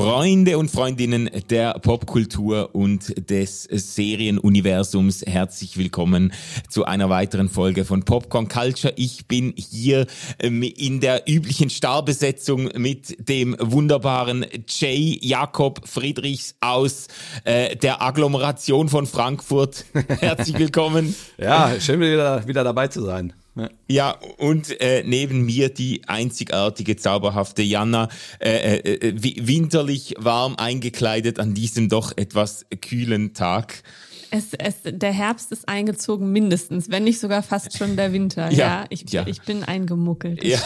Freunde 0.00 0.56
und 0.56 0.70
Freundinnen 0.70 1.28
der 1.50 1.74
Popkultur 1.74 2.70
und 2.74 3.28
des 3.28 3.64
Serienuniversums, 3.64 5.26
herzlich 5.26 5.76
willkommen 5.76 6.32
zu 6.70 6.86
einer 6.86 7.10
weiteren 7.10 7.50
Folge 7.50 7.84
von 7.84 8.02
Popcorn 8.02 8.48
Culture. 8.48 8.94
Ich 8.96 9.26
bin 9.26 9.52
hier 9.58 10.06
ähm, 10.38 10.62
in 10.62 11.00
der 11.00 11.28
üblichen 11.28 11.68
Starbesetzung 11.68 12.70
mit 12.78 13.28
dem 13.28 13.54
wunderbaren 13.60 14.46
Jay 14.66 15.18
Jakob 15.20 15.86
Friedrichs 15.86 16.54
aus 16.62 17.08
äh, 17.44 17.76
der 17.76 18.00
Agglomeration 18.00 18.88
von 18.88 19.06
Frankfurt. 19.06 19.84
Herzlich 20.20 20.58
willkommen. 20.58 21.14
ja, 21.36 21.78
schön 21.78 22.00
wieder, 22.00 22.48
wieder 22.48 22.64
dabei 22.64 22.88
zu 22.88 23.04
sein. 23.04 23.34
Ja. 23.88 24.18
und 24.38 24.80
äh, 24.80 25.02
neben 25.04 25.44
mir 25.44 25.68
die 25.68 26.02
einzigartige, 26.06 26.96
zauberhafte 26.96 27.62
Jana, 27.62 28.08
äh, 28.38 28.78
äh, 28.78 29.08
äh 29.08 29.14
winterlich 29.46 30.14
warm 30.18 30.56
eingekleidet 30.56 31.38
an 31.38 31.54
diesem 31.54 31.88
doch 31.88 32.16
etwas 32.16 32.66
kühlen 32.80 33.34
Tag. 33.34 33.82
Es, 34.30 34.54
es, 34.54 34.76
der 34.84 35.12
Herbst 35.12 35.50
ist 35.50 35.68
eingezogen 35.68 36.30
mindestens, 36.30 36.88
wenn 36.88 37.04
nicht 37.04 37.18
sogar 37.18 37.42
fast 37.42 37.76
schon 37.76 37.96
der 37.96 38.12
Winter. 38.12 38.50
Ja, 38.50 38.58
ja, 38.58 38.84
ich, 38.88 39.10
ja. 39.10 39.26
ich 39.26 39.42
bin 39.42 39.64
eingemuckelt. 39.64 40.44
Ja. 40.44 40.58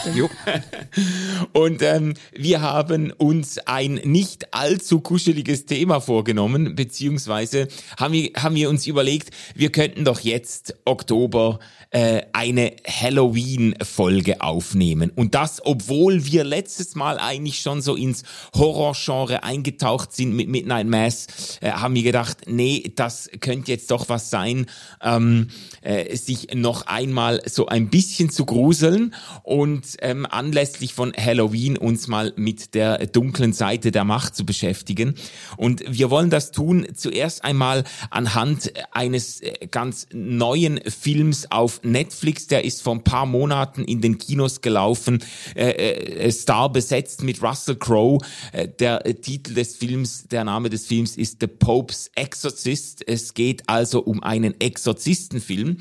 Und 1.53 1.81
ähm, 1.81 2.13
wir 2.33 2.61
haben 2.61 3.11
uns 3.11 3.57
ein 3.59 3.95
nicht 4.03 4.53
allzu 4.53 4.99
kuscheliges 4.99 5.65
Thema 5.65 5.99
vorgenommen, 5.99 6.75
beziehungsweise 6.75 7.67
haben 7.99 8.13
wir, 8.13 8.31
haben 8.37 8.55
wir 8.55 8.69
uns 8.69 8.85
überlegt, 8.85 9.31
wir 9.55 9.71
könnten 9.71 10.05
doch 10.05 10.19
jetzt 10.19 10.75
Oktober 10.85 11.59
äh, 11.91 12.23
eine 12.33 12.73
Halloween-Folge 12.87 14.41
aufnehmen. 14.41 15.11
Und 15.15 15.33
das, 15.33 15.65
obwohl 15.65 16.25
wir 16.25 16.43
letztes 16.43 16.95
Mal 16.95 17.17
eigentlich 17.17 17.61
schon 17.61 17.81
so 17.81 17.95
ins 17.95 18.23
Horrorgenre 18.53 19.43
eingetaucht 19.43 20.11
sind 20.13 20.35
mit 20.35 20.49
Midnight 20.49 20.87
Mass, 20.87 21.57
äh, 21.61 21.71
haben 21.71 21.95
wir 21.95 22.03
gedacht, 22.03 22.39
nee, 22.47 22.91
das 22.95 23.29
könnte 23.55 23.71
jetzt 23.71 23.89
doch 23.89 24.09
was 24.09 24.29
sein, 24.29 24.65
ähm, 25.01 25.47
äh, 25.81 26.13
sich 26.17 26.53
noch 26.53 26.87
einmal 26.87 27.41
so 27.45 27.67
ein 27.67 27.89
bisschen 27.89 28.29
zu 28.29 28.45
gruseln 28.45 29.15
und 29.43 29.85
ähm, 30.01 30.27
anlässlich 30.29 30.93
von 30.93 31.13
Halloween 31.15 31.77
uns 31.77 32.09
mal 32.09 32.33
mit 32.35 32.73
der 32.73 33.07
dunklen 33.07 33.53
Seite 33.53 33.91
der 33.91 34.03
Macht 34.03 34.35
zu 34.35 34.45
beschäftigen. 34.45 35.15
Und 35.55 35.85
wir 35.87 36.09
wollen 36.09 36.29
das 36.29 36.51
tun 36.51 36.85
zuerst 36.95 37.45
einmal 37.45 37.85
anhand 38.09 38.73
eines 38.91 39.39
äh, 39.39 39.67
ganz 39.71 40.07
neuen 40.11 40.81
Films 40.81 41.49
auf 41.49 41.79
Netflix, 41.83 42.47
der 42.47 42.65
ist 42.65 42.81
vor 42.81 42.95
ein 42.95 43.05
paar 43.05 43.25
Monaten 43.25 43.85
in 43.85 44.01
den 44.01 44.17
Kinos 44.17 44.59
gelaufen, 44.59 45.23
äh, 45.55 45.69
äh, 45.69 46.31
Star 46.31 46.69
besetzt 46.69 47.23
mit 47.23 47.41
Russell 47.41 47.77
Crowe. 47.77 48.19
Äh, 48.51 48.67
der 48.67 49.05
äh, 49.05 49.13
Titel 49.13 49.53
des 49.53 49.77
Films, 49.77 50.27
der 50.27 50.43
Name 50.43 50.69
des 50.69 50.87
Films 50.87 51.15
ist 51.15 51.37
The 51.39 51.47
Pope's 51.47 52.11
Exorcist. 52.15 53.07
Es 53.07 53.33
geht 53.33 53.44
also 53.67 54.01
um 54.01 54.23
einen 54.23 54.59
Exorzistenfilm. 54.59 55.77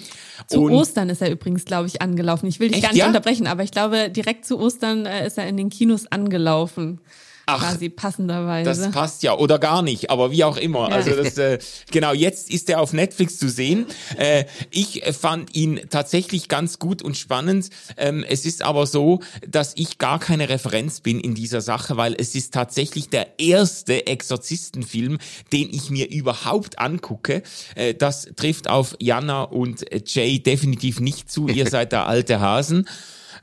Zu 0.48 0.62
Und 0.62 0.72
Ostern 0.72 1.10
ist 1.10 1.22
er 1.22 1.30
übrigens, 1.30 1.64
glaube 1.64 1.86
ich, 1.86 2.02
angelaufen. 2.02 2.46
Ich 2.46 2.60
will 2.60 2.68
dich 2.68 2.78
echt, 2.78 2.84
gar 2.84 2.92
nicht 2.92 3.00
ja? 3.00 3.06
unterbrechen, 3.06 3.46
aber 3.46 3.62
ich 3.62 3.70
glaube, 3.70 4.10
direkt 4.10 4.44
zu 4.44 4.58
Ostern 4.58 5.06
äh, 5.06 5.26
ist 5.26 5.38
er 5.38 5.46
in 5.46 5.56
den 5.56 5.70
Kinos 5.70 6.06
angelaufen. 6.10 7.00
Ach, 7.46 7.60
quasi 7.60 7.88
passenderweise. 7.90 8.70
Das 8.70 8.90
passt 8.90 9.22
ja 9.22 9.36
oder 9.36 9.58
gar 9.58 9.82
nicht, 9.82 10.10
aber 10.10 10.30
wie 10.30 10.44
auch 10.44 10.56
immer. 10.56 10.88
Ja. 10.88 10.96
Also 10.96 11.10
das, 11.10 11.36
äh, 11.36 11.58
genau, 11.90 12.12
jetzt 12.12 12.50
ist 12.50 12.70
er 12.70 12.80
auf 12.80 12.92
Netflix 12.92 13.38
zu 13.38 13.48
sehen. 13.48 13.86
Äh, 14.16 14.44
ich 14.70 15.02
fand 15.18 15.54
ihn 15.54 15.80
tatsächlich 15.90 16.48
ganz 16.48 16.78
gut 16.78 17.02
und 17.02 17.16
spannend. 17.16 17.68
Ähm, 17.96 18.24
es 18.26 18.46
ist 18.46 18.62
aber 18.62 18.86
so, 18.86 19.20
dass 19.46 19.72
ich 19.76 19.98
gar 19.98 20.18
keine 20.18 20.48
Referenz 20.48 21.00
bin 21.00 21.20
in 21.20 21.34
dieser 21.34 21.60
Sache, 21.60 21.96
weil 21.96 22.14
es 22.18 22.34
ist 22.34 22.54
tatsächlich 22.54 23.10
der 23.10 23.38
erste 23.38 24.06
Exorzistenfilm, 24.06 25.18
den 25.52 25.68
ich 25.70 25.90
mir 25.90 26.10
überhaupt 26.10 26.78
angucke. 26.78 27.42
Äh, 27.74 27.94
das 27.94 28.28
trifft 28.36 28.68
auf 28.68 28.96
Jana 29.00 29.42
und 29.42 29.84
Jay 30.06 30.38
definitiv 30.42 31.00
nicht 31.00 31.30
zu. 31.30 31.48
Ihr 31.48 31.66
seid 31.70 31.92
da 31.92 32.06
alte 32.06 32.40
Hasen. 32.40 32.88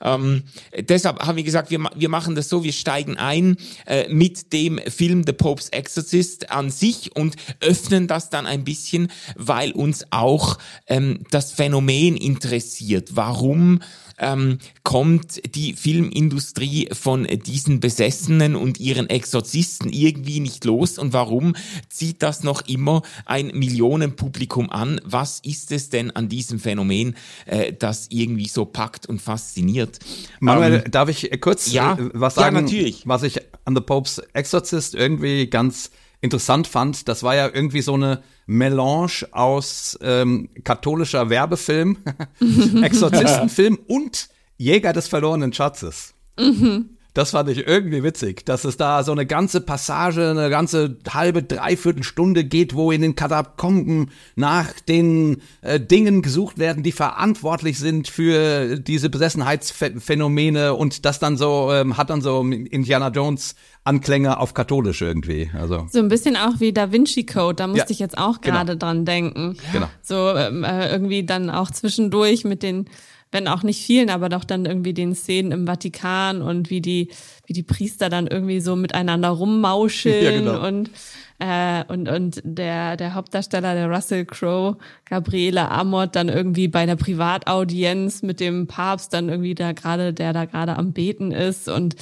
Ähm, 0.02 0.44
deshalb 0.78 1.20
haben 1.20 1.36
wir 1.36 1.44
gesagt, 1.44 1.72
wir, 1.72 1.80
wir 1.96 2.10
machen 2.10 2.36
das 2.36 2.50
so, 2.50 2.64
wir 2.64 2.74
steigen 2.74 3.18
ein 3.18 3.58
äh, 3.86 4.08
mit 4.10 4.54
dem 4.54 4.80
Film 4.80 5.24
The 5.26 5.34
Pope's 5.34 5.70
Exorcist 5.70 6.52
an 6.52 6.70
sich 6.70 7.16
und 7.16 7.36
öffnen 7.60 8.08
das 8.08 8.30
dann 8.30 8.46
ein 8.46 8.64
bisschen, 8.64 9.12
weil 9.36 9.72
uns 9.72 10.06
auch 10.12 10.58
ähm, 10.88 11.20
das 11.32 11.52
Phänomen 11.52 12.18
interessiert. 12.18 13.16
Warum 13.16 13.80
ähm, 14.22 14.60
kommt 14.84 15.42
die 15.56 15.74
Filmindustrie 15.74 16.90
von 16.94 17.26
diesen 17.26 17.80
Besessenen 17.82 18.56
und 18.56 18.80
ihren 18.80 19.10
Exorzisten 19.10 19.92
irgendwie 19.92 20.40
nicht 20.40 20.64
los 20.64 20.98
und 20.98 21.12
warum 21.12 21.56
zieht 21.90 22.24
das 22.24 22.44
noch 22.44 22.62
immer 22.68 23.02
ein 23.26 23.48
Millionenpublikum 23.48 24.70
an? 24.70 25.02
Was 25.04 25.40
ist 25.44 25.72
es 25.72 25.90
denn 25.90 26.12
an 26.12 26.30
diesem 26.30 26.60
Phänomen, 26.60 27.16
äh, 27.46 27.74
das 27.74 28.08
irgendwie 28.10 28.48
so 28.48 28.66
packt 28.66 29.08
und 29.08 29.22
fasziniert? 29.22 30.00
Manuel, 30.40 30.84
ähm, 30.86 30.92
darf 30.92 31.10
ich 31.10 31.30
kurz 31.42 31.72
ja, 31.72 31.94
äh, 31.94 32.10
was 32.14 32.36
sagen, 32.36 32.56
ja, 32.56 32.62
natürlich. 32.62 33.04
was 33.06 33.24
ich 33.24 33.40
an 33.66 33.76
The 33.76 33.82
Pope's 33.82 34.20
Exorcist 34.34 34.96
irgendwie 34.96 35.48
ganz 35.48 35.92
interessant 36.22 36.68
fand, 36.68 37.08
das 37.08 37.24
war 37.24 37.36
ja 37.36 37.50
irgendwie 37.52 37.82
so 37.82 37.96
eine 37.96 38.24
Melange 38.46 39.28
aus 39.32 39.98
ähm, 40.02 40.50
katholischer 40.64 41.30
Werbefilm, 41.30 41.98
Exorzistenfilm 42.84 43.80
und 43.88 44.30
Jäger 44.58 44.94
des 44.94 45.08
verlorenen 45.08 45.52
Schatzes. 45.54 46.14
Mhm. 46.38 46.98
Das 47.14 47.32
fand 47.32 47.50
ich 47.50 47.68
irgendwie 47.68 48.04
witzig, 48.04 48.46
dass 48.46 48.64
es 48.64 48.78
da 48.78 49.04
so 49.04 49.12
eine 49.12 49.26
ganze 49.26 49.60
Passage, 49.60 50.30
eine 50.30 50.50
ganze 50.50 50.96
halbe, 51.10 51.44
dreiviertel 51.44 52.04
Stunde 52.04 52.46
geht, 52.46 52.74
wo 52.74 52.92
in 52.92 53.02
den 53.02 53.16
Katakomben 53.16 54.12
nach 54.36 54.72
den 54.88 55.42
äh, 55.62 55.80
Dingen 55.80 56.22
gesucht 56.22 56.58
werden, 56.58 56.84
die 56.84 56.94
verantwortlich 56.94 57.80
sind 57.80 58.08
für 58.08 58.80
diese 58.80 59.10
Besessenheitsphänomene 59.10 60.74
und 60.74 61.04
das 61.06 61.20
dann 61.20 61.36
so, 61.36 61.70
ähm, 61.74 61.98
hat 61.98 62.10
dann 62.10 62.22
so 62.22 62.42
Indiana 62.42 63.10
Jones 63.10 63.56
Anklänge 63.84 64.40
auf 64.40 64.54
katholisch 64.54 65.02
irgendwie. 65.02 65.50
Also. 65.58 65.88
So 65.92 66.00
ein 66.00 66.08
bisschen 66.08 66.38
auch 66.38 66.60
wie 66.60 66.72
Da 66.72 66.92
Vinci 66.92 67.26
Code, 67.26 67.56
da 67.56 67.68
musste 67.68 67.86
ja, 67.86 67.90
ich 67.90 68.00
jetzt 68.00 68.18
auch 68.18 68.40
genau. 68.40 68.58
gerade 68.58 68.74
genau. 68.74 68.86
dran 68.86 69.06
denken. 69.06 69.58
Genau. 69.74 69.88
So 70.02 70.36
ähm, 70.36 70.64
äh, 70.64 70.92
irgendwie 70.92 71.26
dann 71.26 71.50
auch 71.50 71.72
zwischendurch 71.72 72.44
mit 72.44 72.64
den 72.64 72.86
wenn 73.32 73.48
auch 73.48 73.64
nicht 73.64 73.84
vielen, 73.84 74.10
aber 74.10 74.30
doch 74.30 74.44
dann 74.44 74.66
irgendwie 74.66 74.94
den 74.94 75.16
Szenen 75.16 75.52
im 75.52 75.66
Vatikan 75.66 76.42
und 76.42 76.70
wie 76.70 76.82
die, 76.82 77.10
wie 77.46 77.54
die 77.54 77.64
Priester 77.64 78.10
dann 78.10 78.28
irgendwie 78.28 78.60
so 78.60 78.76
miteinander 78.76 79.30
rummauscheln 79.30 80.46
ja, 80.46 80.52
genau. 80.54 80.68
und 80.68 80.92
äh, 81.40 81.84
und 81.88 82.10
und 82.10 82.42
der 82.44 82.98
der 82.98 83.14
Hauptdarsteller 83.14 83.74
der 83.74 83.90
Russell 83.90 84.26
Crowe 84.26 84.78
Gabriele 85.06 85.72
Amott 85.72 86.16
dann 86.16 86.30
irgendwie 86.30 86.68
bei 86.68 86.82
einer 86.82 86.98
Privataudienz 86.98 88.22
mit 88.22 88.40
dem 88.40 88.68
Papst 88.68 89.14
dann 89.14 89.30
irgendwie 89.30 89.56
da 89.56 89.72
gerade 89.72 90.14
der 90.14 90.34
da 90.34 90.46
gerade 90.46 90.78
am 90.78 90.92
beten 90.92 91.32
ist 91.32 91.70
und 91.70 91.96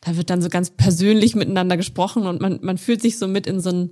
da 0.00 0.16
wird 0.16 0.30
dann 0.30 0.40
so 0.40 0.48
ganz 0.48 0.70
persönlich 0.70 1.34
miteinander 1.34 1.76
gesprochen 1.76 2.26
und 2.26 2.40
man 2.40 2.60
man 2.62 2.78
fühlt 2.78 3.02
sich 3.02 3.18
so 3.18 3.26
mit 3.26 3.46
in 3.46 3.60
so 3.60 3.70
ein 3.70 3.90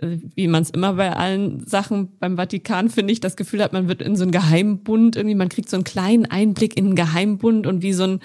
wie 0.00 0.48
man 0.48 0.62
es 0.62 0.70
immer 0.70 0.94
bei 0.94 1.14
allen 1.14 1.66
Sachen 1.66 2.18
beim 2.18 2.36
Vatikan, 2.36 2.90
finde 2.90 3.12
ich, 3.12 3.20
das 3.20 3.36
Gefühl 3.36 3.62
hat, 3.62 3.72
man 3.72 3.88
wird 3.88 4.02
in 4.02 4.16
so 4.16 4.22
einen 4.22 4.32
Geheimbund, 4.32 5.16
irgendwie, 5.16 5.34
man 5.34 5.48
kriegt 5.48 5.70
so 5.70 5.76
einen 5.76 5.84
kleinen 5.84 6.26
Einblick 6.26 6.76
in 6.76 6.86
einen 6.86 6.96
Geheimbund 6.96 7.66
und 7.66 7.82
wie 7.82 7.92
so 7.92 8.04
ein, 8.04 8.20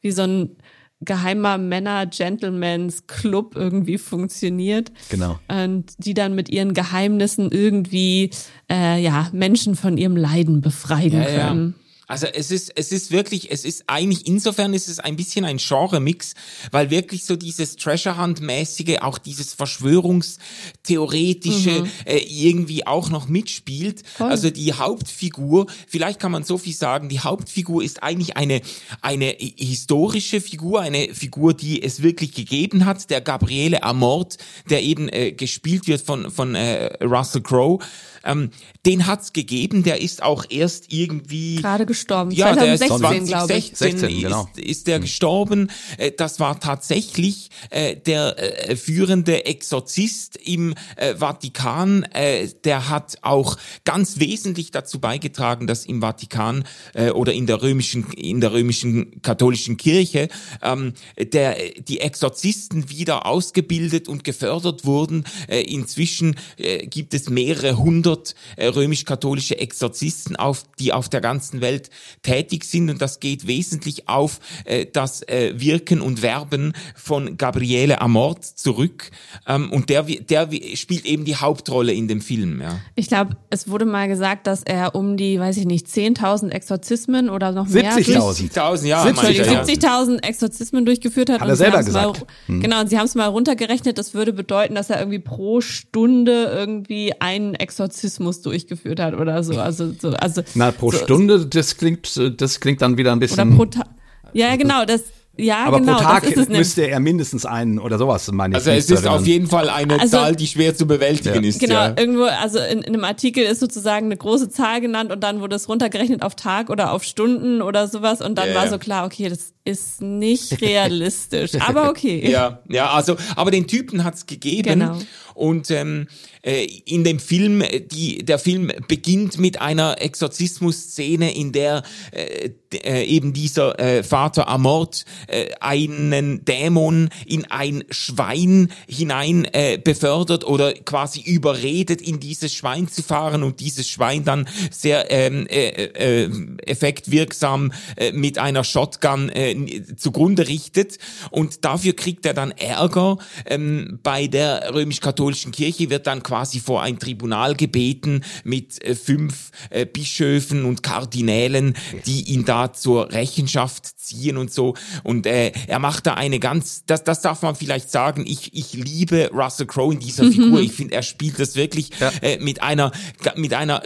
wie 0.00 0.10
so 0.10 0.22
ein 0.22 0.56
geheimer 1.00 1.58
Männer-Gentlemans-Club 1.58 3.56
irgendwie 3.56 3.98
funktioniert. 3.98 4.92
Genau. 5.10 5.38
Und 5.48 5.92
die 5.98 6.14
dann 6.14 6.34
mit 6.34 6.48
ihren 6.48 6.72
Geheimnissen 6.74 7.50
irgendwie 7.50 8.30
äh, 8.70 9.02
ja 9.02 9.28
Menschen 9.32 9.76
von 9.76 9.98
ihrem 9.98 10.16
Leiden 10.16 10.60
befreien 10.60 11.12
ja, 11.12 11.24
können. 11.24 11.74
Ja. 11.76 11.83
Also 12.14 12.28
es 12.28 12.52
ist, 12.52 12.70
es 12.76 12.92
ist 12.92 13.10
wirklich, 13.10 13.50
es 13.50 13.64
ist 13.64 13.82
eigentlich, 13.88 14.28
insofern 14.28 14.72
ist 14.72 14.86
es 14.86 15.00
ein 15.00 15.16
bisschen 15.16 15.44
ein 15.44 15.56
Genre-Mix, 15.56 16.34
weil 16.70 16.90
wirklich 16.90 17.24
so 17.24 17.34
dieses 17.34 17.74
Treasure 17.74 18.16
Hunt-mäßige, 18.16 18.98
auch 19.00 19.18
dieses 19.18 19.52
Verschwörungstheoretische 19.52 21.80
mhm. 21.80 21.90
äh, 22.04 22.18
irgendwie 22.18 22.86
auch 22.86 23.10
noch 23.10 23.26
mitspielt. 23.26 24.04
Voll. 24.06 24.30
Also 24.30 24.50
die 24.50 24.74
Hauptfigur, 24.74 25.66
vielleicht 25.88 26.20
kann 26.20 26.30
man 26.30 26.44
so 26.44 26.56
viel 26.56 26.72
sagen, 26.72 27.08
die 27.08 27.18
Hauptfigur 27.18 27.82
ist 27.82 28.04
eigentlich 28.04 28.36
eine, 28.36 28.60
eine 29.00 29.34
historische 29.36 30.40
Figur, 30.40 30.82
eine 30.82 31.12
Figur, 31.14 31.52
die 31.52 31.82
es 31.82 32.00
wirklich 32.00 32.30
gegeben 32.30 32.84
hat, 32.84 33.10
der 33.10 33.22
Gabriele 33.22 33.82
Amort, 33.82 34.38
der 34.70 34.84
eben 34.84 35.08
äh, 35.08 35.32
gespielt 35.32 35.88
wird 35.88 36.00
von, 36.00 36.30
von 36.30 36.54
äh, 36.54 37.04
Russell 37.04 37.42
Crowe. 37.42 37.80
Ähm, 38.24 38.50
den 38.86 39.06
hat's 39.06 39.32
gegeben, 39.32 39.82
der 39.82 40.00
ist 40.00 40.22
auch 40.22 40.44
erst 40.48 40.92
irgendwie 40.92 41.62
gestorben? 41.86 42.30
Ja, 42.30 42.54
2016, 42.54 43.26
glaube 43.26 43.54
ich. 43.54 43.72
16, 43.74 44.20
genau. 44.20 44.48
ist, 44.56 44.64
ist 44.64 44.86
der 44.86 44.98
mhm. 44.98 45.02
gestorben. 45.02 45.70
Äh, 45.98 46.12
das 46.12 46.40
war 46.40 46.60
tatsächlich 46.60 47.50
äh, 47.70 47.96
der 47.96 48.70
äh, 48.70 48.76
führende 48.76 49.46
Exorzist 49.46 50.36
im 50.36 50.74
äh, 50.96 51.14
Vatikan. 51.16 52.04
Äh, 52.04 52.48
der 52.64 52.88
hat 52.88 53.18
auch 53.22 53.56
ganz 53.84 54.18
wesentlich 54.18 54.70
dazu 54.70 55.00
beigetragen, 55.00 55.66
dass 55.66 55.86
im 55.86 56.00
Vatikan 56.00 56.64
äh, 56.94 57.10
oder 57.10 57.32
in 57.32 57.46
der 57.46 57.62
römischen 57.62 58.10
in 58.12 58.40
der 58.40 58.52
römischen 58.52 59.22
katholischen 59.22 59.76
Kirche 59.76 60.28
ähm, 60.62 60.92
der 61.18 61.56
die 61.88 62.00
Exorzisten 62.00 62.90
wieder 62.90 63.26
ausgebildet 63.26 64.08
und 64.08 64.24
gefördert 64.24 64.84
wurden. 64.84 65.24
Äh, 65.48 65.62
inzwischen 65.62 66.36
äh, 66.56 66.86
gibt 66.86 67.14
es 67.14 67.28
mehrere 67.28 67.76
hundert 67.78 68.13
äh, 68.56 68.66
römisch-katholische 68.66 69.58
Exorzisten, 69.58 70.36
auf, 70.36 70.64
die 70.78 70.92
auf 70.92 71.08
der 71.08 71.20
ganzen 71.20 71.60
Welt 71.60 71.90
tätig 72.22 72.64
sind 72.64 72.90
und 72.90 73.00
das 73.02 73.20
geht 73.20 73.46
wesentlich 73.46 74.08
auf 74.08 74.40
äh, 74.64 74.86
das 74.90 75.22
äh, 75.22 75.54
Wirken 75.56 76.00
und 76.00 76.22
Werben 76.22 76.72
von 76.94 77.36
Gabriele 77.36 78.00
Amort 78.00 78.44
zurück 78.44 79.10
ähm, 79.46 79.70
und 79.70 79.88
der, 79.90 80.02
der 80.04 80.48
spielt 80.74 81.04
eben 81.04 81.24
die 81.24 81.36
Hauptrolle 81.36 81.92
in 81.92 82.08
dem 82.08 82.20
Film. 82.20 82.60
Ja. 82.60 82.80
Ich 82.94 83.08
glaube, 83.08 83.36
es 83.50 83.68
wurde 83.68 83.84
mal 83.84 84.08
gesagt, 84.08 84.46
dass 84.46 84.62
er 84.62 84.94
um 84.94 85.16
die, 85.16 85.38
weiß 85.38 85.56
ich 85.56 85.66
nicht, 85.66 85.86
10.000 85.86 86.50
Exorzismen 86.50 87.28
oder 87.28 87.52
noch 87.52 87.68
mehr 87.68 87.92
70.000 87.92 88.52
70.000 88.54 88.86
ja, 88.86 89.04
70.000 89.04 90.22
Exorzismen 90.22 90.86
durchgeführt 90.86 91.30
hat. 91.30 91.40
Hat 91.40 91.48
er 91.48 91.56
selber 91.56 91.82
gesagt. 91.82 92.20
Mal, 92.20 92.26
hm. 92.46 92.60
Genau, 92.60 92.80
und 92.80 92.88
sie 92.88 92.98
haben 92.98 93.06
es 93.06 93.14
mal 93.14 93.26
runtergerechnet, 93.26 93.98
das 93.98 94.14
würde 94.14 94.32
bedeuten, 94.32 94.74
dass 94.74 94.90
er 94.90 94.98
irgendwie 94.98 95.18
pro 95.18 95.60
Stunde 95.60 96.44
irgendwie 96.52 97.12
einen 97.20 97.54
Exorzismus 97.54 98.03
durchgeführt 98.42 99.00
hat 99.00 99.14
oder 99.14 99.42
so. 99.42 99.58
Also, 99.60 99.92
so, 99.98 100.10
also 100.10 100.42
Na, 100.54 100.70
pro 100.70 100.90
so, 100.90 100.98
Stunde, 100.98 101.46
das 101.46 101.76
klingt, 101.76 102.20
das 102.38 102.60
klingt 102.60 102.82
dann 102.82 102.96
wieder 102.96 103.12
ein 103.12 103.18
bisschen. 103.18 103.48
Oder 103.48 103.56
pro 103.56 103.66
Tag. 103.66 103.88
Ja, 104.32 104.56
genau, 104.56 104.84
das, 104.84 105.02
ja, 105.36 105.64
aber 105.64 105.80
genau, 105.80 105.96
pro 105.96 106.02
Tag 106.02 106.48
müsste 106.48 106.86
er 106.86 107.00
mindestens 107.00 107.44
einen 107.44 107.78
oder 107.78 107.98
sowas, 107.98 108.30
meine 108.30 108.52
ich. 108.52 108.56
Also 108.56 108.70
es 108.70 108.90
ist 108.90 109.06
auf 109.06 109.26
jeden 109.26 109.48
Fall 109.48 109.68
eine 109.68 109.98
also, 109.98 110.16
Zahl, 110.16 110.36
die 110.36 110.46
schwer 110.46 110.76
zu 110.76 110.86
bewältigen 110.86 111.42
ja. 111.42 111.48
ist. 111.48 111.60
Genau, 111.60 111.74
ja. 111.74 111.94
irgendwo, 111.96 112.24
also 112.24 112.58
in, 112.58 112.78
in, 112.78 112.94
einem 112.94 113.04
Artikel 113.04 113.44
ist 113.44 113.60
sozusagen 113.60 114.06
eine 114.06 114.16
große 114.16 114.48
Zahl 114.48 114.80
genannt 114.80 115.10
und 115.10 115.20
dann 115.24 115.40
wurde 115.40 115.56
es 115.56 115.68
runtergerechnet 115.68 116.22
auf 116.22 116.36
Tag 116.36 116.70
oder 116.70 116.92
auf 116.92 117.02
Stunden 117.02 117.62
oder 117.62 117.88
sowas 117.88 118.20
und 118.20 118.36
dann 118.36 118.50
yeah. 118.50 118.60
war 118.60 118.68
so 118.68 118.78
klar, 118.78 119.06
okay, 119.06 119.28
das 119.28 119.53
ist 119.64 120.02
nicht 120.02 120.60
realistisch, 120.60 121.54
aber 121.58 121.88
okay. 121.88 122.30
Ja, 122.30 122.62
ja, 122.68 122.90
also, 122.90 123.16
aber 123.34 123.50
den 123.50 123.66
Typen 123.66 124.04
hat's 124.04 124.26
gegeben. 124.26 124.80
Genau. 124.80 124.98
Und 125.34 125.70
ähm, 125.72 126.06
äh, 126.42 126.64
in 126.84 127.02
dem 127.02 127.18
Film, 127.18 127.60
äh, 127.60 127.80
die, 127.80 128.24
der 128.24 128.38
Film 128.38 128.70
beginnt 128.86 129.38
mit 129.38 129.60
einer 129.60 130.00
Exorzismus-Szene, 130.00 131.34
in 131.34 131.52
der 131.52 131.82
äh, 132.12 132.50
äh, 132.72 133.04
eben 133.04 133.32
dieser 133.32 133.78
äh, 133.78 134.02
Vater 134.02 134.48
Amort 134.48 135.04
äh, 135.26 135.50
einen 135.60 136.44
Dämon 136.44 137.08
in 137.26 137.44
ein 137.46 137.84
Schwein 137.90 138.70
hinein 138.86 139.46
äh, 139.52 139.78
befördert 139.82 140.44
oder 140.44 140.72
quasi 140.72 141.20
überredet, 141.20 142.00
in 142.00 142.20
dieses 142.20 142.54
Schwein 142.54 142.88
zu 142.88 143.02
fahren 143.02 143.42
und 143.42 143.60
dieses 143.60 143.88
Schwein 143.88 144.24
dann 144.24 144.48
sehr 144.70 145.10
ähm, 145.10 145.46
äh, 145.48 145.68
äh, 145.68 146.30
effektwirksam 146.66 147.72
äh, 147.96 148.12
mit 148.12 148.38
einer 148.38 148.64
Shotgun 148.64 149.28
äh, 149.30 149.53
zugrunde 149.96 150.48
richtet 150.48 150.98
und 151.30 151.64
dafür 151.64 151.94
kriegt 151.94 152.26
er 152.26 152.34
dann 152.34 152.50
Ärger 152.52 153.18
ähm, 153.46 153.98
bei 154.02 154.26
der 154.26 154.74
römisch-katholischen 154.74 155.24
katholischen 155.24 155.52
Kirche 155.52 155.90
wird 155.90 156.06
dann 156.06 156.22
quasi 156.22 156.60
vor 156.60 156.82
ein 156.82 156.98
Tribunal 156.98 157.54
gebeten 157.54 158.22
mit 158.44 158.82
äh, 158.84 158.94
fünf 158.94 159.50
äh, 159.70 159.86
Bischöfen 159.86 160.64
und 160.64 160.82
Kardinälen, 160.82 161.74
die 162.06 162.32
ihn 162.32 162.44
da 162.44 162.72
zur 162.72 163.12
Rechenschaft 163.12 163.98
ziehen 163.98 164.36
und 164.36 164.52
so. 164.52 164.74
Und 165.02 165.26
äh, 165.26 165.52
er 165.66 165.78
macht 165.78 166.06
da 166.06 166.14
eine 166.14 166.38
ganz, 166.38 166.84
das, 166.86 167.04
das 167.04 167.22
darf 167.22 167.42
man 167.42 167.54
vielleicht 167.54 167.90
sagen, 167.90 168.24
ich, 168.26 168.54
ich 168.54 168.74
liebe 168.74 169.30
Russell 169.32 169.66
Crowe 169.66 169.94
in 169.94 170.00
dieser 170.00 170.30
Figur. 170.30 170.60
Ich 170.60 170.72
finde, 170.72 170.94
er 170.94 171.02
spielt 171.02 171.38
das 171.38 171.56
wirklich 171.56 171.90
ja. 172.00 172.10
äh, 172.20 172.38
mit 172.38 172.62
einer 172.62 172.92
mit 173.36 173.54
einer 173.54 173.82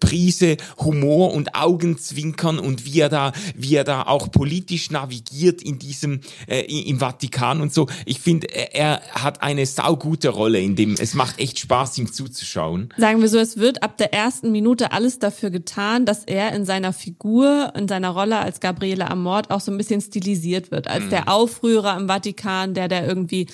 Prise 0.00 0.56
Humor 0.78 1.34
und 1.34 1.54
Augenzwinkern 1.54 2.58
und 2.58 2.84
wie 2.84 3.00
er 3.00 3.08
da, 3.08 3.32
wie 3.54 3.74
er 3.74 3.84
da 3.84 4.02
auch 4.02 4.30
politisch 4.30 4.90
navigiert 4.90 5.07
in 5.62 5.78
diesem 5.78 6.20
äh, 6.46 6.60
im 6.62 7.00
Vatikan 7.00 7.60
und 7.60 7.72
so. 7.72 7.86
Ich 8.06 8.20
finde, 8.20 8.48
er 8.48 9.00
hat 9.12 9.42
eine 9.42 9.66
saugute 9.66 10.30
Rolle 10.30 10.60
in 10.60 10.76
dem, 10.76 10.96
es 10.98 11.14
macht 11.14 11.38
echt 11.38 11.58
Spaß, 11.58 11.98
ihm 11.98 12.12
zuzuschauen. 12.12 12.92
Sagen 12.96 13.20
wir 13.20 13.28
so, 13.28 13.38
es 13.38 13.56
wird 13.56 13.82
ab 13.82 13.96
der 13.98 14.12
ersten 14.12 14.52
Minute 14.52 14.92
alles 14.92 15.18
dafür 15.18 15.50
getan, 15.50 16.06
dass 16.06 16.24
er 16.24 16.52
in 16.52 16.64
seiner 16.64 16.92
Figur, 16.92 17.72
in 17.76 17.88
seiner 17.88 18.10
Rolle 18.10 18.38
als 18.38 18.60
Gabriele 18.60 19.10
Amort 19.10 19.50
auch 19.50 19.60
so 19.60 19.70
ein 19.70 19.78
bisschen 19.78 20.00
stilisiert 20.00 20.70
wird, 20.70 20.88
als 20.88 21.04
mhm. 21.04 21.10
der 21.10 21.28
Aufrührer 21.28 21.96
im 21.96 22.08
Vatikan, 22.08 22.74
der 22.74 22.88
der 22.88 23.06
irgendwie 23.06 23.46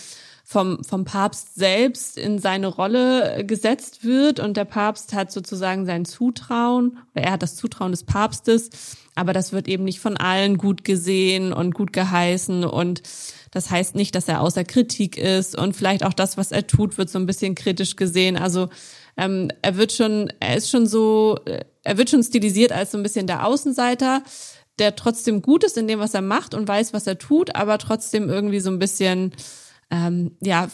vom, 0.55 0.85
vom 0.85 1.05
Papst 1.05 1.57
selbst 1.57 2.17
in 2.17 2.39
seine 2.39 2.69
Rolle 2.69 3.45
gesetzt 3.45 4.05
wird. 4.05 4.39
Und 4.39 4.57
der 4.57 4.65
Papst 4.65 5.13
hat 5.13 5.33
sozusagen 5.33 5.85
sein 5.85 6.05
Zutrauen, 6.05 7.01
oder 7.13 7.25
er 7.25 7.33
hat 7.33 7.43
das 7.43 7.57
Zutrauen 7.57 7.91
des 7.91 8.05
Papstes, 8.05 8.71
aber 9.17 9.33
das 9.33 9.53
wird 9.53 9.67
eben 9.67 9.83
nicht 9.83 9.99
von 9.99 10.17
allen 10.17 10.57
gut 10.57 10.85
gesehen 10.85 11.53
und 11.53 11.75
gut 11.75 11.93
geheißen. 11.93 12.63
Und 12.63 13.03
das 13.51 13.73
heißt 13.73 13.97
nicht, 13.97 14.15
dass 14.15 14.29
er 14.29 14.41
außer 14.43 14.63
Kritik 14.63 15.19
ist. 15.19 15.59
Und 15.59 15.75
vielleicht 15.75 16.05
auch 16.05 16.15
das, 16.15 16.37
was 16.37 16.53
er 16.53 16.69
tut, 16.69 16.99
wird 16.99 17.11
so 17.11 17.19
ein 17.19 17.27
bisschen 17.27 17.57
kritisch 17.57 17.97
gesehen. 17.97 18.37
Also 18.37 18.69
ähm, 19.17 19.51
er 19.61 19.77
wird 19.77 19.91
schon, 19.91 20.33
er 20.39 20.57
ist 20.57 20.71
schon 20.71 20.87
so, 20.87 21.37
äh, 21.47 21.65
er 21.83 21.99
wird 21.99 22.11
schon 22.11 22.23
stilisiert 22.23 22.71
als 22.71 22.93
so 22.93 22.99
ein 22.99 23.03
bisschen 23.03 23.27
der 23.27 23.45
Außenseiter, 23.45 24.23
der 24.79 24.95
trotzdem 24.95 25.43
gut 25.43 25.65
ist 25.65 25.77
in 25.77 25.89
dem, 25.89 25.99
was 25.99 26.15
er 26.15 26.23
macht 26.23 26.55
und 26.55 26.69
weiß, 26.69 26.93
was 26.93 27.09
er 27.09 27.19
tut, 27.19 27.57
aber 27.57 27.79
trotzdem 27.79 28.29
irgendwie 28.29 28.61
so 28.61 28.71
ein 28.71 28.79
bisschen, 28.79 29.33
ähm, 29.91 30.33
ja, 30.41 30.69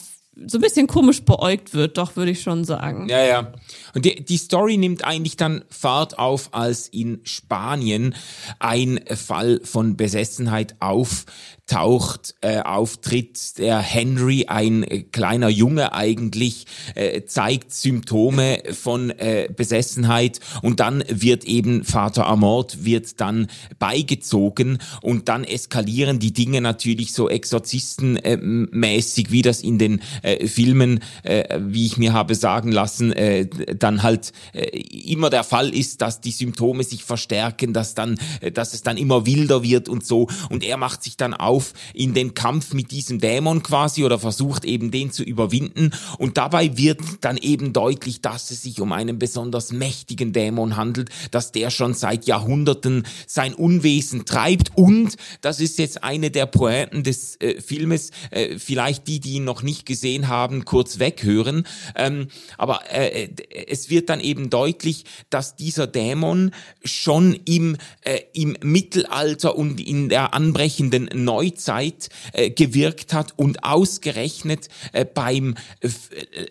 so 0.47 0.59
ein 0.59 0.61
bisschen 0.61 0.87
komisch 0.87 1.23
beäugt 1.23 1.75
wird, 1.75 1.99
doch 1.99 2.17
würde 2.17 2.31
ich 2.31 2.41
schon 2.41 2.65
sagen. 2.65 3.09
Ja, 3.09 3.23
ja. 3.25 3.53
Und 3.95 4.05
die, 4.05 4.25
die 4.25 4.37
Story 4.37 4.77
nimmt 4.77 5.05
eigentlich 5.05 5.37
dann 5.37 5.65
Fahrt 5.69 6.19
auf, 6.19 6.51
als 6.53 6.89
in 6.89 7.21
Spanien 7.25 8.15
ein 8.59 9.01
Fall 9.15 9.61
von 9.65 9.97
Besessenheit 9.97 10.77
auf 10.81 11.27
taucht, 11.71 12.35
äh, 12.41 12.59
auftritt 12.59 13.57
der 13.59 13.79
Henry, 13.79 14.47
ein 14.49 14.83
äh, 14.83 15.05
kleiner 15.05 15.49
Junge 15.49 15.93
eigentlich, 15.93 16.67
äh, 16.97 17.23
zeigt 17.23 17.73
Symptome 17.73 18.61
von 18.73 19.11
äh, 19.11 19.49
Besessenheit 19.55 20.41
und 20.63 20.81
dann 20.81 21.05
wird 21.09 21.45
eben 21.45 21.85
Vater 21.85 22.27
Amort 22.27 22.85
wird 22.85 23.21
dann 23.21 23.47
beigezogen 23.79 24.79
und 25.01 25.29
dann 25.29 25.45
eskalieren 25.45 26.19
die 26.19 26.33
Dinge 26.33 26.61
natürlich 26.61 27.13
so 27.13 27.29
exorzistenmäßig, 27.29 29.31
wie 29.31 29.43
das 29.43 29.61
in 29.61 29.79
den 29.79 30.03
äh, 30.23 30.49
Filmen, 30.49 30.99
äh, 31.23 31.61
wie 31.61 31.87
ich 31.87 31.99
mir 31.99 32.13
habe 32.13 32.35
sagen 32.35 32.73
lassen, 32.73 33.13
äh, 33.13 33.47
dann 33.47 34.03
halt 34.03 34.33
äh, 34.55 34.77
immer 34.81 35.31
der 35.31 35.45
Fall 35.45 35.73
ist, 35.73 36.03
dass 36.03 36.21
die 36.21 36.33
Symptome 36.33 36.83
sich 36.83 37.05
verstärken, 37.05 37.73
dass 37.73 37.95
dann, 37.95 38.19
äh, 38.41 38.51
dass 38.51 38.75
es 38.75 38.83
dann 38.83 38.97
immer 38.97 39.25
wilder 39.25 39.63
wird 39.63 39.89
und 39.89 40.05
so. 40.05 40.27
Und 40.49 40.65
er 40.65 40.77
macht 40.77 41.05
sich 41.05 41.17
dann 41.17 41.33
auf 41.33 41.60
auf 41.61 41.75
in 41.93 42.15
den 42.15 42.33
Kampf 42.33 42.73
mit 42.73 42.91
diesem 42.91 43.21
Dämon 43.21 43.63
quasi 43.63 44.05
oder 44.05 44.19
versucht 44.19 44.65
eben 44.65 44.91
den 44.91 45.13
zu 45.13 45.23
überwinden. 45.23 45.91
Und 46.19 46.39
dabei 46.39 46.77
wird 46.79 47.01
dann 47.21 47.37
eben 47.37 47.73
deutlich, 47.73 48.23
dass 48.23 48.51
es 48.51 48.63
sich 48.63 48.81
um 48.81 48.93
einen 48.93 49.19
besonders 49.19 49.73
mächtigen 49.73 50.33
Dämon 50.33 50.77
handelt, 50.77 51.11
dass 51.31 51.53
der 51.53 51.71
schon 51.71 51.93
seit 51.93 52.27
Jahrhunderten 52.27 53.07
sein 53.27 53.53
Unwesen 53.53 54.25
treibt. 54.25 54.73
Und 54.75 55.17
das 55.43 55.61
ist 55.61 55.79
jetzt 55.79 56.03
eine 56.03 56.31
der 56.31 56.47
Pointen 56.47 57.03
des 57.03 57.37
äh, 57.41 57.61
Filmes, 57.61 58.11
äh, 58.31 58.59
vielleicht 58.59 59.07
die, 59.07 59.21
die 59.21 59.35
ihn 59.35 59.45
noch 59.45 59.63
nicht 59.63 59.85
gesehen 59.85 60.29
haben, 60.29 60.65
kurz 60.65 60.99
weghören. 60.99 61.67
Ähm, 61.95 62.29
aber 62.57 62.91
äh, 62.91 63.29
es 63.67 63.91
wird 63.91 64.09
dann 64.09 64.21
eben 64.21 64.49
deutlich, 64.49 65.05
dass 65.29 65.57
dieser 65.57 65.87
Dämon 65.87 66.53
schon 66.85 67.39
im, 67.45 67.77
äh, 68.03 68.21
im 68.33 68.57
Mittelalter 68.63 69.57
und 69.57 69.79
in 69.81 70.09
der 70.09 70.33
anbrechenden 70.33 71.11
Neuzeit 71.13 71.50
Zeit 71.55 72.09
äh, 72.33 72.51
gewirkt 72.51 73.13
hat 73.13 73.33
und 73.37 73.65
ausgerechnet 73.65 74.69
äh, 74.93 75.05
beim 75.05 75.55
äh, 75.81 75.89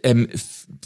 ähm, 0.03 0.29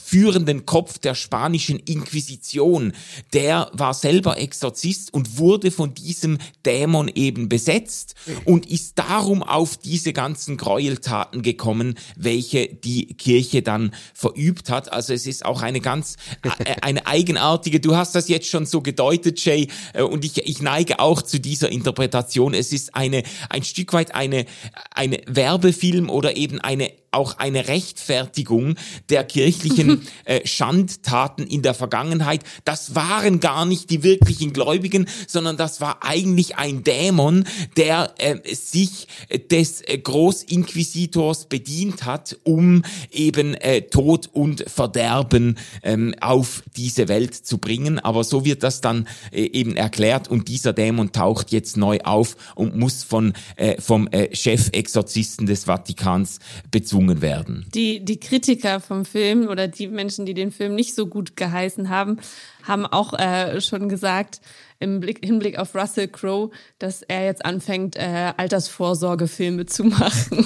führenden 0.02 0.66
Kopf 0.66 0.98
der 1.00 1.16
spanischen 1.16 1.80
Inquisition, 1.80 2.94
der 3.34 3.70
war 3.74 3.94
selber 3.94 4.38
Exorzist 4.38 5.14
und 5.14 5.38
wurde 5.38 5.72
von 5.72 5.94
diesem 5.94 6.38
Dämon 6.66 7.10
eben 7.14 7.50
besetzt 7.50 8.16
und 8.46 8.66
ist 8.66 9.00
darum 9.00 9.44
auf 9.44 9.78
diese 9.78 10.14
ganzen 10.14 10.58
Gräueltaten 10.58 11.42
gekommen, 11.42 11.96
welche 12.16 12.68
die 12.68 13.08
Kirche 13.14 13.62
dann 13.62 13.94
verübt 14.14 14.70
hat. 14.70 14.92
Also 14.92 15.14
es 15.14 15.26
ist 15.26 15.46
auch 15.46 15.62
eine 15.62 15.82
ganz 15.82 16.16
äh, 16.44 16.76
eine 16.82 17.08
eigenartige, 17.08 17.80
du 17.80 17.96
hast 17.96 18.16
das 18.16 18.28
jetzt 18.28 18.48
schon 18.48 18.66
so 18.66 18.82
gedeutet, 18.82 19.44
Jay, 19.44 19.68
äh, 19.94 20.04
und 20.04 20.26
ich, 20.26 20.38
ich 20.38 20.62
neige 20.62 21.00
auch 21.00 21.22
zu 21.22 21.40
dieser 21.40 21.70
Interpretation. 21.70 22.54
Es 22.54 22.72
ist 22.72 22.96
eine 22.96 23.24
ein 23.50 23.64
Stück 23.64 23.94
weit 23.94 24.03
eine, 24.12 24.46
eine 24.92 25.22
Werbefilm 25.26 26.10
oder 26.10 26.36
eben 26.38 26.60
eine 26.60 26.92
auch 27.14 27.38
eine 27.38 27.68
Rechtfertigung 27.68 28.76
der 29.10 29.24
kirchlichen 29.24 30.02
äh, 30.26 30.46
Schandtaten 30.46 31.46
in 31.46 31.62
der 31.62 31.74
Vergangenheit. 31.74 32.42
Das 32.66 32.96
waren 32.96 33.40
gar 33.40 33.66
nicht 33.66 33.90
die 33.90 34.04
wirklichen 34.04 34.54
Gläubigen, 34.54 35.08
sondern 35.28 35.58
das 35.58 35.82
war 35.82 36.04
eigentlich 36.04 36.58
ein 36.58 36.84
Dämon, 36.84 37.46
der 37.78 38.14
äh, 38.18 38.38
sich 38.56 39.08
des 39.52 39.82
äh, 39.82 39.98
Großinquisitors 39.98 41.46
bedient 41.46 42.06
hat, 42.06 42.38
um 42.44 42.84
eben 43.12 43.54
äh, 43.56 43.82
Tod 43.84 44.30
und 44.32 44.66
Verderben 44.68 45.58
ähm, 45.84 46.16
auf 46.22 46.64
diese 46.76 47.08
Welt 47.08 47.36
zu 47.36 47.58
bringen. 47.58 48.00
Aber 48.00 48.24
so 48.24 48.46
wird 48.46 48.64
das 48.64 48.82
dann 48.82 49.08
äh, 49.32 49.44
eben 49.46 49.76
erklärt 49.76 50.28
und 50.28 50.48
dieser 50.48 50.74
Dämon 50.74 51.12
taucht 51.12 51.52
jetzt 51.52 51.78
neu 51.78 52.00
auf 52.04 52.36
und 52.56 52.76
muss 52.76 53.04
von 53.04 53.34
äh, 53.56 53.80
vom 53.82 54.10
Chefexorzisten 54.32 55.46
des 55.46 55.66
Vatikans 55.66 56.40
bezwungen 56.72 57.03
werden. 57.22 57.66
Die 57.74 58.04
die 58.04 58.20
Kritiker 58.20 58.80
vom 58.80 59.06
Film 59.06 59.48
oder 59.48 59.68
die 59.68 59.88
Menschen, 59.88 60.26
die 60.26 60.34
den 60.34 60.52
Film 60.52 60.76
nicht 60.76 60.96
so 60.96 61.08
gut 61.08 61.36
geheißen 61.36 61.90
haben, 61.90 62.18
haben 62.64 62.86
auch 62.86 63.14
äh, 63.14 63.60
schon 63.62 63.90
gesagt, 63.90 64.42
im 64.84 65.00
Blick, 65.00 65.20
Hinblick 65.24 65.58
auf 65.58 65.74
Russell 65.76 66.10
Crowe, 66.10 66.52
dass 66.78 67.02
er 67.04 67.26
jetzt 67.26 67.46
anfängt, 67.46 67.96
äh, 67.96 68.34
Altersvorsorgefilme 68.36 69.66
zu 69.66 69.86
machen. 69.86 70.46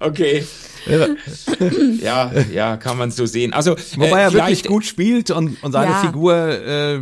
okay. 0.00 0.44
ja, 2.00 2.30
ja, 2.52 2.76
kann 2.76 2.98
man 2.98 3.10
so 3.10 3.24
sehen. 3.24 3.54
Also, 3.54 3.76
Wobei 3.96 4.20
äh, 4.20 4.24
er 4.24 4.32
wirklich 4.34 4.64
gut 4.64 4.84
spielt 4.84 5.30
und, 5.30 5.62
und 5.62 5.72
seine 5.72 5.92
ja. 5.92 6.00
Figur 6.00 6.34
äh, 6.34 7.00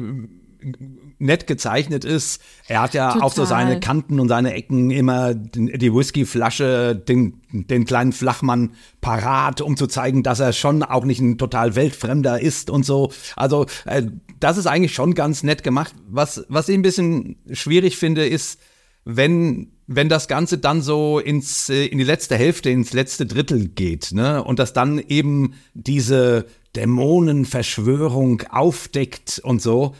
nett 1.22 1.46
gezeichnet 1.46 2.04
ist. 2.04 2.42
Er 2.68 2.82
hat 2.82 2.94
ja 2.94 3.12
Total. 3.12 3.26
auch 3.26 3.32
so 3.32 3.44
seine 3.44 3.80
Kanten 3.80 4.20
und 4.20 4.28
seine 4.28 4.54
Ecken 4.54 4.90
immer 4.90 5.34
die 5.34 5.94
Whiskyflasche, 5.94 6.96
den, 6.96 7.40
den 7.52 7.84
kleinen 7.84 8.12
Flachmann 8.12 8.72
parat, 9.00 9.60
um 9.60 9.76
zu 9.76 9.86
zeigen, 9.86 10.22
dass 10.22 10.40
er 10.40 10.52
schon 10.52 10.82
auch 10.82 11.04
nicht 11.04 11.20
ein 11.20 11.38
total 11.38 11.76
Weltfremder 11.76 12.40
ist 12.40 12.70
und 12.70 12.84
so. 12.84 13.10
Also 13.36 13.66
äh, 13.84 14.02
das 14.40 14.58
ist 14.58 14.66
eigentlich 14.66 14.94
schon 14.94 15.14
ganz 15.14 15.42
nett 15.42 15.62
gemacht. 15.62 15.94
Was, 16.08 16.44
was 16.48 16.68
ich 16.68 16.74
ein 16.74 16.82
bisschen 16.82 17.36
schwierig 17.52 17.96
finde, 17.96 18.26
ist, 18.26 18.58
wenn 19.04 19.72
wenn 19.88 20.08
das 20.08 20.28
Ganze 20.28 20.58
dann 20.58 20.80
so 20.80 21.18
ins 21.18 21.68
äh, 21.68 21.86
in 21.86 21.98
die 21.98 22.04
letzte 22.04 22.36
Hälfte, 22.36 22.70
ins 22.70 22.92
letzte 22.92 23.26
Drittel 23.26 23.68
geht, 23.68 24.12
ne, 24.12 24.42
und 24.42 24.58
das 24.58 24.72
dann 24.72 24.98
eben 24.98 25.54
diese 25.74 26.46
Dämonenverschwörung 26.76 28.42
aufdeckt 28.50 29.40
und 29.44 29.60
so, 29.60 29.94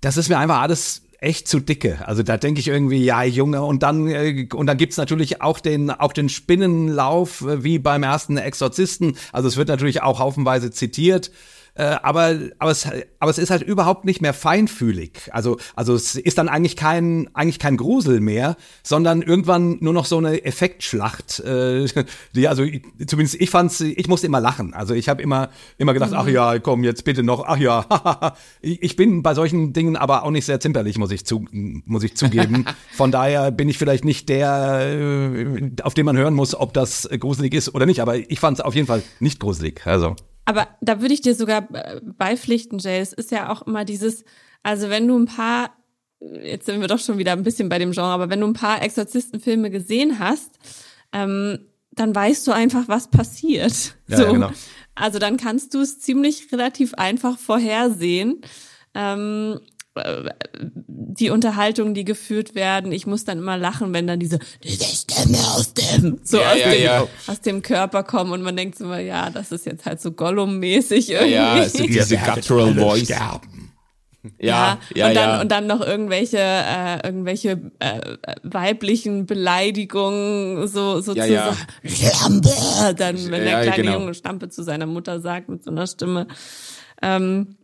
das 0.00 0.16
ist 0.16 0.28
mir 0.28 0.38
einfach 0.38 0.60
alles 0.60 1.02
echt 1.20 1.48
zu 1.48 1.58
dicke. 1.58 2.06
Also 2.06 2.22
da 2.22 2.36
denke 2.36 2.60
ich 2.60 2.68
irgendwie, 2.68 3.04
ja, 3.04 3.22
Junge, 3.24 3.62
und 3.62 3.82
dann 3.82 4.06
äh, 4.08 4.48
und 4.52 4.66
dann 4.66 4.76
gibt's 4.76 4.96
natürlich 4.96 5.42
auch 5.42 5.58
den 5.58 5.90
auch 5.90 6.12
den 6.12 6.28
Spinnenlauf 6.28 7.42
äh, 7.42 7.64
wie 7.64 7.78
beim 7.78 8.04
ersten 8.04 8.36
Exorzisten. 8.36 9.16
Also 9.32 9.48
es 9.48 9.56
wird 9.56 9.68
natürlich 9.68 10.02
auch 10.02 10.20
haufenweise 10.20 10.70
zitiert. 10.70 11.32
Äh, 11.78 11.96
aber, 12.02 12.36
aber, 12.58 12.72
es, 12.72 12.88
aber 13.20 13.30
es 13.30 13.38
ist 13.38 13.50
halt 13.50 13.62
überhaupt 13.62 14.04
nicht 14.04 14.20
mehr 14.20 14.34
feinfühlig. 14.34 15.30
Also, 15.30 15.58
also 15.76 15.94
es 15.94 16.16
ist 16.16 16.36
dann 16.36 16.48
eigentlich 16.48 16.74
kein, 16.74 17.30
eigentlich 17.34 17.60
kein 17.60 17.76
Grusel 17.76 18.18
mehr, 18.18 18.56
sondern 18.82 19.22
irgendwann 19.22 19.78
nur 19.80 19.92
noch 19.92 20.04
so 20.04 20.18
eine 20.18 20.44
Effektschlacht. 20.44 21.38
Äh, 21.38 21.86
die, 22.34 22.48
also 22.48 22.64
zumindest 23.06 23.40
ich 23.40 23.50
fand's, 23.50 23.80
ich 23.80 24.08
musste 24.08 24.26
immer 24.26 24.40
lachen. 24.40 24.74
Also 24.74 24.92
ich 24.92 25.08
habe 25.08 25.22
immer, 25.22 25.50
immer 25.76 25.94
gedacht, 25.94 26.10
mhm. 26.10 26.16
ach 26.16 26.26
ja, 26.26 26.58
komm 26.58 26.82
jetzt 26.82 27.04
bitte 27.04 27.22
noch, 27.22 27.44
ach 27.46 27.58
ja, 27.58 27.86
ich 28.60 28.96
bin 28.96 29.22
bei 29.22 29.34
solchen 29.34 29.72
Dingen 29.72 29.94
aber 29.94 30.24
auch 30.24 30.32
nicht 30.32 30.46
sehr 30.46 30.58
zimperlich, 30.58 30.98
muss 30.98 31.12
ich 31.12 31.24
zu, 31.24 31.46
muss 31.52 32.02
ich 32.02 32.16
zugeben. 32.16 32.64
Von 32.96 33.12
daher 33.12 33.52
bin 33.52 33.68
ich 33.68 33.78
vielleicht 33.78 34.04
nicht 34.04 34.28
der, 34.28 34.80
äh, 34.80 35.70
auf 35.84 35.94
den 35.94 36.06
man 36.06 36.16
hören 36.16 36.34
muss, 36.34 36.56
ob 36.56 36.74
das 36.74 37.08
gruselig 37.20 37.54
ist 37.54 37.72
oder 37.72 37.86
nicht. 37.86 38.00
Aber 38.00 38.16
ich 38.16 38.40
fand 38.40 38.58
es 38.58 38.64
auf 38.64 38.74
jeden 38.74 38.88
Fall 38.88 39.04
nicht 39.20 39.38
gruselig. 39.38 39.86
Also. 39.86 40.16
Aber 40.48 40.66
da 40.80 41.02
würde 41.02 41.12
ich 41.12 41.20
dir 41.20 41.34
sogar 41.34 41.68
äh, 41.74 42.00
beipflichten, 42.02 42.78
Jay. 42.78 43.00
Es 43.00 43.12
ist 43.12 43.30
ja 43.30 43.50
auch 43.50 43.66
immer 43.66 43.84
dieses, 43.84 44.24
also 44.62 44.88
wenn 44.88 45.06
du 45.06 45.18
ein 45.18 45.26
paar, 45.26 45.76
jetzt 46.20 46.64
sind 46.64 46.80
wir 46.80 46.88
doch 46.88 46.98
schon 46.98 47.18
wieder 47.18 47.32
ein 47.32 47.42
bisschen 47.42 47.68
bei 47.68 47.78
dem 47.78 47.92
Genre, 47.92 48.08
aber 48.08 48.30
wenn 48.30 48.40
du 48.40 48.46
ein 48.46 48.54
paar 48.54 48.80
Exorzistenfilme 48.80 49.70
gesehen 49.70 50.18
hast, 50.18 50.58
ähm, 51.12 51.58
dann 51.90 52.14
weißt 52.14 52.46
du 52.46 52.52
einfach, 52.52 52.88
was 52.88 53.10
passiert. 53.10 53.94
Ja, 54.06 54.16
so. 54.16 54.22
ja, 54.22 54.32
genau. 54.32 54.50
Also 54.94 55.18
dann 55.18 55.36
kannst 55.36 55.74
du 55.74 55.80
es 55.80 56.00
ziemlich 56.00 56.50
relativ 56.50 56.94
einfach 56.94 57.38
vorhersehen. 57.38 58.40
Ähm, 58.94 59.60
die 60.86 61.30
Unterhaltungen, 61.30 61.94
die 61.94 62.04
geführt 62.04 62.54
werden, 62.54 62.92
ich 62.92 63.06
muss 63.06 63.24
dann 63.24 63.38
immer 63.38 63.56
lachen, 63.56 63.92
wenn 63.92 64.06
dann 64.06 64.20
diese, 64.20 64.38
diese 64.62 64.84
Stimme 64.84 65.38
aus 65.38 65.74
dem, 65.74 66.20
so 66.22 66.38
ja, 66.38 66.52
aus, 66.52 66.58
ja, 66.58 66.70
dem 66.70 66.82
ja. 66.82 67.06
aus 67.26 67.40
dem 67.40 67.62
Körper 67.62 68.02
kommen 68.02 68.32
und 68.32 68.42
man 68.42 68.56
denkt 68.56 68.78
so 68.78 68.86
mal, 68.86 69.02
ja, 69.02 69.30
das 69.30 69.52
ist 69.52 69.66
jetzt 69.66 69.86
halt 69.86 70.00
so 70.00 70.10
Gollum-mäßig 70.10 71.10
irgendwie. 71.10 71.32
Ja, 71.32 71.68
so 71.68 71.84
diese 71.84 72.16
guttural 72.16 72.74
voice. 72.74 73.04
Sterben. 73.04 73.58
Ja, 74.40 74.78
ja, 74.94 75.08
und 75.08 75.14
dann 75.14 75.28
ja. 75.30 75.40
und 75.40 75.52
dann 75.52 75.66
noch 75.66 75.80
irgendwelche 75.80 76.38
äh, 76.38 77.06
irgendwelche 77.06 77.70
äh, 77.78 78.16
weiblichen 78.42 79.26
Beleidigungen 79.26 80.66
so 80.66 81.00
so 81.00 81.14
ja, 81.14 81.24
zu 81.24 81.32
ja. 81.32 81.56
Schlampe, 81.84 82.50
dann 82.96 83.16
wenn 83.30 83.44
der 83.44 83.62
kleine 83.62 83.82
genau. 83.82 83.98
Junge 84.00 84.14
Stampe 84.14 84.48
zu 84.48 84.62
seiner 84.62 84.86
Mutter 84.86 85.20
sagt 85.20 85.48
mit 85.48 85.64
so 85.64 85.70
einer 85.70 85.86
Stimme. 85.86 86.26
Ähm, 87.00 87.57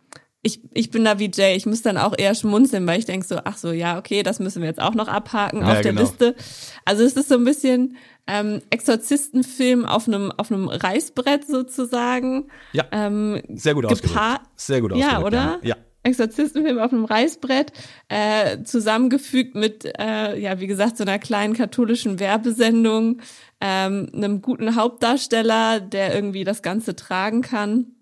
ich, 0.45 0.61
ich 0.75 0.91
bin 0.91 1.05
da 1.05 1.19
wie 1.19 1.31
Jay, 1.33 1.57
ich 1.57 1.65
muss 1.65 1.83
dann 1.83 1.97
auch 1.97 2.15
eher 2.17 2.35
schmunzeln, 2.35 2.87
weil 2.87 2.99
ich 2.99 3.07
denke 3.07 3.27
so, 3.27 3.39
ach 3.45 3.57
so, 3.57 3.73
ja, 3.73 3.99
okay, 3.99 4.23
das 4.23 4.39
müssen 4.39 4.61
wir 4.61 4.69
jetzt 4.69 4.81
auch 4.81 4.95
noch 4.95 5.09
abhaken 5.09 5.63
ja, 5.63 5.73
auf 5.73 5.81
der 5.81 5.93
genau. 5.93 6.03
Liste. 6.03 6.37
Also 6.85 7.03
es 7.03 7.15
ist 7.15 7.31
so 7.31 7.37
ein 7.37 7.45
bisschen 7.45 7.97
ähm, 8.27 8.61
Exorzistenfilm 8.69 9.87
auf 9.87 10.07
einem 10.07 10.31
auf 10.33 10.53
einem 10.53 10.69
Reißbrett 10.69 11.47
sozusagen. 11.47 12.49
Ja. 12.73 12.85
Ähm, 12.93 13.41
sehr 13.55 13.75
gut 13.75 13.87
ausgedrückt. 13.87 14.41
Sehr 14.55 14.83
gut 14.83 14.93
ausgedrückt. 14.93 15.13
Ja, 15.13 15.25
oder? 15.25 15.59
Ja. 15.63 15.77
Exorzistenfilm 16.03 16.79
auf 16.79 16.93
einem 16.93 17.07
Reißbrett, 17.07 17.73
äh, 18.09 18.63
zusammengefügt 18.65 19.55
mit, 19.55 19.87
äh, 19.99 20.39
ja, 20.39 20.61
wie 20.61 20.67
gesagt, 20.67 20.99
so 20.99 21.05
einer 21.05 21.19
kleinen 21.19 21.55
katholischen 21.55 22.21
Werbesendung, 22.21 23.23
ähm, 23.63 24.11
einem 24.13 24.43
guten 24.43 24.77
Hauptdarsteller, 24.77 25.81
der 25.81 26.15
irgendwie 26.15 26.45
das 26.45 26.61
Ganze 26.61 26.95
tragen 26.95 27.41
kann. 27.41 27.94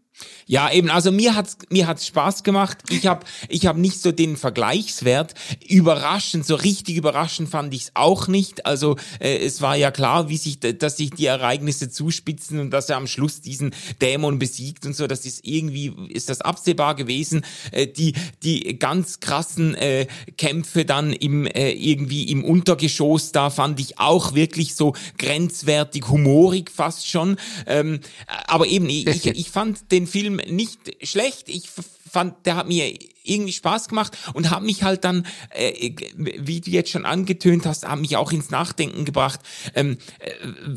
Ja, 0.47 0.71
eben, 0.71 0.90
also 0.90 1.12
mir 1.12 1.35
hat's 1.35 1.57
mir 1.71 1.87
hat's 1.87 2.07
Spaß 2.07 2.42
gemacht. 2.42 2.78
Ich 2.90 3.07
habe 3.07 3.25
ich 3.49 3.66
hab 3.66 3.76
nicht 3.76 4.00
so 4.00 4.12
den 4.12 4.37
Vergleichswert. 4.37 5.35
Überraschend, 5.66 6.47
so 6.47 6.54
richtig 6.54 6.97
überraschend 6.97 7.49
fand 7.49 7.73
ich's 7.75 7.92
auch 7.95 8.28
nicht. 8.28 8.66
Also 8.66 8.97
äh, 9.21 9.38
es 9.38 9.62
war 9.62 9.76
ja 9.76 9.90
klar, 9.90 10.28
wie 10.28 10.37
sich 10.37 10.61
dass 10.61 10.97
sich 10.97 11.11
die 11.11 11.26
Ereignisse 11.26 11.90
zuspitzen 11.90 12.59
und 12.59 12.71
dass 12.71 12.88
er 12.88 12.97
am 12.97 13.07
Schluss 13.07 13.40
diesen 13.40 13.75
Dämon 14.00 14.38
besiegt 14.38 14.85
und 14.85 14.95
so, 14.95 15.07
das 15.07 15.25
ist 15.25 15.40
irgendwie 15.45 15.92
ist 16.09 16.28
das 16.28 16.40
absehbar 16.40 16.95
gewesen. 16.97 17.45
Äh, 17.71 17.87
die 17.87 18.14
die 18.42 18.78
ganz 18.78 19.21
krassen 19.21 19.75
äh, 19.75 20.07
Kämpfe 20.37 20.85
dann 20.85 21.12
im 21.12 21.47
äh, 21.47 21.71
irgendwie 21.73 22.25
im 22.25 22.45
Untergeschoss 22.45 23.33
da 23.33 23.50
fand 23.50 23.81
ich 23.81 23.99
auch 23.99 24.35
wirklich 24.35 24.75
so 24.75 24.95
grenzwertig 25.19 26.09
humorig 26.09 26.71
fast 26.71 27.09
schon. 27.09 27.37
Ähm, 27.66 28.00
aber 28.47 28.66
eben 28.66 28.88
ich, 28.88 29.26
ich 29.26 29.50
fand 29.50 29.90
den 29.90 30.02
Film 30.07 30.37
nicht 30.49 30.97
schlecht. 31.03 31.49
Ich 31.49 31.69
fand, 32.11 32.47
der 32.47 32.57
hat 32.57 32.69
mir 32.69 32.95
irgendwie 33.25 33.53
Spaß 33.53 33.89
gemacht 33.89 34.17
und 34.35 34.51
hat 34.51 34.63
mich 34.63 34.83
halt 34.83 35.05
dann, 35.05 35.27
äh, 35.51 35.93
wie 36.17 36.61
du 36.61 36.71
jetzt 36.71 36.91
schon 36.91 37.07
angetönt 37.07 37.67
hast, 37.67 37.87
hat 37.87 37.99
mich 37.99 38.17
auch 38.17 38.33
ins 38.33 38.51
Nachdenken 38.51 39.05
gebracht, 39.05 39.41
ähm, 39.75 39.99
äh, 40.19 40.33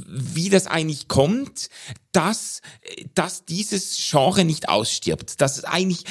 wie 0.07 0.49
das 0.49 0.67
eigentlich 0.67 1.07
kommt, 1.07 1.69
dass, 2.15 2.61
dass 3.13 3.43
dieses 3.43 3.97
Genre 4.09 4.45
nicht 4.45 4.69
ausstirbt, 4.69 5.41
dass 5.41 5.57
es 5.57 5.65
eigentlich 5.65 6.05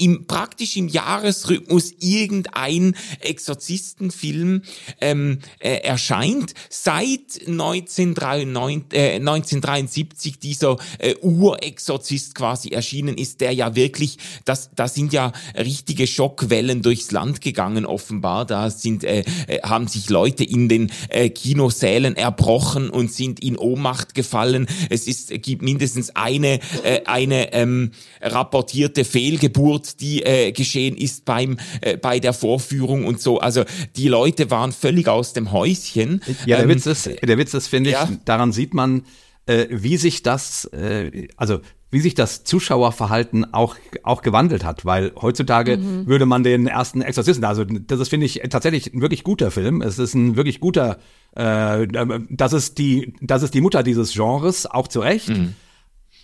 im, 0.00 0.26
praktisch 0.26 0.76
im 0.76 0.88
Jahresrhythmus 0.88 1.92
irgendein 2.00 2.96
Exorzistenfilm 3.20 4.62
ähm, 5.00 5.38
äh, 5.60 5.76
erscheint. 5.82 6.54
Seit 6.68 7.46
1993, 7.46 8.98
äh, 8.98 9.16
1973 9.16 10.40
dieser 10.40 10.78
äh, 10.98 11.14
Urexorzist 11.22 12.34
quasi 12.34 12.70
erschienen 12.70 13.16
ist, 13.16 13.40
der 13.40 13.52
ja 13.52 13.76
wirklich, 13.76 14.18
das, 14.44 14.70
da 14.74 14.88
sind 14.88 15.12
ja 15.12 15.30
richtige 15.56 16.08
Schockwellen 16.08 16.82
durchs 16.82 17.12
Land 17.12 17.40
gegangen 17.40 17.86
offenbar. 17.86 18.46
Da 18.46 18.68
sind, 18.70 19.04
äh, 19.04 19.24
äh 19.46 19.60
haben 19.62 19.86
sich 19.86 20.10
Leute 20.10 20.42
in 20.42 20.68
den 20.68 20.90
äh, 21.08 21.30
Kinosälen 21.30 22.16
erbrochen 22.16 22.90
und 22.90 23.12
sind 23.12 23.38
in 23.38 23.56
Ohnmacht 23.56 24.16
gefallen. 24.16 24.66
Es 24.90 25.06
ist 25.06 25.35
gibt 25.38 25.62
mindestens 25.62 26.14
eine, 26.14 26.60
äh, 26.82 27.02
eine 27.04 27.52
ähm, 27.52 27.92
rapportierte 28.20 29.04
Fehlgeburt, 29.04 30.00
die 30.00 30.22
äh, 30.22 30.52
geschehen 30.52 30.96
ist 30.96 31.24
beim, 31.24 31.58
äh, 31.80 31.96
bei 31.96 32.20
der 32.20 32.32
Vorführung 32.32 33.04
und 33.04 33.20
so. 33.20 33.38
Also 33.38 33.64
die 33.96 34.08
Leute 34.08 34.50
waren 34.50 34.72
völlig 34.72 35.08
aus 35.08 35.32
dem 35.32 35.52
Häuschen. 35.52 36.22
Ja, 36.44 36.56
der 36.56 36.64
ähm, 36.64 36.70
Witz 36.70 36.86
ist, 36.86 37.06
der 37.06 37.38
Witz 37.38 37.54
ist, 37.54 37.68
finde 37.68 37.90
ich, 37.90 37.96
ja. 37.96 38.08
daran 38.24 38.52
sieht 38.52 38.74
man, 38.74 39.04
äh, 39.46 39.66
wie 39.70 39.96
sich 39.96 40.22
das, 40.22 40.64
äh, 40.66 41.28
also 41.36 41.60
wie 41.96 42.00
sich 42.00 42.14
das 42.14 42.44
Zuschauerverhalten 42.44 43.54
auch, 43.54 43.76
auch 44.02 44.20
gewandelt 44.20 44.66
hat, 44.66 44.84
weil 44.84 45.12
heutzutage 45.18 45.78
mhm. 45.78 46.06
würde 46.06 46.26
man 46.26 46.42
den 46.42 46.66
ersten 46.66 47.00
Exorzisten, 47.00 47.42
also 47.46 47.64
das 47.64 48.00
ist, 48.00 48.10
finde 48.10 48.26
ich, 48.26 48.42
tatsächlich 48.50 48.92
ein 48.92 49.00
wirklich 49.00 49.24
guter 49.24 49.50
Film. 49.50 49.80
Es 49.80 49.98
ist 49.98 50.12
ein 50.12 50.36
wirklich 50.36 50.60
guter, 50.60 50.98
äh, 51.34 51.86
das 52.28 52.52
ist 52.52 52.76
die, 52.76 53.14
das 53.22 53.42
ist 53.42 53.54
die 53.54 53.62
Mutter 53.62 53.82
dieses 53.82 54.12
Genres, 54.12 54.66
auch 54.66 54.88
zu 54.88 55.00
Recht. 55.00 55.30
Mhm. 55.30 55.54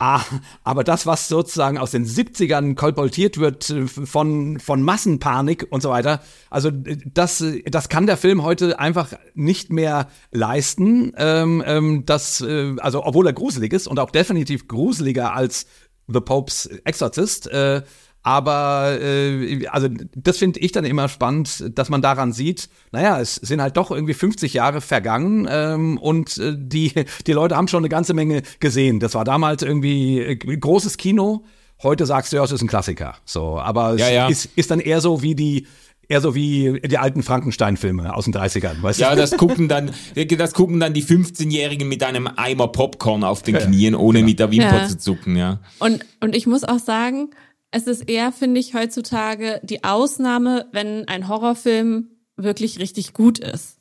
Ah, 0.04 0.24
aber 0.64 0.82
das, 0.82 1.06
was 1.06 1.28
sozusagen 1.28 1.78
aus 1.78 1.92
den 1.92 2.04
70ern 2.04 2.74
kolportiert 2.74 3.38
wird 3.38 3.70
äh, 3.70 3.86
von, 3.86 4.58
von 4.58 4.82
Massenpanik 4.82 5.68
und 5.70 5.80
so 5.80 5.90
weiter, 5.90 6.20
also 6.50 6.70
äh, 6.70 6.96
das, 7.04 7.44
das 7.66 7.88
kann 7.88 8.08
der 8.08 8.16
Film 8.16 8.42
heute 8.42 8.80
einfach 8.80 9.12
nicht 9.34 9.70
mehr 9.70 10.08
leisten. 10.32 11.12
Ähm, 11.16 11.62
ähm, 11.64 12.04
das, 12.04 12.40
äh, 12.40 12.74
also 12.78 13.06
obwohl 13.06 13.28
er 13.28 13.32
gruselig 13.32 13.72
ist 13.72 13.86
und 13.86 14.00
auch 14.00 14.10
definitiv 14.10 14.66
gruseliger 14.66 15.34
als 15.34 15.66
The 16.08 16.18
Pope's 16.18 16.66
Exorcist, 16.82 17.46
äh, 17.46 17.82
aber 18.22 18.98
äh, 19.00 19.66
also 19.66 19.88
das 20.14 20.38
finde 20.38 20.60
ich 20.60 20.72
dann 20.72 20.84
immer 20.84 21.08
spannend, 21.08 21.76
dass 21.76 21.88
man 21.88 22.02
daran 22.02 22.32
sieht, 22.32 22.68
naja, 22.92 23.20
es 23.20 23.34
sind 23.34 23.60
halt 23.60 23.76
doch 23.76 23.90
irgendwie 23.90 24.14
50 24.14 24.54
Jahre 24.54 24.80
vergangen 24.80 25.48
ähm, 25.50 25.98
und 25.98 26.38
äh, 26.38 26.54
die, 26.56 26.92
die 27.26 27.32
Leute 27.32 27.56
haben 27.56 27.68
schon 27.68 27.80
eine 27.80 27.88
ganze 27.88 28.14
Menge 28.14 28.42
gesehen. 28.60 29.00
Das 29.00 29.14
war 29.14 29.24
damals 29.24 29.62
irgendwie 29.62 30.20
äh, 30.20 30.36
großes 30.36 30.98
Kino. 30.98 31.44
Heute 31.82 32.06
sagst 32.06 32.32
du 32.32 32.36
ja, 32.36 32.44
es 32.44 32.52
ist 32.52 32.62
ein 32.62 32.68
Klassiker. 32.68 33.16
So, 33.24 33.58
aber 33.58 33.96
ja, 33.96 34.06
es 34.06 34.12
ja. 34.12 34.28
Ist, 34.28 34.50
ist 34.54 34.70
dann 34.70 34.78
eher 34.78 35.00
so 35.00 35.22
wie 35.22 35.34
die 35.34 35.66
eher 36.08 36.20
so 36.20 36.34
wie 36.34 36.80
die 36.80 36.98
alten 36.98 37.22
Frankenstein-Filme 37.22 38.14
aus 38.14 38.24
den 38.24 38.34
30ern, 38.34 38.82
weißt 38.82 39.00
ja, 39.00 39.10
du? 39.10 39.16
Ja, 39.16 39.20
das 39.20 39.36
gucken 39.36 39.68
dann, 39.68 39.92
das 40.14 40.52
gucken 40.52 40.78
dann 40.78 40.92
die 40.92 41.02
15-Jährigen 41.02 41.88
mit 41.88 42.02
einem 42.02 42.28
Eimer 42.36 42.68
Popcorn 42.68 43.24
auf 43.24 43.42
den 43.42 43.56
Knien, 43.56 43.94
ohne 43.94 44.18
genau. 44.18 44.28
mit 44.28 44.38
der 44.38 44.50
Wimper 44.50 44.82
ja. 44.82 44.88
zu 44.88 44.98
zucken, 44.98 45.36
ja. 45.36 45.60
Und, 45.78 46.04
und 46.20 46.36
ich 46.36 46.46
muss 46.46 46.64
auch 46.64 46.80
sagen, 46.80 47.30
es 47.72 47.86
ist 47.86 48.08
eher, 48.08 48.30
finde 48.32 48.60
ich, 48.60 48.74
heutzutage 48.74 49.60
die 49.64 49.82
Ausnahme, 49.82 50.66
wenn 50.72 51.08
ein 51.08 51.26
Horrorfilm 51.26 52.10
wirklich 52.36 52.78
richtig 52.78 53.14
gut 53.14 53.38
ist. 53.38 53.78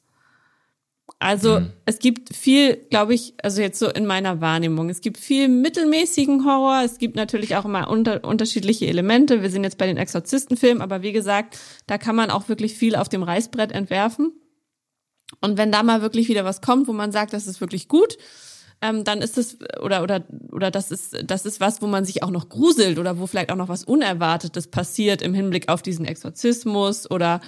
Also 1.19 1.59
mhm. 1.59 1.73
es 1.85 1.99
gibt 1.99 2.35
viel, 2.35 2.77
glaube 2.89 3.13
ich, 3.13 3.35
also 3.43 3.61
jetzt 3.61 3.77
so 3.77 3.89
in 3.89 4.07
meiner 4.07 4.41
Wahrnehmung, 4.41 4.89
es 4.89 5.01
gibt 5.01 5.17
viel 5.17 5.49
mittelmäßigen 5.49 6.45
Horror, 6.45 6.83
es 6.83 6.97
gibt 6.97 7.15
natürlich 7.15 7.55
auch 7.55 7.65
immer 7.65 7.89
unter, 7.89 8.23
unterschiedliche 8.23 8.87
Elemente. 8.87 9.41
Wir 9.43 9.51
sind 9.51 9.63
jetzt 9.63 9.77
bei 9.77 9.85
den 9.85 9.97
Exorzistenfilmen, 9.97 10.81
aber 10.81 11.03
wie 11.03 11.11
gesagt, 11.11 11.59
da 11.85 11.97
kann 11.97 12.15
man 12.15 12.31
auch 12.31 12.49
wirklich 12.49 12.75
viel 12.75 12.95
auf 12.95 13.09
dem 13.09 13.23
Reißbrett 13.23 13.71
entwerfen. 13.71 14.31
Und 15.41 15.57
wenn 15.57 15.71
da 15.71 15.83
mal 15.83 16.01
wirklich 16.01 16.27
wieder 16.27 16.45
was 16.45 16.61
kommt, 16.61 16.87
wo 16.87 16.93
man 16.93 17.11
sagt, 17.11 17.33
das 17.33 17.45
ist 17.45 17.61
wirklich 17.61 17.87
gut, 17.87 18.17
ähm, 18.81 19.03
dann 19.03 19.21
ist 19.21 19.37
es 19.37 19.57
oder 19.81 20.01
oder 20.03 20.23
oder 20.51 20.71
das 20.71 20.91
ist 20.91 21.17
das 21.23 21.45
ist 21.45 21.59
was, 21.59 21.81
wo 21.81 21.87
man 21.87 22.03
sich 22.05 22.23
auch 22.23 22.31
noch 22.31 22.49
gruselt 22.49 22.97
oder 22.97 23.19
wo 23.19 23.27
vielleicht 23.27 23.51
auch 23.51 23.55
noch 23.55 23.69
was 23.69 23.83
Unerwartetes 23.83 24.67
passiert 24.67 25.21
im 25.21 25.33
Hinblick 25.33 25.69
auf 25.69 25.81
diesen 25.81 26.05
Exorzismus 26.05 27.09
oder 27.09 27.41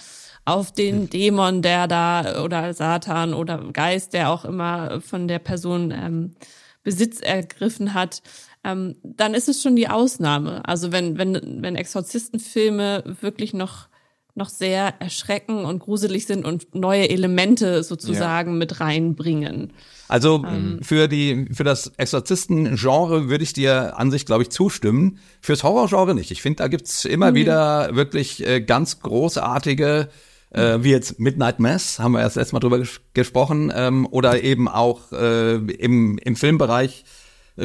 auf 0.45 0.71
den 0.71 1.01
hm. 1.01 1.09
Dämon, 1.09 1.61
der 1.61 1.87
da 1.87 2.43
oder 2.43 2.73
Satan 2.73 3.33
oder 3.33 3.57
Geist, 3.71 4.13
der 4.13 4.29
auch 4.29 4.45
immer 4.45 5.01
von 5.01 5.27
der 5.27 5.39
Person 5.39 5.91
ähm, 5.91 6.35
Besitz 6.83 7.21
ergriffen 7.21 7.93
hat, 7.93 8.21
ähm, 8.63 8.95
dann 9.03 9.33
ist 9.33 9.49
es 9.49 9.61
schon 9.61 9.75
die 9.75 9.87
Ausnahme. 9.87 10.67
Also 10.67 10.91
wenn 10.91 11.17
wenn 11.17 11.63
wenn 11.63 11.75
Exorzistenfilme 11.75 13.03
wirklich 13.21 13.53
noch 13.53 13.87
noch 14.35 14.49
sehr 14.49 14.95
erschrecken 14.99 15.65
und 15.65 15.79
gruselig 15.79 16.25
sind 16.25 16.45
und 16.45 16.73
neue 16.73 17.09
Elemente 17.09 17.83
sozusagen 17.83 18.51
ja. 18.51 18.57
mit 18.57 18.79
reinbringen. 18.79 19.73
Also 20.07 20.43
ähm. 20.47 20.79
für 20.81 21.07
die 21.07 21.47
für 21.51 21.63
das 21.63 21.91
Exorzisten-Genre 21.97 23.29
würde 23.29 23.43
ich 23.43 23.53
dir 23.53 23.97
an 23.97 24.11
sich, 24.11 24.25
glaube 24.25 24.43
ich, 24.43 24.49
zustimmen. 24.49 25.19
Fürs 25.41 25.63
Horror-Genre 25.63 26.15
nicht. 26.15 26.31
Ich 26.31 26.41
finde, 26.41 26.57
da 26.57 26.67
gibt's 26.67 27.05
immer 27.05 27.31
mhm. 27.31 27.35
wieder 27.35 27.95
wirklich 27.95 28.45
äh, 28.45 28.61
ganz 28.61 29.01
großartige 29.01 30.09
äh, 30.53 30.83
wie 30.83 30.91
jetzt 30.91 31.19
Midnight 31.19 31.59
Mass, 31.59 31.99
haben 31.99 32.13
wir 32.13 32.21
erst 32.21 32.35
letztes 32.35 32.53
Mal 32.53 32.59
drüber 32.59 32.79
ges 32.79 33.01
gesprochen, 33.13 33.71
ähm, 33.75 34.07
oder 34.09 34.43
eben 34.43 34.67
auch 34.67 35.11
äh, 35.11 35.55
im, 35.55 36.17
im 36.19 36.35
Filmbereich 36.35 37.05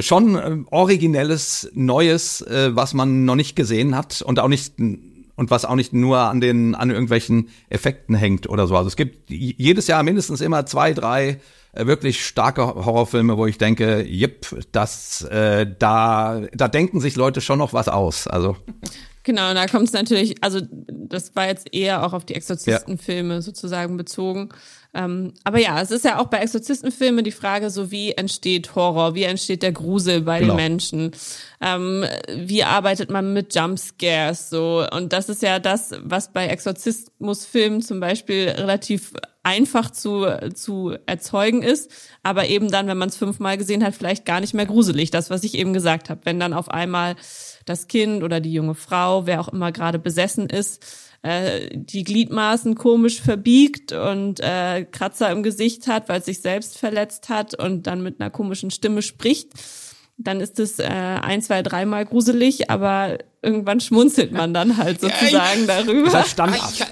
schon 0.00 0.36
äh, 0.36 0.56
originelles, 0.70 1.70
Neues, 1.74 2.40
äh, 2.42 2.74
was 2.74 2.94
man 2.94 3.24
noch 3.24 3.36
nicht 3.36 3.56
gesehen 3.56 3.96
hat 3.96 4.22
und 4.22 4.38
auch 4.38 4.48
nicht 4.48 4.74
und 5.38 5.50
was 5.50 5.64
auch 5.64 5.76
nicht 5.76 5.92
nur 5.92 6.18
an 6.18 6.40
den 6.40 6.74
an 6.74 6.90
irgendwelchen 6.90 7.48
Effekten 7.70 8.16
hängt 8.16 8.48
oder 8.48 8.66
so. 8.66 8.76
Also 8.76 8.88
es 8.88 8.96
gibt 8.96 9.30
jedes 9.30 9.86
Jahr 9.86 10.02
mindestens 10.02 10.40
immer 10.40 10.66
zwei, 10.66 10.92
drei 10.92 11.38
äh, 11.72 11.86
wirklich 11.86 12.26
starke 12.26 12.66
Horrorfilme, 12.66 13.38
wo 13.38 13.46
ich 13.46 13.56
denke, 13.56 14.02
jipp, 14.02 14.48
das 14.72 15.22
äh, 15.22 15.64
da 15.78 16.42
da 16.52 16.68
denken 16.68 17.00
sich 17.00 17.14
Leute 17.14 17.40
schon 17.40 17.60
noch 17.60 17.72
was 17.72 17.88
aus. 17.88 18.26
Also 18.26 18.56
Genau, 19.22 19.52
da 19.52 19.66
kommt 19.66 19.84
es 19.84 19.92
natürlich, 19.92 20.42
also 20.42 20.60
das 20.88 21.36
war 21.36 21.46
jetzt 21.46 21.74
eher 21.74 22.04
auch 22.04 22.14
auf 22.14 22.24
die 22.24 22.34
Exorzistenfilme 22.34 23.34
ja. 23.34 23.40
sozusagen 23.42 23.96
bezogen. 23.96 24.48
Ähm, 24.94 25.34
aber 25.44 25.58
ja, 25.58 25.80
es 25.80 25.90
ist 25.90 26.04
ja 26.04 26.18
auch 26.18 26.26
bei 26.28 26.38
Exorzistenfilmen 26.38 27.22
die 27.22 27.30
Frage, 27.30 27.68
so 27.68 27.90
wie 27.90 28.12
entsteht 28.12 28.74
Horror, 28.74 29.14
wie 29.14 29.24
entsteht 29.24 29.62
der 29.62 29.72
Grusel 29.72 30.22
bei 30.22 30.40
genau. 30.40 30.54
den 30.54 30.56
Menschen, 30.56 31.12
ähm, 31.60 32.04
wie 32.34 32.64
arbeitet 32.64 33.10
man 33.10 33.34
mit 33.34 33.54
Jumpscares 33.54 34.48
so? 34.48 34.86
Und 34.90 35.12
das 35.12 35.28
ist 35.28 35.42
ja 35.42 35.58
das, 35.58 35.92
was 36.02 36.32
bei 36.32 36.46
Exorzismusfilmen 36.46 37.82
zum 37.82 38.00
Beispiel 38.00 38.48
relativ 38.48 39.12
einfach 39.42 39.90
zu, 39.90 40.26
zu 40.54 40.96
erzeugen 41.06 41.62
ist, 41.62 41.90
aber 42.22 42.48
eben 42.48 42.70
dann, 42.70 42.86
wenn 42.86 42.98
man 42.98 43.08
es 43.08 43.16
fünfmal 43.16 43.56
gesehen 43.56 43.84
hat, 43.84 43.94
vielleicht 43.94 44.24
gar 44.24 44.40
nicht 44.40 44.52
mehr 44.52 44.66
gruselig, 44.66 45.10
das, 45.10 45.30
was 45.30 45.44
ich 45.44 45.54
eben 45.54 45.72
gesagt 45.72 46.10
habe, 46.10 46.20
wenn 46.24 46.40
dann 46.40 46.52
auf 46.52 46.70
einmal 46.70 47.16
das 47.64 47.88
Kind 47.88 48.22
oder 48.22 48.40
die 48.40 48.52
junge 48.52 48.74
Frau, 48.74 49.26
wer 49.26 49.40
auch 49.40 49.48
immer 49.48 49.72
gerade 49.72 49.98
besessen 49.98 50.48
ist, 50.48 51.07
äh, 51.22 51.68
die 51.72 52.04
Gliedmaßen 52.04 52.74
komisch 52.74 53.20
verbiegt 53.20 53.92
und 53.92 54.40
äh, 54.40 54.84
Kratzer 54.84 55.30
im 55.30 55.42
Gesicht 55.42 55.86
hat, 55.88 56.08
weil 56.08 56.20
es 56.20 56.26
sich 56.26 56.40
selbst 56.40 56.78
verletzt 56.78 57.28
hat 57.28 57.54
und 57.54 57.86
dann 57.86 58.02
mit 58.02 58.20
einer 58.20 58.30
komischen 58.30 58.70
Stimme 58.70 59.02
spricht, 59.02 59.50
dann 60.16 60.40
ist 60.40 60.58
es 60.58 60.78
äh, 60.78 60.84
ein, 60.84 61.42
zwei, 61.42 61.62
dreimal 61.62 62.04
gruselig, 62.04 62.70
aber 62.70 63.18
irgendwann 63.40 63.80
schmunzelt 63.80 64.32
man 64.32 64.52
dann 64.52 64.76
halt 64.76 65.00
sozusagen 65.00 65.66
ja, 65.66 65.78
ich, 65.80 65.86
darüber. 65.86 66.10
Das 66.10 66.30
Standard. 66.30 66.87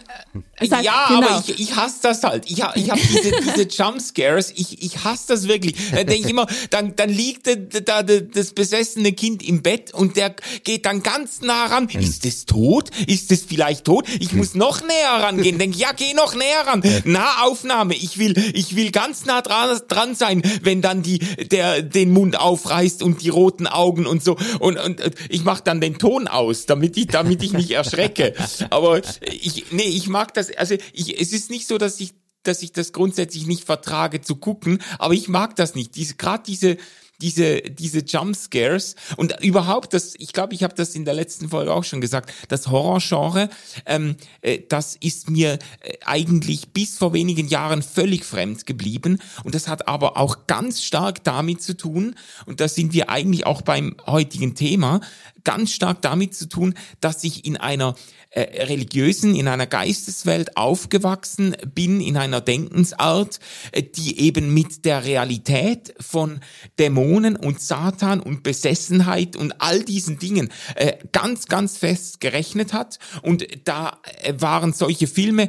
Ich, 0.60 0.72
halt, 0.72 0.84
ja, 0.84 1.06
genau. 1.08 1.26
aber 1.26 1.44
ich, 1.46 1.60
ich 1.60 1.76
hasse 1.76 1.98
das 2.02 2.22
halt. 2.22 2.44
Ich, 2.46 2.62
ich 2.74 2.90
habe 2.90 3.00
diese, 3.00 3.30
diese 3.30 3.68
Jumpscares, 3.68 4.52
ich, 4.56 4.82
ich 4.82 5.04
hasse 5.04 5.24
das 5.28 5.48
wirklich. 5.48 5.74
Da 5.90 6.04
denke 6.04 6.24
ich 6.24 6.30
immer, 6.30 6.46
dann, 6.70 6.96
dann 6.96 7.10
liegt 7.10 7.46
da 7.86 8.02
das 8.02 8.52
besessene 8.52 9.12
Kind 9.12 9.46
im 9.46 9.62
Bett 9.62 9.92
und 9.92 10.16
der 10.16 10.34
geht 10.64 10.86
dann 10.86 11.02
ganz 11.02 11.42
nah 11.42 11.66
ran. 11.66 11.88
Hm. 11.88 12.00
Ist 12.00 12.24
es 12.24 12.46
tot? 12.46 12.90
Ist 13.06 13.30
es 13.32 13.42
vielleicht 13.42 13.84
tot? 13.84 14.06
Ich 14.18 14.32
muss 14.32 14.54
noch 14.54 14.80
näher 14.80 15.22
rangehen. 15.22 15.58
Denke, 15.58 15.78
ja, 15.78 15.92
geh 15.92 16.14
noch 16.14 16.34
näher 16.34 16.66
ran. 16.66 16.82
Nahaufnahme. 17.04 17.94
Ich 17.94 18.18
will, 18.18 18.34
ich 18.54 18.76
will 18.76 18.90
ganz 18.90 19.26
nah 19.26 19.42
dran, 19.42 19.78
dran 19.88 20.14
sein, 20.14 20.42
wenn 20.62 20.80
dann 20.80 21.02
die, 21.02 21.18
der 21.18 21.82
den 21.82 22.12
Mund 22.12 22.38
aufreißt 22.38 23.02
und 23.02 23.22
die 23.22 23.28
roten 23.28 23.66
Augen 23.66 24.06
und 24.06 24.24
so. 24.24 24.36
Und, 24.58 24.78
und 24.78 25.02
ich 25.28 25.44
mache 25.44 25.62
dann 25.64 25.80
den 25.80 25.98
Ton 25.98 26.28
aus, 26.28 26.66
damit 26.66 26.96
ich, 26.96 27.08
damit 27.08 27.42
ich 27.42 27.52
mich 27.52 27.72
erschrecke. 27.72 28.34
Aber 28.70 29.00
ich, 29.20 29.66
nee, 29.70 29.82
ich 29.82 30.08
mag 30.26 30.34
das, 30.34 30.50
also 30.56 30.74
ich, 30.92 31.20
es 31.20 31.32
ist 31.32 31.50
nicht 31.50 31.68
so, 31.68 31.78
dass 31.78 32.00
ich, 32.00 32.14
dass 32.42 32.62
ich 32.62 32.72
das 32.72 32.92
grundsätzlich 32.92 33.46
nicht 33.46 33.64
vertrage 33.64 34.20
zu 34.20 34.36
gucken, 34.36 34.82
aber 34.98 35.14
ich 35.14 35.28
mag 35.28 35.56
das 35.56 35.74
nicht. 35.74 35.94
Diese, 35.96 36.14
gerade 36.14 36.42
diese, 36.46 36.76
diese, 37.20 37.62
diese 37.62 38.00
Jumpscares 38.00 38.94
und 39.16 39.40
überhaupt, 39.42 39.94
das, 39.94 40.14
ich 40.18 40.32
glaube, 40.32 40.54
ich 40.54 40.62
habe 40.62 40.74
das 40.74 40.94
in 40.94 41.04
der 41.04 41.14
letzten 41.14 41.48
Folge 41.48 41.72
auch 41.72 41.84
schon 41.84 42.00
gesagt, 42.00 42.32
das 42.48 42.66
Horrorgenre, 42.66 43.48
ähm, 43.86 44.16
äh, 44.42 44.60
das 44.68 44.96
ist 44.96 45.30
mir 45.30 45.58
äh, 45.80 45.94
eigentlich 46.04 46.72
bis 46.72 46.98
vor 46.98 47.14
wenigen 47.14 47.48
Jahren 47.48 47.82
völlig 47.82 48.24
fremd 48.24 48.66
geblieben 48.66 49.18
und 49.44 49.54
das 49.54 49.68
hat 49.68 49.88
aber 49.88 50.16
auch 50.16 50.46
ganz 50.46 50.82
stark 50.82 51.24
damit 51.24 51.62
zu 51.62 51.76
tun, 51.76 52.16
und 52.46 52.60
da 52.60 52.68
sind 52.68 52.92
wir 52.92 53.08
eigentlich 53.08 53.46
auch 53.46 53.62
beim 53.62 53.96
heutigen 54.06 54.54
Thema, 54.54 55.00
ganz 55.46 55.70
stark 55.72 56.02
damit 56.02 56.34
zu 56.34 56.48
tun, 56.48 56.74
dass 57.00 57.22
ich 57.22 57.46
in 57.46 57.56
einer 57.56 57.94
äh, 58.30 58.64
religiösen, 58.64 59.36
in 59.36 59.46
einer 59.46 59.68
Geisteswelt 59.68 60.56
aufgewachsen 60.56 61.56
bin, 61.72 62.00
in 62.00 62.16
einer 62.16 62.40
Denkensart, 62.40 63.38
äh, 63.70 63.82
die 63.82 64.18
eben 64.18 64.52
mit 64.52 64.84
der 64.84 65.04
Realität 65.04 65.94
von 66.00 66.40
Dämonen 66.80 67.36
und 67.36 67.60
Satan 67.60 68.18
und 68.20 68.42
Besessenheit 68.42 69.36
und 69.36 69.62
all 69.62 69.84
diesen 69.84 70.18
Dingen 70.18 70.50
äh, 70.74 70.94
ganz, 71.12 71.46
ganz 71.46 71.78
fest 71.78 72.20
gerechnet 72.20 72.72
hat. 72.72 72.98
Und 73.22 73.46
da 73.64 74.00
äh, 74.22 74.34
waren 74.38 74.72
solche 74.72 75.06
Filme 75.06 75.48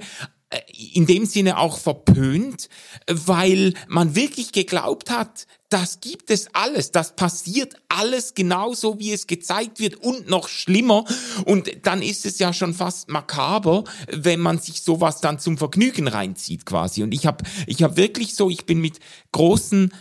in 0.94 1.06
dem 1.06 1.26
Sinne 1.26 1.58
auch 1.58 1.78
verpönt, 1.78 2.70
weil 3.08 3.74
man 3.88 4.16
wirklich 4.16 4.54
geglaubt 4.54 5.10
hat, 5.10 5.46
das 5.70 6.00
gibt 6.00 6.30
es 6.30 6.48
alles, 6.54 6.92
das 6.92 7.18
passiert 7.18 7.76
alles 7.90 8.34
genauso, 8.34 9.00
wie 9.00 9.12
es 9.12 9.28
gezeigt 9.28 9.80
wird 9.80 9.96
und 9.96 10.30
noch 10.30 10.48
schlimmer. 10.48 11.04
Und 11.44 11.70
dann 11.86 12.02
ist 12.02 12.26
es 12.26 12.40
ja 12.40 12.54
schon 12.54 12.74
fast 12.74 13.10
makaber, 13.10 13.84
wenn 14.10 14.40
man 14.40 14.60
sich 14.60 14.82
sowas 14.82 15.20
dann 15.20 15.40
zum 15.40 15.58
Vergnügen 15.58 16.08
reinzieht 16.08 16.66
quasi. 16.66 17.04
Und 17.04 17.14
ich 17.14 17.26
habe 17.26 17.44
ich 17.66 17.84
hab 17.84 17.98
wirklich 17.98 18.34
so, 18.34 18.50
ich 18.50 18.66
bin 18.66 18.80
mit 18.80 19.00
großen 19.34 19.92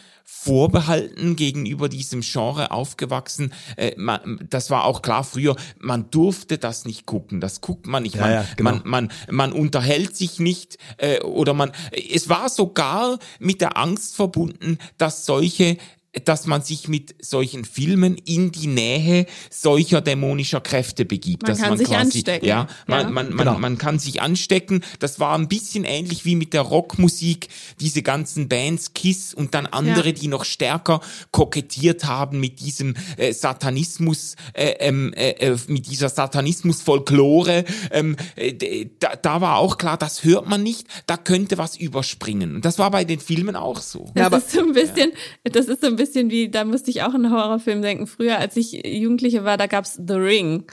vorbehalten 0.47 1.35
gegenüber 1.35 1.89
diesem 1.89 2.21
Genre 2.21 2.71
aufgewachsen. 2.71 3.53
Äh, 3.77 3.93
man, 3.97 4.47
das 4.49 4.71
war 4.71 4.85
auch 4.85 5.03
klar 5.03 5.25
früher, 5.25 5.57
man 5.81 6.09
durfte 6.11 6.57
das 6.57 6.85
nicht 6.85 7.05
gucken. 7.05 7.41
Das 7.41 7.61
guckt 7.61 7.89
man 7.89 8.05
nicht. 8.05 8.17
Man, 8.17 8.31
ja, 8.31 8.43
ja, 8.43 8.47
genau. 8.57 8.71
man, 8.71 8.83
man, 8.85 9.13
man 9.29 9.53
unterhält 9.53 10.17
sich 10.17 10.39
nicht 10.39 10.79
äh, 10.99 11.21
oder 11.23 11.53
man. 11.53 11.73
Es 12.13 12.29
war 12.29 12.49
sogar 12.49 13.19
mit 13.41 13.61
der 13.61 13.77
Angst 13.77 14.15
verbunden, 14.15 14.79
dass 14.99 15.27
solche 15.27 15.79
dass 16.25 16.47
man 16.47 16.63
sich 16.63 16.89
mit 16.89 17.15
solchen 17.21 17.65
Filmen 17.65 18.17
in 18.17 18.53
die 18.53 18.67
Nähe 18.67 19.27
solcher 19.51 20.01
dämonischer 20.01 20.61
Kräfte 20.61 21.05
begibt. 21.05 21.43
Man 21.43 21.53
dass 21.53 21.61
kann 21.61 21.71
man 21.71 21.79
sich 21.79 21.89
quasi, 21.89 22.19
anstecken. 22.19 22.47
Ja, 22.47 22.67
man, 22.87 23.01
ja. 23.01 23.11
man, 23.11 23.35
man, 23.35 23.47
genau. 23.47 23.59
man 23.59 23.79
kann 23.79 23.99
sich 23.99 24.23
anstecken. 24.23 24.83
Das 24.99 25.21
war 25.21 25.37
ein 25.37 25.49
bisschen 25.49 25.85
ähnlich 25.85 26.25
wie 26.25 26.37
mit 26.37 26.53
der 26.53 26.63
Rockmusik, 26.63 27.49
diese 27.81 28.03
ganzen 28.03 28.49
Bands, 28.49 28.95
Kiss 28.95 29.35
und 29.35 29.55
dann 29.55 29.67
andere, 29.67 30.09
ja. 30.09 30.13
die 30.13 30.29
noch 30.29 30.45
stärker 30.45 31.01
kokettiert 31.33 32.05
haben 32.05 32.41
mit 32.41 32.61
diesem 32.61 32.95
äh, 33.17 33.33
Satanismus, 33.33 34.37
äh, 34.55 34.71
ähm, 34.79 35.13
äh, 35.15 35.31
äh, 35.33 35.59
mit 35.69 35.87
dieser 35.87 36.09
Satanismus-Folklore. 36.09 37.65
Ähm, 37.91 38.17
äh, 38.37 38.87
da, 38.99 39.17
da 39.17 39.41
war 39.41 39.59
auch 39.59 39.77
klar, 39.77 39.99
das 39.99 40.25
hört 40.25 40.49
man 40.49 40.63
nicht, 40.63 40.87
da 41.07 41.17
könnte 41.17 41.59
was 41.59 41.77
überspringen. 41.77 42.57
Und 42.57 42.65
das 42.65 42.79
war 42.79 42.91
bei 42.91 43.05
den 43.05 43.21
Filmen 43.21 43.57
auch 43.57 43.81
so. 43.81 44.11
Das 44.15 44.21
ja, 44.21 44.27
aber, 44.27 44.39
ist 44.39 44.51
so 44.51 44.61
ein 44.61 44.73
bisschen, 44.73 45.13
ja. 45.45 45.51
das 45.53 45.67
ist 45.67 45.83
so 45.83 45.89
ein 45.89 45.97
bisschen 45.97 46.06
bisschen 46.07 46.31
wie, 46.31 46.49
da 46.49 46.64
musste 46.64 46.90
ich 46.90 47.03
auch 47.03 47.14
einen 47.14 47.31
Horrorfilm 47.31 47.83
denken. 47.83 48.07
Früher, 48.07 48.38
als 48.38 48.57
ich 48.57 48.73
Jugendliche 48.73 49.45
war, 49.45 49.57
da 49.57 49.66
gab's 49.66 49.95
The 49.95 50.14
Ring. 50.14 50.64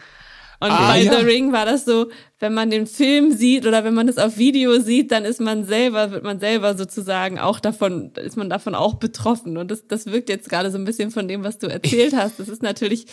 Und 0.63 0.71
ah, 0.71 0.93
bei 0.93 1.01
ja. 1.01 1.19
The 1.19 1.25
Ring 1.25 1.51
war 1.51 1.65
das 1.65 1.83
so, 1.83 2.09
wenn 2.39 2.53
man 2.53 2.69
den 2.69 2.87
Film 2.87 3.33
sieht 3.33 3.67
oder 3.67 3.83
wenn 3.83 3.93
man 3.93 4.07
es 4.07 4.17
auf 4.17 4.37
Video 4.37 4.79
sieht, 4.79 5.11
dann 5.11 5.25
ist 5.25 5.41
man 5.41 5.65
selber, 5.65 6.11
wird 6.11 6.23
man 6.23 6.39
selber 6.39 6.77
sozusagen 6.77 7.37
auch 7.37 7.59
davon, 7.59 8.13
ist 8.15 8.37
man 8.37 8.49
davon 8.49 8.73
auch 8.73 8.93
betroffen. 8.93 9.57
Und 9.57 9.71
das, 9.71 9.87
das 9.87 10.05
wirkt 10.05 10.29
jetzt 10.29 10.49
gerade 10.49 10.71
so 10.71 10.77
ein 10.77 10.85
bisschen 10.85 11.11
von 11.11 11.27
dem, 11.27 11.43
was 11.43 11.57
du 11.57 11.67
erzählt 11.67 12.15
hast. 12.15 12.39
Das 12.39 12.47
ist 12.47 12.63
natürlich 12.63 13.07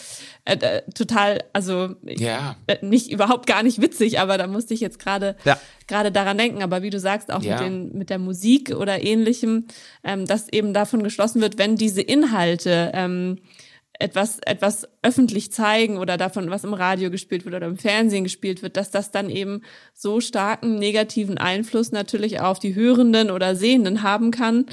äh, 0.45 0.59
äh 0.61 0.83
total, 0.95 1.43
also 1.53 1.97
ja. 2.05 2.55
äh, 2.69 2.77
nicht 2.87 3.11
überhaupt 3.11 3.49
gar 3.49 3.65
nicht 3.65 3.83
witzig, 3.83 4.21
aber 4.21 4.39
da 4.39 4.47
musste 4.47 4.73
ich 4.73 4.81
jetzt 4.81 5.01
gerade 5.01 5.35
ja. 5.45 5.59
gerade 5.89 6.13
daran 6.13 6.39
denken. 6.39 6.63
Aber 6.63 6.83
wie 6.83 6.91
du 6.91 7.01
sagst, 7.01 7.33
auch 7.33 7.43
ja. 7.43 7.57
mit, 7.57 7.65
den, 7.65 7.99
mit 7.99 8.11
der 8.11 8.21
Musik 8.21 8.77
oder 8.77 9.03
ähnlichem, 9.03 9.67
ähm, 10.05 10.25
dass 10.25 10.49
eben 10.53 10.73
davon 10.73 11.03
geschlossen 11.03 11.41
wird, 11.41 11.59
wenn 11.59 11.75
diese 11.75 12.01
Inhalte 12.01 12.93
ähm, 12.95 13.39
etwas, 14.01 14.39
etwas 14.41 14.89
öffentlich 15.03 15.53
zeigen 15.53 15.99
oder 15.99 16.17
davon, 16.17 16.51
was 16.51 16.65
im 16.65 16.75
Radio 16.75 17.11
gespielt 17.11 17.45
wird 17.45 17.55
oder 17.55 17.67
im 17.67 17.77
Fernsehen 17.77 18.25
gespielt 18.25 18.63
wird, 18.63 18.77
dass 18.77 18.91
das 18.91 19.11
dann 19.11 19.31
eben 19.31 19.63
so 19.95 20.21
starken 20.21 20.77
negativen 20.77 21.39
Einfluss 21.39 21.93
natürlich 21.93 22.41
auf 22.41 22.59
die 22.59 22.75
Hörenden 22.75 23.31
oder 23.31 23.55
Sehenden 23.55 24.03
haben 24.03 24.31
kann, 24.31 24.67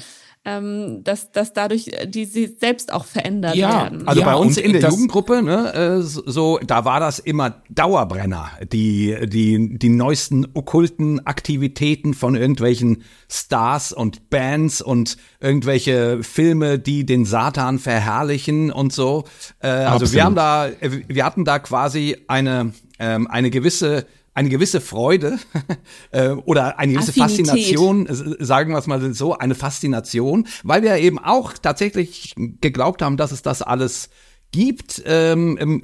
ähm, 0.48 1.04
dass, 1.04 1.30
dass 1.30 1.52
dadurch 1.52 1.88
äh, 1.88 2.06
die 2.06 2.24
sie 2.24 2.46
selbst 2.46 2.92
auch 2.92 3.04
verändert 3.04 3.54
ja, 3.54 3.82
werden. 3.82 4.08
Also 4.08 4.20
ja, 4.20 4.26
bei 4.26 4.34
uns 4.34 4.56
in 4.56 4.72
der 4.72 4.88
Jugendgruppe, 4.88 5.42
ne, 5.42 5.74
äh, 5.74 6.00
so, 6.02 6.58
da 6.66 6.84
war 6.84 7.00
das 7.00 7.18
immer 7.18 7.62
Dauerbrenner, 7.68 8.50
die, 8.72 9.16
die, 9.26 9.78
die 9.78 9.88
neuesten 9.88 10.46
okkulten 10.54 11.26
Aktivitäten 11.26 12.14
von 12.14 12.34
irgendwelchen 12.34 13.02
Stars 13.30 13.92
und 13.92 14.30
Bands 14.30 14.80
und 14.80 15.18
irgendwelche 15.40 16.22
Filme, 16.22 16.78
die 16.78 17.04
den 17.04 17.24
Satan 17.24 17.78
verherrlichen 17.78 18.72
und 18.72 18.92
so. 18.92 19.24
Äh, 19.60 19.68
also 19.68 20.12
wir 20.12 20.24
haben 20.24 20.34
da, 20.34 20.68
wir 20.80 21.24
hatten 21.24 21.44
da 21.44 21.58
quasi 21.58 22.16
eine, 22.26 22.72
ähm, 22.98 23.26
eine 23.26 23.50
gewisse 23.50 24.06
eine 24.38 24.50
gewisse 24.50 24.80
Freude 24.80 25.38
äh, 26.12 26.28
oder 26.28 26.78
eine 26.78 26.92
gewisse 26.92 27.10
Affinität. 27.20 27.46
Faszination, 27.48 28.06
sagen 28.38 28.70
wir 28.70 28.78
es 28.78 28.86
mal 28.86 29.12
so, 29.12 29.36
eine 29.36 29.56
Faszination, 29.56 30.46
weil 30.62 30.82
wir 30.82 30.96
eben 30.98 31.18
auch 31.18 31.54
tatsächlich 31.54 32.34
geglaubt 32.60 33.02
haben, 33.02 33.16
dass 33.16 33.32
es 33.32 33.42
das 33.42 33.62
alles 33.62 34.10
gibt, 34.52 35.02
ähm, 35.06 35.82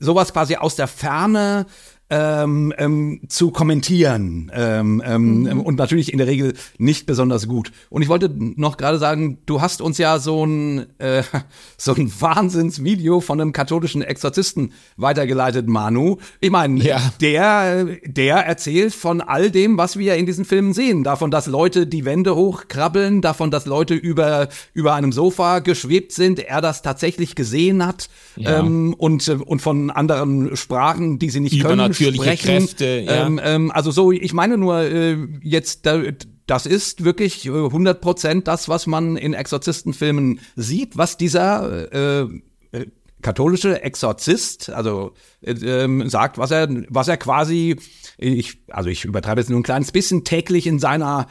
sowas 0.00 0.32
quasi 0.32 0.56
aus 0.56 0.74
der 0.74 0.88
Ferne 0.88 1.66
ähm, 2.10 2.72
ähm, 2.78 3.20
zu 3.28 3.50
kommentieren 3.50 4.50
ähm, 4.54 5.02
ähm, 5.04 5.40
mhm. 5.42 5.60
und 5.60 5.76
natürlich 5.76 6.10
in 6.10 6.18
der 6.18 6.26
Regel 6.26 6.54
nicht 6.78 7.04
besonders 7.06 7.46
gut. 7.46 7.70
Und 7.90 8.00
ich 8.00 8.08
wollte 8.08 8.30
noch 8.34 8.78
gerade 8.78 8.98
sagen, 8.98 9.38
du 9.44 9.60
hast 9.60 9.82
uns 9.82 9.98
ja 9.98 10.18
so 10.18 10.44
ein 10.44 10.86
äh, 10.98 11.22
so 11.76 11.94
ein 11.94 12.10
Wahnsinnsvideo 12.18 13.20
von 13.20 13.40
einem 13.40 13.52
katholischen 13.52 14.00
Exorzisten 14.00 14.72
weitergeleitet, 14.96 15.68
Manu. 15.68 16.16
Ich 16.40 16.50
meine, 16.50 16.82
ja. 16.82 17.12
der 17.20 17.84
der 18.06 18.36
erzählt 18.36 18.94
von 18.94 19.20
all 19.20 19.50
dem, 19.50 19.76
was 19.76 19.98
wir 19.98 20.16
in 20.16 20.24
diesen 20.24 20.46
Filmen 20.46 20.72
sehen, 20.72 21.04
davon, 21.04 21.30
dass 21.30 21.46
Leute 21.46 21.86
die 21.86 22.06
Wände 22.06 22.34
hochkrabbeln, 22.34 23.20
davon, 23.20 23.50
dass 23.50 23.66
Leute 23.66 23.94
über 23.94 24.48
über 24.72 24.94
einem 24.94 25.12
Sofa 25.12 25.58
geschwebt 25.58 26.12
sind, 26.12 26.38
er 26.38 26.62
das 26.62 26.80
tatsächlich 26.80 27.34
gesehen 27.34 27.84
hat 27.84 28.08
ja. 28.36 28.60
ähm, 28.60 28.94
und 28.94 29.28
und 29.28 29.60
von 29.60 29.90
anderen 29.90 30.56
Sprachen, 30.56 31.18
die 31.18 31.28
sie 31.28 31.40
nicht 31.40 31.60
können 31.62 31.97
natürliche 32.00 32.22
sprechen. 32.22 32.66
Kräfte. 32.66 33.04
Ja. 33.06 33.26
Ähm, 33.26 33.40
ähm, 33.42 33.70
also 33.70 33.90
so, 33.90 34.12
ich 34.12 34.32
meine 34.32 34.58
nur 34.58 34.80
äh, 34.80 35.16
jetzt 35.42 35.86
da, 35.86 36.02
das 36.46 36.66
ist 36.66 37.04
wirklich 37.04 37.46
100 37.48 38.00
Prozent 38.00 38.48
das, 38.48 38.68
was 38.68 38.86
man 38.86 39.16
in 39.16 39.34
Exorzistenfilmen 39.34 40.40
sieht, 40.56 40.96
was 40.96 41.16
dieser 41.16 41.92
äh, 41.92 42.28
äh, 42.72 42.86
katholische 43.22 43.82
Exorzist, 43.82 44.70
also 44.70 45.12
äh, 45.42 45.52
ähm, 45.52 46.08
sagt, 46.08 46.38
was 46.38 46.50
er, 46.50 46.68
was 46.88 47.08
er 47.08 47.16
quasi, 47.16 47.76
ich, 48.16 48.58
also 48.68 48.88
ich 48.88 49.04
übertreibe 49.04 49.40
jetzt 49.40 49.50
nur 49.50 49.60
ein 49.60 49.64
kleines 49.64 49.92
bisschen 49.92 50.24
täglich 50.24 50.66
in 50.66 50.78
seiner, 50.78 51.26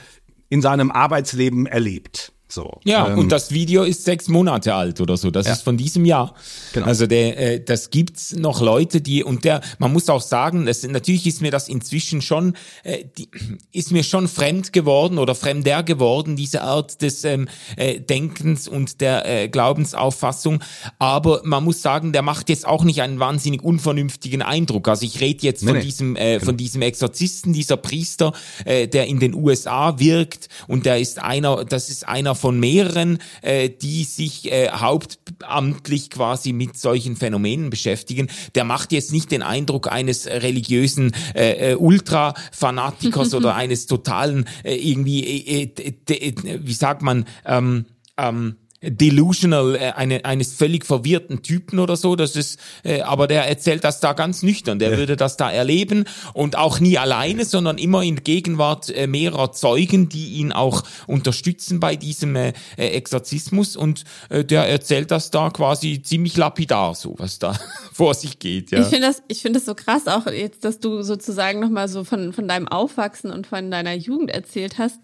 in 0.50 0.62
seinem 0.62 0.92
Arbeitsleben 0.92 1.66
erlebt. 1.66 2.32
So, 2.50 2.80
ja, 2.86 3.10
ähm, 3.10 3.20
und 3.20 3.32
das 3.32 3.52
Video 3.52 3.84
ist 3.84 4.06
sechs 4.06 4.30
Monate 4.30 4.74
alt 4.74 5.02
oder 5.02 5.18
so. 5.18 5.32
Das 5.32 5.48
ja. 5.48 5.54
ist 5.54 5.64
von 5.64 5.76
diesem 5.76 6.06
Jahr. 6.06 6.34
Genau. 6.72 6.86
Also 6.86 7.06
der, 7.06 7.38
äh, 7.38 7.64
das 7.64 7.90
gibt's 7.90 8.34
noch 8.34 8.62
Leute, 8.62 9.02
die 9.02 9.22
und 9.22 9.44
der, 9.44 9.60
man 9.80 9.92
muss 9.92 10.10
auch 10.10 10.22
sagen, 10.22 10.66
das, 10.66 10.84
natürlich 10.84 11.28
ist 11.28 11.42
mir 11.42 11.52
das 11.52 11.68
inzwischen 11.68 12.22
schon, 12.22 12.54
äh, 12.84 13.04
die, 13.18 13.30
ist 13.74 13.92
mir 13.92 14.04
schon 14.04 14.30
fremd 14.30 14.72
geworden 14.72 15.18
oder 15.18 15.36
fremder 15.36 15.84
geworden 15.84 16.38
diese 16.38 16.62
Art 16.62 17.02
des 17.02 17.26
ähm, 17.26 17.50
äh, 17.76 18.00
Denkens 18.00 18.70
und 18.70 19.02
der 19.02 19.26
äh, 19.26 19.50
Glaubensauffassung. 19.50 20.64
Aber 21.00 21.42
man 21.44 21.66
muss 21.66 21.82
sagen, 21.82 22.14
der 22.14 22.22
macht 22.22 22.48
jetzt 22.48 22.66
auch 22.66 22.86
nicht 22.86 23.02
einen 23.02 23.20
wahnsinnig 23.20 23.62
unvernünftigen 23.62 24.42
Eindruck. 24.42 24.88
Also 24.88 25.06
ich 25.06 25.20
rede 25.20 25.46
jetzt 25.46 25.64
nee, 25.64 25.68
von 25.68 25.78
nee. 25.80 25.84
diesem 25.84 26.16
äh, 26.16 26.36
genau. 26.36 26.46
von 26.46 26.56
diesem 26.56 26.82
Exorzisten, 26.82 27.52
dieser 27.52 27.76
Priester, 27.76 28.32
äh, 28.64 28.88
der 28.88 29.08
in 29.08 29.20
den 29.20 29.34
USA 29.34 30.00
wirkt 30.00 30.48
und 30.68 30.86
der 30.86 31.00
ist 31.00 31.20
einer, 31.20 31.66
das 31.66 31.90
ist 31.90 32.08
einer 32.08 32.37
von 32.38 32.60
mehreren, 32.60 33.20
äh, 33.42 33.70
die 33.70 34.04
sich 34.04 34.52
äh, 34.52 34.70
hauptamtlich 34.70 36.10
quasi 36.10 36.54
mit 36.54 36.78
solchen 36.78 37.16
Phänomenen 37.16 37.70
beschäftigen. 37.70 38.28
Der 38.56 38.64
macht 38.64 38.92
jetzt 38.92 39.12
nicht 39.12 39.32
den 39.32 39.44
Eindruck 39.44 39.92
eines 39.92 40.28
religiösen 40.28 41.14
äh, 41.36 41.72
äh, 41.72 41.76
Ultra-Fanatikers 41.76 43.34
oder 43.34 43.56
eines 43.56 43.88
totalen 43.88 44.46
äh, 44.64 44.76
irgendwie, 44.76 45.24
äh, 45.24 45.72
äh, 46.10 46.34
wie 46.62 46.74
sagt 46.74 47.02
man, 47.02 47.26
ähm, 47.46 47.86
ähm, 48.18 48.56
delusional 48.90 49.76
äh, 49.76 49.92
eine, 49.96 50.26
eines 50.26 50.54
völlig 50.54 50.86
verwirrten 50.86 51.42
Typen 51.42 51.80
oder 51.80 51.96
so. 51.96 52.16
Das 52.16 52.36
ist, 52.36 52.60
äh, 52.84 53.02
aber 53.02 53.28
der 53.28 53.48
erzählt 53.48 53.84
das 53.84 54.00
da 54.00 54.14
ganz 54.14 54.44
nüchtern. 54.44 54.80
Der 54.80 54.92
ja. 54.92 54.98
würde 54.98 55.16
das 55.16 55.38
da 55.38 55.52
erleben 55.52 56.06
und 56.34 56.58
auch 56.58 56.80
nie 56.80 56.98
alleine, 56.98 57.46
sondern 57.46 57.78
immer 57.78 58.04
in 58.04 58.24
Gegenwart 58.24 58.90
äh, 58.90 59.08
mehrerer 59.08 59.52
Zeugen, 59.52 60.10
die 60.10 60.36
ihn 60.36 60.52
auch 60.52 60.84
unterstützen 61.08 61.80
bei 61.80 61.96
diesem 61.96 62.36
äh, 62.36 62.54
äh, 62.78 62.88
Exorzismus. 62.90 63.76
Und 63.76 64.04
äh, 64.30 64.44
der 64.44 64.68
erzählt 64.68 65.12
das 65.12 65.32
da 65.32 65.50
quasi 65.50 66.02
ziemlich 66.02 66.38
lapidar, 66.38 66.96
so 66.96 67.16
was 67.18 67.40
da 67.40 67.58
vor 67.94 68.14
sich 68.14 68.40
geht. 68.40 68.72
Ja. 68.72 68.82
Ich 68.82 68.88
finde 68.88 69.08
das, 69.08 69.24
ich 69.28 69.42
finde 69.42 69.60
das 69.60 69.66
so 69.66 69.76
krass 69.76 70.08
auch 70.08 70.28
jetzt, 70.28 70.64
dass 70.66 70.80
du 70.80 71.02
sozusagen 71.02 71.60
noch 71.60 71.70
mal 71.70 71.88
so 71.88 72.04
von 72.04 72.34
von 72.34 72.48
deinem 72.48 72.68
Aufwachsen 72.68 73.32
und 73.32 73.48
von 73.48 73.72
deiner 73.72 73.94
Jugend 73.94 74.32
erzählt 74.32 74.78
hast. 74.78 75.00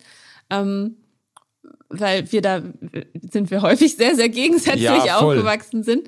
Ähm, 0.49 0.97
weil 1.99 2.31
wir 2.31 2.41
da 2.41 2.61
sind 3.31 3.51
wir 3.51 3.61
häufig 3.61 3.95
sehr, 3.95 4.15
sehr 4.15 4.29
gegensätzlich 4.29 4.83
ja, 4.83 5.19
aufgewachsen 5.19 5.83
sind. 5.83 6.07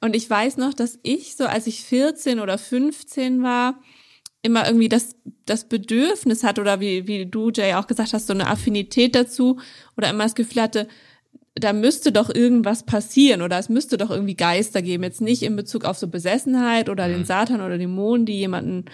Und 0.00 0.14
ich 0.16 0.28
weiß 0.28 0.56
noch, 0.56 0.74
dass 0.74 0.98
ich 1.02 1.36
so, 1.36 1.44
als 1.44 1.66
ich 1.66 1.82
14 1.82 2.40
oder 2.40 2.58
15 2.58 3.42
war, 3.42 3.80
immer 4.42 4.66
irgendwie 4.66 4.88
das, 4.88 5.16
das 5.44 5.68
Bedürfnis 5.68 6.44
hatte 6.44 6.60
oder 6.60 6.80
wie, 6.80 7.06
wie 7.06 7.26
du, 7.26 7.50
Jay, 7.50 7.74
auch 7.74 7.86
gesagt 7.86 8.12
hast, 8.12 8.26
so 8.26 8.32
eine 8.32 8.46
Affinität 8.46 9.14
dazu 9.14 9.58
oder 9.96 10.10
immer 10.10 10.24
das 10.24 10.34
Gefühl 10.34 10.62
hatte, 10.62 10.88
da 11.54 11.72
müsste 11.72 12.12
doch 12.12 12.28
irgendwas 12.28 12.84
passieren 12.84 13.42
oder 13.42 13.58
es 13.58 13.68
müsste 13.68 13.96
doch 13.96 14.10
irgendwie 14.10 14.36
Geister 14.36 14.82
geben. 14.82 15.02
Jetzt 15.04 15.22
nicht 15.22 15.42
in 15.42 15.56
Bezug 15.56 15.84
auf 15.84 15.96
so 15.96 16.08
Besessenheit 16.08 16.88
oder 16.88 17.08
den 17.08 17.20
mhm. 17.20 17.24
Satan 17.24 17.60
oder 17.60 17.78
Dämonen, 17.78 18.26
die 18.26 18.38
jemanden 18.38 18.84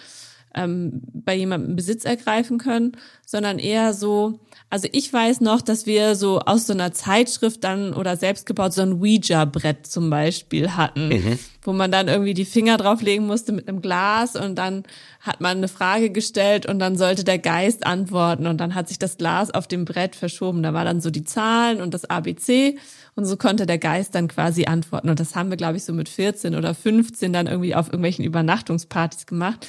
ähm, 0.54 1.02
bei 1.12 1.34
jemandem 1.34 1.76
Besitz 1.76 2.04
ergreifen 2.04 2.58
können, 2.58 2.92
sondern 3.24 3.58
eher 3.58 3.94
so, 3.94 4.40
also 4.70 4.88
ich 4.92 5.12
weiß 5.12 5.40
noch, 5.40 5.62
dass 5.62 5.86
wir 5.86 6.14
so 6.14 6.40
aus 6.40 6.66
so 6.66 6.72
einer 6.72 6.92
Zeitschrift 6.92 7.64
dann 7.64 7.94
oder 7.94 8.16
selbst 8.16 8.46
gebaut 8.46 8.72
so 8.72 8.82
ein 8.82 9.00
Ouija-Brett 9.00 9.86
zum 9.86 10.10
Beispiel 10.10 10.76
hatten, 10.76 11.08
mhm. 11.08 11.38
wo 11.62 11.72
man 11.72 11.90
dann 11.90 12.08
irgendwie 12.08 12.34
die 12.34 12.44
Finger 12.44 12.76
drauflegen 12.76 13.26
musste 13.26 13.52
mit 13.52 13.68
einem 13.68 13.80
Glas 13.80 14.36
und 14.36 14.56
dann 14.56 14.84
hat 15.20 15.40
man 15.40 15.58
eine 15.58 15.68
Frage 15.68 16.10
gestellt 16.10 16.66
und 16.66 16.78
dann 16.78 16.96
sollte 16.96 17.24
der 17.24 17.38
Geist 17.38 17.86
antworten 17.86 18.46
und 18.46 18.58
dann 18.58 18.74
hat 18.74 18.88
sich 18.88 18.98
das 18.98 19.16
Glas 19.16 19.50
auf 19.50 19.66
dem 19.66 19.84
Brett 19.84 20.16
verschoben. 20.16 20.62
Da 20.62 20.74
war 20.74 20.84
dann 20.84 21.00
so 21.00 21.10
die 21.10 21.24
Zahlen 21.24 21.80
und 21.80 21.94
das 21.94 22.04
ABC 22.04 22.76
und 23.14 23.26
so 23.26 23.36
konnte 23.36 23.66
der 23.66 23.78
Geist 23.78 24.14
dann 24.14 24.28
quasi 24.28 24.64
antworten. 24.64 25.10
Und 25.10 25.20
das 25.20 25.36
haben 25.36 25.50
wir, 25.50 25.56
glaube 25.56 25.76
ich, 25.76 25.84
so 25.84 25.92
mit 25.92 26.08
14 26.08 26.54
oder 26.54 26.74
15 26.74 27.32
dann 27.32 27.46
irgendwie 27.46 27.74
auf 27.74 27.88
irgendwelchen 27.88 28.24
Übernachtungspartys 28.24 29.26
gemacht 29.26 29.66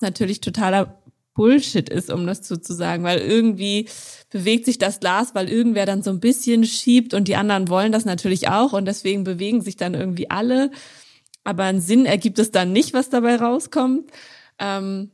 natürlich 0.00 0.40
totaler 0.40 1.02
Bullshit 1.34 1.88
ist, 1.88 2.10
um 2.10 2.26
das 2.26 2.46
so 2.46 2.56
zu 2.56 2.74
sagen, 2.74 3.04
weil 3.04 3.20
irgendwie 3.20 3.88
bewegt 4.28 4.64
sich 4.64 4.78
das 4.78 4.98
Glas, 4.98 5.36
weil 5.36 5.48
irgendwer 5.48 5.86
dann 5.86 6.02
so 6.02 6.10
ein 6.10 6.18
bisschen 6.18 6.64
schiebt 6.64 7.14
und 7.14 7.28
die 7.28 7.36
anderen 7.36 7.68
wollen 7.68 7.92
das 7.92 8.04
natürlich 8.04 8.48
auch 8.48 8.72
und 8.72 8.86
deswegen 8.86 9.22
bewegen 9.22 9.60
sich 9.60 9.76
dann 9.76 9.94
irgendwie 9.94 10.30
alle. 10.30 10.72
Aber 11.44 11.62
einen 11.62 11.80
Sinn 11.80 12.06
ergibt 12.06 12.40
es 12.40 12.50
dann 12.50 12.72
nicht, 12.72 12.92
was 12.92 13.08
dabei 13.08 13.36
rauskommt. 13.36 14.10
Ähm, 14.58 15.12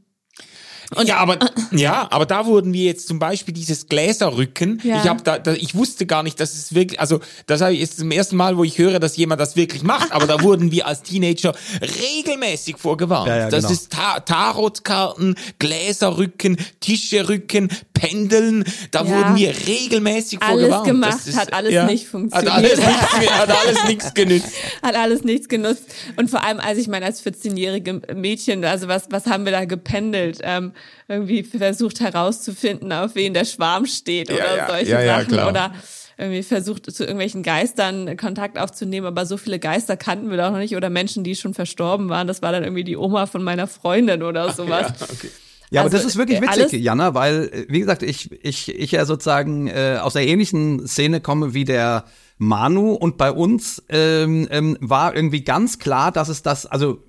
und 0.95 1.09
ja, 1.09 1.17
aber 1.17 1.39
ja, 1.73 2.09
aber 2.11 2.27
da 2.27 2.47
wurden 2.47 2.73
wir 2.73 2.85
jetzt 2.85 3.09
zum 3.09 3.19
Beispiel 3.19 3.55
dieses 3.55 3.89
Gläserrücken. 3.89 4.81
Ja. 4.85 5.03
Ich 5.03 5.09
habe 5.09 5.23
da, 5.23 5.39
da, 5.39 5.53
ich 5.53 5.75
wusste 5.75 6.07
gar 6.07 6.23
nicht, 6.23 6.39
dass 6.41 6.55
es 6.55 6.75
wirklich, 6.75 7.01
also 7.01 7.21
das 7.47 7.61
ist 7.61 7.99
zum 7.99 8.11
ersten 8.11 8.37
Mal, 8.37 8.57
wo 8.57 8.65
ich 8.65 8.79
höre, 8.79 9.01
dass 9.01 9.17
jemand 9.17 9.41
das 9.41 9.57
wirklich 9.57 9.83
macht. 9.83 10.13
Aber 10.13 10.27
da 10.27 10.43
wurden 10.43 10.71
wir 10.71 10.87
als 10.87 11.03
Teenager 11.03 11.55
regelmäßig 11.81 12.77
vorgewarnt. 12.79 13.29
Ja, 13.29 13.37
ja, 13.37 13.49
das 13.49 13.65
genau. 13.65 13.73
ist 13.73 13.93
Ta 13.93 14.21
Tarotkarten, 14.21 15.37
Gläserrücken, 15.59 16.59
Tischrücken, 16.81 17.69
Pendeln. 17.95 18.65
Da 18.91 19.05
ja. 19.05 19.09
wurden 19.09 19.37
wir 19.37 19.55
regelmäßig 19.67 20.43
alles 20.43 20.69
vorgewarnt. 20.69 20.87
Gemacht, 20.87 21.27
ist, 21.27 21.37
hat 21.37 21.53
alles 21.53 21.73
ja, 21.73 21.87
nicht 21.87 22.07
funktioniert. 22.07 22.53
Hat 22.53 22.59
alles 22.59 22.79
nichts, 22.79 23.31
hat 23.31 23.51
alles 23.51 23.85
nichts 23.85 24.15
genützt. 24.15 24.49
Hat 24.83 24.97
alles 24.97 25.25
nichts 25.25 25.49
genutzt. 25.49 25.85
Und 26.17 26.31
vor 26.31 26.45
allem, 26.45 26.61
als 26.61 26.79
ich 26.79 26.89
meine, 26.89 27.07
als 27.07 27.25
14-jährige 27.25 28.03
Mädchen, 28.15 28.65
also 28.65 28.89
was, 28.89 29.05
was 29.11 29.27
haben 29.27 29.45
wir 29.45 29.53
da 29.53 29.65
gependelt? 29.65 30.41
Ähm, 30.43 30.73
irgendwie 31.09 31.43
versucht 31.43 32.01
herauszufinden, 32.01 32.93
auf 32.93 33.15
wen 33.15 33.35
der 33.35 33.45
Schwarm 33.45 33.87
steht 33.87 34.31
oder 34.31 34.39
ja, 34.39 34.57
ja. 34.57 34.67
solche 34.69 34.91
ja, 34.91 35.21
Sachen 35.21 35.35
oder 35.35 35.75
irgendwie 36.17 36.43
versucht 36.43 36.91
zu 36.91 37.03
irgendwelchen 37.03 37.43
Geistern 37.43 38.17
Kontakt 38.17 38.59
aufzunehmen, 38.59 39.07
aber 39.07 39.27
so 39.27 39.37
viele 39.37 39.59
Geister 39.59 39.97
kannten 39.97 40.31
wir 40.31 40.37
doch 40.37 40.51
noch 40.51 40.59
nicht 40.59 40.77
oder 40.77 40.91
Menschen, 40.91 41.25
die 41.25 41.35
schon 41.35 41.55
verstorben 41.55 42.09
waren. 42.09 42.27
Das 42.27 42.43
war 42.43 42.53
dann 42.53 42.63
irgendwie 42.63 42.85
die 42.85 42.97
Oma 42.97 43.27
von 43.27 43.43
meiner 43.43 43.67
Freundin 43.67 44.23
oder 44.23 44.53
sowas. 44.53 44.93
Ja, 45.01 45.07
okay. 45.11 45.31
Ja, 45.71 45.83
also, 45.83 45.97
aber 45.97 46.03
das 46.03 46.13
ist 46.13 46.17
wirklich 46.17 46.39
äh, 46.39 46.43
witzig, 46.43 46.85
Jana, 46.85 47.15
weil, 47.15 47.51
äh, 47.53 47.67
wie 47.69 47.81
gesagt, 47.81 48.03
ich, 48.03 48.31
ich, 48.45 48.73
ich 48.73 48.93
ja 48.93 49.05
sozusagen 49.07 49.67
äh, 49.67 49.99
aus 50.01 50.13
der 50.13 50.27
ähnlichen 50.27 50.87
Szene 50.87 51.21
komme 51.21 51.53
wie 51.53 51.65
der 51.65 52.05
Manu 52.39 52.93
und 52.93 53.17
bei 53.17 53.33
uns 53.33 53.83
ähm, 53.89 54.47
ähm, 54.51 54.77
war 54.81 55.17
irgendwie 55.17 55.43
ganz 55.43 55.79
klar, 55.79 56.13
dass 56.13 56.29
es 56.29 56.43
das, 56.43 56.67
also 56.67 57.03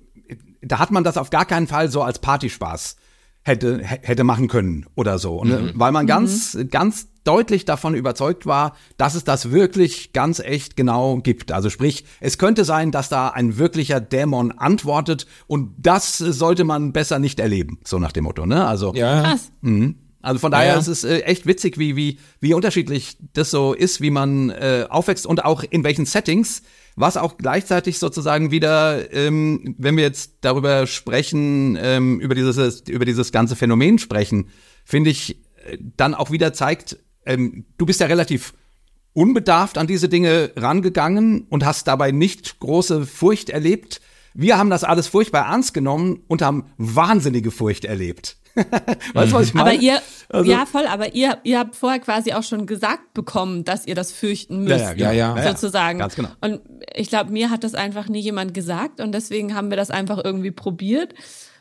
da 0.62 0.78
hat 0.78 0.90
man 0.90 1.04
das 1.04 1.16
auf 1.16 1.30
gar 1.30 1.44
keinen 1.44 1.66
Fall 1.66 1.90
so 1.90 2.02
als 2.02 2.18
Partyspaß 2.18 2.96
hätte, 3.46 3.80
hätte 3.82 4.24
machen 4.24 4.48
können 4.48 4.86
oder 4.94 5.18
so. 5.18 5.36
Und, 5.36 5.48
mhm. 5.48 5.72
Weil 5.74 5.92
man 5.92 6.06
ganz, 6.06 6.54
mhm. 6.54 6.68
ganz 6.68 7.08
deutlich 7.24 7.64
davon 7.64 7.94
überzeugt 7.94 8.46
war, 8.46 8.76
dass 8.96 9.14
es 9.14 9.24
das 9.24 9.50
wirklich 9.50 10.12
ganz 10.12 10.40
echt 10.40 10.76
genau 10.76 11.18
gibt. 11.18 11.52
Also 11.52 11.70
sprich, 11.70 12.04
es 12.20 12.38
könnte 12.38 12.64
sein, 12.64 12.92
dass 12.92 13.08
da 13.08 13.28
ein 13.28 13.58
wirklicher 13.58 14.00
Dämon 14.00 14.52
antwortet 14.52 15.26
und 15.46 15.74
das 15.78 16.18
sollte 16.18 16.64
man 16.64 16.92
besser 16.92 17.18
nicht 17.18 17.40
erleben, 17.40 17.78
so 17.84 17.98
nach 17.98 18.12
dem 18.12 18.24
Motto, 18.24 18.46
ne? 18.46 18.66
Also 18.66 18.94
ja. 18.94 19.22
Krass. 19.22 19.50
Mh. 19.60 19.94
Also 20.22 20.40
von 20.40 20.50
daher 20.50 20.72
ja. 20.72 20.78
ist 20.78 20.88
es 20.88 21.04
äh, 21.04 21.20
echt 21.20 21.46
witzig, 21.46 21.78
wie, 21.78 21.94
wie, 21.94 22.18
wie 22.40 22.52
unterschiedlich 22.52 23.16
das 23.32 23.52
so 23.52 23.74
ist, 23.74 24.00
wie 24.00 24.10
man 24.10 24.50
äh, 24.50 24.86
aufwächst 24.88 25.24
und 25.24 25.44
auch 25.44 25.62
in 25.62 25.84
welchen 25.84 26.04
Settings 26.04 26.62
was 26.96 27.18
auch 27.18 27.36
gleichzeitig 27.36 27.98
sozusagen 27.98 28.50
wieder, 28.50 29.12
ähm, 29.12 29.74
wenn 29.78 29.96
wir 29.96 30.04
jetzt 30.04 30.38
darüber 30.40 30.86
sprechen, 30.86 31.78
ähm, 31.80 32.20
über 32.20 32.34
dieses 32.34 32.80
über 32.88 33.04
dieses 33.04 33.32
ganze 33.32 33.54
Phänomen 33.54 33.98
sprechen, 33.98 34.48
finde 34.84 35.10
ich 35.10 35.36
äh, 35.66 35.78
dann 35.96 36.14
auch 36.14 36.30
wieder 36.30 36.54
zeigt, 36.54 36.98
ähm, 37.26 37.66
du 37.76 37.84
bist 37.84 38.00
ja 38.00 38.06
relativ 38.06 38.54
unbedarft 39.12 39.78
an 39.78 39.86
diese 39.86 40.08
Dinge 40.08 40.52
rangegangen 40.56 41.46
und 41.48 41.64
hast 41.64 41.86
dabei 41.86 42.12
nicht 42.12 42.58
große 42.60 43.06
Furcht 43.06 43.50
erlebt. 43.50 44.00
Wir 44.36 44.58
haben 44.58 44.70
das 44.70 44.84
alles 44.84 45.08
furchtbar 45.08 45.46
ernst 45.46 45.72
genommen 45.72 46.22
und 46.28 46.42
haben 46.42 46.66
wahnsinnige 46.76 47.50
Furcht 47.50 47.84
erlebt. 47.84 48.36
weißt 49.14 49.32
du, 49.32 49.36
was 49.36 49.48
ich 49.48 49.54
meine? 49.54 49.70
Aber 49.70 49.78
ihr, 49.78 50.00
also, 50.28 50.50
ja, 50.50 50.64
voll, 50.66 50.86
aber 50.86 51.14
ihr, 51.14 51.38
ihr 51.44 51.58
habt 51.58 51.76
vorher 51.76 52.00
quasi 52.00 52.32
auch 52.32 52.42
schon 52.42 52.66
gesagt 52.66 53.14
bekommen, 53.14 53.64
dass 53.64 53.86
ihr 53.86 53.94
das 53.94 54.12
fürchten 54.12 54.64
müsst. 54.64 54.80
Ja, 54.80 54.92
ja, 54.92 55.12
ja, 55.12 55.36
ja 55.36 55.48
sozusagen. 55.54 55.98
Ganz 55.98 56.14
genau. 56.14 56.30
Und 56.40 56.60
ich 56.94 57.08
glaube, 57.08 57.32
mir 57.32 57.50
hat 57.50 57.64
das 57.64 57.74
einfach 57.74 58.08
nie 58.08 58.20
jemand 58.20 58.54
gesagt 58.54 59.00
und 59.00 59.12
deswegen 59.12 59.54
haben 59.54 59.70
wir 59.70 59.76
das 59.76 59.90
einfach 59.90 60.22
irgendwie 60.22 60.50
probiert. 60.50 61.14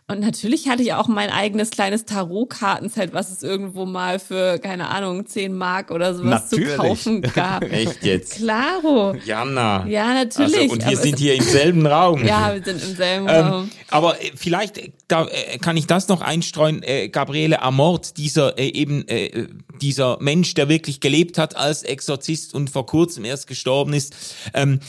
Und 0.08 0.20
natürlich 0.20 0.70
hatte 0.70 0.84
ich 0.84 0.94
auch 0.94 1.08
mein 1.08 1.32
eigenes 1.32 1.72
kleines 1.72 2.06
Tarotkartenset, 2.06 3.12
was 3.15 3.32
es 3.32 3.41
irgendwo 3.41 3.88
mal 3.88 4.20
für, 4.20 4.60
keine 4.60 4.89
Ahnung, 4.89 5.26
10 5.26 5.58
Mark 5.58 5.89
oder 5.89 6.13
sowas 6.13 6.52
natürlich. 6.52 6.70
zu 6.70 6.78
kaufen 6.78 7.22
gab. 7.24 7.63
Echt 7.72 8.04
jetzt? 8.04 8.36
Klaro. 8.36 9.15
Jana. 9.26 9.88
Ja, 9.88 10.13
natürlich. 10.13 10.56
Also, 10.56 10.74
und 10.74 10.88
wir 10.88 10.98
sind 10.98 11.18
hier 11.18 11.34
im 11.34 11.44
selben 11.44 11.88
Raum. 11.88 12.24
Ja, 12.24 12.54
wir 12.54 12.63
sind 12.63 12.84
im 12.84 12.96
selben 12.96 13.28
ähm, 13.28 13.46
Raum. 13.48 13.72
Aber 13.89 14.22
äh, 14.22 14.32
vielleicht 14.36 14.91
da, 15.08 15.26
äh, 15.26 15.58
kann 15.58 15.76
ich 15.76 15.88
das 15.88 16.08
noch 16.08 16.22
einstreuen. 16.22 16.84
Äh, 16.84 17.10
Gabriele 17.10 17.63
Amort, 17.63 18.18
dieser 18.18 18.60
äh, 18.60 18.68
eben 18.68 19.08
äh, 19.08 19.48
dieser 19.82 20.18
Mensch, 20.22 20.54
der 20.54 20.70
wirklich 20.70 21.00
gelebt 21.00 21.39
hat 21.39 21.56
als 21.56 21.82
Exorzist 21.82 22.54
und 22.54 22.70
vor 22.70 22.86
kurzem 22.86 23.26
erst 23.26 23.48
gestorben 23.48 23.94
ist, 23.94 24.15
ähm, 24.54 24.80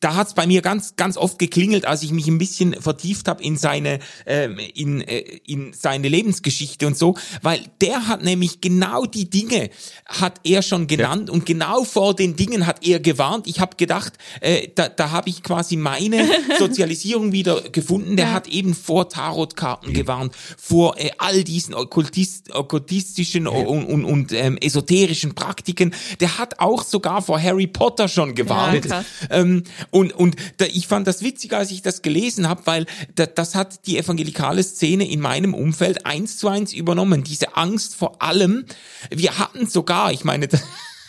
da 0.00 0.14
hat 0.14 0.28
es 0.28 0.34
bei 0.34 0.46
mir 0.46 0.62
ganz 0.62 0.96
ganz 0.96 1.16
oft 1.16 1.38
geklingelt, 1.38 1.86
als 1.86 2.02
ich 2.02 2.12
mich 2.12 2.26
ein 2.28 2.38
bisschen 2.38 2.74
vertieft 2.74 3.28
habe 3.28 3.42
in 3.42 3.56
seine 3.56 3.98
äh, 4.24 4.48
in 4.74 5.00
äh, 5.00 5.18
in 5.46 5.72
seine 5.72 6.08
Lebensgeschichte 6.08 6.86
und 6.86 6.96
so, 6.96 7.16
weil 7.42 7.60
der 7.80 8.08
hat 8.08 8.22
nämlich 8.22 8.60
genau 8.60 9.04
die 9.04 9.28
Dinge 9.30 9.70
hat 10.06 10.40
er 10.44 10.62
schon 10.62 10.86
genannt 10.86 11.28
ja. 11.28 11.34
und 11.34 11.46
genau 11.46 11.84
vor 11.84 12.14
den 12.14 12.36
Dingen 12.36 12.66
hat 12.66 12.86
er 12.86 13.00
gewarnt. 13.00 13.46
Ich 13.46 13.60
habe 13.60 13.76
gedacht, 13.76 14.14
äh, 14.40 14.68
da, 14.74 14.88
da 14.88 15.10
habe 15.10 15.28
ich 15.28 15.42
quasi 15.42 15.76
meine 15.76 16.28
Sozialisierung 16.58 17.32
wieder 17.32 17.62
gefunden. 17.70 18.16
Der 18.16 18.26
ja. 18.26 18.32
hat 18.32 18.48
eben 18.48 18.74
vor 18.74 19.08
Tarotkarten 19.08 19.92
gewarnt, 19.92 20.34
vor 20.56 20.98
äh, 20.98 21.10
all 21.18 21.44
diesen 21.44 21.74
okkultist, 21.74 22.54
okkultistischen 22.54 23.44
ja. 23.44 23.50
und, 23.50 23.84
und, 23.84 24.04
und 24.04 24.32
ähm, 24.32 24.56
esoterischen 24.58 25.34
Praktiken. 25.34 25.94
Der 26.20 26.38
hat 26.38 26.60
auch 26.60 26.84
sogar 26.84 27.22
vor 27.22 27.40
Harry 27.40 27.66
Potter 27.66 28.08
schon 28.08 28.34
gewarnt. 28.34 28.88
Ähm, 29.30 29.47
und 29.90 30.12
und 30.12 30.36
da, 30.58 30.66
ich 30.66 30.86
fand 30.86 31.06
das 31.06 31.22
witzig, 31.22 31.52
als 31.52 31.70
ich 31.70 31.82
das 31.82 32.02
gelesen 32.02 32.48
habe, 32.48 32.62
weil 32.66 32.86
da, 33.14 33.26
das 33.26 33.54
hat 33.54 33.86
die 33.86 33.98
evangelikale 33.98 34.62
Szene 34.62 35.08
in 35.08 35.20
meinem 35.20 35.54
Umfeld 35.54 36.06
eins 36.06 36.38
zu 36.38 36.48
eins 36.48 36.72
übernommen. 36.72 37.24
Diese 37.24 37.56
Angst 37.56 37.96
vor 37.96 38.22
allem. 38.22 38.64
Wir 39.10 39.38
hatten 39.38 39.66
sogar, 39.66 40.12
ich 40.12 40.24
meine, 40.24 40.48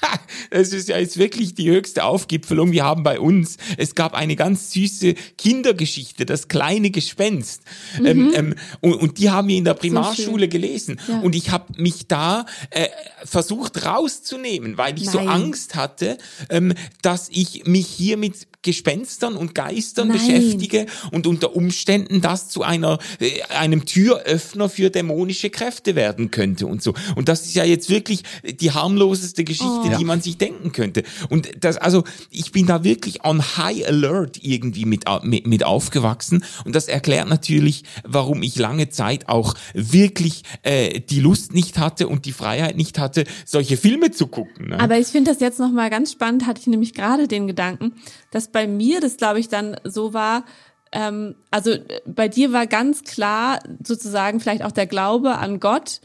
das 0.51 0.69
ist 0.73 0.89
ja 0.89 0.97
jetzt 0.97 1.17
wirklich 1.17 1.53
die 1.55 1.69
höchste 1.69 2.03
Aufgipfelung. 2.03 2.71
Wir 2.71 2.83
haben 2.83 3.03
bei 3.03 3.19
uns, 3.19 3.57
es 3.77 3.95
gab 3.95 4.13
eine 4.13 4.35
ganz 4.35 4.71
süße 4.71 5.15
Kindergeschichte, 5.37 6.25
das 6.25 6.47
kleine 6.47 6.91
Gespenst. 6.91 7.63
Mhm. 7.99 8.05
Ähm, 8.05 8.31
ähm, 8.35 8.55
und, 8.81 8.93
und, 8.95 9.17
die 9.17 9.29
haben 9.29 9.47
wir 9.47 9.57
in 9.57 9.65
der 9.65 9.73
Primarschule 9.73 10.45
so 10.45 10.49
gelesen. 10.49 10.99
Ja. 11.07 11.19
Und 11.19 11.35
ich 11.35 11.51
habe 11.51 11.81
mich 11.81 12.07
da 12.07 12.45
äh, 12.69 12.87
versucht 13.23 13.85
rauszunehmen, 13.85 14.77
weil 14.77 14.97
ich 14.97 15.05
Nein. 15.05 15.13
so 15.13 15.19
Angst 15.19 15.75
hatte, 15.75 16.17
ähm, 16.49 16.73
dass 17.01 17.29
ich 17.29 17.65
mich 17.65 17.87
hier 17.87 18.17
mit 18.17 18.48
Gespenstern 18.61 19.35
und 19.35 19.55
Geistern 19.55 20.09
Nein. 20.09 20.17
beschäftige 20.17 20.85
und 21.11 21.27
unter 21.27 21.55
Umständen 21.55 22.19
das 22.19 22.49
zu 22.49 22.61
einer 22.61 22.99
äh, 23.19 23.41
einem 23.49 23.85
Türöffner 23.85 24.67
für 24.67 24.89
dämonische 24.89 25.49
Kräfte 25.49 25.95
werden 25.95 26.29
könnte 26.29 26.67
und 26.67 26.83
so. 26.83 26.93
Und 27.15 27.29
das 27.29 27.45
ist 27.45 27.55
ja 27.55 27.63
jetzt 27.63 27.89
wirklich 27.89 28.23
die 28.43 28.71
harmloseste 28.71 29.45
Geschichte, 29.45 29.91
oh. 29.93 29.97
die 29.97 30.03
man 30.03 30.21
sich 30.21 30.37
denken 30.37 30.73
könnte. 30.73 31.03
Und 31.29 31.49
das 31.61 31.77
also 31.77 32.03
ich 32.31 32.51
bin 32.51 32.65
da 32.65 32.83
wirklich 32.83 33.23
on 33.23 33.41
high 33.57 33.87
alert 33.87 34.43
irgendwie 34.43 34.85
mit 34.85 35.05
mit, 35.23 35.47
mit 35.47 35.63
aufgewachsen 35.63 36.43
und 36.65 36.75
das 36.75 36.89
erklärt 36.89 37.29
natürlich, 37.29 37.83
warum 38.03 38.43
ich 38.43 38.57
lange 38.57 38.89
Zeit 38.89 39.29
auch 39.29 39.55
wirklich 39.73 40.43
äh, 40.63 40.99
die 40.99 41.21
Lust 41.21 41.53
nicht 41.53 41.77
hatte 41.77 42.09
und 42.09 42.25
die 42.25 42.33
Freiheit 42.33 42.75
nicht 42.75 42.99
hatte, 42.99 43.23
solche 43.45 43.77
Filme 43.77 44.11
zu 44.11 44.27
gucken. 44.27 44.69
Ne? 44.69 44.79
Aber 44.79 44.97
ich 44.97 45.07
finde 45.07 45.31
das 45.31 45.39
jetzt 45.39 45.59
noch 45.59 45.71
mal 45.71 45.89
ganz 45.89 46.11
spannend, 46.11 46.45
hatte 46.45 46.59
ich 46.59 46.67
nämlich 46.67 46.93
gerade 46.93 47.27
den 47.27 47.47
Gedanken, 47.47 47.93
dass 48.31 48.48
bei 48.51 48.67
mir 48.67 48.99
das, 49.01 49.17
glaube 49.17 49.39
ich, 49.39 49.49
dann 49.49 49.77
so 49.83 50.13
war, 50.13 50.43
ähm, 50.91 51.35
also 51.51 51.75
bei 52.05 52.27
dir 52.27 52.51
war 52.51 52.67
ganz 52.67 53.03
klar 53.03 53.59
sozusagen 53.83 54.39
vielleicht 54.39 54.63
auch 54.63 54.71
der 54.71 54.87
Glaube 54.87 55.37
an 55.37 55.59
Gott 55.59 56.01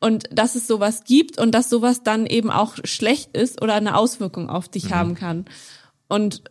und 0.00 0.28
dass 0.32 0.54
es 0.54 0.66
sowas 0.66 1.04
gibt 1.04 1.38
und 1.38 1.52
dass 1.52 1.70
sowas 1.70 2.02
dann 2.02 2.26
eben 2.26 2.50
auch 2.50 2.76
schlecht 2.84 3.36
ist 3.36 3.62
oder 3.62 3.74
eine 3.74 3.96
Auswirkung 3.96 4.48
auf 4.48 4.68
dich 4.68 4.86
mhm. 4.86 4.94
haben 4.94 5.14
kann. 5.14 5.44
Und 6.08 6.42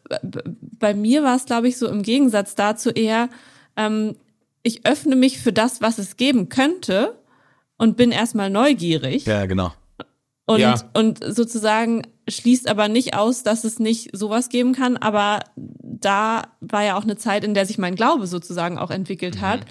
bei 0.79 0.93
mir 0.93 1.23
war 1.23 1.35
es, 1.35 1.45
glaube 1.45 1.67
ich, 1.67 1.77
so 1.77 1.87
im 1.87 2.01
Gegensatz 2.01 2.55
dazu 2.55 2.89
eher, 2.89 3.29
ähm, 3.75 4.15
ich 4.63 4.85
öffne 4.85 5.15
mich 5.15 5.39
für 5.39 5.53
das, 5.53 5.81
was 5.81 5.97
es 5.97 6.17
geben 6.17 6.49
könnte 6.49 7.17
und 7.77 7.97
bin 7.97 8.11
erstmal 8.11 8.49
neugierig. 8.49 9.25
Ja, 9.25 9.45
genau. 9.45 9.73
Und, 10.45 10.59
ja. 10.59 10.75
und 10.93 11.23
sozusagen 11.23 12.03
schließt 12.27 12.69
aber 12.69 12.87
nicht 12.87 13.15
aus, 13.15 13.43
dass 13.43 13.63
es 13.63 13.79
nicht 13.79 14.15
sowas 14.15 14.49
geben 14.49 14.73
kann. 14.73 14.97
Aber 14.97 15.39
da 15.55 16.43
war 16.59 16.83
ja 16.83 16.97
auch 16.97 17.03
eine 17.03 17.17
Zeit, 17.17 17.43
in 17.43 17.53
der 17.53 17.65
sich 17.65 17.77
mein 17.77 17.95
Glaube 17.95 18.27
sozusagen 18.27 18.77
auch 18.77 18.91
entwickelt 18.91 19.37
mhm. 19.37 19.41
hat. 19.41 19.61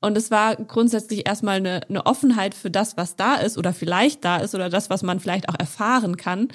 Und 0.00 0.16
es 0.16 0.30
war 0.30 0.56
grundsätzlich 0.56 1.26
erstmal 1.26 1.56
eine, 1.56 1.80
eine 1.88 2.06
Offenheit 2.06 2.54
für 2.54 2.70
das, 2.70 2.96
was 2.96 3.16
da 3.16 3.34
ist 3.34 3.58
oder 3.58 3.72
vielleicht 3.72 4.24
da 4.24 4.36
ist 4.36 4.54
oder 4.54 4.70
das, 4.70 4.90
was 4.90 5.02
man 5.02 5.18
vielleicht 5.18 5.48
auch 5.48 5.58
erfahren 5.58 6.16
kann, 6.16 6.48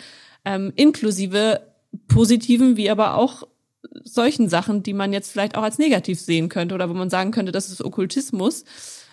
ähm, 0.46 0.72
inklusive 0.76 1.62
positiven 2.08 2.78
wie 2.78 2.89
aber 2.89 3.15
auch 3.15 3.43
solchen 4.04 4.48
Sachen, 4.50 4.82
die 4.82 4.93
man 4.93 5.12
jetzt 5.12 5.32
vielleicht 5.32 5.56
auch 5.56 5.63
als 5.63 5.78
negativ 5.78 6.19
sehen 6.19 6.48
könnte 6.50 6.74
oder 6.74 6.89
wo 6.89 6.93
man 6.93 7.10
sagen 7.10 7.32
könnte, 7.32 7.52
das 7.52 7.69
ist 7.69 7.84
Okkultismus. 7.84 8.63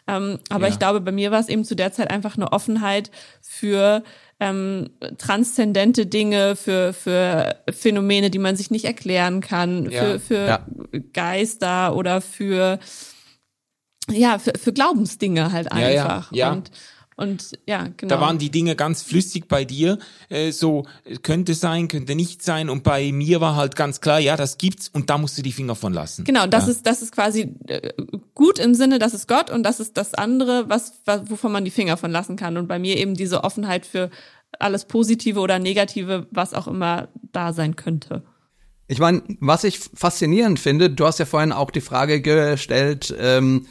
Ähm, 0.07 0.39
aber 0.49 0.67
ja. 0.67 0.73
ich 0.73 0.79
glaube, 0.79 1.01
bei 1.01 1.13
mir 1.13 1.31
war 1.31 1.41
es 1.41 1.49
eben 1.49 1.65
zu 1.65 1.75
der 1.75 1.93
Zeit 1.93 2.11
einfach 2.11 2.37
eine 2.37 2.53
Offenheit 2.53 3.11
für 3.43 4.03
ähm, 4.41 4.91
transzendente 5.19 6.07
Dinge, 6.07 6.57
für, 6.57 6.93
für 6.93 7.57
Phänomene, 7.71 8.31
die 8.31 8.39
man 8.39 8.57
sich 8.57 8.71
nicht 8.71 8.87
erklären 8.87 9.41
kann, 9.41 9.91
ja. 9.91 10.03
für, 10.03 10.21
für 10.21 10.47
ja. 10.47 10.67
Geister 11.13 11.95
oder 11.95 12.21
für 12.21 12.79
ja, 14.11 14.39
für, 14.39 14.53
für 14.59 14.73
Glaubensdinge 14.73 15.53
halt 15.53 15.71
einfach. 15.71 16.33
Ja, 16.33 16.47
ja. 16.47 16.53
Und, 16.53 16.71
und 17.21 17.59
ja, 17.67 17.89
genau. 17.97 18.15
Da 18.15 18.21
waren 18.21 18.39
die 18.39 18.51
Dinge 18.51 18.75
ganz 18.77 19.03
flüssig 19.03 19.47
bei 19.47 19.67
dir. 19.67 19.99
Äh, 20.31 20.53
so 20.53 20.87
könnte 21.23 21.55
sein, 21.55 21.89
könnte 21.89 22.15
nicht 22.15 22.43
sein. 22.43 22.71
Und 22.71 22.83
bei 22.83 23.13
mir 23.13 23.43
war 23.43 23.57
halt 23.57 23.77
ganz 23.77 24.01
klar, 24.01 24.19
ja, 24.19 24.37
das 24.37 24.57
gibt's 24.57 24.89
und 24.89 25.11
da 25.11 25.19
musst 25.19 25.37
du 25.37 25.43
die 25.43 25.53
Finger 25.53 25.75
von 25.75 25.93
lassen. 25.93 26.25
Genau, 26.25 26.47
das 26.47 26.65
ja. 26.65 26.73
ist 26.73 26.87
das 26.87 27.03
ist 27.03 27.13
quasi 27.13 27.55
äh, 27.67 27.93
gut 28.35 28.59
im 28.59 28.75
Sinne, 28.75 28.99
das 28.99 29.13
ist 29.13 29.29
Gott 29.29 29.51
und 29.51 29.65
das 29.65 29.81
ist 29.81 29.99
das 29.99 30.15
andere, 30.15 30.71
was, 30.71 30.95
was 31.05 31.29
wovon 31.31 31.53
man 31.53 31.67
die 31.67 31.71
Finger 31.71 31.99
von 31.99 32.11
lassen 32.11 32.37
kann. 32.37 32.57
Und 32.57 32.69
bei 32.69 32.79
mir 32.79 32.97
eben 32.97 33.15
diese 33.15 33.45
Offenheit 33.45 33.85
für 33.85 34.11
alles 34.59 34.87
Positive 34.87 35.41
oder 35.41 35.59
Negative, 35.59 36.27
was 36.31 36.55
auch 36.55 36.67
immer 36.69 37.09
da 37.33 37.53
sein 37.53 37.77
könnte. 37.77 38.23
Ich 38.89 38.99
meine, 38.99 39.23
was 39.41 39.63
ich 39.65 39.79
faszinierend 39.79 40.59
finde, 40.59 40.89
du 40.89 41.05
hast 41.05 41.19
ja 41.19 41.27
vorhin 41.27 41.53
auch 41.53 41.71
die 41.71 41.83
Frage 41.83 42.23
gestellt, 42.23 43.15
ähm, 43.21 43.67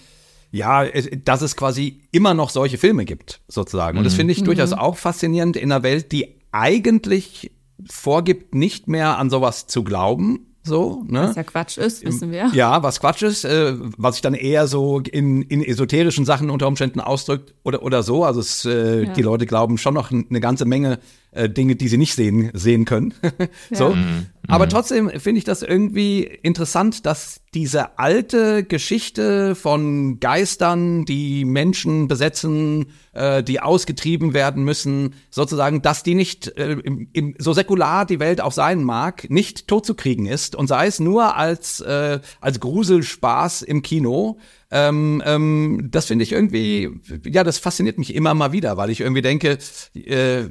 ja, 0.52 0.86
dass 1.26 1.42
es 1.42 1.56
quasi 1.56 2.02
immer 2.12 2.34
noch 2.34 2.50
solche 2.50 2.78
Filme 2.78 3.06
gibt, 3.06 3.42
sozusagen. 3.48 3.98
Und 3.98 4.04
das 4.04 4.14
mhm. 4.14 4.18
finde 4.18 4.34
ich 4.34 4.42
mhm. 4.42 4.46
durchaus 4.46 4.74
auch 4.74 4.98
faszinierend 4.98 5.56
in 5.58 5.72
einer 5.72 5.84
Welt, 5.84 6.12
die 6.12 6.36
eigentlich 6.52 7.52
vorgibt, 7.90 8.56
nicht 8.56 8.88
mehr 8.88 9.18
an 9.18 9.30
sowas 9.30 9.68
zu 9.68 9.84
glauben, 9.84 10.50
so, 10.62 11.04
ne? 11.08 11.30
Was 11.30 11.36
ja 11.36 11.44
Quatsch 11.44 11.78
ist, 11.78 12.06
wissen 12.06 12.32
wir. 12.32 12.52
Ja, 12.54 12.84
was 12.84 13.00
Quatsch 13.00 13.24
ist, 13.24 13.46
äh, 13.46 13.74
was 13.98 14.16
sich 14.16 14.22
dann 14.22 14.34
eher 14.34 14.68
so 14.68 15.00
in, 15.00 15.42
in 15.42 15.64
esoterischen 15.64 16.26
Sachen 16.26 16.50
unter 16.50 16.68
Umständen 16.68 17.00
ausdrückt 17.00 17.56
oder, 17.64 17.82
oder 17.82 18.04
so. 18.04 18.26
Also 18.26 18.42
es, 18.42 18.66
äh, 18.66 19.06
ja. 19.06 19.14
die 19.14 19.22
Leute 19.22 19.46
glauben 19.46 19.78
schon 19.78 19.94
noch 19.94 20.12
eine 20.12 20.40
ganze 20.40 20.66
Menge 20.66 21.00
äh, 21.32 21.50
Dinge, 21.50 21.76
die 21.76 21.88
sie 21.88 21.98
nicht 21.98 22.16
sehen, 22.16 22.52
sehen 22.54 22.86
können. 22.86 23.14
so. 23.72 23.90
Ja. 23.90 23.96
Mhm. 23.96 24.26
Aber 24.48 24.66
mhm. 24.66 24.70
trotzdem 24.70 25.10
finde 25.12 25.38
ich 25.38 25.44
das 25.44 25.62
irgendwie 25.62 26.24
interessant, 26.24 27.06
dass 27.06 27.42
diese 27.54 28.00
alte 28.00 28.64
Geschichte 28.64 29.54
von 29.54 30.20
Geistern, 30.20 31.06
die 31.06 31.46
Menschen 31.46 32.08
besetzen, 32.08 32.88
äh, 33.14 33.44
die 33.44 33.60
ausgetrieben 33.60 34.34
werden 34.34 34.64
müssen, 34.64 35.14
sozusagen, 35.30 35.84
dass 35.84 36.02
die 36.02 36.16
nicht, 36.16 36.48
äh, 36.58 36.72
im, 36.72 37.10
im, 37.14 37.36
so 37.38 37.54
säkular 37.54 38.08
die 38.08 38.20
Welt 38.20 38.42
auch 38.42 38.52
sein 38.52 38.84
mag, 38.84 39.30
nicht 39.30 39.68
totzukriegen 39.68 40.26
ist 40.26 40.56
und 40.56 40.68
sei 40.68 40.88
es 40.88 41.00
nur 41.00 41.36
als, 41.36 41.80
äh, 41.82 42.20
als 42.42 42.60
Gruselspaß 42.60 43.62
im 43.62 43.84
Kino, 43.84 44.40
ähm, 44.72 45.22
ähm, 45.26 45.88
das 45.92 46.06
finde 46.06 46.24
ich 46.24 46.32
irgendwie, 46.32 46.90
ja, 47.26 47.44
das 47.44 47.58
fasziniert 47.58 47.98
mich 47.98 48.14
immer 48.14 48.34
mal 48.34 48.52
wieder, 48.52 48.78
weil 48.78 48.90
ich 48.92 49.02
irgendwie 49.02 49.22
denke, 49.22 49.58
äh, 49.96 50.44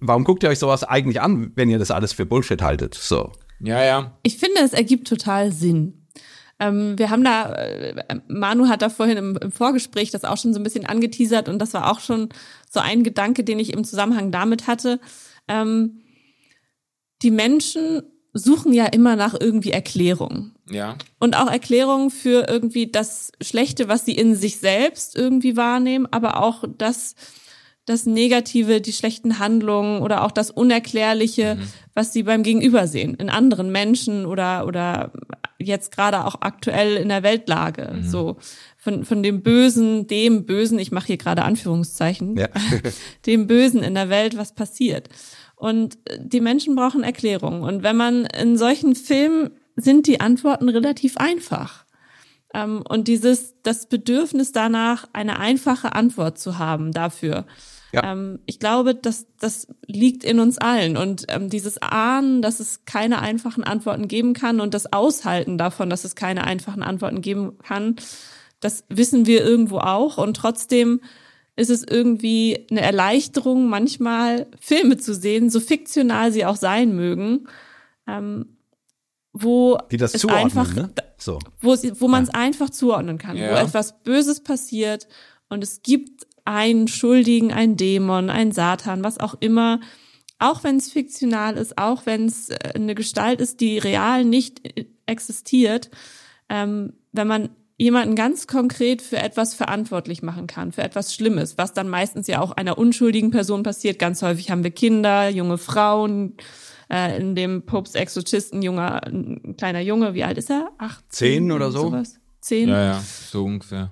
warum 0.00 0.24
guckt 0.24 0.42
ihr 0.42 0.48
euch 0.48 0.58
sowas 0.58 0.82
eigentlich 0.82 1.20
an, 1.20 1.52
wenn 1.54 1.70
ihr 1.70 1.78
das 1.78 1.90
alles 1.90 2.12
für 2.12 2.26
Bullshit 2.26 2.60
haltet? 2.60 2.94
So. 2.94 3.32
Ja, 3.60 3.84
ja. 3.84 4.18
Ich 4.24 4.38
finde, 4.38 4.60
es 4.62 4.72
ergibt 4.72 5.06
total 5.06 5.52
Sinn. 5.52 6.08
Ähm, 6.58 6.98
wir 6.98 7.10
haben 7.10 7.24
da, 7.24 7.54
äh, 7.54 8.20
Manu 8.28 8.68
hat 8.68 8.82
da 8.82 8.88
vorhin 8.88 9.16
im, 9.16 9.36
im, 9.36 9.52
Vorgespräch 9.52 10.10
das 10.10 10.24
auch 10.24 10.36
schon 10.36 10.52
so 10.52 10.60
ein 10.60 10.64
bisschen 10.64 10.86
angeteasert 10.86 11.48
und 11.48 11.58
das 11.58 11.74
war 11.74 11.90
auch 11.90 12.00
schon 12.00 12.28
so 12.70 12.80
ein 12.80 13.04
Gedanke, 13.04 13.44
den 13.44 13.58
ich 13.58 13.72
im 13.72 13.84
Zusammenhang 13.84 14.32
damit 14.32 14.66
hatte. 14.66 15.00
Ähm, 15.48 16.02
die 17.22 17.30
Menschen 17.30 18.02
suchen 18.32 18.72
ja 18.72 18.86
immer 18.86 19.16
nach 19.16 19.34
irgendwie 19.38 19.70
Erklärung. 19.70 20.52
Ja. 20.70 20.96
Und 21.18 21.36
auch 21.36 21.50
Erklärungen 21.50 22.10
für 22.10 22.46
irgendwie 22.48 22.90
das 22.90 23.32
Schlechte, 23.40 23.88
was 23.88 24.04
sie 24.04 24.12
in 24.12 24.34
sich 24.34 24.58
selbst 24.58 25.16
irgendwie 25.16 25.56
wahrnehmen, 25.56 26.06
aber 26.10 26.40
auch 26.40 26.64
das, 26.78 27.14
das 27.84 28.06
Negative, 28.06 28.80
die 28.80 28.92
schlechten 28.92 29.38
Handlungen 29.38 30.02
oder 30.02 30.24
auch 30.24 30.30
das 30.30 30.50
Unerklärliche, 30.50 31.56
mhm. 31.56 31.68
was 31.94 32.12
sie 32.12 32.22
beim 32.22 32.42
Gegenüber 32.42 32.86
sehen, 32.86 33.14
in 33.14 33.28
anderen 33.28 33.72
Menschen 33.72 34.24
oder, 34.24 34.66
oder 34.66 35.12
jetzt 35.58 35.92
gerade 35.92 36.24
auch 36.24 36.36
aktuell 36.40 36.96
in 36.96 37.08
der 37.08 37.22
Weltlage. 37.22 37.92
Mhm. 37.94 38.08
So 38.08 38.36
von, 38.76 39.04
von 39.04 39.22
dem 39.22 39.42
Bösen, 39.42 40.06
dem 40.06 40.44
Bösen, 40.44 40.78
ich 40.78 40.92
mache 40.92 41.08
hier 41.08 41.16
gerade 41.16 41.42
Anführungszeichen, 41.42 42.36
ja. 42.36 42.48
dem 43.26 43.46
Bösen 43.46 43.82
in 43.82 43.94
der 43.94 44.08
Welt, 44.08 44.36
was 44.36 44.54
passiert. 44.54 45.08
Und 45.56 45.98
die 46.18 46.40
Menschen 46.40 46.74
brauchen 46.74 47.04
Erklärungen. 47.04 47.62
Und 47.62 47.84
wenn 47.84 47.96
man 47.96 48.26
in 48.26 48.56
solchen 48.56 48.96
Filmen 48.96 49.50
sind 49.76 50.06
die 50.06 50.20
Antworten 50.20 50.68
relativ 50.68 51.16
einfach. 51.16 51.84
Ähm, 52.54 52.82
und 52.88 53.08
dieses, 53.08 53.54
das 53.62 53.86
Bedürfnis 53.86 54.52
danach, 54.52 55.08
eine 55.12 55.38
einfache 55.38 55.94
Antwort 55.94 56.38
zu 56.38 56.58
haben 56.58 56.92
dafür. 56.92 57.46
Ja. 57.92 58.12
Ähm, 58.12 58.40
ich 58.46 58.58
glaube, 58.58 58.94
dass 58.94 59.26
das 59.38 59.68
liegt 59.86 60.24
in 60.24 60.40
uns 60.40 60.58
allen 60.58 60.96
und 60.96 61.26
ähm, 61.28 61.50
dieses 61.50 61.80
Ahnen, 61.80 62.40
dass 62.40 62.58
es 62.58 62.84
keine 62.86 63.20
einfachen 63.20 63.64
Antworten 63.64 64.08
geben 64.08 64.32
kann 64.32 64.60
und 64.60 64.72
das 64.72 64.92
Aushalten 64.92 65.58
davon, 65.58 65.90
dass 65.90 66.04
es 66.04 66.14
keine 66.14 66.44
einfachen 66.44 66.82
Antworten 66.82 67.20
geben 67.20 67.58
kann, 67.58 67.96
das 68.60 68.84
wissen 68.88 69.26
wir 69.26 69.44
irgendwo 69.44 69.78
auch 69.78 70.16
und 70.16 70.34
trotzdem 70.34 71.00
ist 71.54 71.68
es 71.68 71.84
irgendwie 71.86 72.66
eine 72.70 72.80
Erleichterung, 72.80 73.68
manchmal 73.68 74.46
Filme 74.58 74.96
zu 74.96 75.14
sehen, 75.14 75.50
so 75.50 75.60
fiktional 75.60 76.32
sie 76.32 76.46
auch 76.46 76.56
sein 76.56 76.96
mögen, 76.96 77.46
ähm, 78.06 78.56
wo 79.32 79.78
die 79.90 79.96
das 79.96 80.14
es 80.14 80.20
zuordnen, 80.20 80.44
einfach, 80.44 80.74
ne? 80.74 80.90
so. 81.16 81.38
wo, 81.60 81.74
wo 81.74 82.08
man 82.08 82.24
es 82.24 82.30
ja. 82.32 82.40
einfach 82.40 82.70
zuordnen 82.70 83.18
kann, 83.18 83.36
ja. 83.36 83.50
wo 83.50 83.56
etwas 83.56 84.02
Böses 84.02 84.42
passiert 84.42 85.08
und 85.48 85.62
es 85.62 85.82
gibt 85.82 86.26
einen 86.44 86.88
Schuldigen, 86.88 87.52
einen 87.52 87.76
Dämon, 87.76 88.30
einen 88.30 88.52
Satan, 88.52 89.04
was 89.04 89.18
auch 89.20 89.34
immer, 89.40 89.80
auch 90.38 90.64
wenn 90.64 90.76
es 90.76 90.90
fiktional 90.90 91.56
ist, 91.56 91.78
auch 91.78 92.04
wenn 92.04 92.26
es 92.26 92.50
äh, 92.50 92.72
eine 92.74 92.94
Gestalt 92.94 93.40
ist, 93.40 93.60
die 93.60 93.78
real 93.78 94.24
nicht 94.24 94.76
äh, 94.76 94.86
existiert, 95.06 95.90
ähm, 96.48 96.94
wenn 97.12 97.28
man 97.28 97.50
jemanden 97.78 98.14
ganz 98.14 98.46
konkret 98.46 99.02
für 99.02 99.18
etwas 99.18 99.54
verantwortlich 99.54 100.22
machen 100.22 100.46
kann, 100.46 100.72
für 100.72 100.82
etwas 100.82 101.14
Schlimmes, 101.14 101.58
was 101.58 101.72
dann 101.72 101.88
meistens 101.88 102.26
ja 102.26 102.40
auch 102.40 102.52
einer 102.52 102.78
unschuldigen 102.78 103.30
Person 103.30 103.62
passiert. 103.62 103.98
Ganz 103.98 104.22
häufig 104.22 104.50
haben 104.50 104.62
wir 104.62 104.70
Kinder, 104.70 105.28
junge 105.28 105.58
Frauen, 105.58 106.36
äh, 106.92 107.18
in 107.18 107.34
dem 107.34 107.62
Popes 107.62 107.94
Exorcist 107.94 108.52
ein 108.52 108.62
junger, 108.62 109.04
ein 109.06 109.56
kleiner 109.56 109.80
Junge, 109.80 110.14
wie 110.14 110.24
alt 110.24 110.38
ist 110.38 110.50
er? 110.50 110.70
Acht? 110.78 111.04
Zehn 111.08 111.50
oder 111.50 111.70
so? 111.70 111.82
Sowas? 111.82 112.20
Zehn? 112.40 112.68
Ja, 112.68 112.84
ja, 112.84 113.00
so 113.00 113.44
ungefähr. 113.44 113.90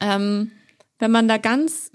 Ähm, 0.00 0.50
wenn 0.98 1.10
man 1.10 1.28
da 1.28 1.38
ganz, 1.38 1.90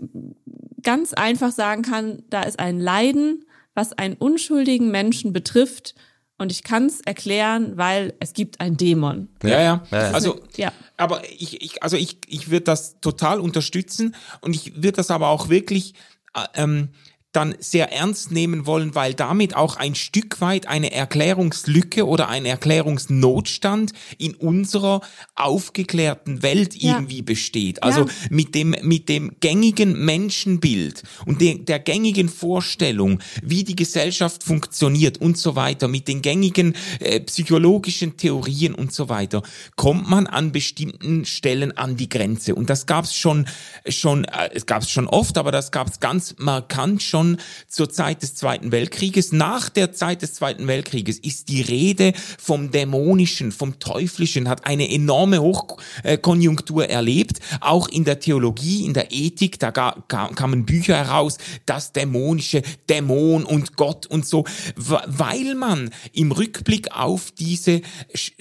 ganz 0.82 1.14
einfach 1.14 1.52
sagen 1.52 1.82
kann, 1.82 2.24
da 2.30 2.44
ist 2.44 2.60
ein 2.60 2.80
Leiden, 2.80 3.46
was 3.74 3.94
einen 3.94 4.16
unschuldigen 4.16 4.92
Menschen 4.92 5.34
betrifft, 5.34 5.96
und 6.40 6.52
ich 6.52 6.64
kann 6.64 6.88
es 6.88 7.00
erklären, 7.00 7.78
weil 7.78 8.16
es 8.20 8.34
gibt 8.34 8.60
ein 8.60 8.76
Dämon. 8.76 9.30
Ja, 9.44 9.62
ja. 9.62 9.84
Also, 9.92 10.42
ja. 10.58 10.74
aber 10.98 11.22
ich, 11.32 11.62
ich 11.62 11.84
also 11.84 11.96
ich, 11.96 12.18
ich 12.28 12.50
würde 12.50 12.66
das 12.66 13.00
total 13.00 13.40
unterstützen 13.40 14.16
und 14.42 14.56
ich 14.56 14.76
würde 14.76 14.94
das 14.94 15.12
aber 15.12 15.30
auch 15.30 15.50
wirklich 15.50 15.94
äh, 16.34 16.42
ähm, 16.56 16.90
dann 17.34 17.56
sehr 17.60 17.92
ernst 17.92 18.32
nehmen 18.32 18.66
wollen, 18.68 18.96
weil 18.96 19.16
damit 19.16 19.56
auch 19.56 19.76
ein 19.76 19.96
Stück 19.96 20.40
weit 20.40 20.68
eine 20.68 20.92
Erklärungslücke 20.92 22.08
oder 22.08 22.30
ein 22.30 22.46
Erklärungsnotstand 22.46 23.92
in 24.20 24.36
unserer 24.36 25.02
aufgeklärten 25.36 26.44
Welt 26.44 26.76
ja. 26.76 26.94
irgendwie 26.94 27.24
besteht. 27.24 27.82
Also 27.82 28.02
ja. 28.02 28.08
mit 28.30 28.54
dem, 28.54 28.76
mit 28.84 29.10
dem 29.10 29.32
gängigen 29.40 30.06
Menschenbild 30.06 31.02
und 31.26 31.42
de, 31.42 31.58
der 31.64 31.80
gängigen 31.80 32.30
Vorstellung, 32.30 33.20
wie 33.42 33.64
die 33.64 33.76
Gesellschaft 33.76 34.44
funktioniert 34.44 35.18
und 35.18 35.38
so 35.38 35.56
weiter, 35.56 35.88
mit 35.88 36.08
den 36.08 36.22
gängigen 36.22 36.76
äh, 37.00 37.20
psychologischen 37.22 38.16
Theorien 38.16 38.76
und 38.76 38.94
so 38.94 39.10
weiter, 39.10 39.42
kommt 39.76 40.08
man 40.08 40.28
an 40.28 40.52
bestimmten 40.52 41.26
Stellen 41.26 41.76
an 41.76 41.98
die 41.98 42.10
Grenze. 42.10 42.54
Und 42.54 42.70
das 42.70 42.86
gab's 42.86 43.16
schon, 43.16 43.48
schon, 43.88 44.26
äh, 44.26 44.52
es 44.54 44.68
gab's 44.68 44.92
schon 44.92 45.08
oft, 45.08 45.40
aber 45.40 45.52
das 45.52 45.72
gab's 45.72 46.00
ganz 46.00 46.36
markant 46.38 47.02
schon 47.02 47.23
schon 47.24 47.38
zur 47.68 47.90
Zeit 47.90 48.22
des 48.22 48.36
Zweiten 48.36 48.72
Weltkrieges. 48.72 49.32
Nach 49.32 49.70
der 49.70 49.94
Zeit 49.94 50.22
des 50.22 50.34
Zweiten 50.34 50.68
Weltkrieges 50.68 51.18
ist 51.20 51.50
die 51.50 51.62
Rede 51.62 52.14
vom 52.38 52.72
Dämonischen, 52.72 53.52
vom 53.52 53.80
Teuflischen, 53.80 54.50
hat 54.50 54.66
eine 54.66 54.90
enorme 54.90 55.42
Hochkonjunktur 55.42 56.90
erlebt, 56.90 57.40
auch 57.62 57.88
in 57.88 58.04
der 58.04 58.20
Theologie, 58.20 58.86
in 58.86 58.94
der 58.94 59.12
Ethik, 59.12 59.60
da 59.60 59.72
kamen 59.72 60.66
Bücher 60.66 60.98
heraus, 60.98 61.38
das 61.66 61.94
Dämonische, 61.94 62.62
Dämon 62.90 63.44
und 63.44 63.76
Gott 63.76 64.06
und 64.06 64.26
so, 64.26 64.46
weil 64.76 65.56
man 65.56 65.90
im 66.12 66.32
Rückblick 66.32 66.92
auf 66.92 67.32
diese 67.32 67.82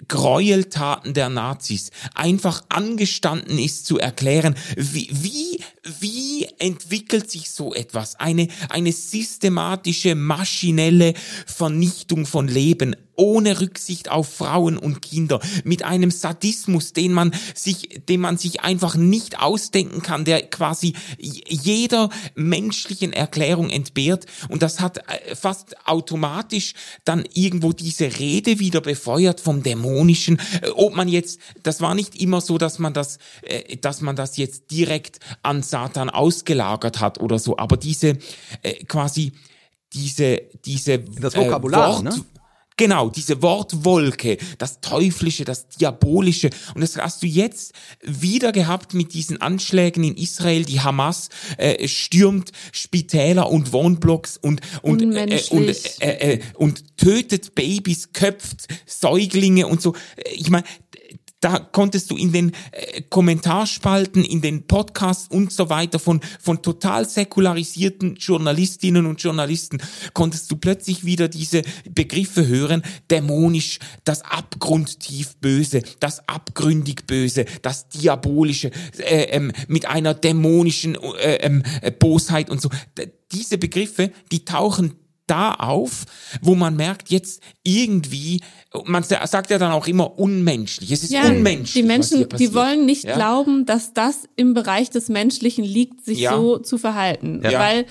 Gräueltaten 0.09 1.15
der 1.15 1.29
Nazis 1.29 1.91
einfach 2.15 2.65
angestanden 2.69 3.59
ist 3.59 3.87
zu 3.87 3.99
erklären, 3.99 4.57
wie, 4.77 5.09
wie, 5.13 5.61
wie 6.01 6.49
entwickelt 6.59 7.31
sich 7.31 7.51
so 7.51 7.75
etwas? 7.75 8.19
Eine, 8.19 8.49
eine 8.73 8.93
systematische, 8.93 10.15
maschinelle 10.15 11.15
Vernichtung 11.47 12.27
von 12.27 12.49
Leben 12.49 12.97
ohne 13.17 13.61
Rücksicht 13.61 14.11
auf 14.11 14.29
Frauen 14.29 14.79
und 14.79 15.03
Kinder, 15.03 15.41
mit 15.65 15.83
einem 15.83 16.11
Sadismus, 16.11 16.93
den 16.93 17.13
man 17.13 17.33
sich, 17.55 18.01
den 18.09 18.21
man 18.21 18.39
sich 18.39 18.61
einfach 18.63 18.97
nicht 18.97 19.41
ausdenken 19.41 20.03
kann, 20.03 20.25
der 20.25 20.43
quasi 20.43 20.95
jeder 21.19 22.11
menschlichen 22.35 23.13
Erklärung 23.13 23.71
entbehrt. 23.71 24.27
Und 24.49 24.63
das 24.63 24.81
hat 24.81 24.99
äh, 24.99 25.35
fast 25.35 25.77
automatisch 25.87 26.75
dann 27.05 27.25
irgendwo 27.35 27.73
diese 27.73 28.19
Rede 28.19 28.59
wieder 28.59 28.81
befeuert 28.81 29.41
vom 29.41 29.63
Dämonischen. 29.63 30.41
Äh, 30.63 30.71
ob 30.71 30.97
man 30.97 31.09
jetzt, 31.09 31.41
das 31.63 31.81
war 31.81 31.95
nicht 31.95 32.21
immer 32.21 32.41
so, 32.41 32.59
dass 32.59 32.79
man 32.79 32.95
das, 32.95 33.19
äh, 33.43 33.77
dass 33.77 34.01
man 34.01 34.17
das 34.17 34.37
jetzt 34.37 34.71
direkt 34.71 35.21
an 35.43 35.63
Satan 35.63 36.11
ausgelagert 36.11 37.01
hat 37.01 37.21
oder 37.21 37.39
so, 37.39 37.59
aber 37.59 37.77
diese 37.77 38.19
quasi 38.89 39.33
diese 39.93 40.43
diese 40.65 40.99
das 40.99 41.37
Vokabular, 41.37 41.95
Wort, 41.95 42.05
ne? 42.05 42.25
Genau, 42.77 43.11
diese 43.11 43.43
Wortwolke, 43.43 44.39
das 44.59 44.81
Teuflische, 44.81 45.45
das 45.45 45.69
Diabolische. 45.69 46.51
Und 46.75 46.81
das 46.81 46.97
hast 46.97 47.23
du 47.23 47.27
jetzt 47.27 47.75
wieder 48.03 48.53
gehabt 48.53 48.95
mit 48.95 49.15
diesen 49.15 49.41
Anschlägen 49.41 50.05
in 50.05 50.17
Israel. 50.17 50.65
Die 50.65 50.81
Hamas 50.81 51.29
äh, 51.59 51.87
stürmt 51.87 52.53
Spitäler 52.73 53.51
und 53.51 53.73
Wohnblocks 53.73 54.37
und 54.37 54.61
und 54.83 55.03
äh, 55.03 55.41
und, 55.51 55.69
äh, 56.01 56.35
äh, 56.35 56.41
und 56.55 56.97
tötet 56.97 57.55
Babys, 57.55 58.13
köpft 58.13 58.69
Säuglinge 58.87 59.67
und 59.67 59.83
so. 59.83 59.95
Ich 60.33 60.51
meine, 60.51 60.65
da 61.43 61.59
konntest 61.59 62.11
du 62.11 62.17
in 62.17 62.33
den 62.33 62.53
äh, 62.71 63.03
Kommentarspalten, 63.03 64.25
in 64.25 64.41
den 64.41 64.67
Podcasts 64.67 65.29
und 65.29 65.53
so 65.53 65.69
weiter 65.69 65.99
von, 65.99 66.21
von 66.41 66.63
total 66.63 67.07
säkularisierten 67.07 68.15
Journalistinnen 68.15 69.07
und 69.07 69.21
Journalisten, 69.21 69.79
konntest 70.15 70.51
du 70.51 70.57
plötzlich 70.57 71.05
wieder 71.05 71.29
diese 71.29 71.63
Begriffe 71.91 72.47
hören, 72.47 72.83
dämonisch, 73.11 73.81
das 74.05 74.23
abgrundtief 74.23 75.37
Böse, 75.37 75.83
das 75.99 76.27
abgründig 76.29 77.07
Böse, 77.07 77.45
das 77.63 77.89
Diabolische, 77.89 78.71
äh, 78.99 79.25
ähm, 79.25 79.53
mit 79.67 79.87
einer 79.87 80.15
dämonischen 80.15 80.95
äh, 80.95 81.35
ähm, 81.37 81.65
äh, 81.81 81.91
Bosheit 81.91 82.51
und 82.51 82.63
so. 82.63 82.71
Diese 83.33 83.59
Begriffe, 83.59 84.13
die 84.31 84.45
tauchen 84.45 85.02
da 85.33 85.55
auf, 85.55 86.05
wo 86.43 86.55
man 86.55 86.77
merkt, 86.77 87.09
jetzt 87.09 87.43
irgendwie, 87.65 88.43
man 88.85 89.03
sagt 89.03 89.51
ja 89.51 89.59
dann 89.59 89.73
auch 89.73 89.87
immer 89.87 90.19
unmenschlich. 90.19 90.93
Es 90.93 91.03
ist 91.03 91.11
ja, 91.11 91.25
unmenschlich. 91.25 91.73
Die 91.73 91.83
Menschen, 91.83 92.29
die 92.29 92.55
wollen 92.55 92.85
nicht 92.85 93.05
ja? 93.05 93.15
glauben, 93.15 93.65
dass 93.65 93.95
das 93.95 94.29
im 94.37 94.53
Bereich 94.53 94.91
des 94.91 95.09
Menschlichen 95.09 95.65
liegt, 95.65 96.05
sich 96.05 96.19
ja. 96.19 96.37
so 96.37 96.59
zu 96.59 96.77
verhalten. 96.77 97.41
Ja. 97.43 97.59
Weil, 97.59 97.87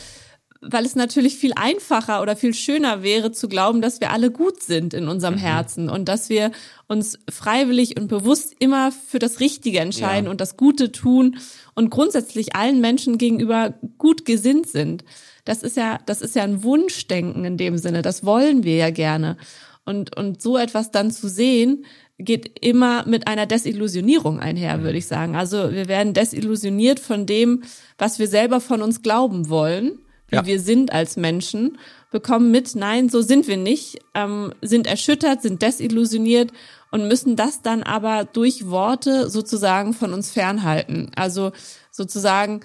weil 0.61 0.85
es 0.85 0.95
natürlich 0.95 1.35
viel 1.35 1.53
einfacher 1.55 2.21
oder 2.21 2.35
viel 2.35 2.53
schöner 2.53 3.01
wäre 3.01 3.31
zu 3.31 3.49
glauben, 3.49 3.81
dass 3.81 3.99
wir 4.01 4.11
alle 4.11 4.29
gut 4.29 4.61
sind 4.61 4.93
in 4.93 5.07
unserem 5.07 5.35
mhm. 5.35 5.39
Herzen 5.39 5.89
und 5.89 6.07
dass 6.07 6.29
wir 6.29 6.51
uns 6.87 7.17
freiwillig 7.27 7.99
und 7.99 8.07
bewusst 8.07 8.53
immer 8.59 8.91
für 8.91 9.17
das 9.17 9.39
Richtige 9.39 9.79
entscheiden 9.79 10.29
und 10.29 10.39
das 10.39 10.57
Gute 10.57 10.91
tun 10.91 11.37
und 11.73 11.89
grundsätzlich 11.89 12.55
allen 12.55 12.81
Menschen 12.81 13.17
gegenüber 13.17 13.73
gut 13.97 14.25
gesinnt 14.25 14.67
sind. 14.67 15.03
Das 15.45 15.63
ist 15.63 15.77
ja, 15.77 15.99
das 16.05 16.21
ist 16.21 16.35
ja 16.35 16.43
ein 16.43 16.63
Wunschdenken 16.63 17.45
in 17.45 17.57
dem 17.57 17.77
Sinne. 17.77 18.01
Das 18.01 18.25
wollen 18.25 18.63
wir 18.63 18.75
ja 18.75 18.89
gerne. 18.89 19.37
Und, 19.85 20.15
und 20.15 20.41
so 20.41 20.57
etwas 20.57 20.91
dann 20.91 21.11
zu 21.11 21.27
sehen, 21.27 21.85
geht 22.17 22.59
immer 22.63 23.05
mit 23.07 23.27
einer 23.27 23.45
Desillusionierung 23.45 24.39
einher, 24.39 24.83
würde 24.83 24.97
ich 24.97 25.07
sagen. 25.07 25.35
Also 25.35 25.71
wir 25.71 25.87
werden 25.87 26.13
desillusioniert 26.13 26.99
von 26.99 27.25
dem, 27.25 27.63
was 27.97 28.19
wir 28.19 28.27
selber 28.27 28.61
von 28.61 28.81
uns 28.81 29.01
glauben 29.01 29.49
wollen, 29.49 29.99
wie 30.27 30.35
ja. 30.35 30.45
wir 30.45 30.59
sind 30.59 30.93
als 30.93 31.17
Menschen, 31.17 31.77
bekommen 32.11 32.51
mit, 32.51 32.75
nein, 32.75 33.09
so 33.09 33.21
sind 33.21 33.47
wir 33.47 33.57
nicht, 33.57 33.99
ähm, 34.13 34.53
sind 34.61 34.85
erschüttert, 34.85 35.41
sind 35.41 35.61
desillusioniert 35.61 36.51
und 36.91 37.07
müssen 37.07 37.35
das 37.37 37.61
dann 37.61 37.83
aber 37.83 38.25
durch 38.25 38.69
Worte 38.69 39.29
sozusagen 39.29 39.93
von 39.93 40.13
uns 40.13 40.29
fernhalten. 40.29 41.09
Also 41.15 41.53
sozusagen 41.89 42.59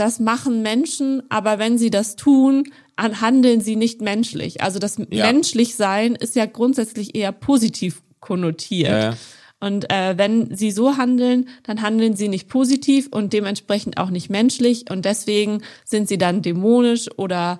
das 0.00 0.18
machen 0.18 0.62
Menschen, 0.62 1.22
aber 1.28 1.58
wenn 1.58 1.78
sie 1.78 1.90
das 1.90 2.16
tun, 2.16 2.64
handeln 2.98 3.60
sie 3.60 3.76
nicht 3.76 4.00
menschlich. 4.00 4.62
Also 4.62 4.78
das 4.78 4.96
ja. 5.10 5.26
menschlich 5.26 5.76
sein 5.76 6.14
ist 6.14 6.36
ja 6.36 6.46
grundsätzlich 6.46 7.14
eher 7.14 7.32
positiv 7.32 8.02
konnotiert. 8.20 8.88
Ja. 8.90 9.16
Und 9.60 9.90
äh, 9.92 10.16
wenn 10.16 10.56
sie 10.56 10.70
so 10.70 10.96
handeln, 10.96 11.48
dann 11.64 11.82
handeln 11.82 12.16
sie 12.16 12.28
nicht 12.28 12.48
positiv 12.48 13.08
und 13.10 13.34
dementsprechend 13.34 13.98
auch 13.98 14.08
nicht 14.08 14.30
menschlich. 14.30 14.90
Und 14.90 15.04
deswegen 15.04 15.62
sind 15.84 16.08
sie 16.08 16.16
dann 16.16 16.40
dämonisch 16.40 17.10
oder 17.18 17.58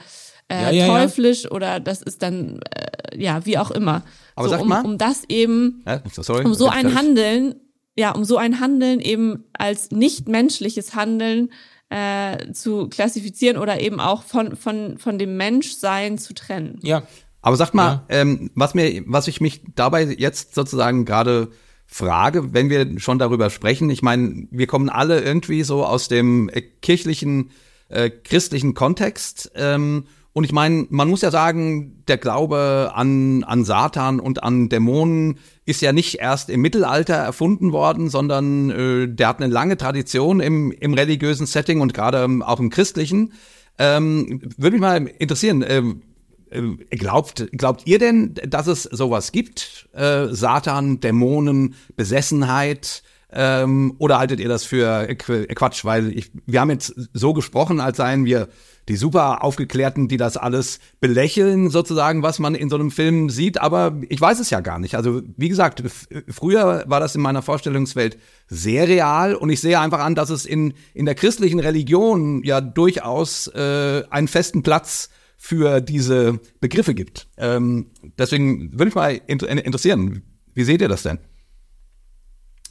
äh, 0.51 0.76
ja, 0.76 0.86
teuflisch 0.86 1.51
oder 1.51 1.78
das 1.78 2.01
ist 2.01 2.22
dann, 2.22 2.61
äh, 2.74 3.22
ja, 3.22 3.45
wie 3.45 3.59
auch 3.59 3.70
immer. 3.70 4.03
Aber 4.34 4.49
so, 4.49 4.55
sag 4.55 4.62
um, 4.62 4.68
mal. 4.68 4.84
um 4.84 4.97
das 4.97 5.24
eben, 5.28 5.84
sorry, 6.11 6.45
um 6.45 6.55
so 6.55 6.68
ein 6.68 6.95
Handeln, 6.95 7.55
ja, 7.97 8.12
um 8.12 8.24
so 8.24 8.38
ein 8.38 8.61
Handeln 8.61 9.01
eben 9.01 9.45
als 9.53 9.91
nicht 9.91 10.26
menschliches 10.26 10.95
Handeln 10.95 11.51
äh, 11.91 12.53
zu 12.53 12.88
klassifizieren 12.88 13.59
oder 13.59 13.80
eben 13.80 14.01
auch 14.01 14.22
von, 14.22 14.57
von, 14.57 14.97
von 14.99 15.18
dem 15.18 15.36
Menschsein 15.36 16.18
zu 16.18 16.34
trennen. 16.34 16.78
Ja. 16.82 17.03
Aber 17.43 17.57
sag 17.57 17.74
mal, 17.74 18.05
ja. 18.09 18.20
ähm, 18.20 18.51
was 18.55 18.74
mir, 18.74 19.03
was 19.07 19.26
ich 19.26 19.41
mich 19.41 19.62
dabei 19.74 20.05
jetzt 20.05 20.55
sozusagen 20.55 21.05
gerade 21.05 21.49
frage, 21.86 22.53
wenn 22.53 22.70
wir 22.70 23.01
schon 23.01 23.18
darüber 23.18 23.51
sprechen, 23.51 23.91
ich 23.91 24.03
meine, 24.03 24.47
wir 24.51 24.66
kommen 24.66 24.88
alle 24.88 25.20
irgendwie 25.20 25.62
so 25.62 25.84
aus 25.84 26.09
dem 26.09 26.49
äh, 26.51 26.61
kirchlichen, 26.61 27.51
äh, 27.88 28.11
christlichen 28.11 28.74
Kontext. 28.74 29.51
Ähm, 29.55 30.05
und 30.33 30.45
ich 30.45 30.53
meine, 30.53 30.87
man 30.91 31.09
muss 31.09 31.22
ja 31.22 31.31
sagen, 31.31 32.05
der 32.07 32.16
Glaube 32.16 32.93
an, 32.95 33.43
an 33.43 33.64
Satan 33.64 34.20
und 34.20 34.45
an 34.45 34.68
Dämonen 34.68 35.39
ist 35.64 35.83
ja 35.83 35.93
nicht 35.93 36.16
erst 36.16 36.51
im 36.51 36.61
Mittelalter 36.61 37.14
erfunden 37.14 37.72
worden, 37.72 38.09
sondern 38.09 38.70
äh, 38.70 39.09
der 39.09 39.28
hat 39.28 39.43
eine 39.43 39.53
lange 39.53 39.76
Tradition 39.76 40.39
im, 40.39 40.70
im 40.70 40.95
religiösen 40.95 41.47
Setting 41.47 41.81
und 41.81 41.95
gerade 41.95 42.22
ähm, 42.22 42.43
auch 42.43 42.61
im 42.61 42.70
christlichen. 42.70 43.33
Ähm, 43.78 44.41
Würde 44.57 44.76
mich 44.76 44.81
mal 44.81 45.05
interessieren, 45.18 45.64
ähm, 45.66 46.03
äh, 46.51 46.97
glaubt, 46.97 47.49
glaubt 47.53 47.87
ihr 47.87 47.99
denn, 47.99 48.35
dass 48.35 48.68
es 48.68 48.85
sowas 48.85 49.33
gibt? 49.33 49.89
Äh, 49.95 50.28
Satan, 50.28 51.01
Dämonen, 51.01 51.74
Besessenheit? 51.97 53.03
Ähm, 53.33 53.95
oder 53.99 54.18
haltet 54.18 54.39
ihr 54.39 54.49
das 54.49 54.64
für 54.64 55.07
Quatsch? 55.16 55.85
Weil 55.85 56.16
ich, 56.16 56.31
wir 56.47 56.61
haben 56.61 56.70
jetzt 56.70 56.95
so 57.14 57.33
gesprochen, 57.33 57.81
als 57.81 57.97
seien 57.97 58.24
wir 58.24 58.49
die 58.89 58.97
super 58.97 59.45
Aufgeklärten, 59.45 60.09
die 60.09 60.16
das 60.16 60.37
alles 60.37 60.81
belächeln, 61.01 61.70
sozusagen, 61.70 62.22
was 62.22 62.39
man 62.39 62.55
in 62.55 62.70
so 62.70 62.76
einem 62.76 62.91
Film 62.91 63.31
sieht. 63.31 63.61
Aber 63.61 64.01
ich 64.09 64.20
weiß 64.20 64.41
es 64.41 64.51
ja 64.51 64.61
gar 64.61 64.78
nicht. 64.78 64.95
Also, 64.95 65.22
wie 65.37 65.49
gesagt, 65.49 65.83
früher 66.28 66.85
war 66.87 67.01
das 67.01 67.14
in 67.14 67.20
meiner 67.20 67.43
Vorstellungswelt 67.43 68.18
sehr 68.49 68.89
real 68.89 69.35
und 69.35 69.51
ich 69.51 69.61
sehe 69.61 69.78
einfach 69.78 70.01
an, 70.01 70.14
dass 70.14 70.31
es 70.31 70.47
in, 70.47 70.74
in 70.95 71.07
der 71.07 71.14
christlichen 71.14 71.61
Religion 71.61 72.43
ja 72.43 72.61
durchaus 72.61 73.47
äh, 73.49 74.03
einen 74.11 74.28
festen 74.28 74.62
Platz 74.62 75.11
für 75.37 75.81
diese 75.81 76.39
Begriffe 76.61 76.95
gibt. 76.95 77.28
Ähm, 77.39 77.93
deswegen 78.18 78.72
würde 78.72 78.87
mich 78.87 78.95
mal 78.95 79.20
interessieren, 79.26 80.22
wie 80.53 80.64
seht 80.64 80.83
ihr 80.83 80.89
das 80.89 81.03
denn 81.03 81.18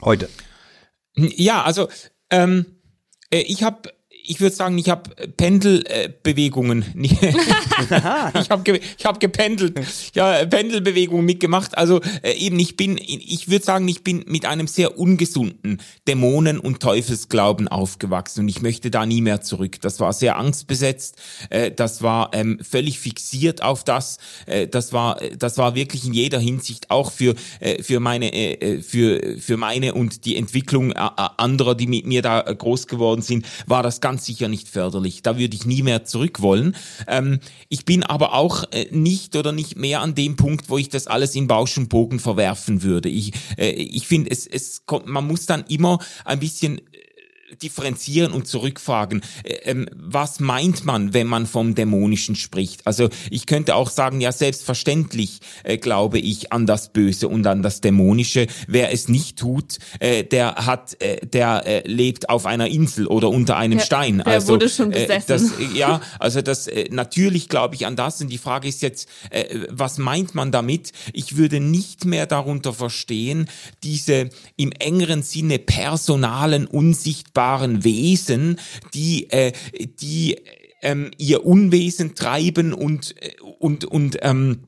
heute? 0.02 0.28
Ja, 1.16 1.62
also 1.64 1.88
ähm, 2.30 2.66
äh, 3.30 3.40
ich 3.40 3.62
habe 3.62 3.90
ich 4.24 4.40
würde 4.40 4.54
sagen, 4.54 4.78
ich 4.78 4.88
habe 4.88 5.10
Pendelbewegungen. 5.36 6.84
ich 6.94 8.50
habe 8.50 8.62
ge 8.62 8.80
ich 8.98 9.04
hab 9.04 9.20
gependelt. 9.20 9.80
Ja, 10.14 10.44
Pendelbewegungen 10.46 11.24
mitgemacht. 11.24 11.76
Also 11.76 12.00
äh, 12.22 12.32
eben, 12.32 12.58
ich 12.58 12.76
bin, 12.76 12.98
ich 12.98 13.48
würde 13.48 13.64
sagen, 13.64 13.88
ich 13.88 14.04
bin 14.04 14.24
mit 14.26 14.44
einem 14.44 14.66
sehr 14.66 14.98
ungesunden 14.98 15.80
Dämonen- 16.06 16.58
und 16.58 16.80
Teufelsglauben 16.80 17.68
aufgewachsen 17.68 18.40
und 18.40 18.48
ich 18.48 18.62
möchte 18.62 18.90
da 18.90 19.06
nie 19.06 19.22
mehr 19.22 19.40
zurück. 19.40 19.80
Das 19.80 20.00
war 20.00 20.12
sehr 20.12 20.36
angstbesetzt. 20.36 21.16
Äh, 21.50 21.70
das 21.70 22.02
war 22.02 22.30
ähm, 22.32 22.58
völlig 22.62 22.98
fixiert 22.98 23.62
auf 23.62 23.84
das. 23.84 24.18
Äh, 24.46 24.66
das 24.66 24.92
war, 24.92 25.20
das 25.38 25.58
war 25.58 25.74
wirklich 25.74 26.06
in 26.06 26.12
jeder 26.12 26.38
Hinsicht 26.38 26.90
auch 26.90 27.10
für 27.12 27.34
äh, 27.60 27.82
für 27.82 28.00
meine 28.00 28.32
äh, 28.32 28.52
äh 28.54 28.82
für 28.82 29.38
für 29.38 29.56
meine 29.56 29.94
und 29.94 30.24
die 30.24 30.36
Entwicklung 30.36 30.92
äh, 30.92 31.08
anderer, 31.36 31.74
die 31.74 31.86
mit 31.86 32.06
mir 32.06 32.22
da 32.22 32.40
groß 32.40 32.86
geworden 32.86 33.22
sind, 33.22 33.46
war 33.66 33.82
das 33.82 34.00
ganz 34.00 34.09
ganz 34.10 34.26
sicher 34.26 34.48
nicht 34.48 34.68
förderlich. 34.68 35.22
Da 35.22 35.38
würde 35.38 35.54
ich 35.54 35.66
nie 35.66 35.84
mehr 35.84 36.04
zurück 36.04 36.40
wollen. 36.40 36.74
Ähm, 37.06 37.38
ich 37.68 37.84
bin 37.84 38.02
aber 38.02 38.34
auch 38.34 38.64
äh, 38.72 38.88
nicht 38.90 39.36
oder 39.36 39.52
nicht 39.52 39.76
mehr 39.76 40.00
an 40.00 40.16
dem 40.16 40.34
Punkt, 40.34 40.68
wo 40.68 40.78
ich 40.78 40.88
das 40.88 41.06
alles 41.06 41.36
in 41.36 41.46
Bausch 41.46 41.78
und 41.78 41.88
Bogen 41.88 42.18
verwerfen 42.18 42.82
würde. 42.82 43.08
Ich, 43.08 43.30
äh, 43.56 43.70
ich 43.70 44.08
finde, 44.08 44.32
es, 44.32 44.48
es 44.48 44.84
kommt, 44.84 45.06
man 45.06 45.28
muss 45.28 45.46
dann 45.46 45.62
immer 45.68 46.00
ein 46.24 46.40
bisschen 46.40 46.80
differenzieren 47.62 48.32
und 48.32 48.46
zurückfragen, 48.46 49.22
äh, 49.44 49.54
ähm, 49.64 49.88
was 49.94 50.40
meint 50.40 50.84
man, 50.84 51.14
wenn 51.14 51.26
man 51.26 51.46
vom 51.46 51.74
Dämonischen 51.74 52.36
spricht? 52.36 52.86
Also 52.86 53.08
ich 53.30 53.46
könnte 53.46 53.74
auch 53.74 53.90
sagen, 53.90 54.20
ja, 54.20 54.32
selbstverständlich 54.32 55.40
äh, 55.64 55.78
glaube 55.78 56.18
ich 56.18 56.52
an 56.52 56.66
das 56.66 56.92
Böse 56.92 57.28
und 57.28 57.46
an 57.46 57.62
das 57.62 57.80
Dämonische. 57.80 58.46
Wer 58.66 58.92
es 58.92 59.08
nicht 59.08 59.38
tut, 59.38 59.78
äh, 59.98 60.24
der 60.24 60.54
hat, 60.66 61.00
äh, 61.00 61.26
der 61.26 61.66
äh, 61.66 61.88
lebt 61.88 62.28
auf 62.30 62.46
einer 62.46 62.68
Insel 62.68 63.06
oder 63.06 63.28
unter 63.28 63.56
einem 63.56 63.78
der, 63.78 63.84
Stein. 63.84 64.18
Der 64.18 64.26
also, 64.26 64.54
wurde 64.54 64.68
schon 64.68 64.90
besessen. 64.90 65.16
Äh, 65.16 65.20
das, 65.26 65.52
ja, 65.74 66.00
also 66.18 66.42
das 66.42 66.68
natürlich 66.90 67.48
glaube 67.48 67.74
ich 67.74 67.86
an 67.86 67.96
das. 67.96 68.20
Und 68.20 68.28
die 68.28 68.38
Frage 68.38 68.68
ist 68.68 68.82
jetzt, 68.82 69.08
was 69.68 69.98
meint 69.98 70.34
man 70.34 70.52
damit? 70.52 70.92
Ich 71.12 71.36
würde 71.36 71.60
nicht 71.60 72.04
mehr 72.04 72.26
darunter 72.26 72.72
verstehen, 72.72 73.48
diese 73.82 74.30
im 74.56 74.72
engeren 74.72 75.22
Sinne 75.22 75.58
personalen, 75.58 76.66
unsichtbaren 76.66 77.39
unsichtbaren 77.40 77.84
Wesen, 77.84 78.60
die, 78.94 79.30
äh, 79.30 79.52
die 80.00 80.36
ähm, 80.82 81.10
ihr 81.18 81.44
Unwesen 81.44 82.14
treiben 82.14 82.72
und, 82.72 83.14
äh, 83.20 83.32
und, 83.58 83.84
und 83.84 84.18
ähm, 84.22 84.66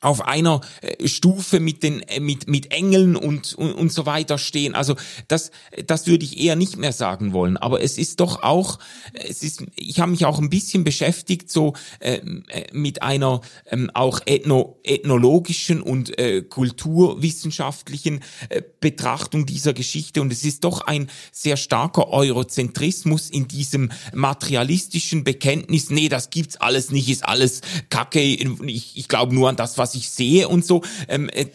auf 0.00 0.26
einer 0.26 0.60
äh, 0.80 1.08
Stufe 1.08 1.60
mit 1.60 1.82
den 1.82 2.02
äh, 2.02 2.20
mit 2.20 2.48
mit 2.48 2.72
Engeln 2.72 3.16
und, 3.16 3.54
und 3.54 3.72
und 3.72 3.92
so 3.92 4.06
weiter 4.06 4.38
stehen. 4.38 4.74
Also 4.74 4.96
das 5.28 5.50
das 5.86 6.06
würde 6.06 6.24
ich 6.24 6.40
eher 6.40 6.56
nicht 6.56 6.76
mehr 6.76 6.92
sagen 6.92 7.32
wollen. 7.32 7.56
Aber 7.56 7.82
es 7.82 7.98
ist 7.98 8.20
doch 8.20 8.42
auch 8.42 8.78
es 9.12 9.42
ist 9.42 9.64
ich 9.76 10.00
habe 10.00 10.10
mich 10.10 10.24
auch 10.24 10.38
ein 10.38 10.50
bisschen 10.50 10.84
beschäftigt 10.84 11.50
so 11.50 11.74
ähm, 12.00 12.44
äh, 12.48 12.64
mit 12.72 13.02
einer 13.02 13.40
ähm, 13.70 13.90
auch 13.94 14.20
ethno, 14.26 14.78
ethnologischen 14.84 15.82
und 15.82 16.18
äh, 16.18 16.42
kulturwissenschaftlichen 16.42 18.20
äh, 18.48 18.62
Betrachtung 18.80 19.46
dieser 19.46 19.72
Geschichte 19.72 20.20
und 20.20 20.32
es 20.32 20.44
ist 20.44 20.64
doch 20.64 20.80
ein 20.82 21.10
sehr 21.32 21.56
starker 21.56 22.08
Eurozentrismus 22.08 23.30
in 23.30 23.48
diesem 23.48 23.90
materialistischen 24.14 25.24
Bekenntnis. 25.24 25.90
Nee, 25.90 26.08
das 26.08 26.30
gibt's 26.30 26.56
alles 26.56 26.90
nicht, 26.90 27.08
ist 27.08 27.24
alles 27.24 27.60
Kacke. 27.88 28.20
Ich, 28.20 28.96
ich 28.96 29.08
glaube 29.08 29.34
nur 29.34 29.48
an 29.48 29.56
das, 29.56 29.78
was 29.78 29.89
was 29.90 29.96
ich 29.96 30.10
sehe 30.10 30.48
und 30.48 30.64
so 30.64 30.82
ähm, 31.08 31.28
äh, 31.30 31.46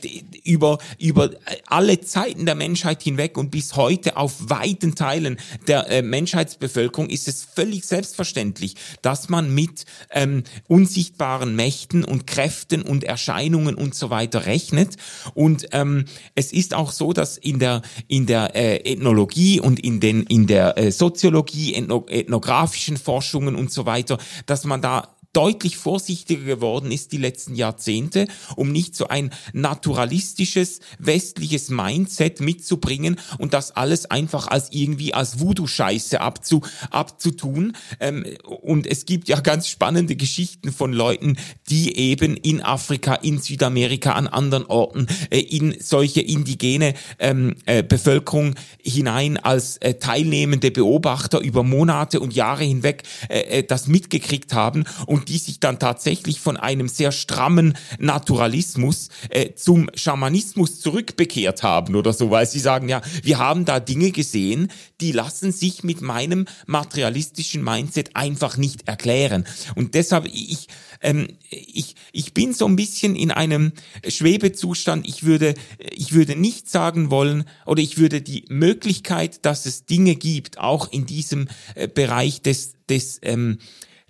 über 0.43 0.79
über 0.99 1.31
alle 1.67 2.01
Zeiten 2.01 2.45
der 2.45 2.55
Menschheit 2.55 3.01
hinweg 3.01 3.37
und 3.37 3.49
bis 3.49 3.75
heute 3.75 4.17
auf 4.17 4.33
weiten 4.49 4.95
Teilen 4.95 5.37
der 5.67 5.89
äh, 5.89 6.01
Menschheitsbevölkerung 6.01 7.09
ist 7.09 7.27
es 7.27 7.45
völlig 7.45 7.85
selbstverständlich, 7.85 8.75
dass 9.01 9.29
man 9.29 9.53
mit 9.53 9.85
ähm, 10.11 10.43
unsichtbaren 10.67 11.55
Mächten 11.55 12.03
und 12.03 12.27
Kräften 12.27 12.81
und 12.81 13.05
Erscheinungen 13.05 13.75
und 13.75 13.95
so 13.95 14.09
weiter 14.09 14.45
rechnet. 14.45 14.97
Und 15.33 15.67
ähm, 15.71 16.05
es 16.35 16.51
ist 16.51 16.73
auch 16.73 16.91
so, 16.91 17.13
dass 17.13 17.37
in 17.37 17.59
der 17.59 17.83
in 18.07 18.25
der 18.25 18.55
äh, 18.55 18.91
Ethnologie 18.91 19.61
und 19.61 19.79
in 19.79 19.99
den 20.01 20.23
in 20.23 20.47
der 20.47 20.77
äh, 20.77 20.91
Soziologie, 20.91 21.73
ethno 21.75 22.05
ethnografischen 22.09 22.97
Forschungen 22.97 23.55
und 23.55 23.71
so 23.71 23.85
weiter, 23.85 24.17
dass 24.45 24.65
man 24.65 24.81
da 24.81 25.14
deutlich 25.35 25.77
vorsichtiger 25.77 26.43
geworden 26.45 26.91
ist 26.91 27.11
die 27.11 27.17
letzten 27.17 27.55
Jahrzehnte, 27.55 28.27
um 28.55 28.71
nicht 28.71 28.95
so 28.95 29.09
ein 29.09 29.31
naturalistisches 29.53 30.79
westliches 30.97 31.69
Mindset 31.69 32.39
mitzubringen 32.39 33.19
und 33.37 33.53
das 33.53 33.71
alles 33.71 34.09
einfach 34.09 34.47
als 34.47 34.71
irgendwie 34.71 35.13
als 35.13 35.39
Voodoo-Scheiße 35.39 36.21
abzu, 36.21 36.61
abzutun. 36.89 37.73
Ähm, 37.99 38.25
und 38.45 38.87
es 38.87 39.05
gibt 39.05 39.27
ja 39.27 39.41
ganz 39.41 39.67
spannende 39.67 40.15
Geschichten 40.15 40.71
von 40.71 40.93
Leuten, 40.93 41.37
die 41.69 41.97
eben 41.97 42.37
in 42.37 42.61
Afrika, 42.61 43.15
in 43.15 43.39
Südamerika, 43.39 44.13
an 44.13 44.27
anderen 44.27 44.65
Orten 44.65 45.07
äh, 45.31 45.39
in 45.39 45.75
solche 45.79 46.21
indigene 46.21 46.93
ähm, 47.19 47.55
äh, 47.65 47.83
Bevölkerung 47.83 48.55
hinein 48.81 49.37
als 49.37 49.77
äh, 49.77 49.95
teilnehmende 49.95 50.71
Beobachter 50.71 51.41
über 51.41 51.63
Monate 51.63 52.21
und 52.21 52.33
Jahre 52.33 52.63
hinweg 52.63 53.03
äh, 53.29 53.59
äh 53.59 53.63
das 53.63 53.87
mitgekriegt 53.87 54.53
haben 54.53 54.85
und 55.07 55.24
die 55.25 55.37
sich 55.37 55.59
dann 55.59 55.79
tatsächlich 55.79 56.39
von 56.39 56.57
einem 56.57 56.87
sehr 56.87 57.11
strammen 57.11 57.77
Naturalismus 57.99 59.09
äh, 59.29 59.53
zum 59.55 59.89
Schamanismus 59.93 60.79
zurückbekehrt 60.79 61.63
haben 61.63 61.95
oder 61.95 62.13
so, 62.13 62.31
weil 62.31 62.45
sie 62.45 62.59
sagen, 62.59 62.89
ja, 62.89 63.01
wir 63.23 63.39
haben 63.39 63.65
da 63.65 63.79
Dinge 63.79 64.11
gesehen, 64.11 64.69
die 65.01 65.11
lassen 65.11 65.51
sich 65.51 65.83
mit 65.83 66.01
meinem 66.01 66.45
materialistischen 66.67 67.63
Mindset 67.63 68.15
einfach 68.15 68.57
nicht 68.57 68.87
erklären. 68.87 69.45
Und 69.75 69.93
deshalb, 69.93 70.25
ich, 70.25 70.67
ähm, 71.01 71.27
ich, 71.49 71.95
ich 72.11 72.33
bin 72.33 72.53
so 72.53 72.65
ein 72.65 72.75
bisschen 72.75 73.15
in 73.15 73.31
einem 73.31 73.73
Schwebezustand. 74.07 75.07
Ich 75.07 75.23
würde, 75.23 75.55
ich 75.91 76.13
würde 76.13 76.35
nicht 76.35 76.69
sagen 76.69 77.09
wollen, 77.11 77.45
oder 77.65 77.81
ich 77.81 77.97
würde 77.97 78.21
die 78.21 78.45
Möglichkeit, 78.49 79.45
dass 79.45 79.65
es 79.65 79.85
Dinge 79.85 80.15
gibt, 80.15 80.59
auch 80.59 80.91
in 80.91 81.05
diesem 81.05 81.47
äh, 81.75 81.87
Bereich 81.87 82.41
des, 82.41 82.73
des 82.89 83.19
ähm, 83.21 83.59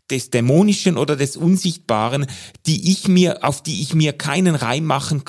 des 0.10 0.30
Dämonischen 0.30 0.98
oder 0.98 1.16
des 1.16 1.38
Unsichtbaren, 1.38 2.28
die 2.66 2.92
ich 2.92 3.08
mir, 3.08 3.44
auf 3.44 3.64
die 3.64 3.82
ich 3.82 3.94
mir 3.94 4.14
keinen 4.14 4.56
Reim 4.56 4.86
machen 4.86 5.24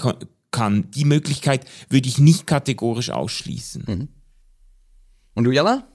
kann. 0.50 0.90
Die 0.90 1.04
Möglichkeit 1.04 1.66
würde 1.88 2.08
ich 2.08 2.18
nicht 2.18 2.46
kategorisch 2.46 3.10
ausschließen. 3.10 3.84
Mhm. 3.86 4.08
Und 5.34 5.44
du, 5.44 5.50
Jalla? 5.50 5.86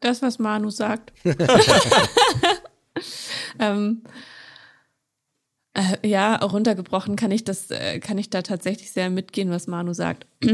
Das, 0.00 0.22
was 0.22 0.38
Manu 0.38 0.70
sagt. 0.70 1.12
ähm, 3.58 4.02
äh, 5.74 6.08
ja, 6.08 6.36
runtergebrochen 6.36 7.16
kann 7.16 7.30
ich 7.30 7.44
das, 7.44 7.70
äh, 7.70 7.98
kann 8.00 8.18
ich 8.18 8.30
da 8.30 8.42
tatsächlich 8.42 8.92
sehr 8.92 9.10
mitgehen, 9.10 9.50
was 9.50 9.66
Manu 9.66 9.92
sagt. 9.92 10.26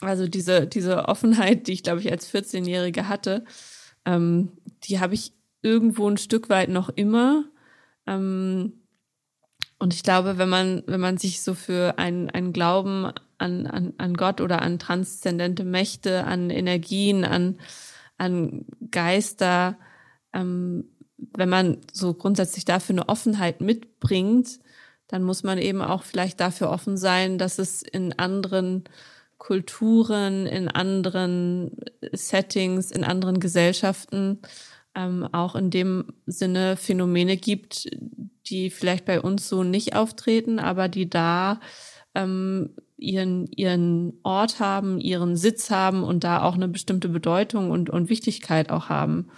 also 0.00 0.28
diese, 0.28 0.66
diese 0.66 1.08
Offenheit, 1.08 1.66
die 1.66 1.72
ich, 1.72 1.82
glaube 1.82 2.00
ich, 2.00 2.10
als 2.10 2.32
14-Jährige 2.32 3.08
hatte, 3.08 3.44
ähm, 4.04 4.52
die 4.84 5.00
habe 5.00 5.14
ich 5.14 5.32
irgendwo 5.62 6.08
ein 6.08 6.18
Stück 6.18 6.48
weit 6.48 6.68
noch 6.68 6.88
immer. 6.88 7.44
Ähm, 8.06 8.86
und 9.78 9.94
ich 9.94 10.02
glaube, 10.02 10.38
wenn 10.38 10.48
man, 10.48 10.82
wenn 10.86 11.00
man 11.00 11.18
sich 11.18 11.42
so 11.42 11.54
für 11.54 11.98
einen, 11.98 12.30
einen 12.30 12.52
Glauben 12.52 13.12
an, 13.38 13.66
an, 13.66 13.94
an 13.98 14.14
Gott 14.14 14.40
oder 14.40 14.62
an 14.62 14.78
transzendente 14.78 15.64
Mächte, 15.64 16.24
an 16.24 16.50
Energien, 16.50 17.24
an, 17.24 17.58
an 18.16 18.64
Geister, 18.90 19.76
ähm, 20.32 20.84
wenn 21.18 21.48
man 21.48 21.78
so 21.92 22.14
grundsätzlich 22.14 22.64
dafür 22.64 22.94
eine 22.94 23.08
Offenheit 23.08 23.60
mitbringt, 23.60 24.60
dann 25.08 25.22
muss 25.22 25.42
man 25.42 25.58
eben 25.58 25.82
auch 25.82 26.02
vielleicht 26.02 26.40
dafür 26.40 26.70
offen 26.70 26.96
sein, 26.96 27.38
dass 27.38 27.58
es 27.58 27.82
in 27.82 28.18
anderen 28.18 28.84
Kulturen, 29.38 30.46
in 30.46 30.68
anderen 30.68 31.76
Settings, 32.12 32.90
in 32.90 33.04
anderen 33.04 33.38
Gesellschaften 33.38 34.40
ähm, 34.96 35.28
auch 35.32 35.54
in 35.54 35.70
dem 35.70 36.06
Sinne 36.26 36.76
Phänomene 36.76 37.36
gibt, 37.36 37.88
die 38.46 38.70
vielleicht 38.70 39.04
bei 39.04 39.20
uns 39.20 39.48
so 39.48 39.62
nicht 39.62 39.94
auftreten, 39.94 40.58
aber 40.58 40.88
die 40.88 41.08
da 41.08 41.60
ähm, 42.14 42.74
ihren, 42.96 43.46
ihren 43.52 44.18
Ort 44.22 44.58
haben, 44.58 44.98
ihren 44.98 45.36
Sitz 45.36 45.70
haben 45.70 46.02
und 46.02 46.24
da 46.24 46.42
auch 46.42 46.54
eine 46.54 46.68
bestimmte 46.68 47.10
Bedeutung 47.10 47.70
und, 47.70 47.90
und 47.90 48.08
Wichtigkeit 48.08 48.70
auch 48.70 48.88
haben. 48.88 49.28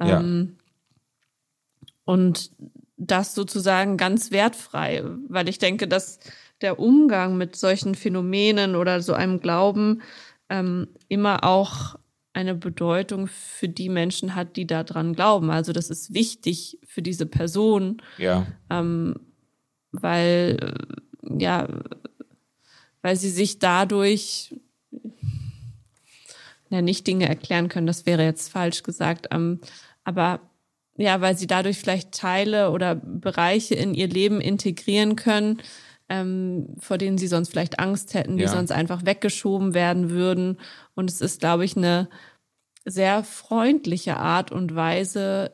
Ähm, 0.00 0.56
ja. 0.56 1.92
Und 2.04 2.50
das 2.96 3.34
sozusagen 3.34 3.96
ganz 3.96 4.32
wertfrei, 4.32 5.04
weil 5.28 5.48
ich 5.48 5.58
denke, 5.58 5.86
dass 5.86 6.18
der 6.60 6.80
Umgang 6.80 7.36
mit 7.36 7.54
solchen 7.56 7.94
Phänomenen 7.94 8.74
oder 8.74 9.00
so 9.00 9.14
einem 9.14 9.40
Glauben 9.40 10.02
ähm, 10.48 10.88
immer 11.08 11.44
auch 11.44 11.96
eine 12.32 12.54
Bedeutung 12.54 13.26
für 13.26 13.68
die 13.68 13.88
Menschen 13.88 14.34
hat, 14.34 14.56
die 14.56 14.66
daran 14.66 15.14
glauben. 15.14 15.50
Also 15.50 15.72
das 15.72 15.90
ist 15.90 16.14
wichtig 16.14 16.78
für 16.86 17.02
diese 17.02 17.26
Person, 17.26 18.00
ja. 18.18 18.46
ähm, 18.70 19.14
weil 19.90 20.56
äh, 20.60 21.00
ja, 21.38 21.68
weil 23.02 23.16
sie 23.16 23.30
sich 23.30 23.58
dadurch 23.58 24.54
ja 26.70 26.82
nicht 26.82 27.06
Dinge 27.06 27.28
erklären 27.28 27.68
können. 27.68 27.86
Das 27.86 28.06
wäre 28.06 28.24
jetzt 28.24 28.50
falsch 28.50 28.82
gesagt, 28.82 29.28
ähm, 29.32 29.60
aber 30.04 30.40
ja, 30.96 31.20
weil 31.20 31.36
sie 31.36 31.46
dadurch 31.46 31.78
vielleicht 31.78 32.12
Teile 32.12 32.70
oder 32.70 32.94
Bereiche 32.94 33.74
in 33.74 33.94
ihr 33.94 34.08
Leben 34.08 34.40
integrieren 34.40 35.16
können, 35.16 35.62
ähm, 36.10 36.74
vor 36.78 36.98
denen 36.98 37.16
sie 37.16 37.28
sonst 37.28 37.50
vielleicht 37.50 37.78
Angst 37.78 38.14
hätten, 38.14 38.36
die 38.36 38.42
ja. 38.42 38.48
sonst 38.48 38.72
einfach 38.72 39.06
weggeschoben 39.06 39.72
werden 39.72 40.10
würden. 40.10 40.58
Und 40.94 41.08
es 41.08 41.20
ist, 41.20 41.40
glaube 41.40 41.64
ich, 41.64 41.76
eine 41.76 42.08
sehr 42.84 43.22
freundliche 43.22 44.16
Art 44.16 44.50
und 44.50 44.74
Weise, 44.74 45.52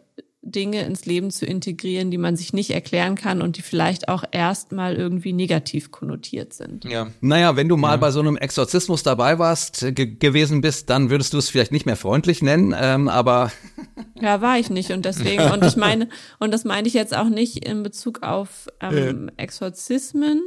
Dinge 0.51 0.83
ins 0.83 1.07
Leben 1.07 1.31
zu 1.31 1.45
integrieren, 1.45 2.11
die 2.11 2.19
man 2.19 2.37
sich 2.37 2.53
nicht 2.53 2.71
erklären 2.71 3.15
kann 3.15 3.43
und 3.43 3.57
die 3.57 3.63
vielleicht 3.63 4.09
auch 4.09 4.25
erstmal 4.31 4.95
irgendwie 4.95 5.33
negativ 5.33 5.91
konnotiert 5.91 6.53
sind. 6.53 6.85
Ja. 6.85 7.09
Naja, 7.21 7.57
wenn 7.57 7.69
du 7.69 7.77
mal 7.77 7.93
ja. 7.93 7.97
bei 7.97 8.11
so 8.11 8.21
einem 8.21 8.37
Exorzismus 8.37 9.03
dabei 9.03 9.39
warst, 9.39 9.87
ge 9.95 10.07
gewesen 10.17 10.61
bist, 10.61 10.89
dann 10.91 11.11
würdest 11.11 11.33
du 11.33 11.39
es 11.39 11.51
vielleicht 11.51 11.73
nicht 11.73 11.87
mehr 11.87 11.97
freundlich 11.97 12.43
nennen, 12.43 12.75
ähm, 12.79 13.09
aber 13.09 13.51
Ja, 14.21 14.41
war 14.41 14.59
ich 14.59 14.71
nicht 14.71 14.91
und 14.93 15.05
deswegen 15.05 15.43
und 15.51 15.65
ich 15.65 15.77
meine 15.77 16.09
und 16.39 16.53
das 16.53 16.65
meine 16.65 16.89
ich 16.89 16.95
jetzt 16.95 17.15
auch 17.15 17.29
nicht 17.29 17.67
in 17.67 17.83
Bezug 17.83 18.23
auf 18.23 18.69
ähm, 18.81 19.31
Exorzismen, 19.37 20.43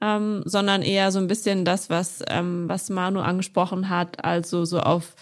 ähm, 0.00 0.42
sondern 0.44 0.82
eher 0.82 1.10
so 1.10 1.18
ein 1.18 1.26
bisschen 1.26 1.64
das, 1.64 1.90
was 1.90 2.22
ähm, 2.28 2.68
was 2.68 2.88
Manu 2.90 3.20
angesprochen 3.20 3.88
hat, 3.88 4.24
also 4.24 4.64
so 4.64 4.80
auf 4.80 5.14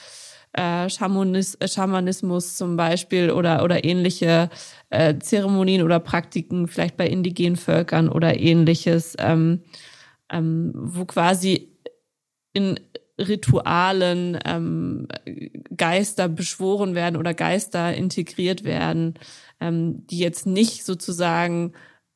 äh, 0.54 0.88
Schamanis 0.88 1.58
Schamanismus 1.64 2.56
zum 2.56 2.76
Beispiel 2.76 3.30
oder 3.30 3.62
oder 3.64 3.84
ähnliche 3.84 4.50
äh, 4.90 5.18
Zeremonien 5.18 5.82
oder 5.82 6.00
Praktiken 6.00 6.68
vielleicht 6.68 6.96
bei 6.96 7.06
indigenen 7.08 7.56
Völkern 7.56 8.08
oder 8.08 8.38
ähnliches, 8.38 9.16
ähm, 9.18 9.62
ähm, 10.30 10.72
wo 10.74 11.04
quasi 11.04 11.76
in 12.52 12.78
Ritualen 13.18 14.38
ähm, 14.44 15.08
Geister 15.76 16.28
beschworen 16.28 16.94
werden 16.94 17.16
oder 17.16 17.34
Geister 17.34 17.94
integriert 17.94 18.64
werden, 18.64 19.14
ähm, 19.60 20.06
die 20.08 20.18
jetzt 20.18 20.46
nicht 20.46 20.84
sozusagen 20.84 21.72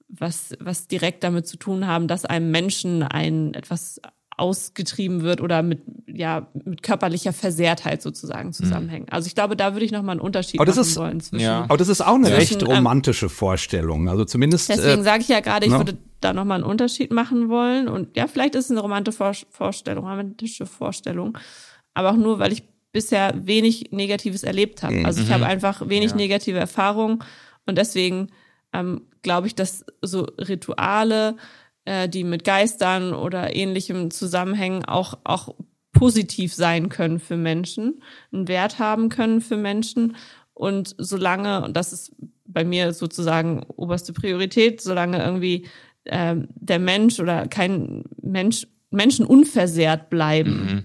was, 0.09 0.57
was 0.59 0.89
direkt 0.89 1.23
damit 1.23 1.47
zu 1.47 1.57
tun 1.57 1.87
haben, 1.87 2.09
dass 2.09 2.25
einem 2.25 2.51
Menschen 2.51 3.03
ein 3.03 3.55
etwas 3.55 4.01
ausgetrieben 4.39 5.23
wird 5.23 5.41
oder 5.41 5.63
mit 5.63 5.83
ja 6.07 6.47
mit 6.65 6.83
körperlicher 6.83 7.33
Versehrtheit 7.33 8.03
sozusagen 8.03 8.53
zusammenhängen. 8.53 9.07
Mhm. 9.07 9.13
Also 9.13 9.27
ich 9.27 9.35
glaube, 9.35 9.57
da 9.57 9.75
würde 9.75 9.85
ich 9.85 9.93
noch 9.93 10.03
mal 10.03 10.13
einen 10.13 10.21
Unterschied 10.21 10.61
aber 10.61 10.67
das 10.67 10.77
machen 10.77 10.89
ist, 10.89 10.97
wollen 10.97 11.21
zwischen. 11.21 11.45
Ja. 11.45 11.65
Aber 11.65 11.77
das 11.77 11.89
ist 11.89 12.01
auch 12.01 12.15
eine 12.15 12.31
recht 12.31 12.63
ähm, 12.63 12.69
romantische 12.69 13.27
ähm, 13.27 13.31
Vorstellung. 13.31 14.09
Also 14.09 14.25
zumindest. 14.25 14.69
Deswegen 14.69 15.01
äh, 15.01 15.05
sage 15.05 15.23
ich 15.23 15.29
ja 15.29 15.41
gerade, 15.41 15.67
ich 15.67 15.73
no? 15.73 15.79
würde 15.79 15.99
da 16.21 16.33
noch 16.33 16.45
mal 16.45 16.55
einen 16.55 16.65
Unterschied 16.65 17.13
machen 17.13 17.49
wollen 17.49 17.89
und 17.89 18.17
ja, 18.17 18.27
vielleicht 18.27 18.55
ist 18.55 18.67
es 18.67 18.71
eine 18.71 18.81
romantische 18.81 19.35
Vorstellung, 19.51 20.05
romantische 20.05 20.67
Vorstellung, 20.67 21.37
aber 21.95 22.11
auch 22.11 22.17
nur, 22.17 22.39
weil 22.39 22.53
ich 22.53 22.63
bisher 22.93 23.35
wenig 23.45 23.91
Negatives 23.91 24.43
erlebt 24.43 24.83
habe. 24.83 25.05
Also 25.05 25.21
ich 25.21 25.31
habe 25.31 25.45
mhm. 25.45 25.51
einfach 25.51 25.89
wenig 25.89 26.13
ja. 26.13 26.17
negative 26.17 26.59
Erfahrungen 26.59 27.19
und 27.67 27.77
deswegen 27.77 28.29
ähm, 28.73 29.03
glaube 29.23 29.47
ich, 29.47 29.55
dass 29.55 29.85
so 30.01 30.23
Rituale 30.39 31.37
äh, 31.89 32.07
die 32.07 32.23
mit 32.23 32.45
Geistern 32.45 33.15
oder 33.15 33.57
ähnlichem 33.57 34.11
zusammenhängen, 34.11 34.85
auch, 34.85 35.19
auch 35.25 35.55
positiv 35.93 36.53
sein 36.53 36.91
können 36.91 37.19
für 37.19 37.39
Menschen, 37.39 38.03
einen 38.31 38.47
Wert 38.47 38.79
haben 38.79 39.09
können 39.09 39.41
für 39.41 39.57
Menschen. 39.57 40.15
Und 40.53 40.95
solange, 40.99 41.65
und 41.65 41.77
das 41.79 41.95
ist 41.95 42.15
bei 42.45 42.63
mir 42.65 42.93
sozusagen 42.93 43.63
oberste 43.77 44.13
Priorität, 44.13 44.83
solange 44.83 45.23
irgendwie 45.25 45.67
äh, 46.05 46.37
der 46.37 46.79
Mensch 46.79 47.21
oder 47.21 47.49
kein 47.49 48.05
Mensch, 48.21 48.67
Menschen 48.91 49.25
unversehrt 49.25 50.11
bleiben 50.11 50.51
mhm. 50.51 50.83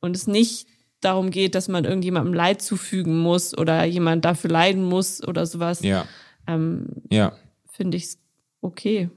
und 0.00 0.14
es 0.14 0.28
nicht 0.28 0.68
darum 1.00 1.30
geht, 1.30 1.56
dass 1.56 1.66
man 1.66 1.84
irgendjemandem 1.84 2.34
Leid 2.34 2.62
zufügen 2.62 3.18
muss 3.18 3.56
oder 3.56 3.84
jemand 3.84 4.24
dafür 4.24 4.50
leiden 4.50 4.84
muss 4.84 5.26
oder 5.26 5.44
sowas, 5.44 5.82
ja. 5.82 6.06
Ähm, 6.46 6.86
ja. 7.10 7.32
finde 7.68 7.96
ich 7.96 8.04
es 8.04 8.18
okay. 8.60 9.10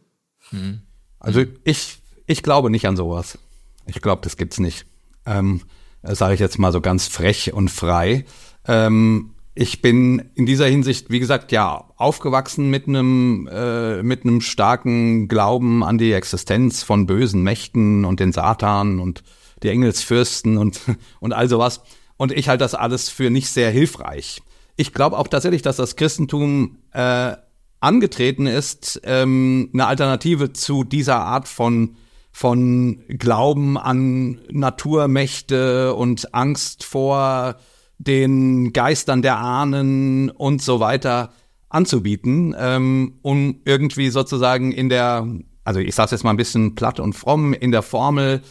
Mhm. 0.51 0.81
Also 1.19 1.43
ich, 1.63 1.99
ich 2.25 2.43
glaube 2.43 2.69
nicht 2.69 2.87
an 2.87 2.97
sowas. 2.97 3.37
Ich 3.85 4.01
glaube, 4.01 4.21
das 4.23 4.37
gibt's 4.37 4.59
nicht. 4.59 4.85
Ähm, 5.25 5.61
Sage 6.01 6.33
ich 6.33 6.39
jetzt 6.39 6.59
mal 6.59 6.71
so 6.71 6.79
ganz 6.79 7.07
frech 7.07 7.53
und 7.53 7.69
frei. 7.69 8.25
Ähm, 8.65 9.31
ich 9.53 9.81
bin 9.81 10.29
in 10.35 10.45
dieser 10.45 10.67
Hinsicht, 10.67 11.09
wie 11.09 11.19
gesagt, 11.19 11.51
ja, 11.51 11.83
aufgewachsen 11.97 12.69
mit 12.69 12.87
einem 12.87 13.49
äh, 13.51 14.01
mit 14.01 14.23
einem 14.23 14.39
starken 14.39 15.27
Glauben 15.27 15.83
an 15.83 15.97
die 15.97 16.13
Existenz 16.13 16.83
von 16.83 17.05
bösen 17.05 17.43
Mächten 17.43 18.05
und 18.05 18.21
den 18.21 18.31
Satan 18.31 18.99
und 18.99 19.23
die 19.61 19.69
Engelsfürsten 19.69 20.57
und 20.57 20.79
und 21.19 21.33
all 21.33 21.49
sowas. 21.49 21.81
Und 22.15 22.31
ich 22.31 22.47
halte 22.47 22.63
das 22.63 22.75
alles 22.75 23.09
für 23.09 23.29
nicht 23.29 23.49
sehr 23.49 23.71
hilfreich. 23.71 24.41
Ich 24.77 24.93
glaube 24.93 25.17
auch 25.17 25.27
tatsächlich, 25.27 25.61
dass 25.61 25.75
das 25.75 25.97
Christentum 25.97 26.77
äh, 26.93 27.35
angetreten 27.79 28.45
ist, 28.45 29.01
ähm, 29.03 29.69
eine 29.73 29.87
Alternative 29.87 30.53
zu 30.53 30.83
dieser 30.83 31.19
Art 31.19 31.47
von 31.47 31.95
von 32.31 33.03
Glauben 33.09 33.77
an 33.77 34.39
Naturmächte 34.51 35.93
und 35.95 36.33
Angst 36.33 36.83
vor 36.83 37.55
den 37.97 38.71
Geistern 38.71 39.21
der 39.21 39.39
Ahnen 39.39 40.29
und 40.29 40.61
so 40.61 40.79
weiter 40.79 41.33
anzubieten, 41.67 42.55
ähm, 42.57 43.19
um 43.21 43.61
irgendwie 43.65 44.09
sozusagen 44.09 44.71
in 44.71 44.89
der, 44.89 45.27
also 45.63 45.79
ich 45.79 45.93
sage 45.93 46.11
jetzt 46.11 46.23
mal 46.23 46.31
ein 46.31 46.37
bisschen 46.37 46.75
platt 46.75 46.99
und 46.99 47.13
fromm, 47.13 47.53
in 47.53 47.71
der 47.71 47.81
Formel, 47.81 48.41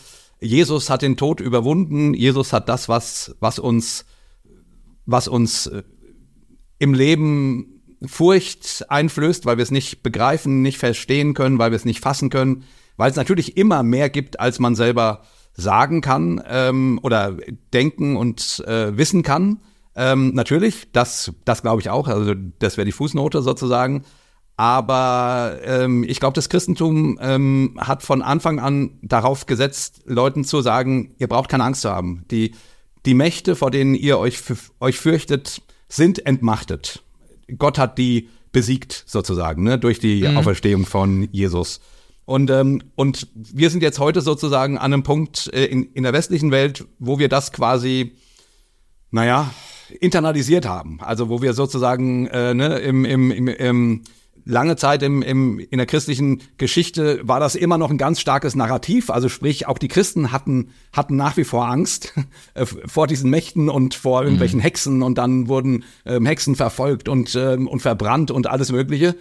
Jesus 0.40 0.90
hat 0.90 1.02
den 1.02 1.16
Tod 1.16 1.40
überwunden, 1.40 2.14
Jesus 2.14 2.52
hat 2.52 2.68
das, 2.68 2.88
was, 2.88 3.36
was 3.40 3.58
uns, 3.58 4.04
was 5.06 5.26
uns 5.28 5.66
äh, 5.66 5.82
im 6.78 6.94
Leben 6.94 7.77
Furcht 8.06 8.86
einflößt, 8.88 9.46
weil 9.46 9.56
wir 9.56 9.62
es 9.62 9.70
nicht 9.70 10.02
begreifen, 10.02 10.62
nicht 10.62 10.78
verstehen 10.78 11.34
können, 11.34 11.58
weil 11.58 11.70
wir 11.70 11.76
es 11.76 11.84
nicht 11.84 12.00
fassen 12.00 12.30
können, 12.30 12.64
weil 12.96 13.10
es 13.10 13.16
natürlich 13.16 13.56
immer 13.56 13.82
mehr 13.82 14.10
gibt, 14.10 14.40
als 14.40 14.58
man 14.58 14.74
selber 14.74 15.22
sagen 15.54 16.00
kann 16.00 16.40
ähm, 16.48 17.00
oder 17.02 17.36
denken 17.72 18.16
und 18.16 18.64
äh, 18.66 18.96
wissen 18.96 19.22
kann. 19.22 19.60
Ähm, 19.96 20.32
natürlich, 20.34 20.92
das, 20.92 21.32
das 21.44 21.62
glaube 21.62 21.80
ich 21.80 21.90
auch, 21.90 22.06
also 22.06 22.34
das 22.60 22.76
wäre 22.76 22.84
die 22.84 22.92
Fußnote 22.92 23.42
sozusagen. 23.42 24.04
Aber 24.56 25.58
ähm, 25.64 26.04
ich 26.04 26.18
glaube, 26.18 26.34
das 26.34 26.48
Christentum 26.48 27.18
ähm, 27.20 27.78
hat 27.78 28.02
von 28.02 28.22
Anfang 28.22 28.58
an 28.58 28.98
darauf 29.02 29.46
gesetzt, 29.46 30.02
Leuten 30.04 30.44
zu 30.44 30.62
sagen, 30.62 31.14
ihr 31.18 31.28
braucht 31.28 31.48
keine 31.48 31.64
Angst 31.64 31.82
zu 31.82 31.90
haben. 31.90 32.24
Die, 32.30 32.54
die 33.06 33.14
Mächte, 33.14 33.54
vor 33.54 33.70
denen 33.70 33.94
ihr 33.94 34.18
euch, 34.18 34.40
euch 34.80 34.98
fürchtet, 34.98 35.62
sind 35.88 36.26
entmachtet. 36.26 37.04
Gott 37.56 37.78
hat 37.78 37.98
die 37.98 38.28
besiegt 38.52 39.04
sozusagen, 39.06 39.62
ne, 39.62 39.78
durch 39.78 39.98
die 39.98 40.22
mhm. 40.26 40.36
Auferstehung 40.36 40.86
von 40.86 41.28
Jesus. 41.32 41.80
Und, 42.24 42.50
ähm, 42.50 42.82
und 42.94 43.28
wir 43.34 43.70
sind 43.70 43.82
jetzt 43.82 43.98
heute 43.98 44.20
sozusagen 44.20 44.76
an 44.76 44.92
einem 44.92 45.02
Punkt 45.02 45.50
äh, 45.54 45.64
in, 45.64 45.84
in 45.92 46.02
der 46.02 46.12
westlichen 46.12 46.50
Welt, 46.50 46.84
wo 46.98 47.18
wir 47.18 47.28
das 47.28 47.52
quasi, 47.52 48.12
naja, 49.10 49.50
internalisiert 50.00 50.66
haben. 50.66 51.00
Also 51.00 51.30
wo 51.30 51.40
wir 51.40 51.54
sozusagen 51.54 52.26
äh, 52.26 52.52
ne, 52.52 52.78
im, 52.80 53.04
im, 53.04 53.30
im, 53.30 53.48
im 53.48 54.02
lange 54.48 54.76
Zeit 54.76 55.02
im, 55.02 55.20
im, 55.20 55.58
in 55.58 55.76
der 55.76 55.86
christlichen 55.86 56.40
Geschichte 56.56 57.20
war 57.22 57.38
das 57.38 57.54
immer 57.54 57.76
noch 57.76 57.90
ein 57.90 57.98
ganz 57.98 58.18
starkes 58.18 58.56
Narrativ. 58.56 59.10
Also 59.10 59.28
sprich, 59.28 59.66
auch 59.66 59.76
die 59.76 59.88
Christen 59.88 60.32
hatten, 60.32 60.70
hatten 60.92 61.16
nach 61.16 61.36
wie 61.36 61.44
vor 61.44 61.68
Angst 61.68 62.14
äh, 62.54 62.64
vor 62.64 63.06
diesen 63.06 63.30
Mächten 63.30 63.68
und 63.68 63.94
vor 63.94 64.22
irgendwelchen 64.22 64.60
mhm. 64.60 64.62
Hexen 64.62 65.02
und 65.02 65.18
dann 65.18 65.48
wurden 65.48 65.84
ähm, 66.06 66.24
Hexen 66.24 66.56
verfolgt 66.56 67.08
und, 67.08 67.34
ähm, 67.34 67.68
und 67.68 67.80
verbrannt 67.80 68.30
und 68.30 68.46
alles 68.46 68.72
Mögliche. 68.72 69.16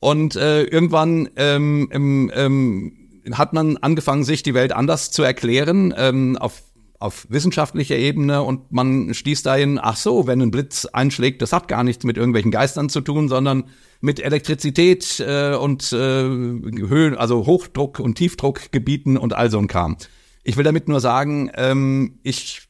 Und 0.00 0.36
äh, 0.36 0.64
irgendwann 0.64 1.28
ähm, 1.36 1.88
ähm, 1.92 2.92
hat 3.32 3.52
man 3.52 3.76
angefangen, 3.76 4.24
sich 4.24 4.42
die 4.42 4.54
Welt 4.54 4.72
anders 4.72 5.10
zu 5.10 5.22
erklären, 5.22 5.94
ähm, 5.96 6.36
auf 6.38 6.62
auf 7.02 7.26
wissenschaftlicher 7.28 7.96
Ebene 7.96 8.42
und 8.42 8.70
man 8.72 9.12
stieß 9.12 9.42
dahin, 9.42 9.78
ach 9.82 9.96
so, 9.96 10.26
wenn 10.26 10.40
ein 10.40 10.50
Blitz 10.50 10.86
einschlägt, 10.86 11.42
das 11.42 11.52
hat 11.52 11.68
gar 11.68 11.84
nichts 11.84 12.04
mit 12.04 12.16
irgendwelchen 12.16 12.50
Geistern 12.50 12.88
zu 12.88 13.00
tun, 13.00 13.28
sondern 13.28 13.64
mit 14.00 14.20
Elektrizität 14.20 15.20
äh, 15.20 15.54
und 15.54 15.92
äh, 15.92 15.96
Höhen, 15.96 17.16
also 17.16 17.44
Hochdruck- 17.46 18.00
und 18.00 18.14
Tiefdruckgebieten 18.14 19.16
und 19.16 19.34
all 19.34 19.50
so 19.50 19.58
ein 19.58 19.66
Kram. 19.66 19.96
Ich 20.44 20.56
will 20.56 20.64
damit 20.64 20.88
nur 20.88 21.00
sagen, 21.00 21.50
ähm, 21.54 22.18
ich, 22.22 22.68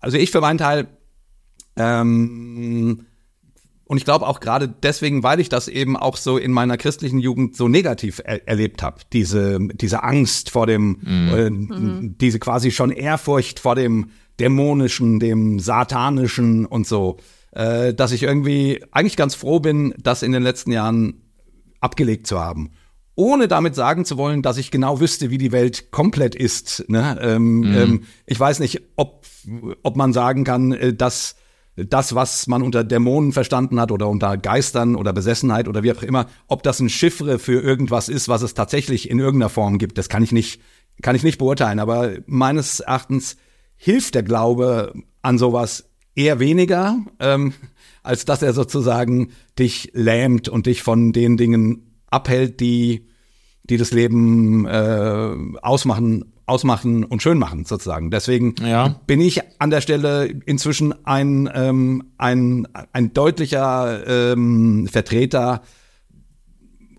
also 0.00 0.18
ich 0.18 0.30
für 0.30 0.40
meinen 0.40 0.58
Teil, 0.58 0.88
ähm, 1.76 3.06
und 3.88 3.96
ich 3.96 4.04
glaube 4.04 4.26
auch 4.26 4.38
gerade 4.38 4.68
deswegen, 4.68 5.22
weil 5.22 5.40
ich 5.40 5.48
das 5.48 5.66
eben 5.66 5.96
auch 5.96 6.16
so 6.16 6.38
in 6.38 6.52
meiner 6.52 6.76
christlichen 6.76 7.18
Jugend 7.18 7.56
so 7.56 7.66
negativ 7.66 8.20
er 8.24 8.46
erlebt 8.46 8.82
habe, 8.82 9.00
diese 9.12 9.58
diese 9.72 10.04
Angst 10.04 10.50
vor 10.50 10.66
dem, 10.66 10.98
mhm. 11.00 11.34
Äh, 11.34 11.50
mhm. 11.50 12.14
diese 12.18 12.38
quasi 12.38 12.70
schon 12.70 12.90
Ehrfurcht 12.90 13.58
vor 13.58 13.74
dem 13.74 14.10
dämonischen, 14.38 15.18
dem 15.18 15.58
satanischen 15.58 16.64
und 16.64 16.86
so 16.86 17.18
äh, 17.52 17.94
dass 17.94 18.12
ich 18.12 18.22
irgendwie 18.22 18.84
eigentlich 18.92 19.16
ganz 19.16 19.34
froh 19.34 19.60
bin, 19.60 19.94
das 20.00 20.22
in 20.22 20.32
den 20.32 20.42
letzten 20.42 20.72
Jahren 20.72 21.22
abgelegt 21.80 22.26
zu 22.26 22.38
haben. 22.38 22.70
Ohne 23.14 23.48
damit 23.48 23.74
sagen 23.74 24.04
zu 24.04 24.16
wollen, 24.16 24.42
dass 24.42 24.58
ich 24.58 24.70
genau 24.70 25.00
wüsste, 25.00 25.30
wie 25.30 25.38
die 25.38 25.50
Welt 25.50 25.90
komplett 25.90 26.36
ist. 26.36 26.84
Ne? 26.88 27.18
Ähm, 27.20 27.60
mhm. 27.60 27.76
ähm, 27.76 28.02
ich 28.26 28.38
weiß 28.38 28.60
nicht, 28.60 28.82
ob, 28.96 29.26
ob 29.82 29.96
man 29.96 30.12
sagen 30.12 30.44
kann, 30.44 30.72
äh, 30.72 30.94
dass 30.94 31.34
das, 31.86 32.14
was 32.14 32.46
man 32.46 32.62
unter 32.62 32.82
Dämonen 32.84 33.32
verstanden 33.32 33.80
hat 33.80 33.92
oder 33.92 34.08
unter 34.08 34.36
Geistern 34.36 34.96
oder 34.96 35.12
Besessenheit 35.12 35.68
oder 35.68 35.82
wie 35.82 35.92
auch 35.92 36.02
immer, 36.02 36.26
ob 36.48 36.62
das 36.62 36.80
ein 36.80 36.88
Chiffre 36.88 37.38
für 37.38 37.60
irgendwas 37.60 38.08
ist, 38.08 38.28
was 38.28 38.42
es 38.42 38.54
tatsächlich 38.54 39.10
in 39.10 39.18
irgendeiner 39.18 39.50
Form 39.50 39.78
gibt, 39.78 39.98
das 39.98 40.08
kann 40.08 40.22
ich 40.22 40.32
nicht, 40.32 40.60
kann 41.02 41.14
ich 41.14 41.22
nicht 41.22 41.38
beurteilen. 41.38 41.78
Aber 41.78 42.16
meines 42.26 42.80
Erachtens 42.80 43.36
hilft 43.76 44.14
der 44.14 44.24
Glaube 44.24 44.92
an 45.22 45.38
sowas 45.38 45.88
eher 46.14 46.40
weniger, 46.40 46.98
ähm, 47.20 47.52
als 48.02 48.24
dass 48.24 48.42
er 48.42 48.52
sozusagen 48.52 49.30
dich 49.58 49.90
lähmt 49.94 50.48
und 50.48 50.66
dich 50.66 50.82
von 50.82 51.12
den 51.12 51.36
Dingen 51.36 52.00
abhält, 52.10 52.58
die, 52.60 53.06
die 53.64 53.76
das 53.76 53.92
Leben 53.92 54.66
äh, 54.66 55.36
ausmachen, 55.62 56.32
ausmachen 56.48 57.04
und 57.04 57.22
schön 57.22 57.38
machen, 57.38 57.64
sozusagen. 57.64 58.10
Deswegen 58.10 58.54
ja. 58.60 59.00
bin 59.06 59.20
ich 59.20 59.40
an 59.58 59.70
der 59.70 59.80
Stelle 59.80 60.26
inzwischen 60.46 60.94
ein, 61.04 61.50
ähm, 61.54 62.12
ein, 62.18 62.66
ein 62.92 63.12
deutlicher 63.12 64.06
ähm, 64.06 64.88
Vertreter 64.90 65.62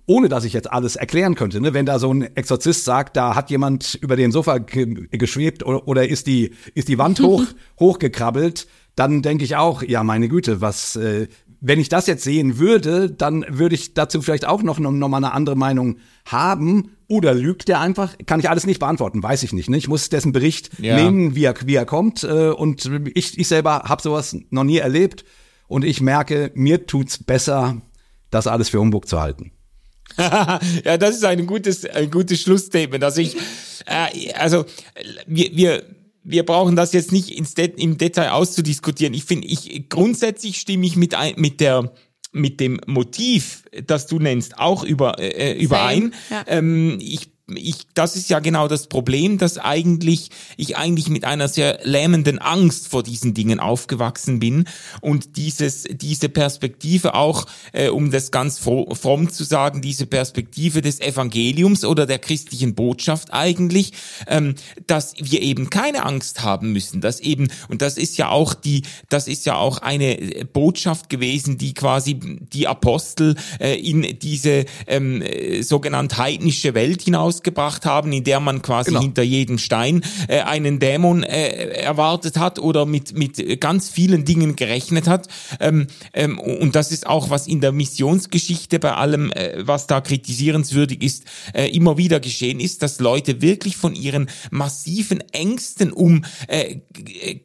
ohne 0.10 0.28
dass 0.28 0.44
ich 0.44 0.54
jetzt 0.54 0.72
alles 0.72 0.96
erklären 0.96 1.36
könnte. 1.36 1.62
Ne? 1.62 1.76
Wenn 1.76 1.86
da 1.86 2.00
so 2.00 2.12
ein 2.12 2.36
Exorzist 2.36 2.84
sagt, 2.84 3.16
da 3.16 3.36
hat 3.36 3.52
jemand 3.52 3.94
über 4.02 4.16
den 4.16 4.32
Sofa 4.32 4.58
ge 4.58 5.08
geschwebt 5.12 5.64
oder, 5.64 5.88
oder 5.88 6.10
ist 6.10 6.26
die 6.26 6.56
ist 6.74 6.88
die 6.88 6.98
Wand 6.98 7.20
hoch 7.22 7.44
hochgekrabbelt, 7.80 8.68
dann 8.96 9.22
denke 9.22 9.44
ich 9.44 9.56
auch, 9.56 9.84
ja 9.84 10.04
meine 10.04 10.28
Güte, 10.28 10.62
was 10.62 10.96
äh, 10.96 11.28
wenn 11.62 11.80
ich 11.80 11.90
das 11.90 12.08
jetzt 12.08 12.24
sehen 12.24 12.58
würde, 12.58 13.10
dann 13.10 13.46
würde 13.50 13.76
ich 13.76 13.94
dazu 13.94 14.22
vielleicht 14.22 14.46
auch 14.46 14.64
noch, 14.64 14.80
noch 14.80 15.10
mal 15.10 15.18
eine 15.18 15.34
andere 15.34 15.56
Meinung 15.56 15.98
haben. 16.26 16.92
Oder 17.08 17.34
lügt 17.34 17.68
der 17.68 17.80
einfach? 17.80 18.16
Kann 18.26 18.40
ich 18.40 18.50
alles 18.50 18.66
nicht 18.66 18.80
beantworten, 18.80 19.24
weiß 19.24 19.44
ich 19.44 19.52
nicht. 19.52 19.70
Ne? 19.70 19.78
Ich 19.78 19.88
muss 19.88 20.10
dessen 20.10 20.32
Bericht 20.32 20.70
ja. 20.80 20.96
nehmen, 20.96 21.36
wie 21.36 21.44
er, 21.44 21.56
wie 21.66 21.76
er 21.76 21.86
kommt. 21.86 22.24
Äh, 22.24 22.50
und 22.50 22.90
ich, 23.14 23.38
ich 23.38 23.48
selber 23.48 23.84
habe 23.86 24.02
sowas 24.02 24.38
noch 24.52 24.64
nie 24.64 24.78
erlebt. 24.78 25.26
Und 25.68 25.84
ich 25.84 26.02
merke, 26.02 26.52
mir 26.56 26.88
tut's 26.88 27.24
besser, 27.24 27.82
das 28.32 28.48
alles 28.48 28.70
für 28.70 28.80
Humbug 28.80 29.08
zu 29.08 29.20
halten. 29.20 29.52
ja, 30.18 30.98
das 30.98 31.18
ist 31.18 31.26
ein 31.26 31.46
gutes, 31.46 31.86
ein 31.86 32.10
gutes 32.10 32.42
Schlussstatement. 32.42 33.04
Also 33.04 33.22
ich, 33.22 33.36
äh, 33.86 34.34
also 34.34 34.66
wir, 35.28 35.56
wir, 35.56 35.84
wir 36.24 36.46
brauchen 36.46 36.76
das 36.76 36.94
jetzt 36.94 37.12
nicht 37.12 37.32
im 37.32 37.98
Detail 37.98 38.32
auszudiskutieren. 38.32 39.14
Ich 39.14 39.24
finde, 39.24 39.48
ich 39.48 39.90
grundsätzlich 39.90 40.60
stimme 40.60 40.86
ich 40.86 40.96
mit 40.96 41.16
ein, 41.16 41.34
mit 41.38 41.60
der 41.60 41.92
mit 42.32 42.60
dem 42.60 42.80
Motiv, 42.86 43.64
das 43.88 44.06
du 44.06 44.20
nennst, 44.20 44.60
auch 44.60 44.84
über, 44.84 45.18
äh, 45.20 45.58
überein. 45.60 46.14
Ja. 46.30 46.44
Ähm, 46.48 47.00
ich 47.02 47.32
ich, 47.56 47.88
das 47.94 48.16
ist 48.16 48.30
ja 48.30 48.40
genau 48.40 48.68
das 48.68 48.88
Problem, 48.88 49.38
dass 49.38 49.58
eigentlich 49.58 50.30
ich 50.58 50.78
eigentlich 50.78 51.10
mit 51.10 51.26
einer 51.26 51.48
sehr 51.48 51.80
lähmenden 51.84 52.40
Angst 52.40 52.88
vor 52.88 53.04
diesen 53.04 53.34
Dingen 53.34 53.60
aufgewachsen 53.60 54.40
bin 54.40 54.66
und 55.02 55.38
dieses 55.38 55.84
diese 55.84 56.30
Perspektive 56.30 57.16
auch, 57.16 57.46
äh, 57.72 57.90
um 57.90 58.12
das 58.12 58.32
ganz 58.32 58.60
fromm 58.60 59.30
zu 59.30 59.44
sagen, 59.44 59.82
diese 59.82 60.06
Perspektive 60.06 60.82
des 60.82 61.00
Evangeliums 61.00 61.86
oder 61.86 62.06
der 62.06 62.20
christlichen 62.20 62.76
Botschaft 62.76 63.34
eigentlich, 63.34 63.94
ähm, 64.28 64.56
dass 64.88 65.14
wir 65.20 65.42
eben 65.42 65.70
keine 65.70 66.06
Angst 66.06 66.44
haben 66.44 66.74
müssen, 66.74 67.02
dass 67.02 67.20
eben 67.20 67.48
und 67.68 67.82
das 67.82 67.98
ist 67.98 68.18
ja 68.18 68.30
auch 68.30 68.54
die, 68.54 68.84
das 69.10 69.28
ist 69.28 69.46
ja 69.46 69.56
auch 69.56 69.80
eine 69.80 70.46
Botschaft 70.52 71.10
gewesen, 71.10 71.58
die 71.58 71.74
quasi 71.74 72.20
die 72.20 72.68
Apostel 72.68 73.36
äh, 73.60 73.80
in 73.80 74.20
diese 74.20 74.66
ähm, 74.88 75.22
äh, 75.22 75.62
sogenannte 75.62 76.18
heidnische 76.18 76.74
Welt 76.74 77.02
hinaus 77.02 77.39
rausgebracht 77.40 77.86
haben, 77.86 78.12
in 78.12 78.24
der 78.24 78.40
man 78.40 78.62
quasi 78.62 78.92
genau. 78.92 79.02
hinter 79.02 79.24
jedem 79.24 79.58
Stein 79.58 80.02
äh, 80.28 80.42
einen 80.42 80.80
Dämon 80.80 81.24
äh, 81.24 81.82
erwartet 81.82 82.38
hat 82.38 82.60
oder 82.60 82.86
mit, 82.86 83.18
mit 83.18 83.60
ganz 83.62 83.90
vielen 83.90 84.26
Dingen 84.26 84.56
gerechnet 84.56 85.08
hat. 85.08 85.28
Ähm, 85.60 85.88
ähm, 86.14 86.40
und 86.40 86.76
das 86.76 86.92
ist 86.92 87.08
auch, 87.08 87.30
was 87.30 87.48
in 87.48 87.62
der 87.62 87.72
Missionsgeschichte 87.72 88.80
bei 88.80 88.94
allem, 88.94 89.32
äh, 89.32 89.66
was 89.66 89.88
da 89.88 90.02
kritisierenswürdig 90.02 91.02
ist, 91.02 91.24
äh, 91.54 91.68
immer 91.70 91.98
wieder 91.98 92.20
geschehen 92.20 92.60
ist, 92.60 92.82
dass 92.84 93.00
Leute 93.00 93.42
wirklich 93.42 93.78
von 93.78 93.96
ihren 93.96 94.30
massiven 94.52 95.22
Ängsten 95.32 95.92
um 95.92 96.26
äh, 96.48 96.78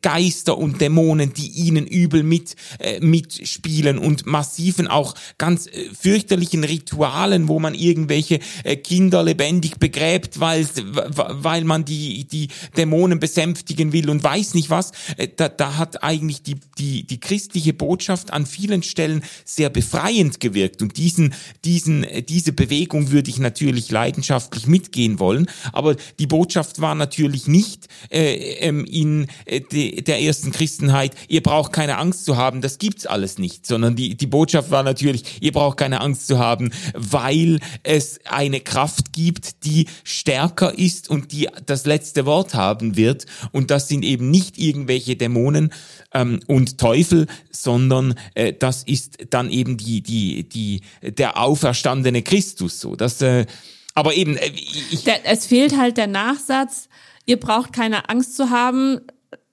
Geister 0.03 0.59
und 0.59 0.80
Dämonen, 0.80 1.32
die 1.32 1.49
ihnen 1.49 1.86
übel 1.86 2.22
mit 2.22 2.57
äh, 2.78 3.01
mitspielen 3.01 3.99
und 3.99 4.26
massiven 4.26 4.88
auch 4.88 5.14
ganz 5.38 5.66
äh, 5.66 5.70
fürchterlichen 5.99 6.64
Ritualen, 6.64 7.49
wo 7.49 7.61
man 7.61 7.74
irgendwelche 7.74 8.40
äh, 8.64 8.76
Kinder 8.76 9.22
lebendig 9.22 9.78
begräbt, 9.85 10.41
weil, 10.41 10.66
weil 10.87 11.64
man 11.64 11.85
die, 11.85 12.24
die 12.24 12.49
Dämonen 12.74 13.20
besänftigen 13.20 13.93
will 13.93 14.09
und 14.09 14.24
weiß 14.24 14.55
nicht 14.55 14.70
was. 14.70 14.93
Äh, 15.18 15.28
da, 15.37 15.51
da 15.51 15.76
hat 15.76 16.03
eigentlich 16.03 16.43
die, 16.43 16.57
die, 16.78 17.07
die 17.07 17.20
christliche 17.20 17.74
Botschaft 17.74 18.32
an 18.32 18.47
vielen 18.47 18.82
Stellen 18.82 19.22
sehr 19.45 19.68
befreiend 19.68 20.41
gewirkt. 20.41 20.80
Und 20.80 20.97
diesen, 20.97 21.35
diesen, 21.66 22.03
äh, 22.03 22.22
diese 22.22 22.55
Bewegung 22.55 23.11
würde 23.11 23.28
ich 23.28 23.39
natürlich 23.39 23.91
leidenschaftlich 23.91 24.66
mitgehen 24.66 25.18
wollen. 25.18 25.51
Aber 25.74 25.97
die 26.18 26.26
Botschaft 26.26 26.80
war 26.80 26.95
natürlich 26.95 27.47
nicht 27.47 27.89
äh, 28.09 28.37
ähm, 28.61 28.87
in 28.87 29.26
äh, 29.45 29.61
de, 29.61 30.01
der 30.01 30.22
ersten 30.22 30.51
Christenheit, 30.51 31.14
ihr 31.28 31.43
braucht 31.43 31.74
keine 31.74 31.99
Angst 31.99 32.24
zu 32.24 32.39
haben, 32.39 32.62
das 32.62 32.78
gibt's 32.78 33.05
alles 33.05 33.37
nicht, 33.37 33.66
sondern 33.66 33.97
die, 33.97 34.14
die 34.14 34.26
Botschaft 34.26 34.70
war 34.70 34.82
natürlich, 34.82 35.43
ihr 35.43 35.53
braucht 35.53 35.76
keine 35.76 36.01
Angst 36.01 36.26
zu 36.26 36.39
haben, 36.39 36.72
weil 36.95 37.61
es 37.82 38.20
eine 38.24 38.61
Kraft 38.61 39.12
gibt, 39.12 39.64
die 39.64 39.74
die 39.75 39.89
stärker 40.05 40.79
ist 40.79 41.11
und 41.11 41.33
die 41.33 41.49
das 41.66 41.85
letzte 41.85 42.27
Wort 42.27 42.55
haben 42.55 42.97
wird. 42.97 43.27
Und 43.53 43.70
das 43.70 43.89
sind 43.89 44.05
eben 44.05 44.31
nicht 44.31 44.57
irgendwelche 44.59 45.16
Dämonen 45.16 45.72
ähm, 46.12 46.41
und 46.47 46.79
Teufel, 46.79 47.27
sondern 47.51 48.14
äh, 48.35 48.53
das 48.53 48.85
ist 48.85 49.18
dann 49.31 49.51
eben 49.51 49.77
die, 49.77 50.01
die, 50.01 50.49
die, 50.49 50.83
der 51.03 51.39
auferstandene 51.39 52.22
Christus. 52.22 52.81
So, 52.81 52.95
das, 52.95 53.20
äh, 53.20 53.47
aber 53.95 54.14
eben, 54.14 54.37
äh, 54.37 54.53
ich, 54.55 55.05
der, 55.05 55.27
es 55.27 55.47
fehlt 55.47 55.77
halt 55.77 55.97
der 55.97 56.07
Nachsatz. 56.07 56.89
Ihr 57.27 57.41
braucht 57.41 57.72
keine 57.72 58.09
Angst 58.09 58.37
zu 58.37 58.51
haben. 58.51 59.01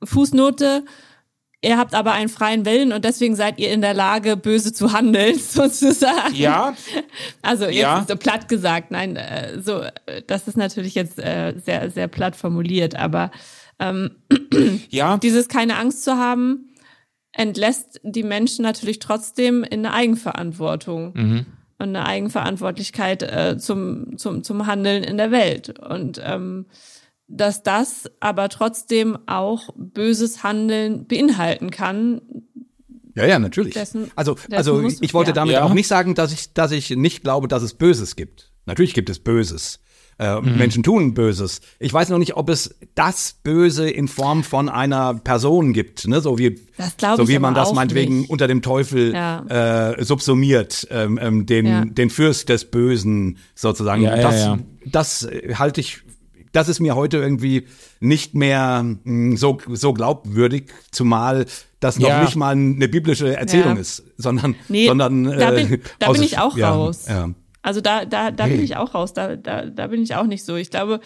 Fußnote 0.04 0.84
Ihr 1.64 1.78
habt 1.78 1.94
aber 1.94 2.14
einen 2.14 2.30
freien 2.30 2.66
Willen 2.66 2.92
und 2.92 3.06
deswegen 3.06 3.36
seid 3.36 3.60
ihr 3.60 3.70
in 3.72 3.82
der 3.82 3.94
Lage, 3.94 4.36
böse 4.36 4.74
zu 4.74 4.94
handeln, 4.94 5.38
sozusagen. 5.40 6.34
Ja. 6.34 6.76
Also 7.44 7.66
jetzt 7.66 7.76
ja. 7.76 8.06
so 8.08 8.16
platt 8.16 8.48
gesagt, 8.48 8.90
nein, 8.90 9.16
äh, 9.16 9.62
so, 9.62 9.84
das 10.26 10.48
ist 10.48 10.58
natürlich 10.58 10.96
jetzt 10.96 11.20
äh, 11.20 11.54
sehr, 11.64 11.92
sehr 11.92 12.08
platt 12.08 12.36
formuliert, 12.36 12.96
aber 12.96 13.30
ähm, 13.80 14.16
ja. 14.90 15.18
dieses 15.18 15.48
keine 15.50 15.78
Angst 15.78 16.04
zu 16.04 16.18
haben, 16.18 16.72
entlässt 17.32 18.00
die 18.04 18.24
Menschen 18.24 18.64
natürlich 18.64 18.98
trotzdem 18.98 19.64
in 19.64 19.86
eine 19.86 19.94
Eigenverantwortung. 19.94 21.14
Mhm. 21.14 21.46
Und 21.78 21.96
eine 21.96 22.06
Eigenverantwortlichkeit 22.06 23.24
äh, 23.24 23.58
zum, 23.58 24.16
zum, 24.16 24.44
zum 24.44 24.68
Handeln 24.68 25.04
in 25.04 25.18
der 25.18 25.32
Welt. 25.32 25.80
Und 25.80 26.22
ähm, 26.24 26.68
dass 27.32 27.64
das 27.64 28.12
aber 28.20 28.50
trotzdem 28.50 29.18
auch 29.26 29.70
böses 29.76 30.44
Handeln 30.44 31.08
beinhalten 31.08 31.72
kann. 31.72 32.22
Ja, 33.16 33.26
ja, 33.26 33.40
natürlich. 33.40 33.74
Dessen, 33.74 34.12
also, 34.16 34.36
dessen 34.36 34.54
also 34.54 34.84
ich 35.02 35.14
wollte 35.14 35.32
ja. 35.32 35.36
damit 35.36 35.54
ja. 35.54 35.64
auch 35.64 35.74
nicht 35.74 35.88
sagen, 35.88 36.16
dass 36.16 36.32
ich, 36.32 36.54
dass 36.54 36.72
ich 36.72 36.92
nicht 36.92 37.24
glaube, 37.24 37.48
dass 37.48 37.64
es 37.64 37.74
Böses 37.74 38.16
gibt. 38.16 38.52
Natürlich 38.66 38.94
gibt 38.94 39.10
es 39.10 39.20
Böses. 39.20 39.80
Äh, 40.20 40.40
mhm. 40.40 40.58
Menschen 40.58 40.84
tun 40.84 41.14
Böses. 41.14 41.62
Ich 41.80 41.92
weiß 41.92 42.10
noch 42.10 42.20
nicht, 42.20 42.36
ob 42.36 42.50
es 42.50 42.76
das 42.94 43.38
Böse 43.44 43.90
in 43.90 44.08
Form 44.08 44.44
von 44.44 44.70
einer 44.70 45.16
Person 45.16 45.74
gibt, 45.74 46.08
ne? 46.08 46.22
so 46.22 46.38
wie, 46.38 46.60
so 47.18 47.28
wie 47.28 47.40
man 47.40 47.56
das 47.56 47.74
meinetwegen 47.74 48.20
nicht. 48.20 48.30
unter 48.30 48.48
dem 48.48 48.62
Teufel 48.62 49.14
ja. 49.14 49.94
äh, 49.94 50.04
subsumiert, 50.04 50.88
ähm, 50.92 51.18
ähm, 51.20 51.46
den, 51.48 51.66
ja. 51.66 51.86
den 51.86 52.12
Fürst 52.12 52.50
des 52.50 52.70
Bösen 52.70 53.40
sozusagen. 53.56 54.04
Ja, 54.04 54.16
das, 54.18 54.60
das 54.86 55.28
halte 55.56 55.82
ich 55.82 56.04
das 56.52 56.70
ist 56.70 56.80
mir 56.80 56.96
heute 56.96 57.18
irgendwie 57.18 57.68
nicht 58.00 58.36
mehr 58.36 58.84
mh, 58.84 59.00
hm, 59.04 59.38
so, 59.38 59.58
so 59.70 59.94
glaubwürdig, 59.94 60.72
zumal 60.92 61.46
das 61.80 61.98
noch 61.98 62.10
ja. 62.10 62.24
nicht 62.24 62.36
mal 62.36 62.52
eine 62.52 62.88
biblische 62.88 63.36
Erzählung 63.36 63.76
ja. 63.76 63.82
ist, 63.82 64.04
sondern, 64.18 64.56
nee, 64.70 64.88
sondern 64.88 65.26
äh, 65.26 65.38
da 65.38 65.52
bin, 65.52 65.82
da 66.00 66.12
bin 66.12 66.24
ich 66.24 66.38
auch 66.38 66.58
raus. 66.58 67.06
Also 67.64 67.80
da, 67.80 68.06
da, 68.06 68.32
da 68.32 68.48
bin 68.48 68.64
ich 68.64 68.76
auch 68.76 68.94
raus. 68.94 69.14
Da, 69.14 69.36
da, 69.36 69.66
da 69.66 69.88
bin 69.88 70.02
ich 70.02 70.16
auch 70.16 70.26
nicht 70.26 70.44
so. 70.44 70.56
Ich 70.56 70.72
glaube, 70.72 71.00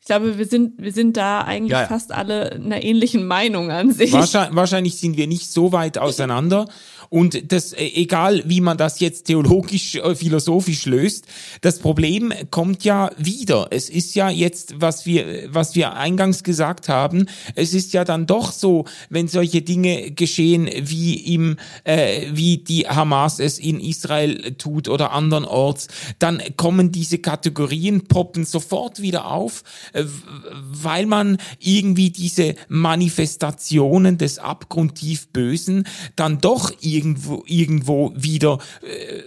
ich 0.00 0.06
glaube, 0.06 0.38
wir 0.38 0.46
sind, 0.46 0.82
wir 0.82 0.92
sind 0.92 1.16
da 1.16 1.42
eigentlich 1.42 1.72
ja, 1.72 1.82
ja. 1.82 1.86
fast 1.86 2.10
alle 2.10 2.52
einer 2.52 2.82
ähnlichen 2.82 3.26
Meinung 3.26 3.70
an 3.70 3.92
sich. 3.92 4.12
Wahrscheinlich, 4.12 4.56
wahrscheinlich 4.56 4.96
sind 4.96 5.18
wir 5.18 5.26
nicht 5.26 5.52
so 5.52 5.72
weit 5.72 5.98
auseinander. 5.98 6.66
Und 7.10 7.52
das, 7.52 7.72
äh, 7.72 7.84
egal 7.94 8.42
wie 8.46 8.60
man 8.60 8.78
das 8.78 9.00
jetzt 9.00 9.24
theologisch, 9.24 9.96
äh, 9.96 10.14
philosophisch 10.14 10.86
löst, 10.86 11.26
das 11.60 11.80
Problem 11.80 12.32
kommt 12.50 12.84
ja 12.84 13.10
wieder. 13.18 13.66
Es 13.70 13.90
ist 13.90 14.14
ja 14.14 14.30
jetzt, 14.30 14.80
was 14.80 15.06
wir, 15.06 15.52
was 15.52 15.74
wir 15.74 15.94
eingangs 15.94 16.44
gesagt 16.44 16.88
haben, 16.88 17.26
es 17.56 17.74
ist 17.74 17.92
ja 17.92 18.04
dann 18.04 18.26
doch 18.26 18.52
so, 18.52 18.84
wenn 19.10 19.26
solche 19.26 19.60
Dinge 19.60 20.12
geschehen, 20.12 20.70
wie 20.82 21.34
im, 21.34 21.56
äh, 21.82 22.28
wie 22.32 22.58
die 22.58 22.88
Hamas 22.88 23.40
es 23.40 23.58
in 23.58 23.80
Israel 23.80 24.54
tut 24.54 24.88
oder 24.88 25.10
andernorts, 25.10 25.88
dann 26.20 26.40
kommen 26.56 26.92
diese 26.92 27.18
Kategorien, 27.18 28.06
poppen 28.06 28.44
sofort 28.44 29.02
wieder 29.02 29.26
auf, 29.26 29.64
weil 29.92 31.06
man 31.06 31.38
irgendwie 31.58 32.10
diese 32.10 32.54
Manifestationen 32.68 34.18
des 34.18 34.38
abgrundtief 34.38 35.28
Bösen 35.28 35.86
dann 36.16 36.40
doch 36.40 36.72
irgendwo, 36.80 37.44
irgendwo 37.46 38.12
wieder 38.16 38.58
äh, 38.82 39.22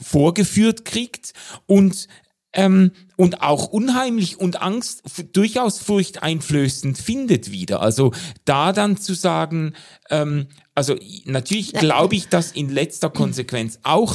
vorgeführt 0.00 0.84
kriegt 0.84 1.32
und 1.66 2.08
ähm, 2.52 2.92
und 3.16 3.42
auch 3.42 3.66
unheimlich 3.66 4.38
und 4.38 4.62
Angst 4.62 5.02
durchaus 5.32 5.78
furchteinflößend 5.78 6.96
findet 6.96 7.50
wieder. 7.50 7.82
Also 7.82 8.12
da 8.44 8.72
dann 8.72 8.96
zu 8.96 9.14
sagen, 9.14 9.74
ähm, 10.10 10.46
also 10.74 10.94
natürlich 11.24 11.72
glaube 11.72 12.14
ich, 12.14 12.28
dass 12.28 12.52
in 12.52 12.68
letzter 12.68 13.10
Konsequenz 13.10 13.80
auch, 13.82 14.14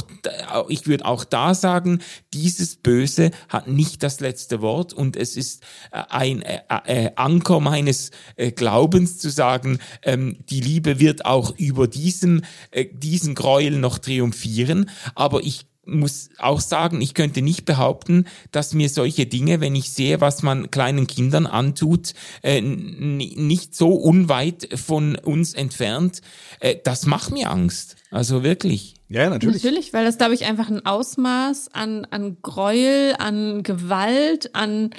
ich 0.68 0.86
würde 0.86 1.04
auch 1.04 1.24
da 1.24 1.54
sagen, 1.54 2.00
dieses 2.32 2.76
Böse 2.76 3.32
hat 3.50 3.68
nicht 3.68 4.02
das 4.02 4.20
letzte 4.20 4.62
Wort. 4.62 4.94
Und 4.94 5.14
es 5.14 5.36
ist 5.36 5.62
äh, 5.92 6.02
ein 6.08 6.40
äh, 6.40 6.60
äh, 6.86 7.10
Anker 7.16 7.60
meines 7.60 8.12
Glaubens 8.56 9.18
zu 9.18 9.28
sagen, 9.28 9.78
ähm, 10.02 10.38
die 10.48 10.62
Liebe 10.62 10.98
wird 10.98 11.26
auch 11.26 11.54
über 11.58 11.86
diesem, 11.86 12.40
diesen 12.92 13.34
Gräuel 13.34 13.78
noch 13.78 13.98
triumphieren, 13.98 14.88
aber 15.14 15.42
ich 15.42 15.66
muss 15.86 16.30
auch 16.38 16.60
sagen, 16.60 17.00
ich 17.00 17.14
könnte 17.14 17.42
nicht 17.42 17.64
behaupten, 17.64 18.26
dass 18.52 18.74
mir 18.74 18.88
solche 18.88 19.26
Dinge, 19.26 19.60
wenn 19.60 19.74
ich 19.74 19.90
sehe, 19.90 20.20
was 20.20 20.42
man 20.42 20.70
kleinen 20.70 21.06
Kindern 21.06 21.46
antut, 21.46 22.14
äh, 22.42 22.60
nicht 22.60 23.74
so 23.74 23.90
unweit 23.90 24.68
von 24.74 25.16
uns 25.16 25.54
entfernt, 25.54 26.20
äh, 26.60 26.76
das 26.82 27.06
macht 27.06 27.32
mir 27.32 27.50
Angst. 27.50 27.96
Also 28.10 28.42
wirklich. 28.42 28.94
Ja, 29.08 29.28
natürlich. 29.30 29.62
Natürlich, 29.62 29.92
weil 29.92 30.04
das, 30.04 30.18
glaube 30.18 30.34
ich, 30.34 30.44
einfach 30.44 30.68
ein 30.68 30.84
Ausmaß 30.84 31.68
an, 31.72 32.06
an 32.06 32.38
Gräuel, 32.42 33.14
an 33.18 33.62
Gewalt, 33.62 34.54
an 34.54 34.90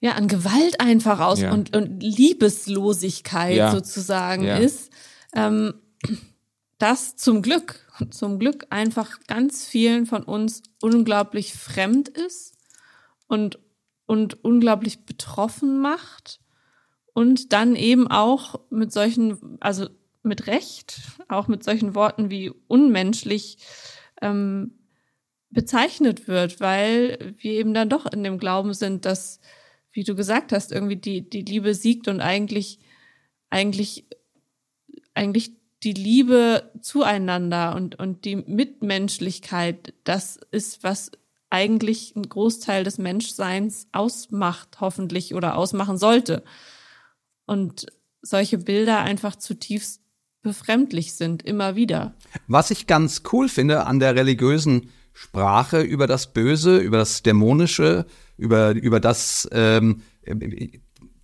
ja, 0.00 0.12
an 0.12 0.28
Gewalt 0.28 0.80
einfach 0.80 1.20
aus 1.20 1.40
ja. 1.40 1.52
und, 1.52 1.74
und 1.74 2.02
Liebeslosigkeit 2.02 3.56
ja. 3.56 3.72
sozusagen 3.72 4.44
ja. 4.44 4.58
ist. 4.58 4.90
Ähm, 5.34 5.74
das 6.78 7.16
zum 7.16 7.42
Glück 7.42 7.85
zum 8.10 8.38
Glück 8.38 8.66
einfach 8.70 9.20
ganz 9.26 9.66
vielen 9.66 10.06
von 10.06 10.22
uns 10.22 10.62
unglaublich 10.80 11.54
fremd 11.54 12.08
ist 12.08 12.54
und, 13.26 13.58
und 14.06 14.44
unglaublich 14.44 15.04
betroffen 15.04 15.80
macht 15.80 16.40
und 17.12 17.52
dann 17.52 17.76
eben 17.76 18.08
auch 18.08 18.60
mit 18.70 18.92
solchen, 18.92 19.58
also 19.60 19.88
mit 20.22 20.46
Recht, 20.46 21.00
auch 21.28 21.48
mit 21.48 21.64
solchen 21.64 21.94
Worten 21.94 22.30
wie 22.30 22.52
unmenschlich 22.68 23.58
ähm, 24.20 24.72
bezeichnet 25.50 26.28
wird, 26.28 26.60
weil 26.60 27.34
wir 27.38 27.52
eben 27.52 27.72
dann 27.72 27.88
doch 27.88 28.06
in 28.06 28.22
dem 28.22 28.38
Glauben 28.38 28.74
sind, 28.74 29.04
dass, 29.04 29.40
wie 29.92 30.04
du 30.04 30.14
gesagt 30.14 30.52
hast, 30.52 30.72
irgendwie 30.72 30.96
die, 30.96 31.28
die 31.28 31.42
Liebe 31.42 31.74
siegt 31.74 32.08
und 32.08 32.20
eigentlich, 32.20 32.80
eigentlich, 33.48 34.04
eigentlich 35.14 35.55
die 35.82 35.92
Liebe 35.92 36.70
zueinander 36.80 37.74
und, 37.74 37.98
und 37.98 38.24
die 38.24 38.36
Mitmenschlichkeit, 38.36 39.94
das 40.04 40.38
ist, 40.50 40.82
was 40.82 41.10
eigentlich 41.50 42.14
ein 42.16 42.28
Großteil 42.28 42.84
des 42.84 42.98
Menschseins 42.98 43.86
ausmacht, 43.92 44.80
hoffentlich 44.80 45.34
oder 45.34 45.56
ausmachen 45.56 45.96
sollte. 45.96 46.42
Und 47.46 47.86
solche 48.22 48.58
Bilder 48.58 49.00
einfach 49.00 49.36
zutiefst 49.36 50.00
befremdlich 50.42 51.14
sind, 51.14 51.42
immer 51.42 51.76
wieder. 51.76 52.14
Was 52.46 52.70
ich 52.70 52.86
ganz 52.86 53.22
cool 53.32 53.48
finde 53.48 53.86
an 53.86 54.00
der 54.00 54.14
religiösen 54.14 54.90
Sprache 55.12 55.80
über 55.80 56.06
das 56.06 56.32
Böse, 56.32 56.78
über 56.78 56.98
das 56.98 57.22
Dämonische, 57.22 58.06
über, 58.36 58.72
über 58.72 59.00
das, 59.00 59.48
ähm, 59.52 60.02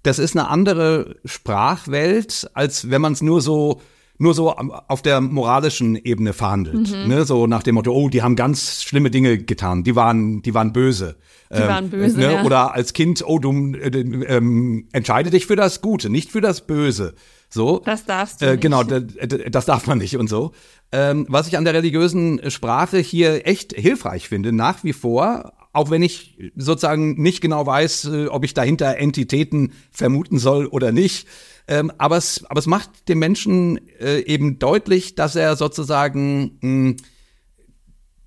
das 0.02 0.18
ist 0.18 0.36
eine 0.36 0.48
andere 0.48 1.16
Sprachwelt, 1.24 2.50
als 2.54 2.90
wenn 2.90 3.02
man 3.02 3.12
es 3.12 3.22
nur 3.22 3.40
so 3.40 3.80
nur 4.22 4.34
so 4.34 4.50
auf 4.52 5.02
der 5.02 5.20
moralischen 5.20 5.96
Ebene 5.96 6.32
verhandelt. 6.32 6.90
Mhm. 6.90 7.08
Ne? 7.08 7.24
So 7.24 7.46
nach 7.46 7.62
dem 7.62 7.74
Motto, 7.74 7.92
oh, 7.92 8.08
die 8.08 8.22
haben 8.22 8.36
ganz 8.36 8.82
schlimme 8.82 9.10
Dinge 9.10 9.38
getan, 9.38 9.82
die 9.82 9.96
waren, 9.96 10.42
die 10.42 10.54
waren 10.54 10.72
böse. 10.72 11.16
Die 11.50 11.58
ähm, 11.58 11.68
waren 11.68 11.90
böse. 11.90 12.18
Ne? 12.18 12.32
Ja. 12.32 12.44
Oder 12.44 12.72
als 12.72 12.92
Kind, 12.92 13.24
oh, 13.26 13.38
du 13.38 13.74
äh, 13.74 13.88
ähm, 13.88 14.88
entscheide 14.92 15.30
dich 15.30 15.46
für 15.46 15.56
das 15.56 15.82
Gute, 15.82 16.08
nicht 16.08 16.30
für 16.30 16.40
das 16.40 16.66
Böse. 16.66 17.14
So. 17.50 17.80
Das 17.84 18.06
darfst 18.06 18.40
du. 18.40 18.52
Äh, 18.52 18.56
genau, 18.56 18.82
das 18.84 19.66
darf 19.66 19.86
man 19.86 19.98
nicht 19.98 20.16
und 20.16 20.28
so. 20.28 20.52
Ähm, 20.92 21.26
was 21.28 21.48
ich 21.48 21.58
an 21.58 21.64
der 21.64 21.74
religiösen 21.74 22.50
Sprache 22.50 22.98
hier 22.98 23.46
echt 23.46 23.74
hilfreich 23.74 24.28
finde, 24.28 24.52
nach 24.52 24.84
wie 24.84 24.92
vor, 24.92 25.52
auch 25.72 25.90
wenn 25.90 26.02
ich 26.02 26.52
sozusagen 26.54 27.20
nicht 27.20 27.40
genau 27.40 27.66
weiß, 27.66 28.04
äh, 28.06 28.26
ob 28.26 28.44
ich 28.44 28.54
dahinter 28.54 28.96
Entitäten 28.98 29.72
vermuten 29.90 30.38
soll 30.38 30.66
oder 30.66 30.92
nicht, 30.92 31.26
ähm, 31.68 31.92
aber, 31.98 32.16
es, 32.16 32.44
aber 32.48 32.58
es 32.58 32.66
macht 32.66 33.08
dem 33.08 33.18
Menschen 33.18 33.88
äh, 33.98 34.20
eben 34.20 34.58
deutlich, 34.58 35.14
dass 35.14 35.36
er 35.36 35.56
sozusagen, 35.56 36.58
hm, 36.60 36.96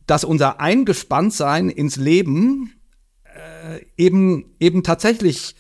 dass 0.08 0.24
unser 0.24 0.60
Eingespanntsein 0.60 1.70
ins 1.70 1.98
Leben 1.98 2.72
äh, 3.24 3.82
eben, 3.98 4.56
eben 4.60 4.84
tatsächlich 4.84 5.56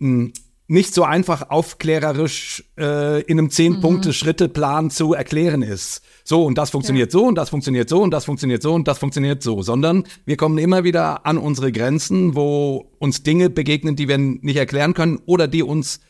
hm, 0.00 0.32
nicht 0.72 0.94
so 0.94 1.04
einfach 1.04 1.50
aufklärerisch 1.50 2.64
äh, 2.78 3.20
in 3.24 3.38
einem 3.38 3.50
Zehn-Punkte-Schritte-Plan 3.50 4.88
zu 4.88 5.12
erklären 5.12 5.60
ist. 5.60 6.00
So 6.24 6.46
und 6.46 6.56
das 6.56 6.70
funktioniert 6.70 7.12
ja. 7.12 7.18
so 7.18 7.26
und 7.26 7.34
das 7.34 7.50
funktioniert 7.50 7.90
so 7.90 8.02
und 8.02 8.10
das 8.10 8.24
funktioniert 8.24 8.62
so 8.62 8.72
und 8.72 8.88
das 8.88 8.98
funktioniert 8.98 9.42
so, 9.42 9.60
sondern 9.60 10.04
wir 10.24 10.38
kommen 10.38 10.56
immer 10.56 10.82
wieder 10.82 11.26
an 11.26 11.36
unsere 11.36 11.72
Grenzen, 11.72 12.34
wo 12.34 12.90
uns 12.98 13.22
Dinge 13.22 13.50
begegnen, 13.50 13.96
die 13.96 14.08
wir 14.08 14.16
nicht 14.16 14.56
erklären 14.56 14.94
können 14.94 15.20
oder 15.26 15.46
die 15.46 15.62
uns 15.62 16.00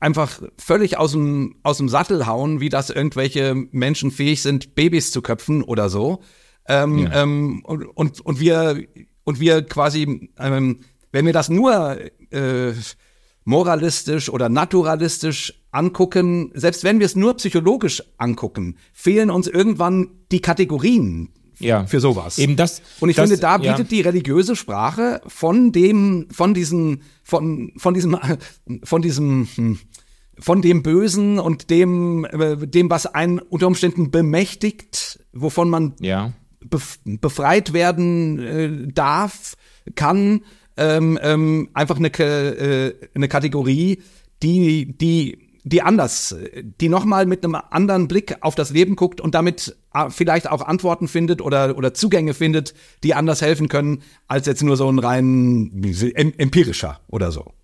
einfach 0.00 0.42
völlig 0.58 0.98
aus 0.98 1.12
dem, 1.12 1.56
aus 1.62 1.78
dem 1.78 1.88
Sattel 1.88 2.26
hauen, 2.26 2.60
wie 2.60 2.68
das 2.68 2.90
irgendwelche 2.90 3.54
Menschen 3.70 4.10
fähig 4.10 4.42
sind, 4.42 4.74
Babys 4.74 5.12
zu 5.12 5.22
köpfen 5.22 5.62
oder 5.62 5.88
so. 5.88 6.20
Ähm, 6.68 6.98
ja. 6.98 7.22
ähm, 7.22 7.62
und, 7.64 7.86
und, 7.86 8.20
und 8.20 8.38
wir, 8.38 8.84
und 9.24 9.40
wir 9.40 9.62
quasi, 9.62 10.30
ähm, 10.38 10.80
wenn 11.10 11.24
wir 11.24 11.32
das 11.32 11.48
nur 11.48 11.96
äh, 12.30 12.72
moralistisch 13.44 14.30
oder 14.30 14.48
naturalistisch 14.48 15.54
angucken, 15.70 16.50
selbst 16.54 16.84
wenn 16.84 16.98
wir 16.98 17.06
es 17.06 17.16
nur 17.16 17.34
psychologisch 17.34 18.02
angucken, 18.16 18.76
fehlen 18.92 19.30
uns 19.30 19.46
irgendwann 19.46 20.08
die 20.32 20.40
Kategorien 20.40 21.30
ja. 21.58 21.86
für 21.86 22.00
sowas. 22.00 22.38
Eben 22.38 22.56
das. 22.56 22.82
Und 23.00 23.10
ich 23.10 23.16
das, 23.16 23.28
finde, 23.28 23.40
da 23.40 23.58
bietet 23.58 23.78
ja. 23.78 23.84
die 23.84 24.00
religiöse 24.00 24.56
Sprache 24.56 25.20
von 25.26 25.72
dem, 25.72 26.28
von 26.30 26.54
diesen, 26.54 27.02
von, 27.22 27.72
von 27.76 27.94
diesem, 27.94 28.18
von 28.84 29.02
diesem, 29.02 29.48
hm, 29.54 29.78
von 30.38 30.62
dem 30.62 30.82
Bösen 30.82 31.38
und 31.38 31.70
dem, 31.70 32.24
äh, 32.24 32.56
dem, 32.66 32.90
was 32.90 33.06
einen 33.06 33.38
unter 33.38 33.66
Umständen 33.66 34.10
bemächtigt, 34.10 35.20
wovon 35.32 35.70
man 35.70 35.94
ja. 36.00 36.32
befreit 37.04 37.72
werden 37.72 38.38
äh, 38.38 38.92
darf, 38.92 39.56
kann, 39.94 40.40
ähm, 40.76 41.18
ähm, 41.22 41.68
einfach 41.74 41.96
eine, 41.96 42.08
äh, 42.08 42.94
eine 43.14 43.28
Kategorie, 43.28 44.02
die, 44.42 44.96
die 44.96 45.38
die 45.66 45.80
anders, 45.80 46.36
die 46.80 46.90
nochmal 46.90 47.24
mit 47.24 47.42
einem 47.42 47.54
anderen 47.54 48.06
Blick 48.06 48.36
auf 48.42 48.54
das 48.54 48.70
Leben 48.70 48.96
guckt 48.96 49.20
und 49.20 49.34
damit 49.34 49.74
äh, 49.94 50.10
vielleicht 50.10 50.50
auch 50.50 50.60
Antworten 50.60 51.08
findet 51.08 51.40
oder, 51.40 51.78
oder 51.78 51.94
Zugänge 51.94 52.34
findet, 52.34 52.74
die 53.02 53.14
anders 53.14 53.40
helfen 53.40 53.68
können, 53.68 54.02
als 54.28 54.46
jetzt 54.46 54.62
nur 54.62 54.76
so 54.76 54.90
ein 54.90 54.98
rein 54.98 55.82
empirischer 56.36 57.00
oder 57.08 57.32
so. 57.32 57.54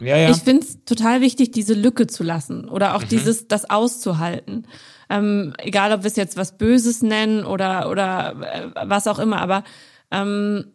Ja, 0.00 0.16
ja. 0.16 0.30
Ich 0.30 0.38
finde 0.38 0.62
es 0.62 0.84
total 0.86 1.20
wichtig, 1.20 1.52
diese 1.52 1.74
Lücke 1.74 2.06
zu 2.06 2.24
lassen 2.24 2.66
oder 2.68 2.96
auch 2.96 3.02
mhm. 3.02 3.08
dieses, 3.08 3.46
das 3.46 3.68
auszuhalten. 3.68 4.66
Ähm, 5.10 5.52
egal, 5.58 5.92
ob 5.92 6.02
wir 6.02 6.08
es 6.08 6.16
jetzt 6.16 6.38
was 6.38 6.56
Böses 6.56 7.02
nennen 7.02 7.44
oder, 7.44 7.90
oder 7.90 8.74
äh, 8.74 8.88
was 8.88 9.06
auch 9.06 9.18
immer, 9.18 9.40
aber 9.40 9.64
ähm, 10.10 10.72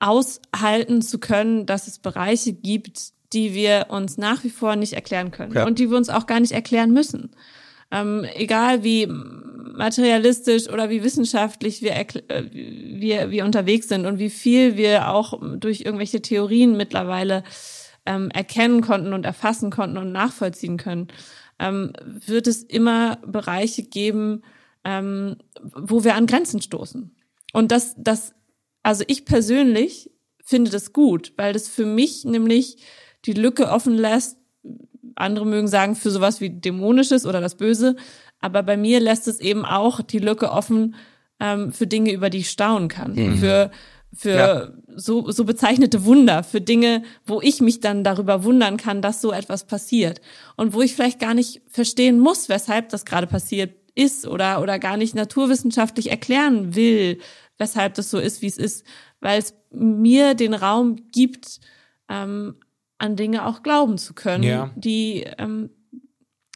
aushalten 0.00 1.02
zu 1.02 1.18
können, 1.18 1.66
dass 1.66 1.86
es 1.86 1.98
Bereiche 1.98 2.52
gibt, 2.52 3.12
die 3.32 3.54
wir 3.54 3.86
uns 3.88 4.16
nach 4.16 4.44
wie 4.44 4.50
vor 4.50 4.76
nicht 4.76 4.94
erklären 4.94 5.30
können 5.30 5.54
ja. 5.54 5.66
und 5.66 5.78
die 5.78 5.90
wir 5.90 5.96
uns 5.96 6.08
auch 6.08 6.26
gar 6.26 6.40
nicht 6.40 6.52
erklären 6.52 6.92
müssen. 6.92 7.30
Ähm, 7.90 8.26
egal 8.34 8.84
wie 8.84 9.06
materialistisch 9.06 10.68
oder 10.68 10.90
wie 10.90 11.02
wissenschaftlich 11.02 11.82
wir, 11.82 11.96
äh, 11.96 12.44
wir, 12.50 13.30
wir 13.30 13.44
unterwegs 13.44 13.88
sind 13.88 14.06
und 14.06 14.18
wie 14.18 14.30
viel 14.30 14.76
wir 14.76 15.10
auch 15.10 15.40
durch 15.56 15.82
irgendwelche 15.82 16.20
Theorien 16.20 16.76
mittlerweile 16.76 17.44
ähm, 18.04 18.30
erkennen 18.30 18.82
konnten 18.82 19.12
und 19.12 19.24
erfassen 19.24 19.70
konnten 19.70 19.98
und 19.98 20.12
nachvollziehen 20.12 20.76
können, 20.76 21.08
ähm, 21.58 21.92
wird 22.04 22.46
es 22.46 22.62
immer 22.62 23.16
Bereiche 23.26 23.82
geben, 23.82 24.42
ähm, 24.84 25.36
wo 25.74 26.04
wir 26.04 26.14
an 26.14 26.26
Grenzen 26.26 26.60
stoßen. 26.60 27.14
Und 27.52 27.72
das, 27.72 27.94
das, 27.96 28.34
also 28.88 29.04
ich 29.06 29.26
persönlich 29.26 30.10
finde 30.42 30.70
das 30.70 30.94
gut, 30.94 31.34
weil 31.36 31.52
das 31.52 31.68
für 31.68 31.84
mich 31.84 32.24
nämlich 32.24 32.78
die 33.26 33.34
Lücke 33.34 33.68
offen 33.68 33.94
lässt. 33.94 34.38
Andere 35.14 35.44
mögen 35.44 35.68
sagen 35.68 35.94
für 35.94 36.10
sowas 36.10 36.40
wie 36.40 36.48
Dämonisches 36.48 37.26
oder 37.26 37.42
das 37.42 37.56
Böse, 37.56 37.96
aber 38.40 38.62
bei 38.62 38.78
mir 38.78 39.00
lässt 39.00 39.28
es 39.28 39.40
eben 39.40 39.66
auch 39.66 40.00
die 40.00 40.20
Lücke 40.20 40.50
offen 40.50 40.94
ähm, 41.38 41.70
für 41.70 41.86
Dinge, 41.86 42.12
über 42.12 42.30
die 42.30 42.38
ich 42.38 42.48
staunen 42.48 42.88
kann. 42.88 43.12
Mhm. 43.12 43.36
Für 43.36 43.70
für 44.14 44.30
ja. 44.30 44.68
so, 44.96 45.30
so 45.30 45.44
bezeichnete 45.44 46.06
Wunder, 46.06 46.42
für 46.42 46.62
Dinge, 46.62 47.02
wo 47.26 47.42
ich 47.42 47.60
mich 47.60 47.80
dann 47.80 48.04
darüber 48.04 48.42
wundern 48.42 48.78
kann, 48.78 49.02
dass 49.02 49.20
so 49.20 49.32
etwas 49.32 49.66
passiert. 49.66 50.22
Und 50.56 50.72
wo 50.72 50.80
ich 50.80 50.94
vielleicht 50.94 51.20
gar 51.20 51.34
nicht 51.34 51.60
verstehen 51.66 52.18
muss, 52.18 52.48
weshalb 52.48 52.88
das 52.88 53.04
gerade 53.04 53.26
passiert 53.26 53.74
ist 53.94 54.26
oder, 54.26 54.62
oder 54.62 54.78
gar 54.78 54.96
nicht 54.96 55.14
naturwissenschaftlich 55.14 56.10
erklären 56.10 56.74
will, 56.74 57.18
weshalb 57.58 57.94
das 57.94 58.10
so 58.10 58.18
ist, 58.18 58.42
wie 58.42 58.46
es 58.46 58.56
ist, 58.56 58.84
weil 59.20 59.38
es 59.38 59.54
mir 59.70 60.34
den 60.34 60.54
Raum 60.54 61.10
gibt, 61.12 61.60
ähm, 62.08 62.56
an 62.98 63.16
Dinge 63.16 63.46
auch 63.46 63.62
glauben 63.62 63.98
zu 63.98 64.14
können, 64.14 64.42
ja. 64.42 64.70
die 64.74 65.24
ähm, 65.38 65.70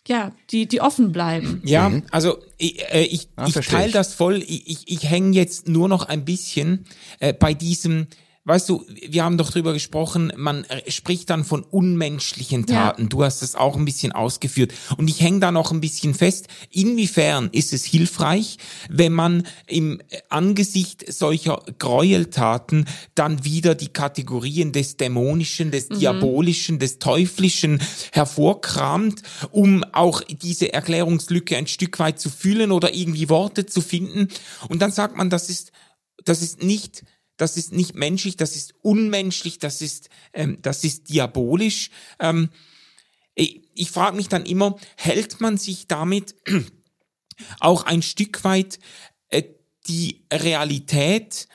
ja, 0.09 0.33
die, 0.51 0.67
die 0.67 0.81
offen 0.81 1.13
bleiben. 1.13 1.63
Ja, 1.65 1.89
mhm. 1.89 2.03
also 2.11 2.39
ich, 2.59 2.83
äh, 2.93 3.05
ich, 3.05 3.29
ah, 3.37 3.47
ich 3.47 3.55
teile 3.55 3.93
das 3.93 4.15
voll. 4.15 4.43
Ich, 4.43 4.69
ich, 4.69 4.89
ich 4.89 5.09
hänge 5.09 5.37
jetzt 5.37 5.69
nur 5.69 5.89
noch 5.89 6.07
ein 6.07 6.25
bisschen 6.25 6.87
äh, 7.21 7.33
bei 7.33 7.55
diesem 7.55 8.09
weißt 8.45 8.69
du, 8.69 8.85
wir 9.09 9.25
haben 9.25 9.39
doch 9.39 9.51
drüber 9.51 9.73
gesprochen, 9.73 10.33
man 10.37 10.67
spricht 10.89 11.31
dann 11.31 11.45
von 11.45 11.63
unmenschlichen 11.63 12.67
Taten. 12.67 13.03
Ja. 13.03 13.09
Du 13.09 13.23
hast 13.23 13.43
es 13.43 13.55
auch 13.55 13.77
ein 13.77 13.85
bisschen 13.85 14.11
ausgeführt. 14.13 14.73
Und 14.97 15.09
ich 15.09 15.21
hänge 15.21 15.39
da 15.41 15.53
noch 15.53 15.71
ein 15.71 15.81
bisschen 15.81 16.15
fest, 16.15 16.49
inwiefern 16.71 17.51
ist 17.53 17.73
es 17.73 17.85
hilfreich, 17.85 18.59
wenn 18.89 19.13
man 19.13 19.47
im 19.67 20.01
Angesicht 20.29 21.13
solcher 21.13 21.63
Gräueltaten 21.79 22.87
dann 23.15 23.45
wieder 23.45 23.77
die 23.77 23.89
Kategorien 23.89 24.73
des 24.73 24.97
Dämonischen, 24.97 25.71
des 25.71 25.91
mhm. 25.91 26.01
Diabolischen, 26.01 26.79
des 26.81 26.99
Teuflischen 26.99 27.81
hervorkramt, 28.13 29.23
um 29.53 29.85
auch 29.93 30.21
diese 30.23 30.73
Erklärungslücke 30.73 31.57
ein 31.57 31.69
Stück 31.69 31.99
weit 32.01 32.19
zu 32.19 32.29
fühlen 32.29 32.73
oder 32.73 32.93
irgendwie 32.93 33.29
Worte 33.29 33.67
zu 33.67 33.81
finden. 33.81 34.29
Und 34.69 34.83
dann 34.83 34.91
sagt 34.91 35.17
man, 35.17 35.31
das 35.31 35.49
ist, 35.49 35.71
das 36.25 36.43
ist 36.43 36.63
nicht 36.63 37.05
das 37.43 37.57
ist 37.57 37.73
nicht 37.73 37.95
menschlich, 37.95 38.37
das 38.37 38.55
ist 38.55 38.75
unmenschlich, 38.83 39.59
das 39.59 39.83
ist, 39.83 40.09
ähm, 40.33 40.59
das 40.63 40.85
ist 40.85 41.09
diabolisch. 41.09 41.91
Ähm, 42.21 42.51
ich 43.35 43.63
ich 43.75 43.91
frage 43.91 44.17
mich 44.17 44.29
dann 44.29 44.47
immer, 44.47 44.77
hält 44.97 45.41
man 45.41 45.57
sich 45.59 45.89
damit 45.89 46.37
auch 47.61 47.85
ein 47.85 48.03
Stück 48.03 48.45
weit 48.45 48.79
äh, 49.29 49.43
die 49.87 50.25
Realität 50.33 51.49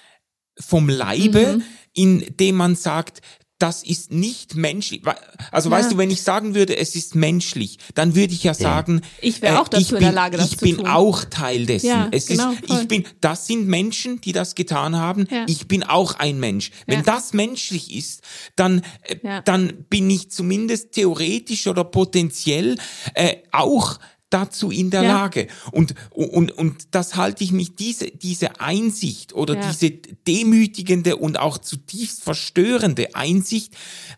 vom 0.59 0.89
Leibe, 0.89 1.57
mhm. 1.57 1.63
indem 1.93 2.55
man 2.55 2.75
sagt, 2.75 3.21
das 3.59 3.83
ist 3.83 4.11
nicht 4.11 4.55
menschlich. 4.55 5.01
Also 5.51 5.69
ja. 5.69 5.77
weißt 5.77 5.91
du, 5.91 5.97
wenn 5.97 6.11
ich 6.11 6.21
sagen 6.21 6.53
würde, 6.53 6.77
es 6.77 6.95
ist 6.95 7.15
menschlich, 7.15 7.79
dann 7.95 8.15
würde 8.15 8.33
ich 8.33 8.43
ja 8.43 8.53
sagen, 8.53 9.01
ich 9.21 9.41
wäre 9.41 9.61
auch 9.61 9.67
dazu 9.67 9.95
äh, 9.95 9.97
in 9.97 10.03
der 10.03 10.13
Lage, 10.13 10.37
das 10.37 10.51
ich 10.51 10.57
bin 10.57 10.77
tun. 10.77 10.87
auch 10.87 11.23
Teil 11.25 11.65
dessen. 11.65 11.87
Ja, 11.87 12.07
es 12.11 12.27
genau, 12.27 12.51
ist, 12.51 12.63
ich 12.69 12.87
bin, 12.87 13.05
das 13.19 13.47
sind 13.47 13.67
Menschen, 13.67 14.21
die 14.21 14.31
das 14.31 14.53
getan 14.53 14.95
haben. 14.95 15.27
Ja. 15.31 15.45
Ich 15.47 15.67
bin 15.67 15.83
auch 15.83 16.15
ein 16.15 16.39
Mensch. 16.39 16.71
Wenn 16.85 17.03
das 17.03 17.33
menschlich 17.33 17.95
ist, 17.95 18.21
dann, 18.55 18.83
äh, 19.03 19.41
dann 19.43 19.85
bin 19.89 20.09
ich 20.09 20.29
zumindest 20.29 20.91
theoretisch 20.91 21.67
oder 21.67 21.83
potenziell 21.83 22.77
äh, 23.15 23.37
auch 23.51 23.99
dazu 24.29 24.71
in 24.71 24.89
der 24.89 25.03
ja. 25.03 25.13
Lage. 25.13 25.47
Und, 25.71 25.95
und, 26.11 26.51
und 26.51 26.87
das 26.91 27.15
halte 27.15 27.43
ich 27.43 27.51
mich, 27.51 27.75
diese, 27.75 28.07
diese 28.07 28.59
Einsicht 28.59 29.33
oder 29.33 29.55
ja. 29.55 29.61
diese 29.69 29.91
demütigende 29.91 31.15
und 31.15 31.39
auch 31.39 31.57
zutiefst 31.57 32.23
verstörende 32.23 33.15
Einsicht 33.15 33.73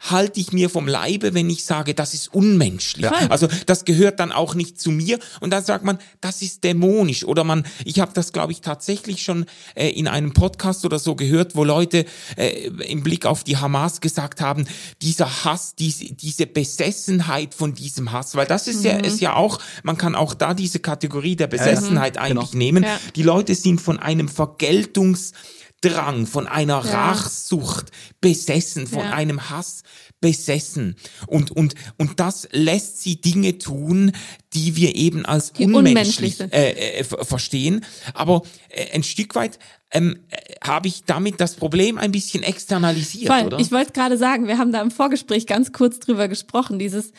halte 0.10 0.40
ich 0.40 0.52
mir 0.52 0.70
vom 0.70 0.88
Leibe, 0.88 1.34
wenn 1.34 1.50
ich 1.50 1.64
sage, 1.64 1.94
das 1.94 2.14
ist 2.14 2.34
unmenschlich. 2.34 3.06
Ja. 3.06 3.12
Also 3.30 3.48
das 3.68 3.86
gehört 3.86 4.20
dann 4.20 4.32
auch 4.32 4.56
nicht 4.56 4.80
zu 4.80 4.90
mir. 4.90 5.20
Und 5.42 5.52
dann 5.52 5.64
sagt 5.64 5.86
man, 5.86 6.00
das 6.22 6.42
ist 6.42 6.64
dämonisch. 6.64 7.24
Oder 7.24 7.44
man, 7.44 7.66
ich 7.86 8.00
habe 8.00 8.12
das, 8.14 8.34
glaube 8.34 8.52
ich, 8.52 8.62
tatsächlich 8.62 9.22
schon 9.22 9.46
äh, 9.76 9.90
in 9.90 10.08
einem 10.08 10.34
Podcast 10.34 10.86
oder 10.86 10.98
so 10.98 11.16
gehört, 11.16 11.56
wo 11.56 11.64
Leute 11.64 12.06
äh, 12.36 12.68
im 12.68 13.04
Blick 13.04 13.26
auf 13.28 13.44
die 13.44 13.58
Hamas 13.58 14.02
gesagt 14.02 14.42
haben, 14.42 14.66
dieser 15.02 15.46
Hass, 15.46 15.76
diese, 15.76 16.06
diese 16.14 16.48
Besessenheit 16.48 17.54
von 17.54 17.76
diesem 17.76 18.12
Hass, 18.12 18.36
weil 18.36 18.48
das 18.48 18.68
ist 18.68 18.80
mhm. 18.80 18.86
ja, 18.86 18.98
ist 18.98 19.22
ja 19.22 19.36
auch, 19.36 19.60
man 19.84 19.99
kann 20.00 20.16
auch 20.16 20.34
da 20.34 20.56
diese 20.56 20.80
Kategorie 20.80 21.36
der 21.36 21.46
Besessenheit 21.46 22.16
ja, 22.16 22.24
eigentlich 22.24 22.52
genau. 22.52 22.64
nehmen. 22.64 22.84
Ja. 22.84 23.00
Die 23.16 23.22
Leute 23.22 23.54
sind 23.54 23.80
von 23.80 24.00
einem 24.00 24.28
Vergeltungsdrang, 24.28 26.26
von 26.26 26.48
einer 26.48 26.84
ja. 26.84 27.12
Rachsucht 27.12 27.92
besessen, 28.20 28.88
von 28.88 29.02
einem 29.02 29.52
Hass 29.52 29.84
besessen. 30.22 30.96
Und, 31.28 31.52
und, 31.52 31.76
und 31.98 32.20
das 32.20 32.48
lässt 32.52 33.02
sie 33.02 33.22
Dinge 33.22 33.58
tun, 33.58 34.12
die 34.54 34.76
wir 34.76 34.96
eben 34.96 35.26
als 35.26 35.54
die 35.54 35.66
unmenschlich, 35.66 36.40
unmenschlich 36.40 36.54
äh, 36.54 37.00
äh, 37.00 37.04
verstehen. 37.04 37.86
Aber 38.14 38.42
äh, 38.70 38.96
ein 38.96 39.04
Stück 39.04 39.36
weit 39.36 39.60
ähm, 39.92 40.20
äh, 40.30 40.38
habe 40.64 40.88
ich 40.88 41.04
damit 41.06 41.40
das 41.40 41.56
Problem 41.56 41.98
ein 41.98 42.12
bisschen 42.12 42.44
externalisiert, 42.44 43.34
Voll. 43.34 43.46
oder? 43.46 43.60
Ich 43.60 43.72
wollte 43.72 43.94
gerade 43.94 44.18
sagen, 44.18 44.48
wir 44.48 44.58
haben 44.58 44.72
da 44.72 44.82
im 44.82 44.92
Vorgespräch 44.92 45.48
ganz 45.48 45.72
kurz 45.72 46.00
drüber 46.00 46.28
gesprochen, 46.28 46.80
dieses 46.80 47.12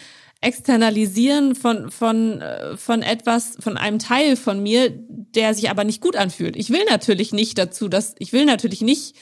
Externalisieren 0.42 1.54
von, 1.54 1.90
von, 1.90 2.40
äh, 2.40 2.76
von 2.76 3.02
etwas, 3.02 3.56
von 3.60 3.76
einem 3.76 3.98
Teil 3.98 4.36
von 4.36 4.62
mir, 4.62 4.90
der 4.90 5.54
sich 5.54 5.68
aber 5.70 5.84
nicht 5.84 6.00
gut 6.00 6.16
anfühlt. 6.16 6.56
Ich 6.56 6.70
will 6.70 6.84
natürlich 6.88 7.32
nicht 7.32 7.58
dazu, 7.58 7.88
dass, 7.88 8.14
ich 8.18 8.32
will 8.32 8.46
natürlich 8.46 8.80
nicht 8.80 9.16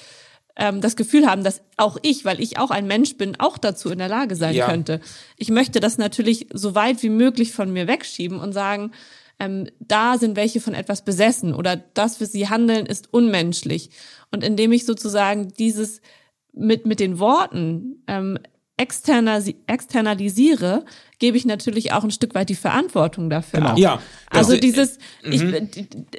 ähm, 0.57 0.81
das 0.81 0.97
Gefühl 0.97 1.27
haben, 1.27 1.43
dass 1.43 1.63
auch 1.77 1.97
ich, 2.03 2.25
weil 2.25 2.41
ich 2.41 2.59
auch 2.59 2.71
ein 2.71 2.87
Mensch 2.87 3.17
bin, 3.17 3.39
auch 3.41 3.59
dazu 3.59 3.91
in 3.91 3.99
der 3.99 4.09
Lage 4.09 4.37
sein 4.37 4.55
ja. 4.55 4.67
könnte. 4.67 5.01
Ich 5.37 5.49
möchte 5.51 5.81
das 5.81 5.99
natürlich 5.99 6.47
so 6.53 6.75
weit 6.75 7.03
wie 7.03 7.11
möglich 7.11 7.53
von 7.53 7.73
mir 7.73 7.87
wegschieben 7.87 8.39
und 8.39 8.53
sagen, 8.53 8.93
ähm, 9.41 9.69
da 9.81 10.19
sind 10.19 10.37
welche 10.37 10.61
von 10.61 10.75
etwas 10.75 11.05
besessen 11.05 11.55
oder 11.55 11.77
das, 11.77 12.21
was 12.21 12.33
sie 12.33 12.49
handeln, 12.49 12.87
ist 12.87 13.13
unmenschlich. 13.13 13.91
Und 14.31 14.45
indem 14.45 14.73
ich 14.73 14.85
sozusagen 14.85 15.49
dieses 15.49 16.01
mit, 16.53 16.87
mit 16.87 17.01
den 17.01 17.19
Worten 17.19 18.03
ähm, 18.09 18.39
externalisiere, 18.79 20.85
gebe 21.19 21.37
ich 21.37 21.45
natürlich 21.45 21.93
auch 21.93 22.05
ein 22.05 22.11
Stück 22.11 22.35
weit 22.35 22.49
die 22.49 22.55
Verantwortung 22.55 23.29
dafür. 23.29 23.61
Genau. 23.61 23.73
Ab. 23.73 23.79
Ja. 23.79 24.01
Also 24.31 24.53
das, 24.53 24.61
dieses, 24.61 24.97
äh, 24.97 25.31
ich, 25.31 25.43
mhm. 25.43 25.69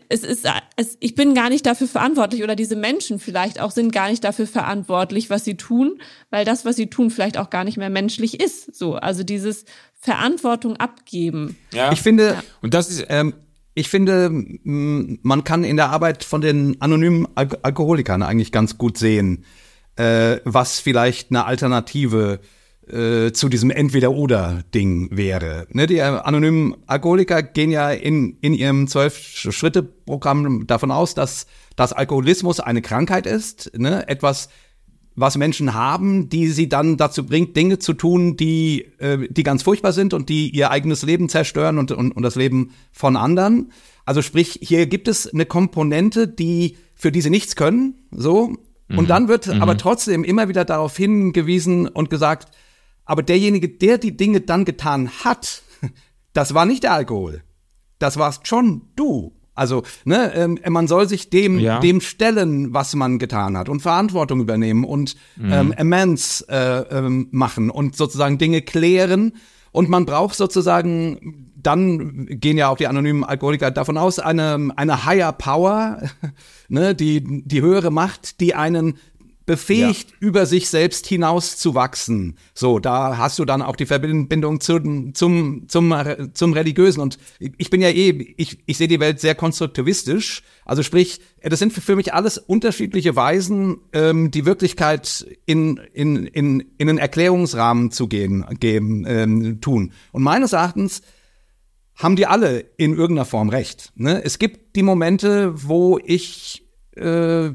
es 0.10 0.24
ist, 0.24 0.48
es, 0.76 0.98
ich 1.00 1.16
bin 1.16 1.34
gar 1.34 1.50
nicht 1.50 1.66
dafür 1.66 1.88
verantwortlich 1.88 2.44
oder 2.44 2.56
diese 2.56 2.76
Menschen 2.76 3.20
vielleicht 3.20 3.60
auch 3.60 3.72
sind 3.72 3.92
gar 3.92 4.10
nicht 4.10 4.24
dafür 4.24 4.48
verantwortlich, 4.48 5.30
was 5.30 5.46
sie 5.46 5.56
tun, 5.56 6.02
weil 6.30 6.46
das, 6.46 6.66
was 6.66 6.76
sie 6.76 6.88
tun, 6.88 7.10
vielleicht 7.10 7.38
auch 7.38 7.50
gar 7.50 7.64
nicht 7.64 7.78
mehr 7.78 7.90
menschlich 7.90 8.40
ist. 8.40 8.76
So, 8.76 8.96
also 8.96 9.24
dieses 9.24 9.66
Verantwortung 10.00 10.78
abgeben. 10.78 11.58
Ja. 11.74 11.92
Ich 11.92 12.02
finde, 12.02 12.28
ja. 12.28 12.44
und 12.62 12.74
das 12.74 12.90
ist, 12.90 13.06
ähm, 13.10 13.34
ich 13.74 13.88
finde, 13.88 14.30
man 14.64 15.44
kann 15.46 15.64
in 15.64 15.78
der 15.78 15.90
Arbeit 15.90 16.26
von 16.26 16.42
den 16.42 16.82
anonymen 16.82 17.28
Al 17.36 17.48
Alkoholikern 17.62 18.24
eigentlich 18.24 18.52
ganz 18.52 18.78
gut 18.78 18.98
sehen, 18.98 19.46
äh, 20.00 20.40
was 20.46 20.80
vielleicht 20.80 21.30
eine 21.30 21.46
Alternative 21.46 22.40
äh, 22.88 23.34
zu 23.34 23.50
diesem 23.50 23.70
Entweder-Oder-Ding 23.70 25.10
wäre. 25.12 25.68
Ne, 25.72 25.88
die 25.88 26.02
anonymen 26.02 26.78
Alkoholiker 26.88 27.44
gehen 27.44 27.70
ja 27.70 27.92
in, 27.92 28.38
in 28.40 28.54
ihrem 28.54 28.88
Zwölf-Schritte-Programm 28.88 30.66
davon 30.68 30.92
aus, 30.92 31.16
dass, 31.16 31.48
dass 31.76 31.92
Alkoholismus 31.92 32.62
eine 32.62 32.82
Krankheit 32.82 33.28
ist, 33.28 33.78
ne, 33.78 34.08
etwas, 34.08 34.48
was 35.16 35.38
Menschen 35.38 35.74
haben, 35.74 36.30
die 36.30 36.48
sie 36.48 36.70
dann 36.70 36.96
dazu 36.96 37.26
bringt, 37.26 37.58
Dinge 37.58 37.78
zu 37.78 37.92
tun, 37.92 38.38
die, 38.38 38.86
äh, 39.00 39.28
die 39.30 39.44
ganz 39.44 39.64
furchtbar 39.64 39.92
sind 39.92 40.14
und 40.14 40.30
die 40.30 40.50
ihr 40.50 40.72
eigenes 40.72 41.04
Leben 41.04 41.28
zerstören 41.28 41.78
und, 41.78 41.92
und, 41.92 42.14
und 42.14 42.24
das 42.24 42.36
Leben 42.36 42.72
von 42.94 43.18
anderen. 43.18 43.74
Also 44.06 44.22
sprich, 44.22 44.60
hier 44.62 44.88
gibt 44.88 45.10
es 45.10 45.32
eine 45.32 45.46
Komponente, 45.46 46.30
die 46.30 46.78
für 46.96 47.12
diese 47.12 47.30
nichts 47.30 47.58
können, 47.58 47.96
so, 48.12 48.56
und 48.96 49.10
dann 49.10 49.28
wird 49.28 49.48
mhm. 49.48 49.62
aber 49.62 49.78
trotzdem 49.78 50.24
immer 50.24 50.50
wieder 50.50 50.66
darauf 50.66 50.98
hingewiesen 50.98 51.88
und 51.88 52.10
gesagt, 52.10 52.50
aber 53.06 53.24
derjenige, 53.24 53.70
der 53.70 53.98
die 53.98 54.16
Dinge 54.16 54.42
dann 54.42 54.66
getan 54.66 55.10
hat, 55.24 55.64
das 56.34 56.54
war 56.54 56.66
nicht 56.66 56.84
der 56.84 56.94
Alkohol. 56.94 57.44
Das 57.98 58.18
warst 58.18 58.48
schon 58.48 58.84
du. 58.96 59.36
Also, 59.60 59.84
ne, 60.06 60.34
ähm, 60.36 60.58
man 60.70 60.88
soll 60.88 61.10
sich 61.10 61.30
dem, 61.30 61.60
ja. 61.60 61.82
dem 61.82 62.00
stellen, 62.00 62.74
was 62.74 62.96
man 62.96 63.20
getan 63.20 63.58
hat 63.58 63.68
und 63.68 63.82
Verantwortung 63.82 64.40
übernehmen 64.40 64.86
und 64.86 65.18
mhm. 65.36 65.52
ähm, 65.52 65.74
Amends 65.78 66.42
äh, 66.48 66.80
ähm, 66.92 67.28
machen 67.32 67.70
und 67.70 67.98
sozusagen 67.98 68.38
Dinge 68.38 68.62
klären. 68.62 69.34
Und 69.72 69.90
man 69.90 70.06
braucht 70.06 70.36
sozusagen, 70.36 71.49
dann 71.62 72.28
gehen 72.28 72.58
ja 72.58 72.70
auch 72.70 72.78
die 72.78 72.88
anonymen 72.88 73.24
Alkoholiker 73.24 73.72
davon 73.72 73.98
aus, 73.98 74.20
eine, 74.20 74.70
eine 74.76 75.06
Higher 75.06 75.32
Power, 75.34 76.02
ne, 76.70 76.96
die, 76.96 77.44
die 77.46 77.62
höhere 77.62 77.92
Macht, 77.92 78.40
die 78.40 78.56
einen 78.56 78.96
befähigt, 79.50 80.12
ja. 80.12 80.18
über 80.20 80.46
sich 80.46 80.70
selbst 80.70 81.08
hinaus 81.08 81.58
zu 81.58 81.74
wachsen. 81.74 82.38
So, 82.54 82.78
da 82.78 83.18
hast 83.18 83.40
du 83.40 83.46
dann 83.46 83.64
auch 83.64 83.76
die 83.76 83.88
Verbindung 83.88 84.62
zu, 84.62 84.80
zum, 85.14 85.68
zum, 85.68 85.96
zum 86.36 86.54
Religiösen. 86.54 87.02
Und 87.02 87.18
ich 87.40 87.72
bin 87.72 87.82
ja 87.82 87.90
eh, 87.90 88.36
ich, 88.38 88.60
ich 88.68 88.78
sehe 88.78 88.88
die 88.88 89.00
Welt 89.00 89.20
sehr 89.20 89.34
konstruktivistisch. 89.34 90.44
Also 90.66 90.84
sprich, 90.84 91.20
das 91.42 91.58
sind 91.58 91.74
für 91.74 91.96
mich 91.96 92.14
alles 92.14 92.38
unterschiedliche 92.38 93.16
Weisen, 93.16 93.78
ähm, 93.92 94.30
die 94.30 94.46
Wirklichkeit 94.46 95.26
in, 95.48 95.78
in, 95.94 96.28
in, 96.28 96.60
in 96.78 96.90
einen 96.90 97.00
Erklärungsrahmen 97.00 97.90
zu 97.90 98.08
gehen, 98.08 98.46
geben, 98.60 99.04
ähm, 99.08 99.62
tun. 99.62 99.94
Und 100.12 100.22
meines 100.22 100.54
Erachtens 100.54 101.02
haben 102.00 102.16
die 102.16 102.26
alle 102.26 102.66
in 102.78 102.96
irgendeiner 102.96 103.26
Form 103.26 103.50
recht. 103.50 103.92
Ne? 103.96 104.24
Es 104.24 104.40
gibt 104.40 104.76
die 104.76 104.84
Momente, 104.84 105.68
wo 105.68 106.00
ich 106.04 106.66
äh, 106.96 107.52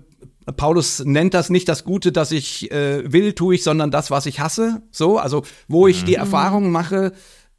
Paulus 0.57 1.03
nennt 1.05 1.33
das 1.33 1.49
nicht 1.49 1.69
das 1.69 1.85
Gute, 1.85 2.13
das 2.13 2.31
ich 2.31 2.71
äh, 2.71 3.11
will, 3.11 3.33
tue 3.33 3.55
ich, 3.55 3.65
sondern 3.65 3.91
das, 3.91 4.11
was 4.11 4.27
ich 4.27 4.41
hasse. 4.41 4.83
So, 4.91 5.19
also 5.19 5.43
wo 5.69 5.87
ich 5.87 6.03
mhm. 6.03 6.07
die 6.07 6.15
Erfahrung 6.17 6.71
mache, 6.71 7.13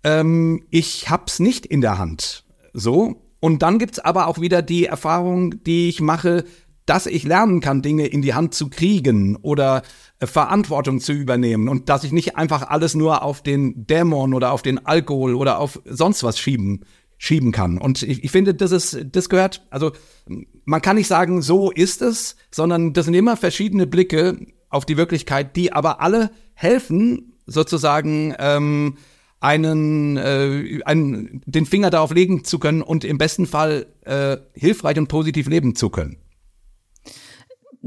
ähm, 0.04 0.64
ich 0.70 1.10
hab's 1.10 1.40
nicht 1.40 1.66
in 1.66 1.82
der 1.82 1.98
Hand. 1.98 2.46
So. 2.74 3.22
Und 3.40 3.64
dann 3.64 3.80
gibt's 3.80 4.00
aber 4.00 4.28
auch 4.28 4.40
wieder 4.40 4.62
die 4.62 4.86
Erfahrung, 4.86 5.64
die 5.64 5.90
ich 5.90 6.00
mache, 6.00 6.46
dass 6.86 7.08
ich 7.08 7.24
lernen 7.24 7.60
kann, 7.60 7.82
Dinge 7.82 8.06
in 8.06 8.22
die 8.22 8.36
Hand 8.36 8.54
zu 8.54 8.70
kriegen 8.70 9.36
oder 9.38 9.82
Verantwortung 10.22 11.00
zu 11.00 11.12
übernehmen 11.12 11.68
und 11.68 11.90
dass 11.90 12.04
ich 12.04 12.12
nicht 12.12 12.38
einfach 12.38 12.70
alles 12.70 12.96
nur 12.96 13.22
auf 13.22 13.44
den 13.44 13.86
Dämon 13.86 14.34
oder 14.34 14.52
auf 14.52 14.62
den 14.62 14.86
Alkohol 14.86 15.36
oder 15.36 15.60
auf 15.60 15.82
sonst 15.86 16.24
was 16.24 16.40
schieben 16.40 16.86
schieben 17.18 17.52
kann. 17.52 17.78
Und 17.78 18.04
ich, 18.04 18.24
ich 18.24 18.32
finde, 18.32 18.54
das 18.54 18.72
ist, 18.72 19.06
das 19.12 19.30
gehört, 19.30 19.66
also 19.70 19.92
man 20.66 20.82
kann 20.82 20.98
nicht 20.98 21.08
sagen, 21.08 21.42
so 21.42 21.72
ist 21.72 22.02
es, 22.02 22.36
sondern 22.52 22.94
das 22.94 23.06
sind 23.06 23.14
immer 23.14 23.38
verschiedene 23.38 23.88
Blicke 23.88 24.48
auf 24.70 24.86
die 24.86 24.98
Wirklichkeit, 24.98 25.56
die 25.56 25.72
aber 25.72 26.02
alle 26.02 26.32
helfen, 26.54 27.34
sozusagen 27.46 28.36
ähm, 28.38 28.98
einen, 29.40 30.18
äh, 30.18 30.82
einen, 30.86 31.42
den 31.46 31.66
Finger 31.66 31.90
darauf 31.90 32.14
legen 32.14 32.44
zu 32.44 32.60
können 32.60 32.82
und 32.82 33.04
im 33.04 33.18
besten 33.18 33.46
Fall 33.46 33.86
äh, 34.02 34.38
hilfreich 34.54 34.98
und 34.98 35.08
positiv 35.08 35.48
leben 35.48 35.76
zu 35.76 35.90
können. 35.90 36.18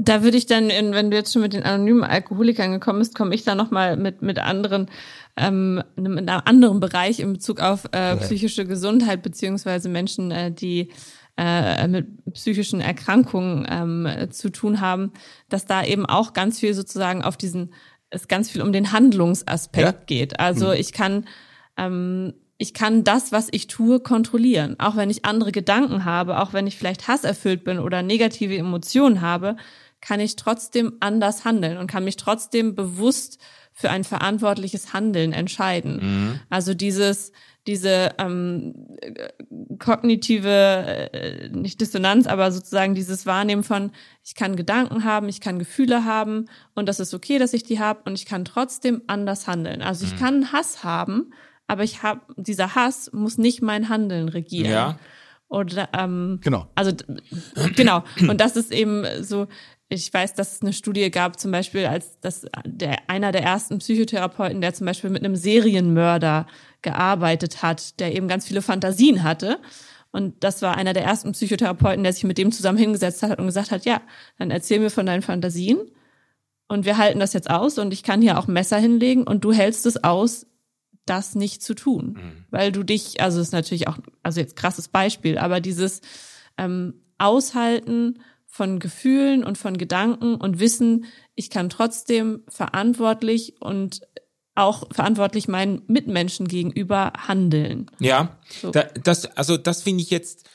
Da 0.00 0.22
würde 0.22 0.36
ich 0.36 0.46
dann, 0.46 0.70
in, 0.70 0.92
wenn 0.92 1.10
du 1.10 1.16
jetzt 1.16 1.32
schon 1.32 1.42
mit 1.42 1.54
den 1.54 1.64
anonymen 1.64 2.04
Alkoholikern 2.04 2.70
gekommen 2.70 3.00
bist, 3.00 3.16
komme 3.16 3.34
ich 3.34 3.42
da 3.42 3.56
nochmal 3.56 3.96
mit, 3.96 4.22
mit 4.22 4.38
anderen, 4.38 4.88
ähm, 5.36 5.82
in 5.96 6.06
einem 6.06 6.42
anderen 6.44 6.78
Bereich 6.78 7.18
in 7.18 7.32
Bezug 7.32 7.60
auf 7.60 7.86
äh, 7.90 8.16
psychische 8.18 8.64
Gesundheit, 8.64 9.22
beziehungsweise 9.22 9.88
Menschen, 9.88 10.30
äh, 10.30 10.52
die 10.52 10.90
äh, 11.36 11.88
mit 11.88 12.06
psychischen 12.32 12.80
Erkrankungen 12.80 13.66
ähm, 13.68 14.30
zu 14.30 14.50
tun 14.50 14.80
haben, 14.80 15.12
dass 15.48 15.66
da 15.66 15.82
eben 15.82 16.06
auch 16.06 16.32
ganz 16.32 16.60
viel 16.60 16.74
sozusagen 16.74 17.22
auf 17.22 17.36
diesen, 17.36 17.74
es 18.10 18.28
ganz 18.28 18.50
viel 18.50 18.62
um 18.62 18.72
den 18.72 18.92
Handlungsaspekt 18.92 19.84
ja? 19.84 20.04
geht. 20.06 20.38
Also 20.38 20.68
mhm. 20.68 20.74
ich 20.74 20.92
kann 20.92 21.26
ähm, 21.76 22.34
ich 22.58 22.74
kann 22.74 23.04
das, 23.04 23.30
was 23.30 23.48
ich 23.52 23.68
tue, 23.68 24.00
kontrollieren. 24.00 24.74
Auch 24.80 24.96
wenn 24.96 25.10
ich 25.10 25.24
andere 25.24 25.52
Gedanken 25.52 26.04
habe, 26.04 26.40
auch 26.40 26.52
wenn 26.52 26.66
ich 26.66 26.76
vielleicht 26.76 27.06
hasserfüllt 27.06 27.62
bin 27.62 27.78
oder 27.78 28.02
negative 28.02 28.56
Emotionen 28.56 29.20
habe, 29.20 29.56
kann 30.00 30.20
ich 30.20 30.36
trotzdem 30.36 30.94
anders 31.00 31.44
handeln 31.44 31.76
und 31.76 31.86
kann 31.88 32.04
mich 32.04 32.16
trotzdem 32.16 32.74
bewusst 32.74 33.38
für 33.72 33.90
ein 33.90 34.04
verantwortliches 34.04 34.92
Handeln 34.92 35.32
entscheiden. 35.32 36.00
Mhm. 36.02 36.40
Also 36.50 36.74
dieses, 36.74 37.32
diese 37.68 38.10
ähm, 38.18 38.74
kognitive, 39.78 41.10
äh, 41.12 41.48
nicht 41.50 41.80
Dissonanz, 41.80 42.26
aber 42.26 42.50
sozusagen 42.50 42.94
dieses 42.94 43.24
Wahrnehmen 43.26 43.62
von, 43.62 43.92
ich 44.24 44.34
kann 44.34 44.56
Gedanken 44.56 45.04
haben, 45.04 45.28
ich 45.28 45.40
kann 45.40 45.58
Gefühle 45.58 46.04
haben 46.04 46.46
und 46.74 46.88
das 46.88 46.98
ist 46.98 47.14
okay, 47.14 47.38
dass 47.38 47.52
ich 47.52 47.62
die 47.62 47.78
habe 47.78 48.00
und 48.04 48.14
ich 48.14 48.26
kann 48.26 48.44
trotzdem 48.44 49.02
anders 49.06 49.46
handeln. 49.46 49.80
Also 49.80 50.06
ich 50.06 50.14
mhm. 50.14 50.18
kann 50.18 50.52
Hass 50.52 50.82
haben, 50.82 51.32
aber 51.68 51.84
ich 51.84 52.02
habe, 52.02 52.22
dieser 52.36 52.74
Hass 52.74 53.12
muss 53.12 53.38
nicht 53.38 53.62
mein 53.62 53.88
Handeln 53.88 54.28
regieren. 54.28 54.70
Ja. 54.72 54.98
Oder 55.48 55.88
ähm, 55.96 56.40
genau. 56.42 56.68
Also 56.74 56.92
genau. 57.76 58.02
Und 58.20 58.40
das 58.40 58.56
ist 58.56 58.72
eben 58.72 59.04
so, 59.22 59.46
ich 59.88 60.12
weiß, 60.12 60.34
dass 60.34 60.56
es 60.56 60.62
eine 60.62 60.72
Studie 60.72 61.10
gab, 61.10 61.40
zum 61.40 61.50
Beispiel, 61.50 61.86
als 61.86 62.20
das 62.20 62.46
der 62.66 63.08
einer 63.08 63.32
der 63.32 63.42
ersten 63.42 63.78
Psychotherapeuten, 63.78 64.60
der 64.60 64.74
zum 64.74 64.86
Beispiel 64.86 65.10
mit 65.10 65.24
einem 65.24 65.36
Serienmörder 65.36 66.46
gearbeitet 66.82 67.62
hat, 67.62 67.98
der 67.98 68.14
eben 68.14 68.28
ganz 68.28 68.46
viele 68.46 68.62
Fantasien 68.62 69.22
hatte. 69.22 69.58
Und 70.10 70.42
das 70.44 70.62
war 70.62 70.76
einer 70.76 70.92
der 70.92 71.04
ersten 71.04 71.32
Psychotherapeuten, 71.32 72.02
der 72.02 72.12
sich 72.12 72.24
mit 72.24 72.38
dem 72.38 72.52
zusammen 72.52 72.78
hingesetzt 72.78 73.22
hat 73.22 73.38
und 73.38 73.46
gesagt 73.46 73.70
hat, 73.70 73.84
ja, 73.84 74.00
dann 74.38 74.50
erzähl 74.50 74.78
mir 74.78 74.90
von 74.90 75.06
deinen 75.06 75.22
Fantasien 75.22 75.78
und 76.68 76.84
wir 76.84 76.98
halten 76.98 77.18
das 77.18 77.32
jetzt 77.32 77.50
aus 77.50 77.78
und 77.78 77.92
ich 77.92 78.02
kann 78.02 78.20
hier 78.20 78.38
auch 78.38 78.46
Messer 78.46 78.78
hinlegen 78.78 79.24
und 79.24 79.42
du 79.44 79.52
hältst 79.52 79.86
es 79.86 80.04
aus, 80.04 80.46
das 81.06 81.34
nicht 81.34 81.62
zu 81.62 81.74
tun. 81.74 82.18
Mhm. 82.18 82.44
Weil 82.50 82.72
du 82.72 82.82
dich, 82.82 83.22
also 83.22 83.40
ist 83.40 83.52
natürlich 83.52 83.88
auch, 83.88 83.98
also 84.22 84.40
jetzt 84.40 84.56
krasses 84.56 84.88
Beispiel, 84.88 85.38
aber 85.38 85.60
dieses 85.60 86.02
ähm, 86.58 86.94
Aushalten 87.16 88.18
von 88.58 88.80
Gefühlen 88.80 89.44
und 89.44 89.56
von 89.56 89.78
Gedanken 89.78 90.34
und 90.34 90.58
wissen, 90.58 91.04
ich 91.36 91.48
kann 91.48 91.68
trotzdem 91.68 92.42
verantwortlich 92.48 93.54
und 93.60 94.00
auch 94.56 94.88
verantwortlich 94.90 95.46
meinen 95.46 95.82
Mitmenschen 95.86 96.48
gegenüber 96.48 97.12
handeln. 97.28 97.88
Ja, 98.00 98.36
so. 98.48 98.72
da, 98.72 98.82
das, 99.04 99.26
also 99.36 99.56
das 99.56 99.84
finde 99.84 100.02
ich 100.02 100.10
jetzt 100.10 100.50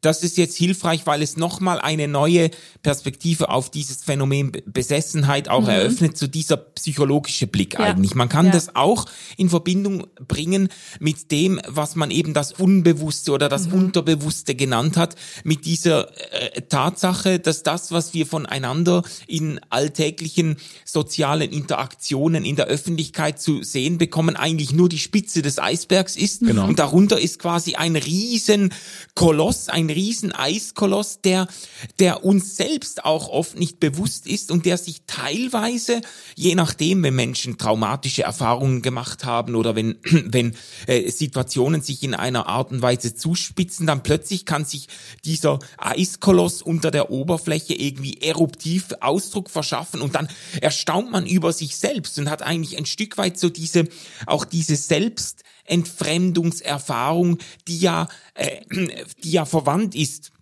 das 0.00 0.22
ist 0.22 0.36
jetzt 0.36 0.56
hilfreich, 0.56 1.04
weil 1.06 1.20
es 1.20 1.36
nochmal 1.36 1.80
eine 1.80 2.06
neue 2.06 2.50
Perspektive 2.82 3.48
auf 3.48 3.70
dieses 3.70 4.04
Phänomen 4.04 4.52
Besessenheit 4.66 5.48
auch 5.48 5.62
mhm. 5.62 5.68
eröffnet, 5.68 6.16
so 6.16 6.28
dieser 6.28 6.56
psychologische 6.56 7.48
Blick 7.48 7.74
ja. 7.74 7.80
eigentlich. 7.80 8.14
Man 8.14 8.28
kann 8.28 8.46
ja. 8.46 8.52
das 8.52 8.76
auch 8.76 9.06
in 9.36 9.48
Verbindung 9.48 10.06
bringen 10.28 10.68
mit 11.00 11.32
dem, 11.32 11.60
was 11.66 11.96
man 11.96 12.12
eben 12.12 12.34
das 12.34 12.52
Unbewusste 12.52 13.32
oder 13.32 13.48
das 13.48 13.66
mhm. 13.66 13.74
Unterbewusste 13.74 14.54
genannt 14.54 14.96
hat, 14.96 15.16
mit 15.42 15.66
dieser 15.66 16.08
äh, 16.32 16.62
Tatsache, 16.62 17.40
dass 17.40 17.64
das, 17.64 17.90
was 17.90 18.14
wir 18.14 18.26
voneinander 18.26 19.02
in 19.26 19.60
alltäglichen 19.70 20.56
sozialen 20.84 21.50
Interaktionen 21.50 22.44
in 22.44 22.54
der 22.54 22.66
Öffentlichkeit 22.66 23.40
zu 23.40 23.64
sehen 23.64 23.98
bekommen, 23.98 24.36
eigentlich 24.36 24.72
nur 24.72 24.88
die 24.88 25.00
Spitze 25.00 25.42
des 25.42 25.58
Eisbergs 25.58 26.16
ist. 26.16 26.42
Genau. 26.42 26.68
Und 26.68 26.78
darunter 26.78 27.20
ist 27.20 27.40
quasi 27.40 27.74
ein 27.74 27.96
riesen 27.96 28.72
Koloss, 29.14 29.63
ein 29.68 29.90
riesen 29.90 30.32
Eiskoloss, 30.32 31.20
der, 31.20 31.48
der 31.98 32.24
uns 32.24 32.56
selbst 32.56 33.04
auch 33.04 33.28
oft 33.28 33.58
nicht 33.58 33.80
bewusst 33.80 34.26
ist 34.26 34.50
und 34.50 34.66
der 34.66 34.78
sich 34.78 35.02
teilweise, 35.06 36.00
je 36.34 36.54
nachdem, 36.54 37.02
wenn 37.02 37.14
Menschen 37.14 37.58
traumatische 37.58 38.22
Erfahrungen 38.22 38.82
gemacht 38.82 39.24
haben 39.24 39.54
oder 39.54 39.74
wenn, 39.74 39.96
wenn 40.04 40.56
äh, 40.86 41.10
Situationen 41.10 41.82
sich 41.82 42.02
in 42.02 42.14
einer 42.14 42.46
Art 42.46 42.72
und 42.72 42.82
Weise 42.82 43.14
zuspitzen, 43.14 43.86
dann 43.86 44.02
plötzlich 44.02 44.44
kann 44.44 44.64
sich 44.64 44.88
dieser 45.24 45.58
Eiskoloss 45.78 46.62
unter 46.62 46.90
der 46.90 47.10
Oberfläche 47.10 47.74
irgendwie 47.74 48.20
eruptiv 48.20 48.88
Ausdruck 49.00 49.50
verschaffen 49.50 50.00
und 50.00 50.14
dann 50.14 50.28
erstaunt 50.60 51.10
man 51.10 51.26
über 51.26 51.52
sich 51.52 51.76
selbst 51.76 52.18
und 52.18 52.30
hat 52.30 52.42
eigentlich 52.42 52.76
ein 52.76 52.86
Stück 52.86 53.18
weit 53.18 53.38
so 53.38 53.48
diese, 53.48 53.88
auch 54.26 54.44
diese 54.44 54.76
Selbst, 54.76 55.44
Entfremdungserfahrung, 55.64 57.38
die 57.66 57.78
ja, 57.78 58.08
äh, 58.34 58.60
die 59.22 59.32
ja 59.32 59.44
verwandt 59.44 59.94
ist 59.94 60.33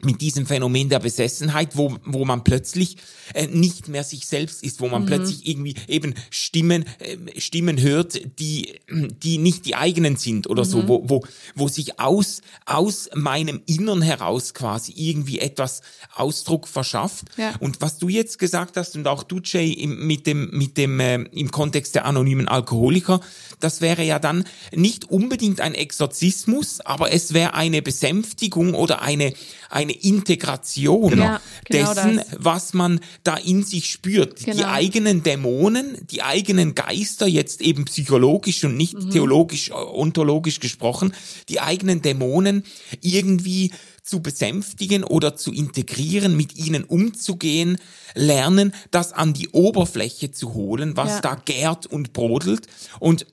mit 0.00 0.20
diesem 0.20 0.46
Phänomen 0.46 0.88
der 0.88 1.00
Besessenheit, 1.00 1.76
wo, 1.76 1.96
wo 2.04 2.24
man 2.24 2.44
plötzlich 2.44 2.98
äh, 3.34 3.48
nicht 3.48 3.88
mehr 3.88 4.04
sich 4.04 4.28
selbst 4.28 4.62
ist, 4.62 4.80
wo 4.80 4.88
man 4.88 5.02
mhm. 5.02 5.06
plötzlich 5.06 5.48
irgendwie 5.48 5.74
eben 5.88 6.14
Stimmen, 6.30 6.84
äh, 7.00 7.40
Stimmen 7.40 7.80
hört, 7.80 8.20
die, 8.38 8.78
die 8.88 9.38
nicht 9.38 9.66
die 9.66 9.74
eigenen 9.74 10.14
sind 10.14 10.48
oder 10.48 10.64
mhm. 10.64 10.68
so, 10.68 10.88
wo, 10.88 11.02
wo, 11.08 11.24
wo 11.56 11.66
sich 11.66 11.98
aus, 11.98 12.42
aus 12.64 13.10
meinem 13.14 13.60
Innern 13.66 14.00
heraus 14.00 14.54
quasi 14.54 14.92
irgendwie 14.94 15.40
etwas 15.40 15.82
Ausdruck 16.14 16.68
verschafft. 16.68 17.24
Ja. 17.36 17.56
Und 17.58 17.80
was 17.80 17.98
du 17.98 18.08
jetzt 18.08 18.38
gesagt 18.38 18.76
hast 18.76 18.94
und 18.94 19.08
auch 19.08 19.24
du, 19.24 19.40
Jay, 19.42 19.72
im, 19.72 20.06
mit 20.06 20.28
dem, 20.28 20.50
mit 20.52 20.76
dem, 20.76 21.00
äh, 21.00 21.16
im 21.16 21.50
Kontext 21.50 21.96
der 21.96 22.04
anonymen 22.04 22.46
Alkoholiker, 22.46 23.20
das 23.58 23.80
wäre 23.80 24.04
ja 24.04 24.20
dann 24.20 24.44
nicht 24.72 25.10
unbedingt 25.10 25.60
ein 25.60 25.74
Exorzismus, 25.74 26.80
aber 26.80 27.10
es 27.10 27.34
wäre 27.34 27.54
eine 27.54 27.82
Besänftigung 27.82 28.74
oder 28.74 29.02
eine, 29.02 29.32
eine 29.70 29.87
Integration 29.92 31.18
ja, 31.18 31.40
genau 31.64 31.94
dessen, 31.94 32.16
das. 32.16 32.26
was 32.38 32.74
man 32.74 33.00
da 33.24 33.36
in 33.36 33.64
sich 33.64 33.90
spürt. 33.90 34.44
Genau. 34.44 34.56
Die 34.56 34.64
eigenen 34.64 35.22
Dämonen, 35.22 35.98
die 36.10 36.22
eigenen 36.22 36.74
Geister, 36.74 37.26
jetzt 37.26 37.60
eben 37.60 37.84
psychologisch 37.86 38.64
und 38.64 38.76
nicht 38.76 38.94
mhm. 38.94 39.10
theologisch, 39.10 39.70
äh, 39.70 39.74
ontologisch 39.74 40.60
gesprochen, 40.60 41.12
die 41.48 41.60
eigenen 41.60 42.02
Dämonen 42.02 42.64
irgendwie 43.00 43.72
zu 44.08 44.20
besänftigen 44.20 45.04
oder 45.04 45.36
zu 45.36 45.52
integrieren, 45.52 46.36
mit 46.36 46.56
ihnen 46.56 46.84
umzugehen, 46.84 47.76
lernen, 48.14 48.72
das 48.90 49.12
an 49.12 49.34
die 49.34 49.50
Oberfläche 49.50 50.30
zu 50.30 50.54
holen, 50.54 50.96
was 50.96 51.10
ja. 51.10 51.20
da 51.20 51.34
gärt 51.34 51.86
und 51.86 52.14
brodelt 52.14 52.66
und 53.00 53.26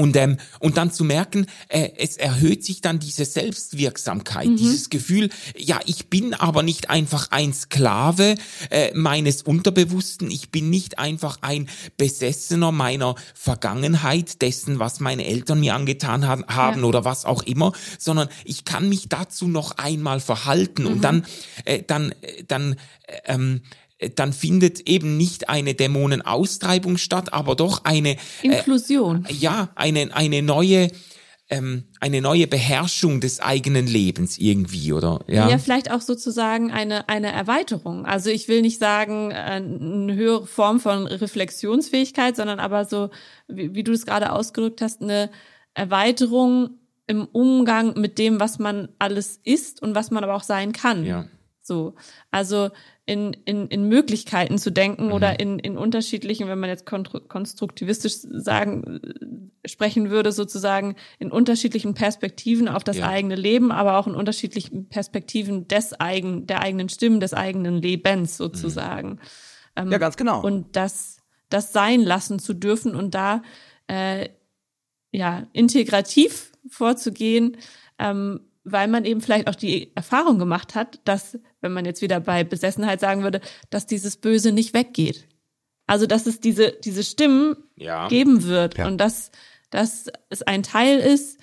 und, 0.00 0.16
ähm, 0.16 0.38
und 0.60 0.78
dann 0.78 0.90
zu 0.90 1.04
merken, 1.04 1.44
äh, 1.68 1.90
es 1.98 2.16
erhöht 2.16 2.64
sich 2.64 2.80
dann 2.80 3.00
diese 3.00 3.26
Selbstwirksamkeit, 3.26 4.48
mhm. 4.48 4.56
dieses 4.56 4.88
Gefühl, 4.88 5.28
ja, 5.54 5.78
ich 5.84 6.08
bin 6.08 6.32
aber 6.32 6.62
nicht 6.62 6.88
einfach 6.88 7.30
ein 7.32 7.52
Sklave 7.52 8.36
äh, 8.70 8.94
meines 8.94 9.42
Unterbewussten, 9.42 10.30
ich 10.30 10.50
bin 10.50 10.70
nicht 10.70 10.98
einfach 10.98 11.36
ein 11.42 11.68
Besessener 11.98 12.72
meiner 12.72 13.14
Vergangenheit, 13.34 14.40
dessen, 14.40 14.78
was 14.78 15.00
meine 15.00 15.26
Eltern 15.26 15.60
mir 15.60 15.74
angetan 15.74 16.26
ha 16.26 16.38
haben 16.48 16.80
ja. 16.80 16.86
oder 16.86 17.04
was 17.04 17.26
auch 17.26 17.42
immer, 17.42 17.72
sondern 17.98 18.30
ich 18.44 18.64
kann 18.64 18.88
mich 18.88 19.10
dazu 19.10 19.48
noch 19.48 19.76
einmal 19.76 20.20
verhalten 20.20 20.84
mhm. 20.84 20.88
und 20.88 21.00
dann, 21.02 21.26
äh, 21.66 21.82
dann, 21.86 22.12
äh, 22.22 22.44
dann 22.48 22.76
äh, 23.06 23.34
ähm, 23.34 23.60
dann 24.14 24.32
findet 24.32 24.88
eben 24.88 25.16
nicht 25.16 25.48
eine 25.48 25.74
Dämonenaustreibung 25.74 26.96
statt, 26.96 27.32
aber 27.32 27.54
doch 27.54 27.84
eine 27.84 28.12
äh, 28.12 28.16
Inklusion. 28.42 29.26
Äh, 29.28 29.34
ja, 29.34 29.70
eine 29.74 30.14
eine 30.14 30.42
neue 30.42 30.90
ähm, 31.50 31.84
eine 31.98 32.22
neue 32.22 32.46
Beherrschung 32.46 33.20
des 33.20 33.40
eigenen 33.40 33.86
Lebens 33.86 34.38
irgendwie, 34.38 34.92
oder? 34.92 35.20
Ja, 35.26 35.48
ja 35.48 35.58
vielleicht 35.58 35.90
auch 35.90 36.00
sozusagen 36.00 36.70
eine, 36.70 37.08
eine 37.08 37.32
Erweiterung. 37.32 38.06
Also 38.06 38.30
ich 38.30 38.46
will 38.46 38.62
nicht 38.62 38.78
sagen, 38.78 39.32
äh, 39.32 39.34
eine 39.34 40.14
höhere 40.14 40.46
Form 40.46 40.78
von 40.78 41.06
Reflexionsfähigkeit, 41.08 42.36
sondern 42.36 42.60
aber 42.60 42.84
so, 42.84 43.10
wie, 43.48 43.74
wie 43.74 43.82
du 43.82 43.92
es 43.92 44.06
gerade 44.06 44.30
ausgedrückt 44.32 44.80
hast, 44.80 45.02
eine 45.02 45.28
Erweiterung 45.74 46.78
im 47.08 47.26
Umgang 47.26 47.98
mit 47.98 48.18
dem, 48.18 48.38
was 48.38 48.60
man 48.60 48.88
alles 49.00 49.40
ist 49.42 49.82
und 49.82 49.96
was 49.96 50.12
man 50.12 50.22
aber 50.22 50.36
auch 50.36 50.44
sein 50.44 50.72
kann. 50.72 51.04
Ja. 51.04 51.26
So. 51.60 51.94
Also 52.30 52.70
in, 53.10 53.32
in, 53.44 53.66
in 53.66 53.88
Möglichkeiten 53.88 54.56
zu 54.56 54.70
denken 54.70 55.06
mhm. 55.06 55.12
oder 55.12 55.40
in, 55.40 55.58
in 55.58 55.76
unterschiedlichen, 55.76 56.46
wenn 56.46 56.60
man 56.60 56.70
jetzt 56.70 56.86
konstruktivistisch 56.86 58.12
sagen, 58.12 59.00
sprechen 59.64 60.10
würde, 60.10 60.30
sozusagen 60.30 60.94
in 61.18 61.32
unterschiedlichen 61.32 61.94
Perspektiven 61.94 62.68
auf 62.68 62.84
das 62.84 62.98
ja. 62.98 63.08
eigene 63.08 63.34
Leben, 63.34 63.72
aber 63.72 63.98
auch 63.98 64.06
in 64.06 64.14
unterschiedlichen 64.14 64.88
Perspektiven 64.88 65.66
des 65.66 65.98
eigen, 65.98 66.46
der 66.46 66.60
eigenen 66.60 66.88
Stimmen, 66.88 67.18
des 67.18 67.34
eigenen 67.34 67.82
Lebens 67.82 68.36
sozusagen. 68.36 69.08
Mhm. 69.08 69.18
Ähm, 69.74 69.90
ja, 69.90 69.98
ganz 69.98 70.16
genau. 70.16 70.40
Und 70.40 70.76
das, 70.76 71.16
das 71.48 71.72
sein 71.72 72.02
lassen 72.02 72.38
zu 72.38 72.54
dürfen 72.54 72.94
und 72.94 73.16
da 73.16 73.42
äh, 73.88 74.28
ja 75.10 75.48
integrativ 75.52 76.52
vorzugehen, 76.68 77.56
ähm, 77.98 78.49
weil 78.72 78.88
man 78.88 79.04
eben 79.04 79.20
vielleicht 79.20 79.48
auch 79.48 79.54
die 79.54 79.94
Erfahrung 79.94 80.38
gemacht 80.38 80.74
hat, 80.74 81.00
dass, 81.04 81.38
wenn 81.60 81.72
man 81.72 81.84
jetzt 81.84 82.02
wieder 82.02 82.20
bei 82.20 82.44
Besessenheit 82.44 83.00
sagen 83.00 83.22
würde, 83.22 83.40
dass 83.70 83.86
dieses 83.86 84.16
Böse 84.16 84.52
nicht 84.52 84.74
weggeht. 84.74 85.28
Also 85.86 86.06
dass 86.06 86.26
es 86.26 86.40
diese, 86.40 86.72
diese 86.72 87.02
Stimmen 87.02 87.56
ja. 87.76 88.08
geben 88.08 88.44
wird 88.44 88.78
ja. 88.78 88.86
und 88.86 88.98
dass, 88.98 89.32
dass 89.70 90.06
es 90.28 90.42
ein 90.42 90.62
Teil 90.62 90.98
ist, 90.98 91.40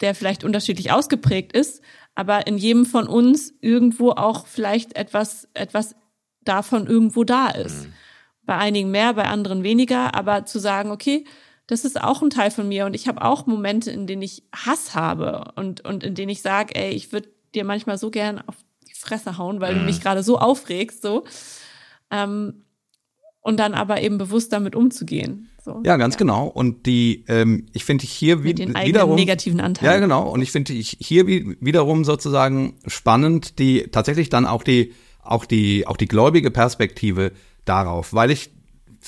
der 0.00 0.14
vielleicht 0.14 0.44
unterschiedlich 0.44 0.92
ausgeprägt 0.92 1.52
ist, 1.52 1.82
aber 2.14 2.46
in 2.46 2.58
jedem 2.58 2.84
von 2.84 3.06
uns 3.06 3.54
irgendwo 3.60 4.10
auch 4.10 4.46
vielleicht 4.46 4.96
etwas, 4.96 5.48
etwas 5.54 5.94
davon 6.44 6.86
irgendwo 6.86 7.24
da 7.24 7.48
ist. 7.48 7.86
Mhm. 7.86 7.92
Bei 8.44 8.56
einigen 8.56 8.90
mehr, 8.90 9.14
bei 9.14 9.24
anderen 9.24 9.62
weniger, 9.62 10.14
aber 10.14 10.44
zu 10.44 10.58
sagen, 10.58 10.90
okay, 10.90 11.24
das 11.66 11.84
ist 11.84 12.00
auch 12.00 12.22
ein 12.22 12.30
Teil 12.30 12.50
von 12.50 12.68
mir 12.68 12.86
und 12.86 12.94
ich 12.94 13.08
habe 13.08 13.22
auch 13.22 13.46
Momente, 13.46 13.90
in 13.90 14.06
denen 14.06 14.22
ich 14.22 14.42
Hass 14.54 14.94
habe 14.94 15.52
und, 15.56 15.84
und 15.84 16.04
in 16.04 16.14
denen 16.14 16.30
ich 16.30 16.42
sage, 16.42 16.74
ey, 16.74 16.90
ich 16.92 17.12
würde 17.12 17.28
dir 17.54 17.64
manchmal 17.64 17.98
so 17.98 18.10
gern 18.10 18.40
auf 18.46 18.56
die 18.88 18.94
Fresse 18.94 19.38
hauen, 19.38 19.60
weil 19.60 19.74
mhm. 19.74 19.80
du 19.80 19.84
mich 19.84 20.00
gerade 20.00 20.22
so 20.22 20.38
aufregst, 20.38 21.02
so. 21.02 21.24
Ähm, 22.10 22.64
und 23.40 23.58
dann 23.58 23.74
aber 23.74 24.00
eben 24.00 24.18
bewusst 24.18 24.52
damit 24.52 24.76
umzugehen. 24.76 25.48
So, 25.64 25.80
ja, 25.84 25.96
ganz 25.96 26.14
ja. 26.14 26.18
genau. 26.18 26.46
Und 26.46 26.86
die, 26.86 27.24
ähm, 27.28 27.66
ich 27.72 27.84
finde 27.84 28.04
hier 28.04 28.36
den 28.36 28.74
wiederum 28.74 29.14
negativen 29.14 29.60
Anteilen. 29.60 29.92
Ja, 29.92 30.00
genau. 30.00 30.28
Und 30.28 30.42
ich 30.42 30.50
finde 30.50 30.72
hier 30.72 31.26
wiederum 31.26 32.04
sozusagen 32.04 32.78
spannend, 32.86 33.58
die 33.58 33.88
tatsächlich 33.90 34.28
dann 34.28 34.46
auch 34.46 34.62
die 34.62 34.92
auch 35.22 35.44
die 35.44 35.86
auch 35.86 35.96
die 35.96 36.08
gläubige 36.08 36.50
Perspektive 36.50 37.32
darauf, 37.64 38.12
weil 38.12 38.32
ich 38.32 38.50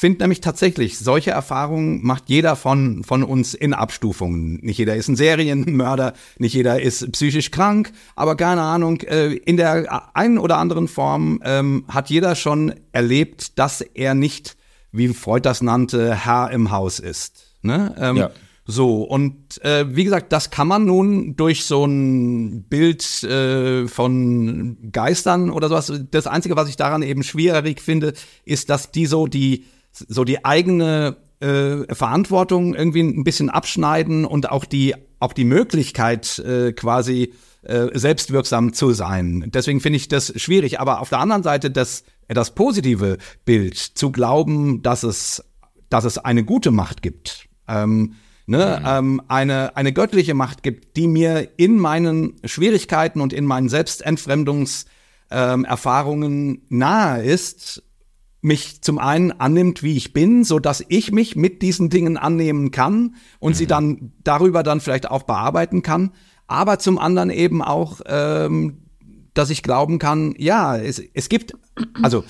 finde 0.00 0.24
nämlich 0.24 0.40
tatsächlich, 0.40 0.98
solche 0.98 1.30
Erfahrungen 1.30 2.04
macht 2.04 2.24
jeder 2.26 2.56
von, 2.56 3.04
von 3.04 3.22
uns 3.22 3.54
in 3.54 3.72
Abstufungen. 3.72 4.58
Nicht 4.62 4.78
jeder 4.78 4.96
ist 4.96 5.08
ein 5.08 5.16
Serienmörder, 5.16 6.14
nicht 6.38 6.54
jeder 6.54 6.82
ist 6.82 7.12
psychisch 7.12 7.50
krank, 7.50 7.92
aber 8.16 8.36
keine 8.36 8.62
Ahnung, 8.62 9.00
äh, 9.02 9.32
in 9.34 9.56
der 9.56 10.16
einen 10.16 10.38
oder 10.38 10.58
anderen 10.58 10.88
Form 10.88 11.40
ähm, 11.44 11.84
hat 11.88 12.10
jeder 12.10 12.34
schon 12.34 12.74
erlebt, 12.92 13.58
dass 13.58 13.80
er 13.80 14.14
nicht, 14.14 14.56
wie 14.90 15.08
Freud 15.08 15.42
das 15.48 15.62
nannte, 15.62 16.14
Herr 16.14 16.50
im 16.50 16.70
Haus 16.70 16.98
ist. 16.98 17.54
Ne? 17.62 17.94
Ähm, 17.98 18.16
ja. 18.16 18.30
So, 18.66 19.02
und 19.02 19.62
äh, 19.62 19.94
wie 19.94 20.04
gesagt, 20.04 20.32
das 20.32 20.50
kann 20.50 20.66
man 20.66 20.86
nun 20.86 21.36
durch 21.36 21.66
so 21.66 21.84
ein 21.84 22.64
Bild 22.64 23.22
äh, 23.22 23.86
von 23.86 24.90
Geistern 24.90 25.50
oder 25.50 25.68
sowas. 25.68 25.92
Das 26.10 26.26
Einzige, 26.26 26.56
was 26.56 26.70
ich 26.70 26.76
daran 26.76 27.02
eben 27.02 27.22
schwierig 27.22 27.82
finde, 27.82 28.14
ist, 28.44 28.70
dass 28.70 28.90
die 28.90 29.04
so 29.04 29.26
die 29.26 29.66
so 29.96 30.24
die 30.24 30.44
eigene 30.44 31.16
äh, 31.40 31.94
Verantwortung 31.94 32.74
irgendwie 32.74 33.02
ein 33.02 33.24
bisschen 33.24 33.50
abschneiden 33.50 34.24
und 34.24 34.50
auch 34.50 34.64
die 34.64 34.94
auch 35.20 35.32
die 35.32 35.44
Möglichkeit 35.44 36.38
äh, 36.40 36.72
quasi 36.72 37.32
äh, 37.62 37.88
selbstwirksam 37.94 38.74
zu 38.74 38.92
sein. 38.92 39.50
Deswegen 39.54 39.80
finde 39.80 39.96
ich 39.96 40.08
das 40.08 40.38
schwierig. 40.40 40.80
Aber 40.80 41.00
auf 41.00 41.08
der 41.08 41.20
anderen 41.20 41.42
Seite 41.42 41.70
das 41.70 42.04
das 42.28 42.54
positive 42.54 43.18
Bild 43.44 43.76
zu 43.76 44.10
glauben, 44.10 44.82
dass 44.82 45.02
es 45.02 45.44
dass 45.88 46.04
es 46.04 46.18
eine 46.18 46.44
gute 46.44 46.72
Macht 46.72 47.00
gibt. 47.02 47.48
Ähm, 47.68 48.14
ne, 48.46 48.80
mhm. 48.80 48.86
ähm, 48.88 49.22
eine, 49.28 49.76
eine 49.76 49.92
göttliche 49.92 50.34
Macht 50.34 50.64
gibt, 50.64 50.96
die 50.96 51.06
mir 51.06 51.48
in 51.56 51.78
meinen 51.78 52.34
Schwierigkeiten 52.44 53.20
und 53.20 53.32
in 53.32 53.44
meinen 53.44 53.68
Selbstentfremdungserfahrungen 53.68 56.48
ähm, 56.48 56.62
nahe 56.68 57.22
ist, 57.22 57.83
mich 58.44 58.82
zum 58.82 58.98
einen 58.98 59.32
annimmt, 59.32 59.82
wie 59.82 59.96
ich 59.96 60.12
bin, 60.12 60.44
so 60.44 60.58
dass 60.58 60.84
ich 60.88 61.12
mich 61.12 61.34
mit 61.34 61.62
diesen 61.62 61.88
Dingen 61.88 62.18
annehmen 62.18 62.70
kann 62.70 63.14
und 63.40 63.52
mhm. 63.52 63.56
sie 63.56 63.66
dann 63.66 64.12
darüber 64.22 64.62
dann 64.62 64.80
vielleicht 64.80 65.10
auch 65.10 65.22
bearbeiten 65.22 65.82
kann, 65.82 66.10
aber 66.46 66.78
zum 66.78 66.98
anderen 66.98 67.30
eben 67.30 67.62
auch, 67.62 68.02
ähm, 68.04 68.82
dass 69.32 69.48
ich 69.48 69.62
glauben 69.62 69.98
kann, 69.98 70.34
ja, 70.36 70.76
es, 70.76 71.02
es 71.14 71.30
gibt, 71.30 71.54
also 72.02 72.22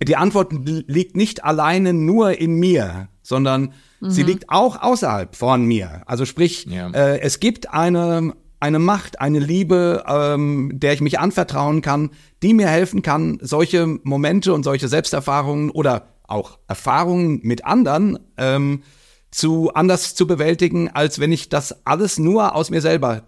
die 0.00 0.16
Antwort 0.16 0.52
liegt 0.52 1.16
nicht 1.16 1.44
alleine 1.44 1.92
nur 1.92 2.38
in 2.38 2.54
mir, 2.54 3.08
sondern 3.20 3.74
mhm. 4.00 4.10
sie 4.10 4.22
liegt 4.22 4.50
auch 4.50 4.80
außerhalb 4.80 5.34
von 5.34 5.64
mir. 5.64 6.02
Also 6.06 6.26
sprich, 6.26 6.66
ja. 6.66 6.90
äh, 6.90 7.20
es 7.20 7.40
gibt 7.40 7.72
eine 7.74 8.34
eine 8.60 8.78
Macht, 8.78 9.20
eine 9.20 9.38
Liebe, 9.38 10.04
ähm, 10.06 10.70
der 10.74 10.92
ich 10.92 11.00
mich 11.00 11.18
anvertrauen 11.18 11.80
kann, 11.80 12.10
die 12.42 12.54
mir 12.54 12.68
helfen 12.68 13.02
kann, 13.02 13.38
solche 13.40 13.86
Momente 14.02 14.52
und 14.52 14.62
solche 14.62 14.88
Selbsterfahrungen 14.88 15.70
oder 15.70 16.08
auch 16.28 16.58
Erfahrungen 16.68 17.40
mit 17.42 17.64
anderen 17.64 18.18
ähm, 18.36 18.82
zu 19.30 19.72
anders 19.74 20.14
zu 20.14 20.26
bewältigen, 20.26 20.88
als 20.88 21.18
wenn 21.18 21.32
ich 21.32 21.48
das 21.48 21.86
alles 21.86 22.18
nur 22.18 22.54
aus 22.54 22.70
mir 22.70 22.82
selber 22.82 23.22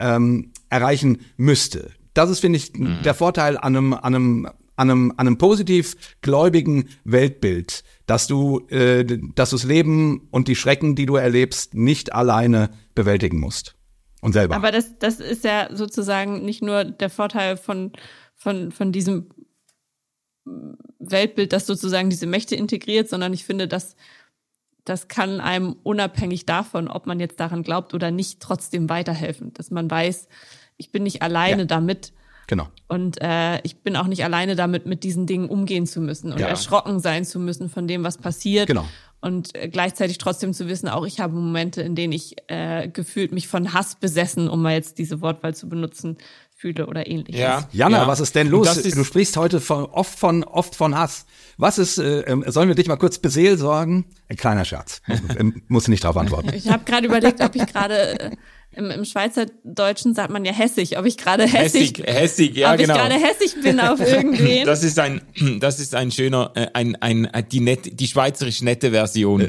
ähm, 0.00 0.52
erreichen 0.68 1.18
müsste. 1.36 1.92
Das 2.12 2.28
ist, 2.28 2.40
finde 2.40 2.56
ich, 2.56 2.74
mhm. 2.74 2.98
der 3.04 3.14
Vorteil 3.14 3.56
an 3.56 3.76
einem, 3.76 3.92
an 3.94 4.14
einem, 4.14 4.46
an 4.74 4.90
einem, 4.90 5.10
an 5.12 5.26
einem 5.26 5.38
positiv 5.38 5.96
gläubigen 6.22 6.88
Weltbild, 7.04 7.84
dass 8.06 8.26
du 8.26 8.66
äh, 8.68 9.04
dass 9.04 9.50
du 9.50 9.56
das 9.56 9.64
Leben 9.64 10.28
und 10.30 10.48
die 10.48 10.56
Schrecken, 10.56 10.96
die 10.96 11.06
du 11.06 11.16
erlebst, 11.16 11.74
nicht 11.74 12.12
alleine 12.12 12.70
bewältigen 12.94 13.38
musst 13.38 13.75
und 14.20 14.32
selber. 14.32 14.56
Aber 14.56 14.72
das, 14.72 14.98
das 14.98 15.20
ist 15.20 15.44
ja 15.44 15.68
sozusagen 15.72 16.44
nicht 16.44 16.62
nur 16.62 16.84
der 16.84 17.10
Vorteil 17.10 17.56
von, 17.56 17.92
von, 18.34 18.72
von 18.72 18.92
diesem 18.92 19.28
Weltbild, 20.98 21.52
das 21.52 21.66
sozusagen 21.66 22.10
diese 22.10 22.26
Mächte 22.26 22.54
integriert, 22.56 23.08
sondern 23.08 23.32
ich 23.32 23.44
finde, 23.44 23.68
dass 23.68 23.96
das 24.84 25.08
kann 25.08 25.40
einem 25.40 25.74
unabhängig 25.82 26.46
davon, 26.46 26.86
ob 26.86 27.06
man 27.06 27.18
jetzt 27.18 27.40
daran 27.40 27.64
glaubt 27.64 27.92
oder 27.92 28.12
nicht, 28.12 28.38
trotzdem 28.40 28.88
weiterhelfen. 28.88 29.52
Dass 29.52 29.72
man 29.72 29.90
weiß, 29.90 30.28
ich 30.76 30.92
bin 30.92 31.02
nicht 31.02 31.22
alleine 31.22 31.62
ja. 31.62 31.66
damit. 31.66 32.12
Genau. 32.46 32.68
Und 32.86 33.20
äh, 33.20 33.60
ich 33.62 33.82
bin 33.82 33.96
auch 33.96 34.06
nicht 34.06 34.22
alleine 34.22 34.54
damit, 34.54 34.86
mit 34.86 35.02
diesen 35.02 35.26
Dingen 35.26 35.48
umgehen 35.48 35.88
zu 35.88 36.00
müssen 36.00 36.32
und 36.32 36.38
ja. 36.38 36.46
erschrocken 36.46 37.00
sein 37.00 37.24
zu 37.24 37.40
müssen 37.40 37.68
von 37.68 37.88
dem, 37.88 38.04
was 38.04 38.18
passiert. 38.18 38.68
Genau 38.68 38.86
und 39.26 39.56
äh, 39.56 39.68
gleichzeitig 39.68 40.18
trotzdem 40.18 40.54
zu 40.54 40.68
wissen, 40.68 40.88
auch 40.88 41.04
ich 41.04 41.18
habe 41.18 41.34
Momente, 41.34 41.82
in 41.82 41.96
denen 41.96 42.12
ich 42.12 42.36
äh, 42.46 42.88
gefühlt 42.88 43.32
mich 43.32 43.48
von 43.48 43.72
Hass 43.72 43.96
besessen, 43.96 44.48
um 44.48 44.62
mal 44.62 44.74
jetzt 44.74 44.98
diese 44.98 45.20
Wortwahl 45.20 45.52
zu 45.52 45.68
benutzen, 45.68 46.16
fühle 46.54 46.86
oder 46.86 47.08
ähnliches. 47.08 47.40
Ja, 47.40 47.68
Jana, 47.72 48.02
ja. 48.02 48.06
was 48.06 48.20
ist 48.20 48.36
denn 48.36 48.46
los? 48.46 48.76
Ist 48.76 48.96
du 48.96 49.04
sprichst 49.04 49.36
heute 49.36 49.60
von, 49.60 49.84
oft 49.86 50.16
von 50.16 50.44
oft 50.44 50.76
von 50.76 50.96
Hass. 50.96 51.26
Was 51.58 51.78
ist? 51.78 51.98
Äh, 51.98 52.20
ähm, 52.20 52.44
sollen 52.46 52.68
wir 52.68 52.76
dich 52.76 52.86
mal 52.86 52.96
kurz 52.96 53.18
beseelsorgen? 53.18 54.04
Ein 54.28 54.36
kleiner 54.36 54.64
Scherz. 54.64 55.02
Muss 55.66 55.88
nicht 55.88 56.04
darauf 56.04 56.16
antworten. 56.16 56.52
Ich 56.54 56.68
habe 56.70 56.84
gerade 56.84 57.06
überlegt, 57.06 57.42
ob 57.42 57.54
ich 57.56 57.66
gerade 57.66 58.20
äh, 58.20 58.30
im, 58.76 58.90
im 58.90 59.04
Schweizerdeutschen 59.04 60.14
sagt 60.14 60.30
man 60.30 60.44
ja 60.44 60.52
hässig, 60.52 60.98
ob 60.98 61.06
ich 61.06 61.16
gerade 61.16 61.44
hässig, 61.44 61.98
hässig, 61.98 62.06
hässig, 62.06 62.56
ja 62.56 62.72
ob 62.72 62.78
genau. 62.78 62.94
ich 62.94 63.00
gerade 63.00 63.14
hässig 63.14 63.62
bin 63.62 63.80
auf 63.80 63.98
irgendwen. 64.06 64.66
Das 64.66 64.82
ist 64.82 64.98
ein, 64.98 65.22
das 65.60 65.80
ist 65.80 65.94
ein 65.94 66.10
schöner, 66.10 66.52
äh, 66.54 66.66
ein, 66.74 66.94
ein, 66.96 67.30
die 67.50 67.60
nette, 67.60 67.90
die 67.90 68.06
schweizerisch 68.06 68.60
nette 68.60 68.90
Version 68.90 69.40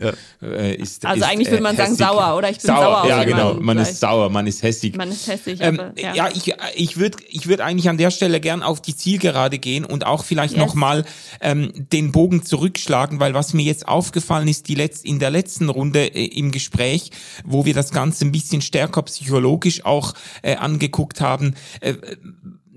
äh, 0.41 0.75
ist. 0.75 1.05
Also 1.05 1.23
ist, 1.23 1.29
eigentlich 1.29 1.51
würde 1.51 1.63
man 1.63 1.75
äh, 1.75 1.77
sagen 1.77 1.95
sauer 1.95 2.37
oder 2.37 2.49
ich 2.49 2.57
bin 2.59 2.67
sauer. 2.67 2.81
sauer 2.81 3.01
auf 3.03 3.09
ja, 3.09 3.23
genau. 3.25 3.55
Man 3.55 3.77
ist 3.77 3.99
sauer, 3.99 4.29
man 4.29 4.47
ist 4.47 4.63
hässig. 4.63 4.95
Man 4.95 5.09
ist 5.09 5.27
hässig. 5.27 5.59
Ähm, 5.61 5.79
aber, 5.79 5.99
ja. 5.99 6.13
ja, 6.15 6.29
ich, 6.33 6.53
ich 6.75 6.97
würde, 6.97 7.17
ich 7.27 7.47
würde 7.47 7.65
eigentlich 7.65 7.89
an 7.89 7.97
der 7.97 8.11
Stelle 8.11 8.39
gern 8.39 8.63
auf 8.63 8.81
die 8.81 8.95
Zielgerade 8.95 9.59
gehen 9.59 9.83
und 9.83 10.05
auch 10.05 10.23
vielleicht 10.23 10.53
yes. 10.53 10.65
nochmal 10.65 11.05
ähm, 11.41 11.73
den 11.75 12.13
Bogen 12.13 12.43
zurückschlagen, 12.43 13.19
weil 13.19 13.33
was 13.33 13.53
mir 13.53 13.63
jetzt 13.63 13.87
aufgefallen 13.87 14.47
ist, 14.47 14.69
die 14.69 14.75
letzt, 14.75 15.03
in 15.03 15.19
der 15.19 15.31
letzten 15.31 15.67
Runde 15.67 16.05
äh, 16.05 16.25
im 16.25 16.51
Gespräch, 16.51 17.11
wo 17.43 17.65
wir 17.65 17.73
das 17.73 17.91
Ganze 17.91 18.23
ein 18.23 18.31
bisschen 18.31 18.61
stärker 18.61 19.01
psychologisch 19.17 19.83
auch 19.85 20.13
äh, 20.43 20.55
angeguckt 20.55 21.21
haben, 21.21 21.55
äh, 21.81 21.95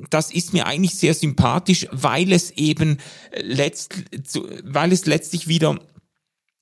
das 0.09 0.31
ist 0.33 0.55
mir 0.55 0.67
eigentlich 0.67 0.95
sehr 0.95 1.12
sympathisch, 1.12 1.87
weil 1.93 2.33
es 2.33 2.53
eben 2.53 2.97
letzt, 3.37 3.95
weil 4.65 4.93
es 4.93 5.05
letztlich 5.05 5.47
wieder 5.47 5.79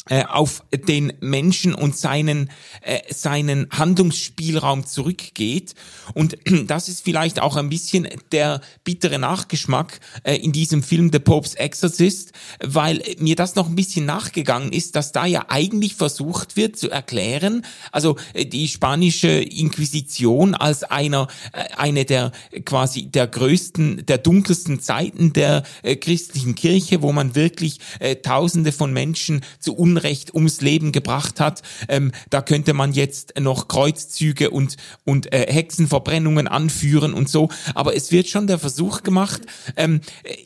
äh, 0.08 0.24
auf 0.24 0.62
den 0.72 1.12
Menschen 1.20 1.74
und 1.74 1.96
seinen, 1.96 2.50
äh, 2.82 3.00
seinen 3.12 3.68
Handlungsspielraum 3.70 4.86
zurückgeht. 4.86 5.74
Und 6.14 6.36
das 6.66 6.88
ist 6.88 7.04
vielleicht 7.04 7.40
auch 7.40 7.56
ein 7.56 7.68
bisschen 7.68 8.08
der 8.32 8.60
bittere 8.84 9.18
Nachgeschmack 9.18 10.00
äh, 10.22 10.36
in 10.36 10.52
diesem 10.52 10.82
Film 10.82 11.10
The 11.12 11.18
Pope's 11.18 11.54
Exorcist, 11.54 12.32
weil 12.60 13.02
mir 13.18 13.36
das 13.36 13.54
noch 13.54 13.68
ein 13.68 13.76
bisschen 13.76 14.06
nachgegangen 14.06 14.72
ist, 14.72 14.96
dass 14.96 15.12
da 15.12 15.26
ja 15.26 15.46
eigentlich 15.48 15.94
versucht 15.94 16.56
wird 16.56 16.76
zu 16.78 16.90
erklären, 16.90 17.64
also 17.92 18.16
äh, 18.32 18.46
die 18.46 18.68
spanische 18.68 19.28
Inquisition 19.28 20.54
als 20.54 20.84
einer, 20.84 21.28
äh, 21.52 21.64
eine 21.76 22.04
der 22.04 22.32
quasi 22.64 23.06
der 23.06 23.26
größten, 23.26 24.06
der 24.06 24.18
dunkelsten 24.18 24.80
Zeiten 24.80 25.32
der 25.32 25.64
äh, 25.82 25.96
christlichen 25.96 26.54
Kirche, 26.54 27.02
wo 27.02 27.12
man 27.12 27.34
wirklich 27.34 27.78
äh, 28.00 28.16
Tausende 28.16 28.72
von 28.72 28.92
Menschen 28.92 29.42
zu 29.58 29.74
Unrecht 29.74 29.97
ums 30.34 30.60
Leben 30.60 30.92
gebracht 30.92 31.40
hat. 31.40 31.62
Ähm, 31.88 32.12
da 32.30 32.42
könnte 32.42 32.74
man 32.74 32.92
jetzt 32.92 33.38
noch 33.38 33.68
Kreuzzüge 33.68 34.50
und, 34.50 34.76
und 35.04 35.32
äh, 35.32 35.52
Hexenverbrennungen 35.52 36.48
anführen 36.48 37.14
und 37.14 37.28
so. 37.28 37.48
Aber 37.74 37.94
es 37.94 38.12
wird 38.12 38.28
schon 38.28 38.46
der 38.46 38.58
Versuch 38.58 39.02
gemacht, 39.02 39.42
ähm, 39.76 40.00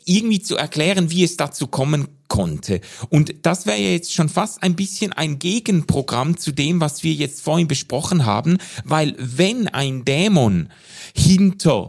irgendwie 0.04 0.42
zu 0.42 0.56
erklären, 0.56 1.10
wie 1.10 1.24
es 1.24 1.36
dazu 1.36 1.66
kommen 1.66 2.08
konnte. 2.28 2.80
Und 3.10 3.34
das 3.42 3.66
wäre 3.66 3.78
ja 3.78 3.90
jetzt 3.90 4.14
schon 4.14 4.30
fast 4.30 4.62
ein 4.62 4.74
bisschen 4.74 5.12
ein 5.12 5.38
Gegenprogramm 5.38 6.38
zu 6.38 6.52
dem, 6.52 6.80
was 6.80 7.02
wir 7.02 7.12
jetzt 7.12 7.42
vorhin 7.42 7.68
besprochen 7.68 8.24
haben, 8.24 8.56
weil 8.84 9.14
wenn 9.18 9.68
ein 9.68 10.06
Dämon 10.06 10.70
hinter 11.14 11.88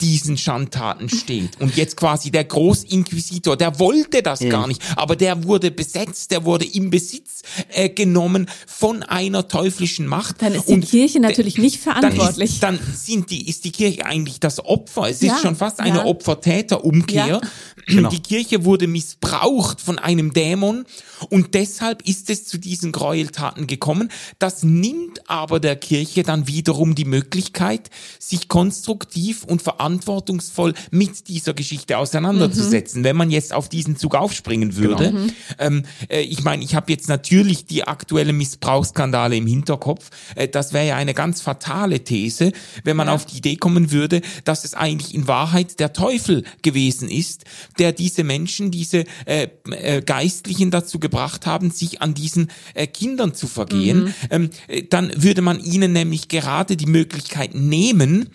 diesen 0.00 0.36
Schandtaten 0.36 1.08
steht. 1.08 1.60
Und 1.60 1.76
jetzt 1.76 1.96
quasi 1.96 2.30
der 2.30 2.44
Großinquisitor, 2.44 3.56
der 3.56 3.78
wollte 3.78 4.22
das 4.22 4.40
ja. 4.40 4.50
gar 4.50 4.66
nicht, 4.66 4.82
aber 4.96 5.16
der 5.16 5.44
wurde 5.44 5.70
besetzt, 5.70 6.30
der 6.30 6.44
wurde 6.44 6.64
im 6.64 6.90
Besitz 6.90 7.42
äh, 7.72 7.88
genommen 7.88 8.46
von 8.66 9.02
einer 9.02 9.48
teuflischen 9.48 10.06
Macht. 10.06 10.42
Dann 10.42 10.54
ist 10.54 10.68
die 10.68 10.74
und 10.74 10.88
Kirche 10.88 11.20
natürlich 11.20 11.58
nicht 11.58 11.80
verantwortlich. 11.80 12.60
Dann, 12.60 12.76
ist, 12.76 12.82
dann 12.84 12.94
sind 12.94 13.30
die, 13.30 13.48
ist 13.48 13.64
die 13.64 13.72
Kirche 13.72 14.06
eigentlich 14.06 14.40
das 14.40 14.64
Opfer. 14.64 15.08
Es 15.08 15.20
ja. 15.20 15.34
ist 15.34 15.42
schon 15.42 15.56
fast 15.56 15.80
eine 15.80 15.98
ja. 15.98 16.04
Opfer-Täter-Umkehr. 16.04 17.40
Genau. 17.86 18.08
Die 18.10 18.20
Kirche 18.20 18.64
wurde 18.64 18.86
missbraucht 18.86 19.80
von 19.80 19.98
einem 19.98 20.32
Dämon 20.32 20.84
und 21.28 21.54
deshalb 21.54 22.06
ist 22.06 22.30
es 22.30 22.46
zu 22.46 22.58
diesen 22.58 22.92
Gräueltaten 22.92 23.66
gekommen. 23.66 24.10
Das 24.38 24.62
nimmt 24.62 25.28
aber 25.28 25.60
der 25.60 25.76
Kirche 25.76 26.22
dann 26.22 26.46
wiederum 26.46 26.94
die 26.94 27.04
Möglichkeit, 27.04 27.90
sich 28.18 28.48
konstruktiv 28.48 29.44
und 29.44 29.62
verantwortungsvoll 29.70 30.74
mit 30.90 31.28
dieser 31.28 31.54
Geschichte 31.54 31.98
auseinanderzusetzen. 31.98 33.00
Mhm. 33.00 33.04
Wenn 33.04 33.16
man 33.16 33.30
jetzt 33.30 33.52
auf 33.52 33.68
diesen 33.68 33.96
Zug 33.96 34.14
aufspringen 34.14 34.76
würde, 34.76 35.12
genau. 35.12 35.32
Ähm, 35.58 35.82
äh, 36.08 36.20
ich 36.22 36.42
meine, 36.42 36.64
ich 36.64 36.74
habe 36.74 36.90
jetzt 36.90 37.08
natürlich 37.08 37.66
die 37.66 37.84
aktuellen 37.84 38.36
Missbrauchsskandale 38.36 39.36
im 39.36 39.46
Hinterkopf. 39.46 40.10
Äh, 40.34 40.48
das 40.48 40.72
wäre 40.72 40.88
ja 40.88 40.96
eine 40.96 41.14
ganz 41.14 41.40
fatale 41.40 42.02
These, 42.02 42.52
wenn 42.84 42.96
man 42.96 43.06
ja. 43.06 43.14
auf 43.14 43.26
die 43.26 43.38
Idee 43.38 43.56
kommen 43.56 43.92
würde, 43.92 44.22
dass 44.44 44.64
es 44.64 44.74
eigentlich 44.74 45.14
in 45.14 45.28
Wahrheit 45.28 45.78
der 45.78 45.92
Teufel 45.92 46.44
gewesen 46.62 47.08
ist, 47.08 47.44
der 47.78 47.92
diese 47.92 48.24
Menschen, 48.24 48.70
diese 48.70 49.04
äh, 49.26 49.48
äh, 49.70 50.02
Geistlichen 50.02 50.70
dazu 50.70 50.98
gebracht 50.98 51.46
haben, 51.46 51.70
sich 51.70 52.02
an 52.02 52.14
diesen 52.14 52.50
äh, 52.74 52.86
Kindern 52.86 53.34
zu 53.34 53.46
vergehen. 53.46 54.04
Mhm. 54.04 54.14
Ähm, 54.30 54.50
äh, 54.68 54.82
dann 54.82 55.12
würde 55.16 55.42
man 55.42 55.60
ihnen 55.60 55.92
nämlich 55.92 56.28
gerade 56.28 56.76
die 56.76 56.86
Möglichkeit 56.86 57.54
nehmen, 57.54 58.30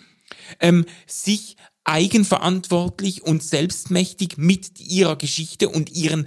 ähm, 0.60 0.84
sich 1.06 1.56
eigenverantwortlich 1.84 3.22
und 3.22 3.42
selbstmächtig 3.42 4.38
mit 4.38 4.80
ihrer 4.80 5.16
Geschichte 5.16 5.68
und 5.68 5.90
ihren 5.90 6.26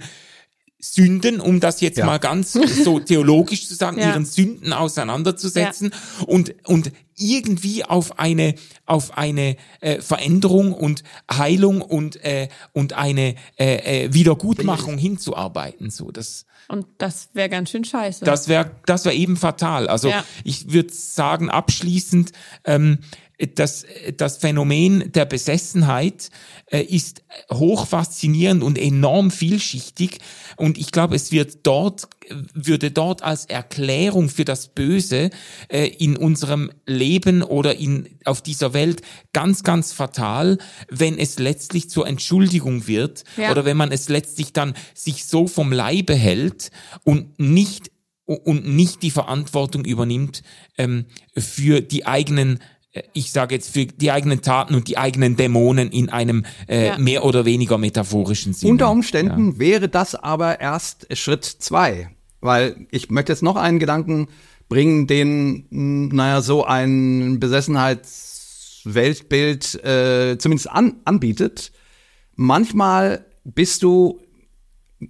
Sünden, 0.82 1.40
um 1.40 1.60
das 1.60 1.82
jetzt 1.82 1.98
ja. 1.98 2.06
mal 2.06 2.18
ganz 2.18 2.54
so 2.54 2.98
theologisch 3.00 3.68
zu 3.68 3.74
sagen, 3.74 3.98
ja. 3.98 4.08
ihren 4.08 4.24
Sünden 4.24 4.72
auseinanderzusetzen 4.72 5.92
ja. 5.92 6.26
und 6.26 6.54
und 6.66 6.90
irgendwie 7.18 7.84
auf 7.84 8.18
eine 8.18 8.54
auf 8.86 9.18
eine 9.18 9.56
äh, 9.80 10.00
Veränderung 10.00 10.72
und 10.72 11.04
Heilung 11.30 11.82
und 11.82 12.24
äh, 12.24 12.48
und 12.72 12.94
eine 12.94 13.34
äh, 13.58 14.04
äh, 14.04 14.14
Wiedergutmachung 14.14 14.96
hinzuarbeiten. 14.96 15.90
So 15.90 16.10
das 16.10 16.46
und 16.68 16.86
das 16.96 17.28
wäre 17.34 17.50
ganz 17.50 17.70
schön 17.70 17.84
scheiße. 17.84 18.24
Das 18.24 18.48
wäre 18.48 18.70
das 18.86 19.04
wäre 19.04 19.14
eben 19.14 19.36
fatal. 19.36 19.86
Also 19.86 20.10
ich 20.44 20.72
würde 20.72 20.92
sagen 20.94 21.50
abschließend. 21.50 22.32
Ähm, 22.64 23.00
das, 23.54 23.86
das 24.16 24.36
Phänomen 24.36 25.12
der 25.12 25.24
Besessenheit 25.24 26.30
äh, 26.66 26.82
ist 26.82 27.22
hoch 27.50 27.86
faszinierend 27.86 28.62
und 28.62 28.78
enorm 28.78 29.30
vielschichtig. 29.30 30.18
Und 30.56 30.76
ich 30.78 30.92
glaube, 30.92 31.16
es 31.16 31.32
wird 31.32 31.66
dort, 31.66 32.08
würde 32.52 32.90
dort 32.90 33.22
als 33.22 33.46
Erklärung 33.46 34.28
für 34.28 34.44
das 34.44 34.68
Böse 34.68 35.30
äh, 35.68 35.86
in 35.86 36.16
unserem 36.16 36.70
Leben 36.86 37.42
oder 37.42 37.76
in, 37.76 38.08
auf 38.24 38.42
dieser 38.42 38.74
Welt 38.74 39.00
ganz, 39.32 39.62
ganz 39.62 39.92
fatal, 39.92 40.58
wenn 40.88 41.18
es 41.18 41.38
letztlich 41.38 41.88
zur 41.88 42.06
Entschuldigung 42.06 42.86
wird 42.86 43.24
ja. 43.36 43.50
oder 43.50 43.64
wenn 43.64 43.76
man 43.76 43.90
es 43.90 44.08
letztlich 44.08 44.52
dann 44.52 44.74
sich 44.94 45.24
so 45.24 45.46
vom 45.46 45.72
Leibe 45.72 46.14
hält 46.14 46.70
und 47.04 47.38
nicht 47.40 47.90
und 48.26 48.64
nicht 48.64 49.02
die 49.02 49.10
Verantwortung 49.10 49.84
übernimmt 49.84 50.44
ähm, 50.78 51.06
für 51.36 51.80
die 51.80 52.06
eigenen 52.06 52.60
ich 53.12 53.30
sage 53.30 53.54
jetzt 53.54 53.72
für 53.72 53.86
die 53.86 54.10
eigenen 54.10 54.42
Taten 54.42 54.74
und 54.74 54.88
die 54.88 54.98
eigenen 54.98 55.36
Dämonen 55.36 55.92
in 55.92 56.10
einem 56.10 56.44
äh, 56.68 56.88
ja. 56.88 56.98
mehr 56.98 57.24
oder 57.24 57.44
weniger 57.44 57.78
metaphorischen 57.78 58.52
Sinne. 58.52 58.72
Unter 58.72 58.90
Umständen 58.90 59.52
ja. 59.52 59.58
wäre 59.58 59.88
das 59.88 60.16
aber 60.16 60.60
erst 60.60 61.06
Schritt 61.16 61.44
zwei, 61.44 62.10
weil 62.40 62.88
ich 62.90 63.08
möchte 63.10 63.32
jetzt 63.32 63.42
noch 63.42 63.54
einen 63.56 63.78
Gedanken 63.78 64.26
bringen, 64.68 65.06
den, 65.06 65.66
hm, 65.70 66.08
naja, 66.08 66.42
so 66.42 66.64
ein 66.64 67.38
Besessenheitsweltbild 67.38 69.84
äh, 69.84 70.36
zumindest 70.38 70.70
an, 70.70 70.96
anbietet. 71.04 71.70
Manchmal 72.34 73.24
bist 73.44 73.84
du, 73.84 74.18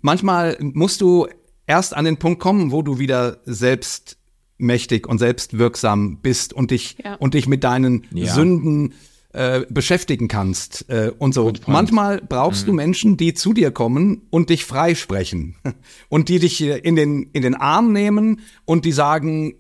manchmal 0.03 0.59
musst 0.61 1.01
du 1.01 1.29
erst 1.67 1.97
an 1.97 2.05
den 2.05 2.19
Punkt 2.19 2.41
kommen, 2.41 2.73
wo 2.73 2.83
du 2.83 2.99
wieder 2.99 3.39
selbst 3.45 4.20
mächtig 4.61 5.09
und 5.09 5.19
selbstwirksam 5.19 6.19
bist 6.19 6.53
und 6.53 6.71
dich 6.71 6.97
ja. 7.03 7.15
und 7.15 7.35
dich 7.35 7.49
mit 7.49 7.65
deinen 7.65 8.07
ja. 8.13 8.33
Sünden 8.33 8.95
äh, 9.33 9.65
beschäftigen 9.71 10.27
kannst 10.27 10.87
äh, 10.89 11.13
und 11.17 11.35
so. 11.35 11.53
Manchmal 11.67 12.21
brauchst 12.21 12.63
mhm. 12.63 12.67
du 12.67 12.73
Menschen, 12.73 13.17
die 13.17 13.33
zu 13.33 13.53
dir 13.53 13.71
kommen 13.71 14.23
und 14.31 14.51
dich 14.51 14.65
freisprechen 14.65 15.55
und 16.09 16.29
die 16.29 16.41
dich 16.41 16.61
in 16.61 16.97
den 16.97 17.31
in 17.33 17.43
den 17.43 17.55
Arm 17.55 17.93
nehmen 17.93 18.41
und 18.65 18.85
die 18.85 18.91
sagen, 18.91 19.55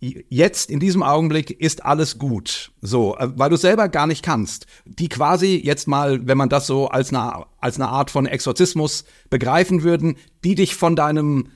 jetzt 0.00 0.70
in 0.70 0.80
diesem 0.80 1.02
Augenblick 1.02 1.50
ist 1.50 1.84
alles 1.84 2.18
gut. 2.18 2.72
So, 2.80 3.14
äh, 3.18 3.28
weil 3.36 3.50
du 3.50 3.56
selber 3.56 3.90
gar 3.90 4.06
nicht 4.06 4.24
kannst. 4.24 4.66
Die 4.86 5.10
quasi 5.10 5.60
jetzt 5.62 5.86
mal, 5.86 6.26
wenn 6.26 6.38
man 6.38 6.48
das 6.48 6.66
so 6.66 6.88
als 6.88 7.10
eine 7.10 7.44
als 7.60 7.76
eine 7.76 7.90
Art 7.90 8.10
von 8.10 8.24
Exorzismus 8.24 9.04
begreifen 9.28 9.82
würden, 9.82 10.16
die 10.44 10.54
dich 10.54 10.74
von 10.74 10.96
deinem 10.96 11.48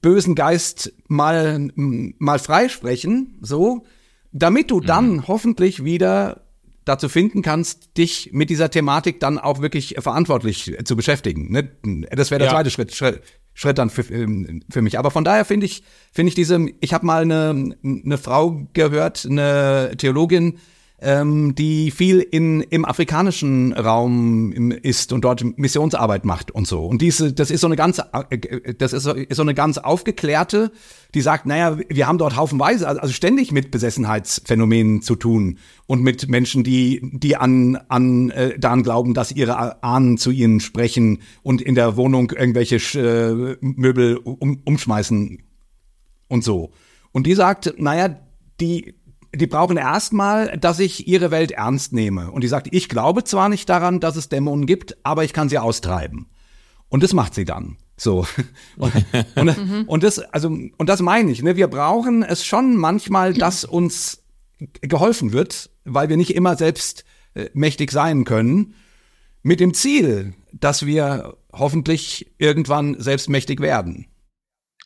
bösen 0.00 0.34
Geist 0.34 0.92
mal, 1.08 1.70
mal 1.74 2.38
freisprechen, 2.38 3.38
so, 3.40 3.84
damit 4.32 4.70
du 4.70 4.80
dann 4.80 5.12
mhm. 5.12 5.28
hoffentlich 5.28 5.84
wieder 5.84 6.42
dazu 6.84 7.08
finden 7.08 7.42
kannst, 7.42 7.96
dich 7.96 8.30
mit 8.32 8.50
dieser 8.50 8.70
Thematik 8.70 9.20
dann 9.20 9.38
auch 9.38 9.60
wirklich 9.60 9.96
verantwortlich 9.98 10.76
zu 10.84 10.96
beschäftigen. 10.96 11.50
Ne? 11.50 11.70
Das 12.10 12.30
wäre 12.30 12.40
der 12.40 12.48
ja. 12.48 12.54
zweite 12.54 12.70
Schritt, 12.70 12.94
Schritt, 12.94 13.22
Schritt 13.54 13.78
dann 13.78 13.88
für, 13.90 14.04
für 14.04 14.82
mich. 14.82 14.98
Aber 14.98 15.10
von 15.10 15.24
daher 15.24 15.44
finde 15.44 15.66
ich, 15.66 15.82
finde 16.12 16.28
ich 16.28 16.34
diese, 16.34 16.66
ich 16.80 16.92
habe 16.92 17.06
mal 17.06 17.22
eine, 17.22 17.74
eine 17.82 18.18
Frau 18.18 18.68
gehört, 18.74 19.26
eine 19.28 19.92
Theologin, 19.96 20.58
ähm, 21.04 21.54
die 21.54 21.90
viel 21.90 22.20
in, 22.20 22.62
im 22.62 22.84
afrikanischen 22.84 23.72
Raum 23.72 24.52
ist 24.72 25.12
und 25.12 25.22
dort 25.22 25.44
Missionsarbeit 25.58 26.24
macht 26.24 26.50
und 26.50 26.66
so. 26.66 26.86
Und 26.86 27.02
diese, 27.02 27.32
das 27.32 27.50
ist 27.50 27.60
so 27.60 27.66
eine 27.66 27.76
ganz, 27.76 28.00
äh, 28.30 28.74
das 28.74 28.92
ist 28.92 29.02
so, 29.02 29.42
eine 29.42 29.54
ganz 29.54 29.78
aufgeklärte, 29.78 30.72
die 31.14 31.20
sagt, 31.20 31.46
naja, 31.46 31.78
wir 31.88 32.06
haben 32.06 32.18
dort 32.18 32.36
haufenweise, 32.36 32.88
also 32.88 33.12
ständig 33.12 33.52
mit 33.52 33.70
Besessenheitsphänomenen 33.70 35.02
zu 35.02 35.14
tun 35.14 35.58
und 35.86 36.02
mit 36.02 36.28
Menschen, 36.28 36.64
die, 36.64 37.00
die 37.12 37.36
an, 37.36 37.76
an 37.88 38.30
äh, 38.30 38.58
daran 38.58 38.82
glauben, 38.82 39.14
dass 39.14 39.30
ihre 39.30 39.82
Ahnen 39.84 40.16
zu 40.16 40.30
ihnen 40.30 40.60
sprechen 40.60 41.18
und 41.42 41.60
in 41.60 41.74
der 41.74 41.96
Wohnung 41.96 42.32
irgendwelche 42.32 42.76
äh, 42.98 43.56
Möbel 43.60 44.16
um, 44.16 44.62
umschmeißen 44.64 45.42
und 46.28 46.44
so. 46.44 46.72
Und 47.12 47.26
die 47.26 47.34
sagt, 47.34 47.74
naja, 47.78 48.16
die, 48.60 48.94
die 49.34 49.46
brauchen 49.46 49.76
erstmal, 49.76 50.56
dass 50.58 50.78
ich 50.78 51.06
ihre 51.08 51.30
Welt 51.30 51.52
ernst 51.52 51.92
nehme. 51.92 52.30
Und 52.30 52.42
die 52.42 52.48
sagt, 52.48 52.68
ich 52.70 52.88
glaube 52.88 53.24
zwar 53.24 53.48
nicht 53.48 53.68
daran, 53.68 54.00
dass 54.00 54.16
es 54.16 54.28
Dämonen 54.28 54.66
gibt, 54.66 54.96
aber 55.04 55.24
ich 55.24 55.32
kann 55.32 55.48
sie 55.48 55.58
austreiben. 55.58 56.26
Und 56.88 57.02
das 57.02 57.12
macht 57.12 57.34
sie 57.34 57.44
dann. 57.44 57.76
So. 57.96 58.26
Und, 58.76 58.92
und, 59.36 59.88
und, 59.88 60.02
das, 60.02 60.18
also, 60.18 60.48
und 60.48 60.88
das 60.88 61.00
meine 61.00 61.30
ich, 61.30 61.42
ne? 61.42 61.54
Wir 61.54 61.68
brauchen 61.68 62.24
es 62.24 62.44
schon 62.44 62.76
manchmal, 62.76 63.34
dass 63.34 63.64
uns 63.64 64.24
geholfen 64.80 65.32
wird, 65.32 65.70
weil 65.84 66.08
wir 66.08 66.16
nicht 66.16 66.34
immer 66.34 66.56
selbst 66.56 67.04
äh, 67.34 67.50
mächtig 67.54 67.92
sein 67.92 68.24
können, 68.24 68.74
mit 69.42 69.60
dem 69.60 69.74
Ziel, 69.74 70.34
dass 70.52 70.86
wir 70.86 71.36
hoffentlich 71.52 72.32
irgendwann 72.38 73.00
selbstmächtig 73.00 73.60
werden. 73.60 74.06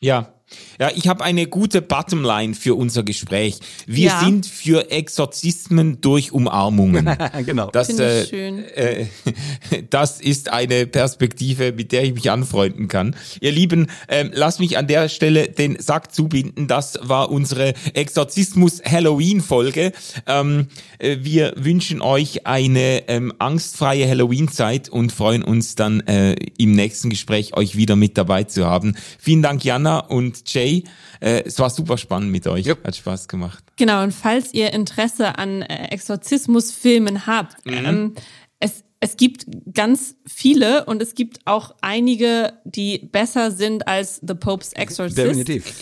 Ja, 0.01 0.33
ja, 0.79 0.89
ich 0.95 1.09
habe 1.09 1.23
eine 1.25 1.45
gute 1.45 1.81
Bottomline 1.81 2.53
für 2.53 2.75
unser 2.75 3.03
Gespräch. 3.03 3.59
Wir 3.85 4.07
ja. 4.07 4.19
sind 4.21 4.45
für 4.45 4.91
Exorzismen 4.91 5.99
durch 5.99 6.31
Umarmungen. 6.31 7.09
genau. 7.45 7.69
Das, 7.71 7.89
äh, 7.99 8.25
schön. 8.25 8.63
Äh, 8.63 9.07
das 9.89 10.21
ist 10.21 10.51
eine 10.53 10.87
Perspektive, 10.87 11.73
mit 11.73 11.91
der 11.91 12.03
ich 12.03 12.13
mich 12.13 12.31
anfreunden 12.31 12.87
kann. 12.87 13.15
Ihr 13.41 13.51
Lieben, 13.51 13.87
äh, 14.07 14.29
lasst 14.31 14.61
mich 14.61 14.77
an 14.77 14.87
der 14.87 15.09
Stelle 15.09 15.49
den 15.49 15.77
Sack 15.81 16.13
zubinden. 16.13 16.67
Das 16.67 16.97
war 17.01 17.29
unsere 17.29 17.73
Exorzismus-Halloween-Folge. 17.93 19.91
Ähm, 20.27 20.67
äh, 20.97 21.17
wir 21.21 21.53
wünschen 21.57 22.01
euch 22.01 22.47
eine 22.47 23.09
ähm, 23.09 23.33
angstfreie 23.37 24.07
Halloween-Zeit 24.07 24.87
und 24.87 25.11
freuen 25.11 25.43
uns 25.43 25.75
dann 25.75 25.99
äh, 26.01 26.35
im 26.57 26.71
nächsten 26.71 27.09
Gespräch 27.09 27.55
euch 27.57 27.75
wieder 27.75 27.97
mit 27.97 28.17
dabei 28.17 28.45
zu 28.45 28.65
haben. 28.65 28.95
Vielen 29.19 29.41
Dank, 29.41 29.65
Jana 29.65 29.99
und 29.99 30.38
Jay. 30.45 30.83
Äh, 31.19 31.43
es 31.45 31.59
war 31.59 31.69
super 31.69 31.97
spannend 31.97 32.31
mit 32.31 32.47
euch. 32.47 32.65
Yep. 32.65 32.85
Hat 32.85 32.95
Spaß 32.95 33.27
gemacht. 33.27 33.63
Genau, 33.77 34.03
und 34.03 34.13
falls 34.13 34.53
ihr 34.53 34.73
Interesse 34.73 35.37
an 35.37 35.61
äh, 35.61 35.87
Exorzismusfilmen 35.87 37.25
habt, 37.25 37.65
mhm. 37.65 37.73
ähm, 37.73 38.15
es, 38.59 38.83
es 38.99 39.17
gibt 39.17 39.45
ganz 39.73 40.15
viele 40.25 40.85
und 40.85 41.01
es 41.01 41.15
gibt 41.15 41.39
auch 41.45 41.75
einige, 41.81 42.53
die 42.65 42.99
besser 43.11 43.51
sind 43.51 43.87
als 43.87 44.19
The 44.25 44.33
Pope's 44.33 44.73
Exorcist. 44.73 45.17
Definitiv. 45.17 45.73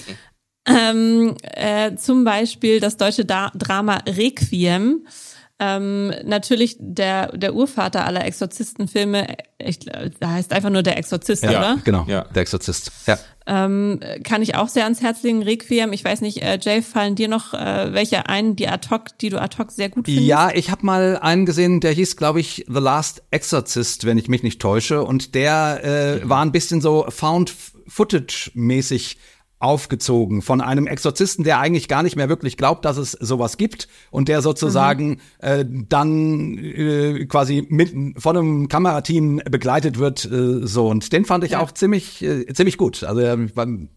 Ähm, 0.68 1.36
äh, 1.44 1.96
zum 1.96 2.26
Beispiel 2.26 2.82
das 2.82 2.98
deutsche 2.98 3.24
da 3.24 3.52
Drama 3.56 4.00
Requiem 4.06 5.08
ähm, 5.60 6.14
natürlich 6.24 6.76
der, 6.80 7.36
der 7.36 7.56
Urvater 7.56 8.06
aller 8.06 8.24
Exorzistenfilme, 8.26 9.38
ich, 9.58 9.80
da 9.80 10.32
heißt 10.32 10.54
einfach 10.54 10.70
nur 10.70 10.84
der 10.84 10.98
Exorzist, 10.98 11.44
ja, 11.44 11.50
oder? 11.50 11.78
Genau, 11.84 12.06
ja. 12.08 12.26
der 12.26 12.44
Exorzist. 12.44 12.92
Ja. 13.08 13.18
Ähm, 13.48 14.00
kann 14.24 14.44
ich 14.44 14.56
auch 14.56 14.68
sehr 14.68 14.84
ans 14.84 15.02
Herz 15.02 15.24
legen, 15.24 15.42
Requiem. 15.42 15.94
Ich 15.94 16.04
weiß 16.04 16.22
nicht, 16.22 16.44
äh, 16.44 16.60
Jay, 16.62 16.84
fallen 16.84 17.16
dir 17.16 17.28
noch 17.28 17.56
äh, 17.56 17.92
welche 17.92 18.28
ein, 18.30 18.56
die 18.56 18.68
ad 18.68 18.90
hoc, 18.92 19.18
die 19.20 19.30
du 19.30 19.42
ad 19.42 19.58
hoc 19.58 19.72
sehr 19.72 19.90
gut 19.90 20.06
findest? 20.06 20.28
Ja, 20.28 20.52
ich 20.54 20.70
habe 20.70 20.86
mal 20.86 21.18
einen 21.18 21.48
gesehen, 21.48 21.80
der 21.80 21.92
hieß, 21.92 22.18
glaube 22.18 22.40
ich, 22.40 22.66
The 22.68 22.80
Last 22.80 23.24
Exorcist, 23.32 24.06
wenn 24.06 24.20
ich 24.20 24.28
mich 24.28 24.44
nicht 24.44 24.62
täusche. 24.62 25.04
Und 25.04 25.34
der 25.34 25.84
äh, 25.84 26.30
war 26.30 26.44
ein 26.44 26.52
bisschen 26.52 26.82
so 26.82 27.06
Found 27.10 27.54
Footage-mäßig 27.88 29.18
aufgezogen 29.60 30.42
von 30.42 30.62
einem 30.62 30.86
Exorzisten, 30.86 31.44
der 31.44 31.60
eigentlich 31.60 31.88
gar 31.88 32.04
nicht 32.04 32.16
mehr 32.16 32.30
wirklich 32.30 32.58
glaubt, 32.58 32.86
dass 32.86 32.98
es 32.98 33.12
sowas 33.12 33.58
gibt 33.58 33.88
und 34.12 34.28
der 34.28 34.42
sozusagen 34.42 35.10
mhm. 35.10 35.18
äh, 35.40 35.66
dann 35.68 36.58
äh, 36.58 37.26
quasi 37.26 37.66
mit 37.68 38.22
von 38.22 38.38
einem 38.38 38.68
Kamerateam 38.68 39.42
begleitet 39.50 39.98
wird 39.98 40.26
äh, 40.26 40.66
so 40.66 40.88
und 40.88 41.12
den 41.12 41.26
fand 41.26 41.44
ich 41.44 41.52
ja. 41.52 41.60
auch 41.60 41.72
ziemlich 41.72 42.22
äh, 42.22 42.46
ziemlich 42.54 42.78
gut. 42.78 43.04
Also 43.04 43.22
er 43.22 43.38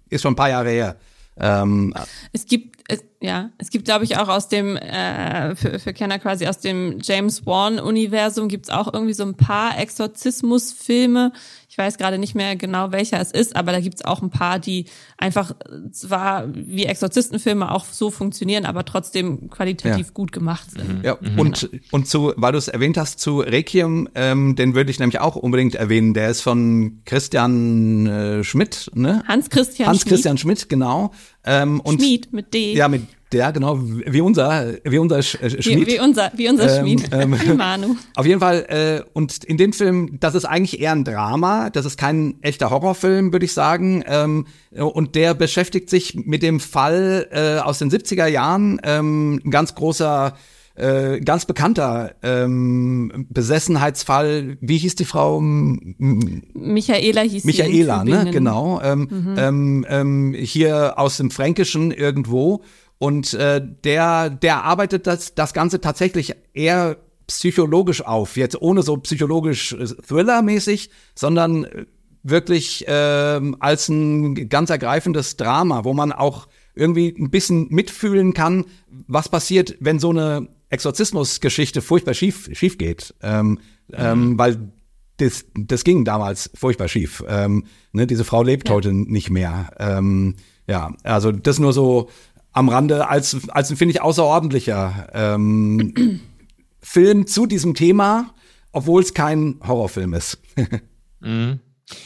ist 0.09 0.23
schon 0.23 0.33
ein 0.33 0.37
paar 0.37 0.51
Jahre 0.51 0.71
her. 0.71 0.97
Ähm, 1.39 1.95
es 2.33 2.47
gibt 2.47 2.83
es, 2.89 3.03
ja, 3.21 3.51
es 3.59 3.71
gibt 3.71 3.85
glaube 3.85 4.05
ich 4.05 4.19
auch 4.19 4.29
aus 4.29 4.49
dem 4.49 4.77
äh, 4.77 5.55
für, 5.57 5.79
für 5.79 5.93
Kenner 5.93 6.19
quasi 6.19 6.47
aus 6.47 6.59
dem 6.59 6.99
James 7.03 7.47
Wan 7.47 7.79
Universum 7.79 8.49
gibt's 8.49 8.69
auch 8.69 8.93
irgendwie 8.93 9.15
so 9.15 9.25
ein 9.25 9.37
paar 9.37 9.79
Exorzismusfilme. 9.79 11.33
Weiß 11.81 11.99
gerade 11.99 12.19
nicht 12.19 12.35
mehr 12.35 12.55
genau, 12.57 12.93
welcher 12.93 13.21
es 13.21 13.33
ist, 13.33 13.57
aber 13.57 13.73
da 13.73 13.81
gibt's 13.81 14.05
auch 14.05 14.23
ein 14.23 14.31
paar, 14.31 14.59
die 14.59 14.85
einfach 15.17 15.55
zwar 15.91 16.45
wie 16.55 16.85
Exorzistenfilme 16.85 17.73
auch 17.73 17.87
so 17.87 18.11
funktionieren, 18.11 18.67
aber 18.67 18.85
trotzdem 18.85 19.49
qualitativ 19.51 20.07
ja. 20.07 20.13
gut 20.13 20.31
gemacht 20.31 20.71
sind. 20.71 21.03
Ja, 21.03 21.17
mhm. 21.21 21.39
und, 21.39 21.71
und 21.91 22.07
zu, 22.07 22.33
weil 22.37 22.53
du 22.53 22.59
es 22.59 22.69
erwähnt 22.69 22.99
hast, 22.99 23.19
zu 23.19 23.41
Requiem, 23.41 24.09
ähm, 24.15 24.55
den 24.57 24.75
würde 24.75 24.91
ich 24.91 24.99
nämlich 24.99 25.21
auch 25.21 25.37
unbedingt 25.37 25.75
erwähnen. 25.75 26.15
Der 26.15 26.29
ist 26.31 26.43
von 26.43 27.01
Christian 27.07 28.07
äh, 28.07 28.45
Schmidt, 28.45 28.91
ne? 28.95 29.25
Hans 29.27 29.49
Christian 29.49 29.89
Hans 29.89 30.05
Christian 30.05 30.37
Schmidt, 30.37 30.69
genau. 30.69 31.13
Ähm, 31.45 31.81
und 31.81 32.01
Schmied 32.01 32.33
mit 32.33 32.53
D. 32.53 32.75
Ja, 32.75 32.89
mit 32.89 33.03
ja, 33.33 33.51
genau, 33.51 33.79
wie 33.81 34.21
unser, 34.21 34.75
wie 34.85 34.99
unser 34.99 35.23
Sch 35.23 35.37
äh, 35.37 35.63
Schmied. 35.63 35.87
Wie, 35.87 35.93
wie, 35.93 36.01
unser, 36.01 36.33
wie 36.35 36.49
unser 36.49 36.79
ähm, 36.79 36.81
Schmied. 36.81 37.11
Ähm, 37.13 37.37
wie 37.45 37.55
Manu. 37.55 37.97
Auf 38.17 38.27
jeden 38.27 38.41
Fall, 38.41 38.67
äh, 38.69 39.09
und 39.13 39.45
in 39.45 39.57
dem 39.57 39.73
Film, 39.73 40.19
das 40.21 40.35
ist 40.35 40.45
eigentlich 40.45 40.81
eher 40.81 40.93
ein 40.93 41.05
Drama, 41.05 41.71
das 41.71 41.87
ist 41.87 41.97
kein 41.97 42.43
echter 42.43 42.71
Horrorfilm, 42.71 43.33
würde 43.33 43.45
ich 43.45 43.53
sagen. 43.53 44.03
Ähm, 44.07 44.47
und 44.73 45.15
der 45.15 45.35
beschäftigt 45.35 45.91
sich 45.91 46.15
mit 46.15 46.43
dem 46.43 46.61
Fall 46.61 47.29
äh, 47.31 47.61
aus 47.61 47.79
den 47.79 47.91
70er 47.91 48.27
Jahren, 48.27 48.81
ähm, 48.85 49.41
ein 49.45 49.51
ganz 49.51 49.75
großer 49.75 50.35
äh, 50.81 51.21
ganz 51.21 51.45
bekannter 51.45 52.15
ähm, 52.23 53.27
Besessenheitsfall. 53.29 54.57
Wie 54.61 54.79
hieß 54.79 54.95
die 54.95 55.05
Frau? 55.05 55.41
Michaela 55.41 57.21
hieß 57.23 57.45
Michaela, 57.45 58.05
ne? 58.05 58.31
Genau. 58.31 58.81
Ähm, 58.83 59.09
mhm. 59.11 59.35
ähm, 59.37 59.87
ähm, 59.89 60.35
hier 60.39 60.99
aus 60.99 61.19
dem 61.19 61.31
Fränkischen 61.31 61.91
irgendwo. 61.91 62.63
Und 63.01 63.33
äh, 63.33 63.63
der, 63.83 64.29
der 64.29 64.63
arbeitet 64.63 65.07
das, 65.07 65.35
das 65.35 65.55
Ganze 65.55 65.81
tatsächlich 65.81 66.35
eher 66.53 66.99
psychologisch 67.27 68.03
auf, 68.05 68.37
jetzt 68.37 68.61
ohne 68.61 68.83
so 68.83 68.99
psychologisch 68.99 69.73
äh, 69.73 69.87
Thriller-mäßig, 69.87 70.91
sondern 71.15 71.65
äh, 71.65 71.87
wirklich 72.23 72.87
äh, 72.87 73.41
als 73.59 73.89
ein 73.89 74.51
ganz 74.51 74.69
ergreifendes 74.69 75.39
Drama, 75.39 75.85
wo 75.85 75.95
man 75.95 76.13
auch 76.13 76.47
irgendwie 76.75 77.15
ein 77.19 77.31
bisschen 77.31 77.69
mitfühlen 77.71 78.35
kann, 78.35 78.67
was 79.07 79.31
passiert, 79.31 79.79
wenn 79.81 79.99
so 79.99 80.11
eine 80.11 80.49
Exorzismusgeschichte 80.69 81.81
furchtbar 81.81 82.13
schief, 82.13 82.51
schief 82.53 82.77
geht. 82.77 83.15
Ähm, 83.23 83.61
ähm, 83.95 84.33
mhm. 84.33 84.39
weil 84.39 84.73
das, 85.17 85.47
das 85.55 85.85
ging 85.85 86.05
damals 86.05 86.51
furchtbar 86.55 86.89
schief. 86.89 87.25
Ähm, 87.27 87.65
ne, 87.93 88.07
diese 88.07 88.25
Frau 88.25 88.43
lebt 88.43 88.69
ja. 88.69 88.75
heute 88.75 88.93
nicht 88.93 89.31
mehr. 89.31 89.71
Ähm, 89.79 90.37
ja, 90.67 90.95
also 91.03 91.33
das 91.33 91.59
nur 91.59 91.73
so 91.73 92.09
am 92.53 92.69
Rande 92.69 93.09
als, 93.09 93.37
als 93.49 93.69
finde 93.69 93.95
ich, 93.95 94.01
außerordentlicher 94.01 95.09
ähm, 95.13 96.21
Film 96.81 97.27
zu 97.27 97.47
diesem 97.47 97.75
Thema, 97.75 98.35
obwohl 98.73 99.03
es 99.03 99.15
kein 99.15 99.61
Horrorfilm 99.67 100.15
ist. 100.15 100.39
mhm. 101.21 101.61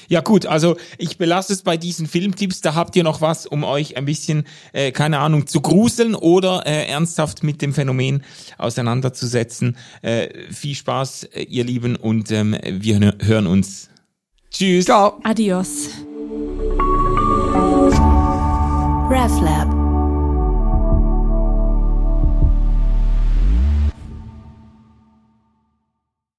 Ja 0.09 0.21
gut, 0.21 0.47
also 0.47 0.77
ich 0.97 1.19
belasse 1.19 1.53
es 1.53 1.63
bei 1.63 1.77
diesen 1.77 2.07
Filmtipps. 2.07 2.63
Da 2.63 2.75
habt 2.75 2.97
ihr 2.97 3.05
noch 3.05 3.21
was, 3.21 3.47
um 3.47 3.65
euch 3.65 3.97
ein 3.97 4.07
bisschen, 4.07 4.45
äh, 4.73 4.93
keine 4.93 5.19
Ahnung, 5.19 5.47
zu 5.47 5.61
gruseln 5.61 6.15
oder 6.15 6.63
äh, 6.67 6.87
ernsthaft 6.89 7.43
mit 7.43 7.61
dem 7.61 7.75
Phänomen 7.75 8.23
auseinanderzusetzen. 8.57 9.77
Äh, 10.01 10.51
viel 10.51 10.75
Spaß, 10.75 11.25
äh, 11.25 11.43
ihr 11.43 11.65
Lieben, 11.65 11.97
und 11.97 12.31
ähm, 12.31 12.57
wir 12.65 13.15
hören 13.21 13.47
uns. 13.47 13.91
Tschüss. 14.51 14.87
Ciao. 14.87 15.21
Adios. 15.23 15.91
RefLab 19.11 19.84